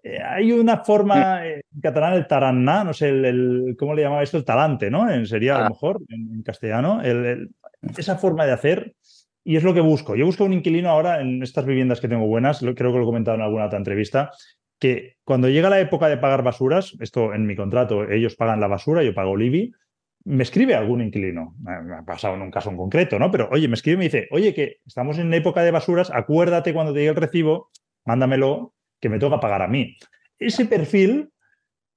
eh, 0.03 0.19
hay 0.23 0.53
una 0.53 0.79
forma, 0.79 1.47
eh, 1.47 1.63
en 1.75 1.81
catalán 1.81 2.15
el 2.15 2.27
taraná, 2.27 2.85
no 2.85 2.93
sé, 2.93 3.09
el, 3.09 3.77
¿cómo 3.79 3.95
le 3.95 4.03
llamaba 4.03 4.23
esto? 4.23 4.37
El 4.37 4.45
talante, 4.45 4.91
¿no? 4.91 5.11
En, 5.11 5.27
sería 5.27 5.57
a 5.57 5.61
lo 5.61 5.67
ah. 5.67 5.69
mejor 5.71 6.01
en, 6.09 6.43
castellano, 6.43 7.03
esa 7.97 8.17
forma 8.17 8.47
de 8.47 8.53
hacer 8.53 8.95
y 9.45 9.57
es 9.57 9.65
lo 9.65 9.75
que 9.75 9.81
busco. 9.81 10.15
Yo 10.15 10.27
busco 10.27 10.45
un 10.45 10.53
inquilino 10.53 10.91
ahora 10.91 11.21
en 11.21 11.43
estas 11.43 11.65
viviendas 11.65 12.01
que 12.01 12.09
tengo 12.09 12.27
buenas, 12.27 12.61
creo 12.61 12.75
que 12.75 12.99
lo 12.99 13.03
he 13.03 13.07
comentado 13.07 13.37
en 13.37 13.43
alguna 13.43 13.67
otra 13.67 13.79
entrevista, 13.79 14.31
que 14.79 15.17
cuando 15.25 15.49
llega 15.49 15.71
la 15.71 15.81
época 15.81 16.09
de 16.09 16.19
pagar 16.19 16.43
basuras, 16.43 16.95
esto 17.01 17.35
en 17.35 17.47
mi 17.47 17.57
contrato, 17.57 18.09
ellos 18.09 18.37
pagan 18.37 18.61
la 18.61 18.69
basura, 18.69 19.03
yo 19.03 19.15
pago 19.15 19.37
Libby, 19.37 19.73
me 20.25 20.43
escribe 20.43 20.75
algún 20.75 21.01
inquilino. 21.01 21.55
Me 21.59 21.97
ha 21.97 22.03
pasado 22.05 22.35
en 22.35 22.43
un 22.43 22.51
caso 22.51 22.71
en 22.71 22.77
concreto, 22.77 23.19
¿no? 23.19 23.31
Pero 23.31 23.49
oye, 23.51 23.67
me 23.67 23.75
escribe 23.75 23.95
y 23.95 23.99
me 23.99 24.05
dice, 24.05 24.29
oye, 24.31 24.55
que 24.55 24.77
estamos 24.87 25.19
en 25.19 25.33
época 25.33 25.63
de 25.63 25.71
basuras, 25.71 26.11
acuérdate 26.13 26.75
cuando 26.75 26.93
te 26.93 27.01
llegue 27.01 27.11
el 27.11 27.17
recibo, 27.17 27.71
mándamelo, 28.05 28.75
que 29.01 29.09
me 29.09 29.19
toca 29.19 29.41
pagar 29.41 29.63
a 29.63 29.69
mí. 29.69 29.97
Ese 30.39 30.67
perfil, 30.67 31.31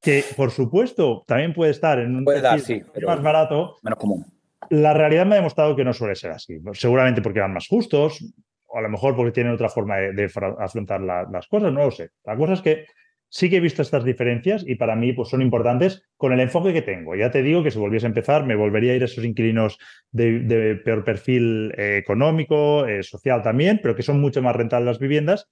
que 0.02 0.24
por 0.36 0.52
supuesto 0.52 1.24
también 1.28 1.54
puede 1.54 1.72
estar 1.72 2.00
en 2.00 2.16
un 2.16 2.26
perfil 2.26 2.86
más 3.06 3.22
barato, 3.22 3.78
menos 3.84 4.00
común 4.00 4.26
la 4.72 4.94
realidad 4.94 5.26
me 5.26 5.34
ha 5.34 5.40
demostrado 5.40 5.76
que 5.76 5.84
no 5.84 5.94
suele 5.94 6.16
ser 6.16 6.32
así. 6.32 6.58
Seguramente 6.74 7.22
porque 7.22 7.42
van 7.42 7.54
más 7.54 7.68
justos, 7.68 8.24
o 8.68 8.78
a 8.78 8.82
lo 8.82 8.90
mejor 8.90 9.16
porque 9.16 9.34
tienen 9.34 9.54
otra 9.54 9.70
forma 9.70 9.98
de, 9.98 10.32
afrontar 10.60 11.02
las 11.02 11.48
cosas, 11.48 11.74
no 11.74 11.84
lo 11.84 11.92
sé. 11.92 12.12
La 12.24 12.38
cosa 12.38 12.54
es 12.54 12.62
que 12.62 12.86
sí 13.28 13.50
que 13.50 13.58
he 13.58 13.60
visto 13.60 13.82
estas 13.82 14.06
diferencias 14.06 14.64
y 14.66 14.76
para 14.76 14.96
mí 14.96 15.12
pues, 15.12 15.28
son 15.28 15.42
importantes 15.42 16.04
con 16.16 16.32
el 16.32 16.40
enfoque 16.40 16.72
que 16.72 16.82
tengo. 16.82 17.16
Ya 17.16 17.32
te 17.32 17.44
digo 17.44 17.64
que 17.64 17.72
si 17.72 17.80
volviese 17.80 18.06
a 18.06 18.10
empezar, 18.10 18.46
me 18.46 18.56
volvería 18.56 18.94
a 18.94 18.96
ir 18.96 19.02
a 19.02 19.06
esos 19.06 19.26
inquilinos 19.26 19.78
de, 20.12 20.80
peor 20.86 21.04
perfil 21.04 21.74
eh, 21.78 21.98
económico, 21.98 22.86
eh, 22.88 23.04
social 23.04 23.42
también, 23.42 23.82
pero 23.84 23.94
que 23.94 24.04
son 24.04 24.22
mucho 24.22 24.42
más 24.42 24.56
rentables 24.56 24.86
las 24.88 25.00
viviendas. 25.00 25.50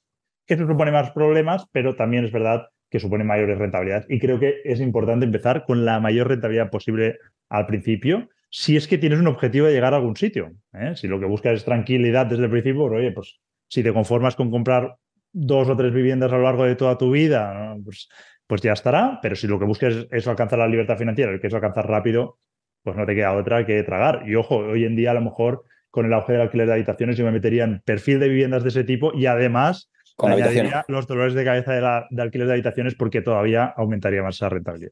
Eso 0.49 0.65
supone 0.65 0.91
más 0.91 1.11
problemas, 1.11 1.65
pero 1.71 1.95
también 1.95 2.25
es 2.25 2.31
verdad 2.31 2.67
que 2.89 2.99
supone 2.99 3.23
mayores 3.23 3.57
rentabilidades. 3.59 4.07
Y 4.09 4.19
creo 4.19 4.39
que 4.39 4.61
es 4.65 4.79
importante 4.79 5.25
empezar 5.25 5.63
con 5.63 5.85
la 5.85 5.99
mayor 5.99 6.27
rentabilidad 6.27 6.71
posible 6.71 7.19
al 7.49 7.67
principio 7.67 8.29
si 8.49 8.75
es 8.75 8.87
que 8.87 8.97
tienes 8.97 9.19
un 9.19 9.27
objetivo 9.27 9.67
de 9.67 9.73
llegar 9.73 9.93
a 9.93 9.97
algún 9.97 10.15
sitio. 10.15 10.51
¿eh? 10.73 10.93
Si 10.95 11.07
lo 11.07 11.19
que 11.19 11.27
buscas 11.27 11.53
es 11.53 11.65
tranquilidad 11.65 12.25
desde 12.25 12.45
el 12.45 12.49
principio, 12.49 12.87
pues, 12.87 12.99
oye, 12.99 13.11
pues 13.11 13.39
si 13.67 13.83
te 13.83 13.93
conformas 13.93 14.35
con 14.35 14.49
comprar 14.49 14.95
dos 15.31 15.69
o 15.69 15.77
tres 15.77 15.93
viviendas 15.93 16.31
a 16.31 16.37
lo 16.37 16.43
largo 16.43 16.63
de 16.63 16.75
toda 16.75 16.97
tu 16.97 17.11
vida, 17.11 17.77
pues, 17.83 18.09
pues, 18.47 18.61
ya 18.61 18.73
estará. 18.73 19.19
Pero 19.21 19.35
si 19.35 19.45
lo 19.45 19.59
que 19.59 19.65
buscas 19.65 20.07
es, 20.09 20.27
alcanzar 20.27 20.57
la 20.57 20.67
libertad 20.67 20.97
financiera, 20.97 21.31
el 21.31 21.39
que 21.39 21.47
es 21.47 21.53
alcanzar 21.53 21.87
rápido, 21.87 22.39
pues 22.81 22.95
no 22.95 23.05
te 23.05 23.13
queda 23.13 23.33
otra 23.33 23.67
que 23.67 23.83
tragar. 23.83 24.23
Y 24.25 24.33
ojo, 24.33 24.57
hoy 24.57 24.85
en 24.85 24.95
día 24.95 25.11
a 25.11 25.13
lo 25.13 25.21
mejor 25.21 25.63
con 25.91 26.07
el 26.07 26.13
auge 26.13 26.33
del 26.33 26.41
alquiler 26.41 26.67
de 26.67 26.73
habitaciones 26.73 27.17
yo 27.17 27.25
me 27.25 27.31
metería 27.31 27.63
en 27.63 27.81
perfil 27.81 28.19
de 28.19 28.29
viviendas 28.29 28.63
de 28.63 28.69
ese 28.69 28.83
tipo 28.83 29.11
y 29.13 29.25
además 29.25 29.91
con 30.19 30.33
añadiría 30.33 30.83
los 30.89 31.07
dolores 31.07 31.33
de 31.33 31.45
cabeza 31.45 31.71
de, 31.71 32.05
de 32.09 32.21
alquiler 32.21 32.47
de 32.47 32.53
habitaciones 32.53 32.93
porque 32.93 33.21
todavía 33.21 33.63
aumentaría 33.65 34.21
más 34.21 34.35
esa 34.35 34.49
rentabilidad. 34.49 34.91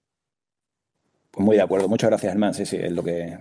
Pues 1.31 1.45
muy 1.45 1.57
de 1.57 1.61
acuerdo. 1.61 1.89
Muchas 1.89 2.09
gracias, 2.09 2.31
Germán. 2.31 2.53
Sí, 2.53 2.65
sí, 2.65 2.77
es 2.77 2.93
lo 2.93 3.03
que, 3.03 3.37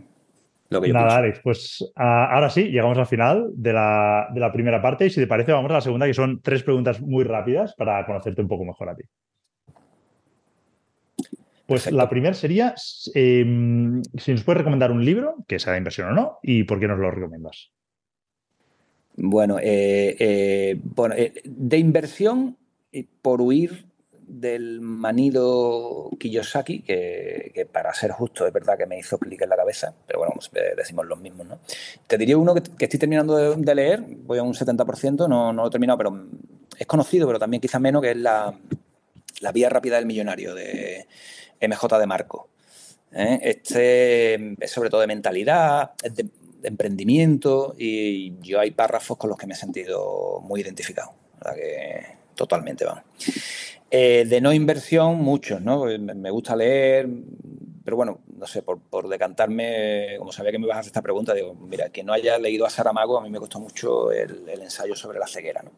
lo 0.68 0.80
que 0.80 0.89
yo 0.89 0.95
Nada, 0.95 1.18
Alex, 1.18 1.41
pues 1.45 1.93
ah, 1.95 2.28
ahora 2.32 2.51
sí, 2.51 2.64
llegamos 2.64 2.99
al 2.99 3.07
final 3.07 3.51
de 3.55 3.72
la, 3.72 4.26
de 4.34 4.41
la, 4.41 4.53
primera 4.53 4.82
parte 4.82 5.07
y 5.07 5.11
si 5.11 5.20
te 5.20 5.28
parece 5.28 5.53
vamos 5.53 5.70
a 5.70 5.74
la 5.74 5.80
segunda, 5.80 6.07
que 6.07 6.14
son 6.14 6.41
tres 6.43 6.64
preguntas 6.64 7.01
muy 7.01 7.22
rápidas 7.22 7.74
para 7.76 8.05
conocerte 8.05 8.43
un 8.43 8.49
poco 8.49 8.64
mejor 8.64 8.89
a 8.89 8.97
ti. 8.97 9.05
Pues 11.66 11.91
la 11.93 12.09
primera 12.09 12.34
sería 12.34 12.74
em, 13.14 14.03
si 14.18 14.32
nos 14.32 14.43
puedes 14.43 14.59
recomendar 14.59 14.91
un 14.91 15.05
libro, 15.05 15.37
que 15.47 15.61
sea 15.61 15.72
de 15.72 15.78
inversión 15.78 16.09
o 16.09 16.12
no, 16.12 16.39
y 16.43 16.64
por 16.64 16.80
qué 16.80 16.89
nos 16.89 16.99
lo 16.99 17.12
recomiendas. 17.12 17.70
Bueno, 19.16 19.58
eh, 19.58 20.16
eh, 20.18 20.80
bueno 20.82 21.14
eh, 21.16 21.32
de 21.44 21.78
inversión, 21.78 22.56
por 23.22 23.40
huir 23.40 23.86
del 24.26 24.80
manido 24.80 26.10
Kiyosaki, 26.18 26.82
que, 26.82 27.68
para 27.70 27.94
ser 27.94 28.10
justo 28.10 28.46
es 28.46 28.52
verdad 28.52 28.76
que 28.76 28.86
me 28.86 28.98
hizo 28.98 29.18
clic 29.18 29.40
en 29.42 29.48
la 29.48 29.56
cabeza, 29.56 29.94
pero 30.06 30.20
bueno, 30.20 30.34
eh, 30.54 30.74
decimos 30.76 31.06
los 31.06 31.20
mismos, 31.20 31.46
¿no? 31.46 31.58
Te 32.06 32.18
diría 32.18 32.36
uno 32.36 32.54
que, 32.54 32.62
estoy 32.84 32.98
terminando 32.98 33.54
de, 33.56 33.74
leer, 33.74 34.02
voy 34.02 34.38
a 34.38 34.42
un 34.42 34.54
70%, 34.54 35.28
no, 35.28 35.52
no 35.52 35.62
lo 35.62 35.68
he 35.68 35.70
terminado, 35.70 35.98
pero 35.98 36.26
es 36.76 36.86
conocido, 36.86 37.26
pero 37.26 37.38
también 37.38 37.60
quizá 37.60 37.78
menos, 37.78 38.02
que 38.02 38.10
es 38.10 38.16
la, 38.16 38.52
Vía 39.54 39.68
Rápida 39.68 39.96
del 39.96 40.06
Millonario 40.06 40.54
de 40.54 41.06
MJ 41.60 41.98
de 41.98 42.06
Marco. 42.06 42.48
¿eh? 43.12 43.38
Este 43.42 44.56
es 44.58 44.70
sobre 44.70 44.90
todo 44.90 45.00
de 45.00 45.06
mentalidad, 45.06 45.92
es 46.02 46.14
emprendimiento 46.62 47.74
y 47.78 48.38
yo 48.40 48.61
hay 48.61 48.70
párrafos 48.70 49.16
con 49.16 49.30
los 49.30 49.38
que 49.38 49.46
me 49.46 49.54
he 49.54 49.57
sentido 49.57 50.40
muy 50.42 50.61
identificado. 50.61 51.12
que 51.54 52.16
totalmente, 52.34 52.84
vamos. 52.84 53.04
Eh, 53.90 54.24
de 54.26 54.40
no 54.40 54.52
inversión, 54.52 55.16
muchos, 55.16 55.61
¿no? 55.61 55.84
Me 55.84 56.30
gusta 56.30 56.57
leer, 56.57 57.09
pero 57.84 57.96
bueno, 57.96 58.18
no 58.36 58.46
sé, 58.48 58.62
por, 58.62 59.09
decantarme, 59.09 60.16
como 60.18 60.32
sabía 60.32 60.50
que 60.50 60.59
me 60.59 60.64
ibas 60.64 60.76
a 60.76 60.80
hacer 60.80 60.90
esta 60.90 61.02
pregunta, 61.02 61.32
digo, 61.34 61.54
mira, 61.54 61.88
que 61.90 62.02
no 62.02 62.12
haya 62.12 62.36
leído 62.36 62.66
a 62.66 62.70
Saramago, 62.70 63.16
a 63.16 63.22
mí 63.22 63.30
me 63.30 63.38
costó 63.38 63.61
mucho 63.61 64.11
el, 64.11 64.48
ensayo 64.48 64.96
sobre 64.96 65.20
la 65.20 65.28
ceguera, 65.28 65.62
¿no? 65.62 65.70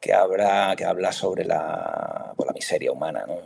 Que, 0.00 0.12
habrá, 0.12 0.74
que 0.76 0.84
habla 0.84 1.10
sobre 1.10 1.44
la, 1.44 2.32
pues, 2.36 2.46
la 2.46 2.52
miseria 2.52 2.92
humana, 2.92 3.24
¿no? 3.26 3.36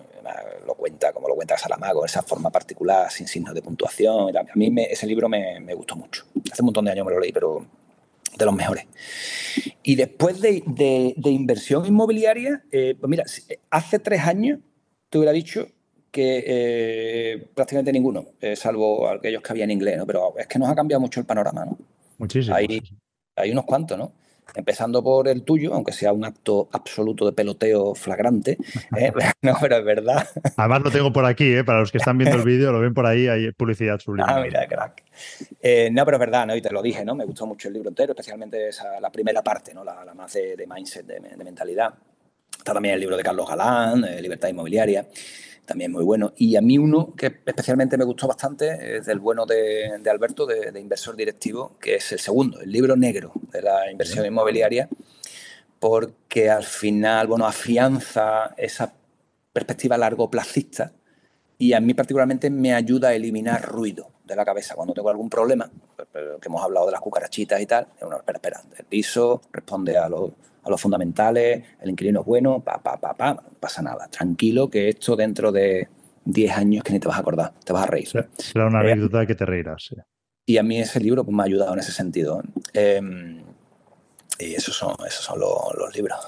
Lo 0.66 0.74
cuenta, 0.74 1.12
como 1.12 1.26
lo 1.28 1.34
cuenta 1.34 1.58
Saramago, 1.58 2.04
esa 2.04 2.22
forma 2.22 2.50
particular, 2.50 3.10
sin 3.10 3.26
signos 3.26 3.54
de 3.54 3.62
puntuación. 3.62 4.36
A 4.36 4.44
mí 4.54 4.72
ese 4.88 5.06
libro 5.06 5.28
me, 5.28 5.58
me 5.60 5.74
gustó 5.74 5.96
mucho. 5.96 6.24
Hace 6.50 6.62
un 6.62 6.66
montón 6.66 6.84
de 6.84 6.92
años 6.92 7.06
me 7.06 7.12
lo 7.12 7.18
leí, 7.18 7.32
pero 7.32 7.66
de 8.36 8.44
los 8.44 8.54
mejores. 8.54 8.86
Y 9.82 9.96
después 9.96 10.40
de, 10.40 10.62
inversión 11.24 11.86
inmobiliaria, 11.86 12.62
eh, 12.70 12.94
pues 12.98 13.10
mira, 13.10 13.24
hace 13.70 13.98
tres 13.98 14.20
años 14.22 14.60
te 15.08 15.18
hubiera 15.18 15.32
dicho 15.32 15.68
que 16.10 16.44
eh, 16.46 17.46
prácticamente 17.54 17.92
ninguno, 17.92 18.26
eh, 18.40 18.54
salvo 18.54 19.08
aquellos 19.08 19.42
que 19.42 19.52
había 19.52 19.64
en 19.64 19.70
inglés, 19.70 19.96
¿no? 19.96 20.06
Pero 20.06 20.34
es 20.38 20.46
que 20.46 20.58
nos 20.58 20.68
ha 20.68 20.74
cambiado 20.74 21.00
mucho 21.00 21.20
el 21.20 21.26
panorama, 21.26 21.64
¿no? 21.64 21.78
Muchísimo. 22.18 22.54
Hay, 22.54 22.82
hay 23.36 23.50
unos 23.50 23.64
cuantos, 23.64 23.96
¿no? 23.98 24.12
Empezando 24.54 25.02
por 25.02 25.28
el 25.28 25.42
tuyo, 25.42 25.74
aunque 25.74 25.92
sea 25.92 26.12
un 26.12 26.24
acto 26.24 26.68
absoluto 26.72 27.26
de 27.26 27.32
peloteo 27.32 27.94
flagrante. 27.94 28.58
¿eh? 28.96 29.12
no, 29.42 29.54
pero 29.60 29.76
es 29.76 29.84
verdad. 29.84 30.28
Además 30.56 30.82
lo 30.82 30.90
tengo 30.90 31.12
por 31.12 31.24
aquí, 31.24 31.54
¿eh? 31.54 31.64
para 31.64 31.80
los 31.80 31.90
que 31.90 31.98
están 31.98 32.18
viendo 32.18 32.36
el 32.36 32.44
vídeo, 32.44 32.72
lo 32.72 32.80
ven 32.80 32.94
por 32.94 33.06
ahí, 33.06 33.28
hay 33.28 33.50
publicidad 33.52 33.98
subliminal. 33.98 34.38
Ah, 34.38 34.42
mira, 34.42 34.66
crack. 34.66 35.02
Eh, 35.60 35.90
no, 35.92 36.04
pero 36.04 36.16
es 36.16 36.20
verdad, 36.20 36.46
¿no? 36.46 36.56
y 36.56 36.62
te 36.62 36.70
lo 36.70 36.82
dije, 36.82 37.04
¿no? 37.04 37.14
me 37.14 37.24
gustó 37.24 37.46
mucho 37.46 37.68
el 37.68 37.74
libro 37.74 37.88
entero, 37.88 38.12
especialmente 38.12 38.68
esa, 38.68 39.00
la 39.00 39.10
primera 39.10 39.42
parte, 39.42 39.74
¿no? 39.74 39.84
la, 39.84 40.04
más 40.14 40.32
de, 40.32 40.66
mindset, 40.68 41.06
de, 41.06 41.20
de, 41.20 41.44
mentalidad. 41.44 41.94
Está 42.56 42.74
también 42.74 42.94
el 42.94 43.00
libro 43.00 43.16
de 43.16 43.22
Carlos 43.22 43.48
Galán, 43.48 44.02
Libertad 44.20 44.48
Inmobiliaria 44.48 45.06
también 45.64 45.92
muy 45.92 46.04
bueno. 46.04 46.32
Y 46.36 46.56
a 46.56 46.60
mí 46.60 46.78
uno 46.78 47.14
que 47.16 47.26
especialmente 47.44 47.96
me 47.96 48.04
gustó 48.04 48.26
bastante 48.26 48.96
es 48.96 49.06
del 49.06 49.20
bueno 49.20 49.46
de, 49.46 50.00
Alberto, 50.10 50.46
de, 50.46 50.78
inversor 50.78 51.16
directivo, 51.16 51.76
que 51.80 51.96
es 51.96 52.12
el 52.12 52.18
segundo, 52.18 52.60
el 52.60 52.70
libro 52.70 52.96
negro 52.96 53.32
de 53.50 53.62
la 53.62 53.90
inversión 53.90 54.26
inmobiliaria, 54.26 54.88
porque 55.78 56.50
al 56.50 56.64
final, 56.64 57.26
bueno, 57.26 57.46
afianza 57.46 58.54
esa 58.56 58.92
perspectiva 59.52 59.98
largo 59.98 60.30
plazista 60.30 60.92
y 61.58 61.74
a 61.74 61.80
mí 61.80 61.94
particularmente 61.94 62.50
me 62.50 62.74
ayuda 62.74 63.08
a 63.08 63.14
eliminar 63.14 63.62
ruido 63.62 64.10
de 64.24 64.36
la 64.36 64.44
cabeza 64.44 64.74
cuando 64.74 64.94
tengo 64.94 65.10
algún 65.10 65.28
problema, 65.28 65.70
que 66.12 66.48
hemos 66.48 66.62
hablado 66.62 66.86
de 66.86 66.92
las 66.92 67.00
cucarachitas 67.00 67.60
y 67.60 67.66
tal, 67.66 67.86
espera, 67.94 68.38
espera, 68.38 68.62
el 68.78 68.84
piso 68.84 69.42
responde 69.52 69.96
a 69.96 70.08
los 70.08 70.30
a 70.62 70.70
los 70.70 70.80
fundamentales, 70.80 71.64
el 71.80 71.90
inquilino 71.90 72.20
es 72.20 72.26
bueno, 72.26 72.60
pa, 72.60 72.82
pa, 72.82 73.00
pa, 73.00 73.14
pa, 73.14 73.34
no 73.34 73.42
pasa 73.58 73.82
nada. 73.82 74.08
Tranquilo 74.08 74.68
que 74.70 74.88
esto 74.88 75.16
dentro 75.16 75.52
de 75.52 75.88
10 76.24 76.56
años 76.56 76.84
que 76.84 76.92
ni 76.92 77.00
te 77.00 77.08
vas 77.08 77.16
a 77.16 77.20
acordar, 77.20 77.52
te 77.64 77.72
vas 77.72 77.84
a 77.84 77.86
reír. 77.86 78.08
Será 78.38 78.66
una 78.66 78.82
eh, 78.82 78.92
anécdota 78.92 79.26
que 79.26 79.34
te 79.34 79.44
reirás. 79.44 79.94
Y 80.46 80.58
a 80.58 80.62
mí 80.62 80.80
ese 80.80 81.00
libro 81.00 81.24
pues, 81.24 81.36
me 81.36 81.42
ha 81.42 81.46
ayudado 81.46 81.72
en 81.72 81.80
ese 81.80 81.92
sentido. 81.92 82.42
Em, 82.72 83.42
y 84.38 84.54
esos 84.54 84.76
son, 84.76 84.94
esos 85.06 85.24
son 85.24 85.40
los, 85.40 85.96
libros. 85.96 86.18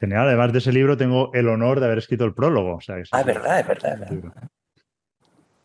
Genial, 0.00 0.28
además 0.28 0.52
de 0.52 0.58
ese 0.58 0.72
libro 0.72 0.96
tengo 0.96 1.32
el 1.32 1.48
honor 1.48 1.80
de 1.80 1.86
haber 1.86 1.98
escrito 1.98 2.24
el 2.24 2.34
prólogo. 2.34 2.78
ah, 2.88 2.98
es 2.98 3.26
verdad, 3.26 3.60
es 3.60 3.66
verdad. 3.66 4.02
Es 4.02 4.22
verdad. 4.22 4.48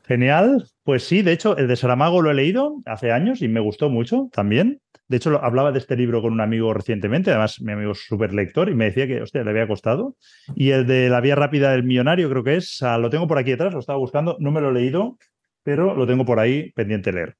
Genial, 0.08 0.64
pues 0.84 1.04
sí, 1.04 1.22
de 1.22 1.34
hecho, 1.34 1.58
el 1.58 1.68
de 1.68 1.76
Saramago 1.76 2.22
lo 2.22 2.32
he 2.32 2.34
leído 2.34 2.82
hace 2.86 3.12
años 3.12 3.42
y 3.42 3.50
me 3.50 3.60
gustó 3.60 3.90
mucho 3.90 4.30
también. 4.32 4.80
De 5.10 5.18
hecho, 5.18 5.44
hablaba 5.44 5.74
de 5.74 5.80
este 5.80 5.98
libro 5.98 6.22
con 6.22 6.32
un 6.32 6.40
amigo 6.40 6.74
recientemente, 6.74 7.30
además 7.30 7.60
mi 7.62 7.74
amigo 7.74 7.92
es 7.92 8.06
súper 8.06 8.34
lector 8.34 8.70
y 8.70 8.76
me 8.76 8.86
decía 8.86 9.06
que, 9.06 9.22
hostia, 9.22 9.44
le 9.44 9.50
había 9.50 9.68
costado. 9.68 10.16
Y 10.56 10.72
el 10.72 10.88
de 10.88 11.10
La 11.10 11.20
Vía 11.20 11.36
Rápida 11.36 11.72
del 11.72 11.84
Millonario 11.84 12.30
creo 12.30 12.44
que 12.44 12.56
es, 12.56 12.82
lo 12.82 13.10
tengo 13.10 13.28
por 13.28 13.38
aquí 13.38 13.52
detrás, 13.52 13.74
lo 13.74 13.82
estaba 13.82 14.00
buscando, 14.00 14.38
no 14.40 14.52
me 14.52 14.62
lo 14.62 14.70
he 14.70 14.74
leído, 14.74 15.18
pero 15.64 15.94
lo 15.94 16.08
tengo 16.08 16.24
por 16.24 16.40
ahí 16.40 16.72
pendiente 16.72 17.12
de 17.12 17.16
leer. 17.18 17.36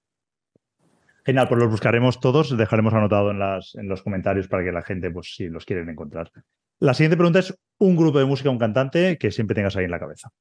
Genial, 1.26 1.48
pues 1.48 1.62
los 1.62 1.72
buscaremos 1.72 2.20
todos, 2.20 2.58
dejaremos 2.58 2.94
anotado 2.94 3.32
en, 3.32 3.40
las, 3.40 3.76
en 3.76 3.88
los 3.88 4.02
comentarios 4.02 4.50
para 4.50 4.66
que 4.66 4.74
la 4.74 4.82
gente, 4.82 5.10
pues 5.10 5.36
si 5.36 5.48
los 5.48 5.64
quieren 5.64 5.88
encontrar. 5.90 6.32
La 6.80 6.94
siguiente 6.94 7.16
pregunta 7.16 7.40
es 7.40 7.58
un 7.78 7.96
grupo 7.96 8.20
de 8.20 8.26
música, 8.26 8.50
un 8.50 8.60
cantante 8.60 9.18
que 9.18 9.32
siempre 9.32 9.56
tengas 9.56 9.78
ahí 9.78 9.86
en 9.86 9.92
la 9.92 10.00
cabeza. 10.00 10.32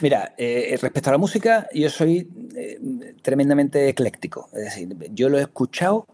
Mira, 0.00 0.34
eh, 0.36 0.76
respecto 0.80 1.10
a 1.10 1.12
la 1.12 1.18
música, 1.18 1.68
yo 1.72 1.88
soy 1.90 2.28
eh, 2.54 2.78
tremendamente 3.22 3.88
ecléctico. 3.88 4.48
Es 4.52 4.64
decir, 4.64 4.96
yo 5.12 5.28
lo 5.28 5.38
he 5.38 5.42
escuchado 5.42 6.06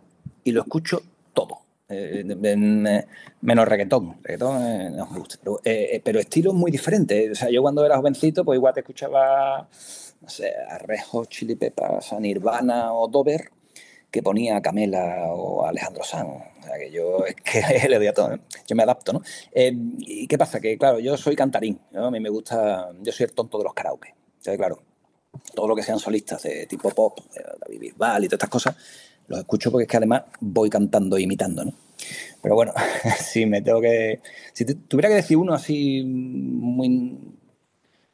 y 0.45 0.53
lo 0.53 0.63
escucho 0.63 1.03
todo. 1.33 1.59
Eh, 1.89 2.25
menos 3.41 3.69
reggaetón. 3.69 4.17
Reggaetón 4.23 4.97
no 4.97 5.07
me 5.07 5.19
gusta. 5.19 5.37
Pero, 5.43 5.61
pero 6.05 6.21
estilos 6.21 6.55
muy 6.55 6.71
diferentes. 6.71 7.33
O 7.33 7.35
sea, 7.35 7.51
yo 7.51 7.63
cuando 7.63 7.85
era 7.85 7.97
jovencito, 7.97 8.45
pues 8.45 8.57
igual 8.57 8.75
te 8.75 8.81
escuchaba, 8.81 9.69
no 10.21 10.29
sé, 10.29 10.53
a 10.69 10.79
Rejo, 10.79 11.25
Chili 11.27 11.57
Peppers, 11.57 12.13
a 12.13 12.21
Nirvana 12.21 12.93
o 12.93 13.09
Dover 13.09 13.51
que 14.13 14.23
ponía 14.23 14.61
Camela 14.61 15.33
o 15.33 15.67
Alejandro 15.67 16.05
Sanz. 16.05 16.29
O 16.61 16.63
sea, 16.63 16.79
que 16.79 16.93
yo 16.93 17.25
es 17.27 17.35
que 17.37 17.89
le 17.89 17.97
doy 17.97 18.07
a 18.07 18.15
todo, 18.15 18.39
yo 18.67 18.77
me 18.77 18.83
adapto, 18.85 19.15
¿no? 19.15 19.23
Eh, 19.53 19.73
¿Y 19.99 20.29
qué 20.29 20.39
pasa? 20.39 20.61
Que 20.61 20.79
claro, 20.79 21.01
yo 21.01 21.17
soy 21.17 21.35
cantarín. 21.35 21.81
A 21.95 22.11
mí 22.11 22.21
me 22.21 22.29
gusta, 22.29 22.93
yo 23.01 23.11
soy 23.11 23.25
el 23.25 23.33
tonto 23.33 23.59
de 23.59 23.65
los 23.65 23.75
karaoke. 23.75 24.15
O 24.47 24.57
claro, 24.57 24.83
todo 25.55 25.67
lo 25.67 25.75
que 25.75 25.83
sean 25.83 25.99
solistas 25.99 26.43
de 26.43 26.67
tipo 26.67 26.91
pop, 26.91 27.19
David 27.61 27.81
Bisbal 27.81 28.25
y 28.25 28.27
todas 28.29 28.39
estas 28.39 28.51
cosas, 28.51 28.77
los 29.29 29.39
escucho 29.41 29.71
porque 29.71 29.85
es 29.85 29.89
que 29.89 29.97
además 29.97 30.25
voy 30.41 30.69
cantando 30.69 31.17
e 31.17 31.23
imitando, 31.23 31.65
¿no? 31.65 31.73
Pero 32.43 32.55
bueno, 32.55 32.73
si 33.19 33.47
me 33.47 33.63
tengo 33.63 33.81
que. 33.81 34.21
Si 34.53 34.65
tuviera 34.65 35.09
que 35.09 35.17
decir 35.17 35.37
uno 35.37 35.55
así 35.55 36.03
muy 36.05 37.19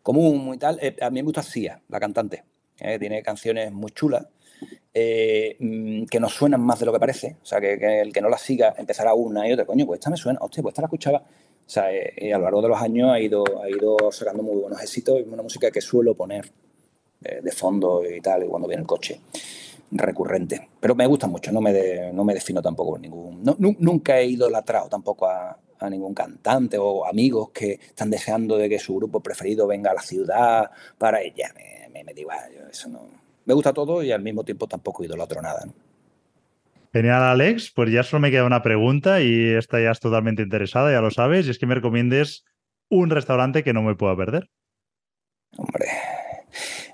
común, 0.02 0.38
muy 0.44 0.58
tal, 0.58 0.78
eh, 0.80 0.96
a 1.00 1.10
mí 1.10 1.20
me 1.20 1.24
gusta 1.24 1.42
Sia, 1.42 1.82
la 1.88 1.98
cantante. 1.98 2.44
¿eh? 2.80 2.98
tiene 2.98 3.22
canciones 3.22 3.72
muy 3.72 3.90
chulas. 3.92 4.26
Eh, 4.94 5.56
mm, 5.60 6.06
que 6.06 6.18
nos 6.18 6.32
suenan 6.32 6.60
más 6.60 6.80
de 6.80 6.86
lo 6.86 6.92
que 6.92 6.98
parece. 6.98 7.36
O 7.42 7.46
sea, 7.46 7.60
que, 7.60 8.00
el 8.00 8.12
que 8.12 8.20
no 8.20 8.28
la 8.28 8.38
siga 8.38 8.74
empezará 8.76 9.14
una 9.14 9.48
y 9.48 9.52
otra. 9.52 9.64
Coño, 9.64 9.86
pues 9.86 9.98
esta 9.98 10.10
me 10.10 10.16
suena. 10.16 10.38
Hostia, 10.42 10.62
pues 10.62 10.72
esta 10.72 10.82
la 10.82 10.86
escuchaba. 10.86 11.18
O 11.18 11.70
sea, 11.70 11.92
eh, 11.92 12.32
a 12.32 12.38
lo 12.38 12.44
largo 12.44 12.62
de 12.62 12.68
los 12.68 12.80
años 12.80 13.10
ha 13.10 13.20
ido, 13.20 13.44
ha 13.62 13.68
ido 13.68 13.96
sacando 14.10 14.42
muy 14.42 14.56
buenos 14.56 14.80
éxitos 14.82 15.20
y 15.20 15.22
una 15.22 15.42
música 15.42 15.70
que 15.70 15.80
suelo 15.80 16.14
poner 16.14 16.50
eh, 17.22 17.40
de 17.42 17.52
fondo 17.52 18.02
y 18.08 18.20
tal, 18.20 18.46
cuando 18.46 18.66
viene 18.68 18.82
el 18.82 18.86
coche 18.86 19.20
recurrente. 19.90 20.68
Pero 20.80 20.94
me 20.94 21.06
gusta 21.06 21.26
mucho, 21.26 21.52
no 21.52 21.60
me, 21.60 22.12
no 22.12 22.24
me 22.24 22.34
defino 22.34 22.62
tampoco 22.62 22.92
por 22.92 23.00
ningún. 23.00 23.42
nunca 23.58 24.18
he 24.18 24.26
idolatrado 24.26 24.88
tampoco 24.88 25.26
a, 25.26 25.58
a, 25.78 25.90
ningún 25.90 26.14
cantante 26.14 26.78
o 26.78 27.04
amigos 27.06 27.50
que 27.50 27.72
están 27.72 28.10
deseando 28.10 28.56
de 28.56 28.68
que 28.68 28.78
su 28.78 28.96
grupo 28.96 29.20
preferido 29.20 29.66
venga 29.66 29.90
a 29.90 29.94
la 29.94 30.02
ciudad 30.02 30.70
para 30.96 31.20
ella. 31.22 31.52
Me, 31.54 31.88
me, 31.90 32.04
me 32.04 32.14
digo, 32.14 32.30
eso 32.70 32.88
no 32.88 33.17
me 33.48 33.54
gusta 33.54 33.72
todo 33.72 34.02
y 34.02 34.12
al 34.12 34.20
mismo 34.20 34.44
tiempo 34.44 34.68
tampoco 34.68 35.02
idolatro 35.02 35.40
nada. 35.40 35.64
Genial, 36.92 37.22
Alex. 37.22 37.72
Pues 37.74 37.90
ya 37.90 38.02
solo 38.02 38.20
me 38.20 38.30
queda 38.30 38.44
una 38.44 38.62
pregunta 38.62 39.22
y 39.22 39.54
esta 39.54 39.80
ya 39.80 39.90
es 39.90 40.00
totalmente 40.00 40.42
interesada, 40.42 40.92
ya 40.92 41.00
lo 41.00 41.10
sabes, 41.10 41.46
y 41.46 41.50
es 41.50 41.58
que 41.58 41.66
me 41.66 41.74
recomiendes 41.74 42.44
un 42.90 43.08
restaurante 43.08 43.64
que 43.64 43.72
no 43.72 43.82
me 43.82 43.94
pueda 43.94 44.14
perder. 44.16 44.50
Hombre, 45.56 45.86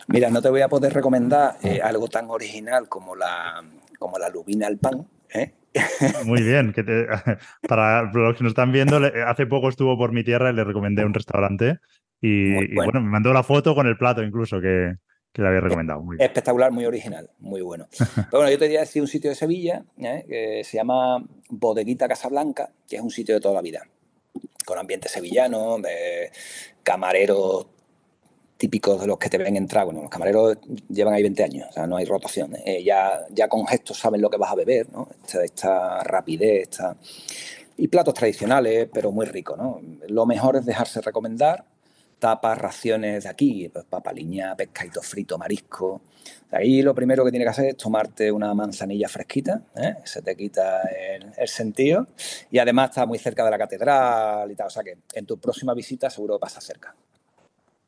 mira, 0.06 0.31
no 0.31 0.40
te 0.40 0.48
voy 0.48 0.60
a 0.60 0.68
poder 0.68 0.94
recomendar 0.94 1.56
eh, 1.64 1.81
algo 1.82 2.06
tan 2.06 2.31
original 2.31 2.89
como 2.89 3.16
la, 3.16 3.64
como 3.98 4.16
la 4.18 4.28
lubina 4.28 4.68
al 4.68 4.78
pan. 4.78 5.09
¿eh? 5.35 5.55
Muy 6.24 6.43
bien, 6.43 6.72
que 6.72 6.85
para 7.68 8.12
los 8.12 8.36
que 8.36 8.44
nos 8.44 8.52
están 8.52 8.70
viendo, 8.70 9.01
hace 9.26 9.47
poco 9.47 9.68
estuvo 9.68 9.98
por 9.98 10.12
mi 10.12 10.22
tierra 10.22 10.51
y 10.51 10.55
le 10.55 10.62
recomendé 10.62 11.05
un 11.05 11.14
restaurante 11.14 11.81
y 12.20 12.74
bueno, 12.74 13.02
me 13.02 13.10
mandó 13.10 13.32
la 13.32 13.43
foto 13.43 13.74
con 13.74 13.86
el 13.86 13.98
plato 13.98 14.22
incluso, 14.22 14.59
que, 14.59 14.94
que 15.35 15.43
le 15.43 15.48
había 15.48 15.61
recomendado. 15.61 16.01
Muy 16.01 16.16
Espectacular, 16.20 16.70
muy 16.70 16.86
original, 16.86 17.28
muy 17.40 17.61
bueno. 17.61 17.89
Pero 18.15 18.28
bueno, 18.31 18.51
yo 18.51 18.59
te 18.59 18.66
diría 18.66 18.81
decir 18.81 19.02
un 19.02 19.09
sitio 19.09 19.31
de 19.31 19.36
Sevilla 19.36 19.85
¿eh? 19.98 20.24
que 20.28 20.62
se 20.62 20.77
llama 20.77 21.27
Bodeguita 21.51 22.06
Casablanca, 22.06 22.70
que 22.89 22.97
es 22.97 23.02
un 23.02 23.11
sitio 23.11 23.35
de 23.35 23.40
toda 23.40 23.55
la 23.55 23.61
vida, 23.61 23.82
con 24.65 24.78
ambiente 24.78 25.09
sevillano, 25.09 25.78
de 25.78 26.31
camareros 26.85 27.66
típicos 28.56 29.01
de 29.01 29.09
los 29.09 29.19
que 29.19 29.28
te 29.28 29.39
ven 29.39 29.56
entrar. 29.56 29.86
Bueno, 29.86 30.02
los 30.02 30.11
camareros 30.11 30.56
llevan 30.89 31.15
ahí 31.15 31.23
20 31.23 31.43
años, 31.43 31.66
o 31.69 31.73
sea, 31.73 31.89
no 31.89 31.97
hay 31.97 32.05
rotación. 32.05 32.55
¿eh? 32.65 32.85
ya, 32.85 33.27
ya 33.31 33.48
con 33.48 33.66
gestos 33.66 33.98
saben 33.98 34.23
lo 34.23 34.31
que 34.31 34.36
vas 34.36 34.52
a 34.52 34.55
beber, 34.55 34.89
¿no? 34.93 35.09
Esta, 35.43 36.05
rapidez, 36.05 36.69
esta... 36.70 36.97
Y 37.77 37.89
platos 37.89 38.15
tradicionales, 38.15 38.89
pero 38.94 39.11
muy 39.11 39.27
ricos, 39.27 39.59
¿no? 39.59 39.81
Lo 40.06 40.27
mejor 40.27 40.55
es 40.55 40.65
dejarse 40.65 41.01
recomendar 41.01 41.65
tapas, 42.19 42.59
raciones 42.59 43.24
de 43.24 43.31
aquí, 43.31 43.69
pues 43.69 43.85
papaliña, 43.85 44.57
pescadito 44.57 45.03
frito, 45.03 45.39
marisco. 45.39 46.03
Ahí 46.51 46.82
lo 46.82 46.95
primero 46.95 47.24
que 47.24 47.31
tiene 47.31 47.45
que 47.45 47.51
hacer 47.51 47.66
es 47.66 47.77
tomarte 47.77 48.31
una 48.31 48.55
manzanilla 48.55 49.09
fresquita, 49.09 49.62
¿eh? 49.77 49.97
se 50.05 50.23
te 50.23 50.36
quita 50.36 50.82
el, 51.36 51.49
sentido 51.49 52.07
y 52.51 52.59
además 52.59 52.91
está 52.91 53.07
muy 53.07 53.19
cerca 53.19 53.45
de 53.45 53.51
la 53.51 53.59
catedral 53.59 54.51
y 54.51 54.55
tal, 54.55 54.69
o 54.69 54.70
sea 54.70 54.82
que 54.82 54.99
en 55.15 55.27
tu 55.27 55.39
próxima 55.39 55.74
visita 55.74 56.09
seguro 56.09 56.39
pasa 56.39 56.61
cerca. 56.61 56.95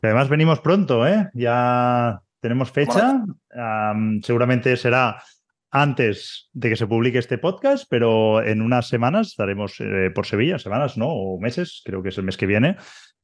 Además 0.02 0.28
venimos 0.28 0.60
pronto, 0.60 1.06
¿eh? 1.06 1.30
ya 1.32 2.20
tenemos 2.40 2.70
fecha, 2.70 3.24
seguramente 4.22 4.76
será 4.76 5.22
antes 5.70 6.48
de 6.52 6.70
que 6.70 6.76
se 6.76 6.86
publique 6.86 7.18
este 7.18 7.38
podcast, 7.38 7.86
pero 7.88 8.42
en 8.42 8.62
unas 8.62 8.88
semanas 8.88 9.28
estaremos 9.28 9.78
eh, 9.80 10.10
por 10.14 10.26
Sevilla, 10.26 10.58
semanas, 10.58 10.96
¿no? 10.96 11.08
O 11.08 11.38
meses, 11.38 11.82
creo 11.84 12.02
que 12.02 12.08
es 12.08 12.18
el 12.18 12.24
mes 12.24 12.36
que 12.36 12.46
viene, 12.46 12.76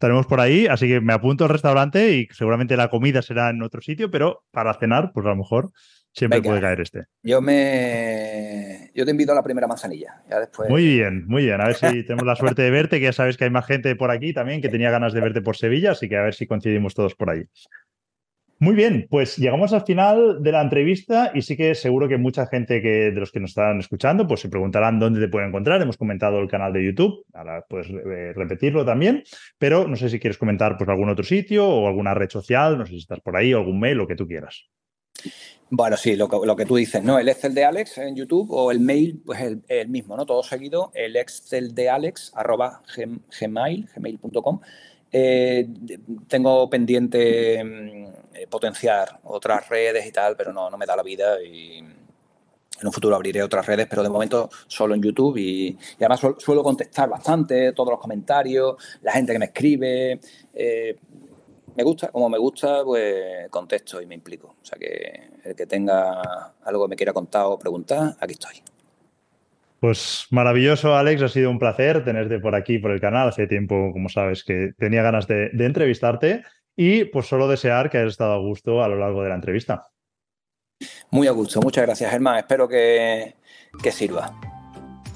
estaremos 0.02 0.26
por 0.26 0.40
ahí, 0.40 0.66
así 0.66 0.88
que 0.88 1.00
me 1.00 1.12
apunto 1.12 1.44
al 1.44 1.50
restaurante 1.50 2.16
y 2.16 2.26
seguramente 2.32 2.76
la 2.76 2.90
comida 2.90 3.22
será 3.22 3.50
en 3.50 3.62
otro 3.62 3.80
sitio, 3.80 4.10
pero 4.10 4.42
para 4.50 4.74
cenar, 4.74 5.12
pues 5.14 5.24
a 5.26 5.28
lo 5.28 5.36
mejor 5.36 5.70
siempre 6.12 6.42
puede 6.42 6.60
caer 6.60 6.80
este. 6.80 7.04
Yo 7.22 7.40
me 7.40 8.90
yo 8.96 9.04
te 9.04 9.12
invito 9.12 9.30
a 9.30 9.36
la 9.36 9.44
primera 9.44 9.68
manzanilla. 9.68 10.24
Ya 10.28 10.40
después... 10.40 10.68
Muy 10.68 10.84
bien, 10.84 11.24
muy 11.28 11.44
bien. 11.44 11.60
A 11.60 11.66
ver 11.66 11.76
si 11.76 12.02
tenemos 12.02 12.26
la 12.26 12.34
suerte 12.34 12.62
de 12.62 12.70
verte, 12.72 12.98
que 12.98 13.04
ya 13.04 13.12
sabes 13.12 13.36
que 13.36 13.44
hay 13.44 13.50
más 13.50 13.64
gente 13.64 13.94
por 13.94 14.10
aquí 14.10 14.32
también 14.32 14.60
que 14.60 14.68
tenía 14.68 14.90
ganas 14.90 15.12
de 15.12 15.20
verte 15.20 15.40
por 15.40 15.56
Sevilla, 15.56 15.92
así 15.92 16.08
que 16.08 16.16
a 16.16 16.22
ver 16.22 16.34
si 16.34 16.48
coincidimos 16.48 16.94
todos 16.94 17.14
por 17.14 17.30
ahí. 17.30 17.44
Muy 18.62 18.76
bien, 18.76 19.08
pues 19.10 19.38
llegamos 19.38 19.72
al 19.72 19.82
final 19.84 20.40
de 20.40 20.52
la 20.52 20.62
entrevista 20.62 21.32
y 21.34 21.42
sí 21.42 21.56
que 21.56 21.74
seguro 21.74 22.08
que 22.08 22.16
mucha 22.16 22.46
gente 22.46 22.80
que, 22.80 23.10
de 23.10 23.18
los 23.18 23.32
que 23.32 23.40
nos 23.40 23.50
están 23.50 23.80
escuchando 23.80 24.28
pues 24.28 24.38
se 24.38 24.48
preguntarán 24.48 25.00
dónde 25.00 25.18
te 25.18 25.26
pueden 25.26 25.48
encontrar. 25.48 25.82
Hemos 25.82 25.96
comentado 25.96 26.38
el 26.38 26.46
canal 26.46 26.72
de 26.72 26.84
YouTube, 26.84 27.26
ahora 27.34 27.66
puedes 27.68 27.88
eh, 27.90 28.32
repetirlo 28.36 28.84
también, 28.84 29.24
pero 29.58 29.88
no 29.88 29.96
sé 29.96 30.08
si 30.08 30.20
quieres 30.20 30.38
comentar 30.38 30.78
pues 30.78 30.88
algún 30.88 31.08
otro 31.08 31.24
sitio 31.24 31.66
o 31.68 31.88
alguna 31.88 32.14
red 32.14 32.30
social, 32.30 32.78
no 32.78 32.86
sé 32.86 32.92
si 32.92 32.98
estás 32.98 33.18
por 33.18 33.36
ahí, 33.36 33.52
algún 33.52 33.80
mail, 33.80 33.98
lo 33.98 34.06
que 34.06 34.14
tú 34.14 34.28
quieras. 34.28 34.68
Bueno, 35.68 35.96
sí, 35.96 36.14
lo, 36.14 36.28
que 36.28 36.64
tú 36.64 36.76
dices, 36.76 37.02
¿no? 37.02 37.18
El 37.18 37.28
Excel 37.28 37.54
de 37.54 37.64
Alex 37.64 37.98
en 37.98 38.14
YouTube 38.14 38.48
o 38.52 38.70
el 38.70 38.78
mail, 38.78 39.20
pues 39.26 39.40
el, 39.40 39.64
el 39.66 39.88
mismo, 39.88 40.16
¿no? 40.16 40.24
Todo 40.24 40.44
seguido, 40.44 40.92
el 40.94 41.16
Excel 41.16 41.74
de 41.74 41.90
Alex, 41.90 42.30
arroba 42.36 42.80
gmail, 43.40 43.88
gmail.com. 43.92 44.60
Eh, 45.10 45.68
tengo 46.28 46.70
pendiente 46.70 47.62
mm, 47.64 48.21
eh, 48.34 48.46
potenciar 48.46 49.20
otras 49.24 49.68
redes 49.68 50.06
y 50.06 50.12
tal, 50.12 50.36
pero 50.36 50.52
no, 50.52 50.70
no 50.70 50.78
me 50.78 50.86
da 50.86 50.96
la 50.96 51.02
vida 51.02 51.42
y 51.42 51.78
en 51.78 52.86
un 52.86 52.92
futuro 52.92 53.14
abriré 53.14 53.42
otras 53.42 53.64
redes, 53.66 53.86
pero 53.88 54.02
de 54.02 54.08
momento 54.08 54.50
solo 54.66 54.94
en 54.94 55.02
YouTube 55.02 55.36
y, 55.38 55.78
además 55.98 56.20
suelo, 56.38 56.62
contestar 56.62 57.08
bastante 57.08 57.72
todos 57.72 57.90
los 57.90 58.00
comentarios, 58.00 58.76
la 59.02 59.12
gente 59.12 59.32
que 59.32 59.38
me 59.38 59.46
escribe. 59.46 60.20
Eh, 60.52 60.96
me 61.74 61.84
gusta, 61.84 62.08
como 62.08 62.28
me 62.28 62.38
gusta, 62.38 62.84
pues 62.84 63.48
contesto 63.50 64.02
y 64.02 64.06
me 64.06 64.14
implico. 64.14 64.56
O 64.60 64.64
sea 64.64 64.78
que 64.78 65.30
el 65.44 65.54
que 65.54 65.66
tenga 65.66 66.54
algo 66.64 66.84
que 66.84 66.90
me 66.90 66.96
quiera 66.96 67.12
contar 67.12 67.46
o 67.46 67.58
preguntar, 67.58 68.16
aquí 68.20 68.32
estoy. 68.32 68.62
Pues 69.82 70.26
maravilloso, 70.30 70.94
Alex. 70.94 71.22
Ha 71.22 71.28
sido 71.28 71.50
un 71.50 71.58
placer 71.58 72.04
tenerte 72.04 72.38
por 72.38 72.54
aquí, 72.54 72.78
por 72.78 72.92
el 72.92 73.00
canal. 73.00 73.28
Hace 73.28 73.46
tiempo, 73.46 73.90
como 73.92 74.08
sabes, 74.08 74.44
que 74.44 74.72
tenía 74.78 75.02
ganas 75.02 75.26
de, 75.26 75.50
entrevistarte 75.58 76.44
y 76.76 77.04
pues 77.04 77.26
solo 77.26 77.48
desear 77.48 77.90
que 77.90 77.98
hayas 77.98 78.12
estado 78.12 78.32
a 78.32 78.38
gusto 78.38 78.82
a 78.82 78.88
lo 78.88 78.96
largo 78.96 79.22
de 79.22 79.28
la 79.28 79.34
entrevista. 79.34 79.82
Muy 81.10 81.26
a 81.26 81.32
gusto, 81.32 81.60
muchas 81.60 81.84
gracias 81.84 82.10
Germán, 82.10 82.38
espero 82.38 82.66
que, 82.66 83.34
sirva. 83.90 84.32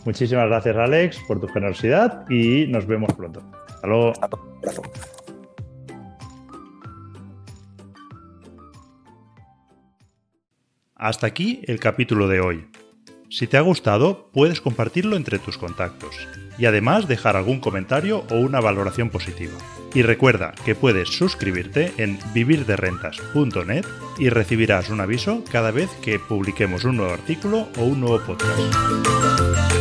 Muchísimas 0.04 0.46
gracias 0.46 0.76
Alex 0.76 1.18
por 1.26 1.40
tu 1.40 1.48
generosidad 1.48 2.28
y 2.30 2.66
nos 2.68 2.86
vemos 2.86 3.12
pronto. 3.14 3.42
Hasta 3.74 3.86
luego. 3.86 4.12
Hasta 10.94 11.26
aquí 11.26 11.62
el 11.66 11.78
capítulo 11.78 12.28
de 12.28 12.40
hoy. 12.40 12.70
Si 13.28 13.46
te 13.46 13.56
ha 13.56 13.60
gustado, 13.60 14.30
puedes 14.32 14.60
compartirlo 14.60 15.16
entre 15.16 15.38
tus 15.38 15.58
contactos 15.58 16.14
y 16.58 16.66
además 16.66 17.08
dejar 17.08 17.36
algún 17.36 17.60
comentario 17.60 18.24
o 18.30 18.36
una 18.36 18.60
valoración 18.60 19.10
positiva. 19.10 19.54
Y 19.94 20.02
recuerda 20.02 20.52
que 20.64 20.74
puedes 20.74 21.08
suscribirte 21.08 21.92
en 21.96 22.18
vivirderrentas.net 22.34 23.84
y 24.18 24.28
recibirás 24.28 24.90
un 24.90 25.00
aviso 25.00 25.42
cada 25.50 25.70
vez 25.70 25.90
que 26.02 26.18
publiquemos 26.18 26.84
un 26.84 26.98
nuevo 26.98 27.12
artículo 27.12 27.68
o 27.78 27.84
un 27.84 28.00
nuevo 28.00 28.20
podcast. 28.20 29.75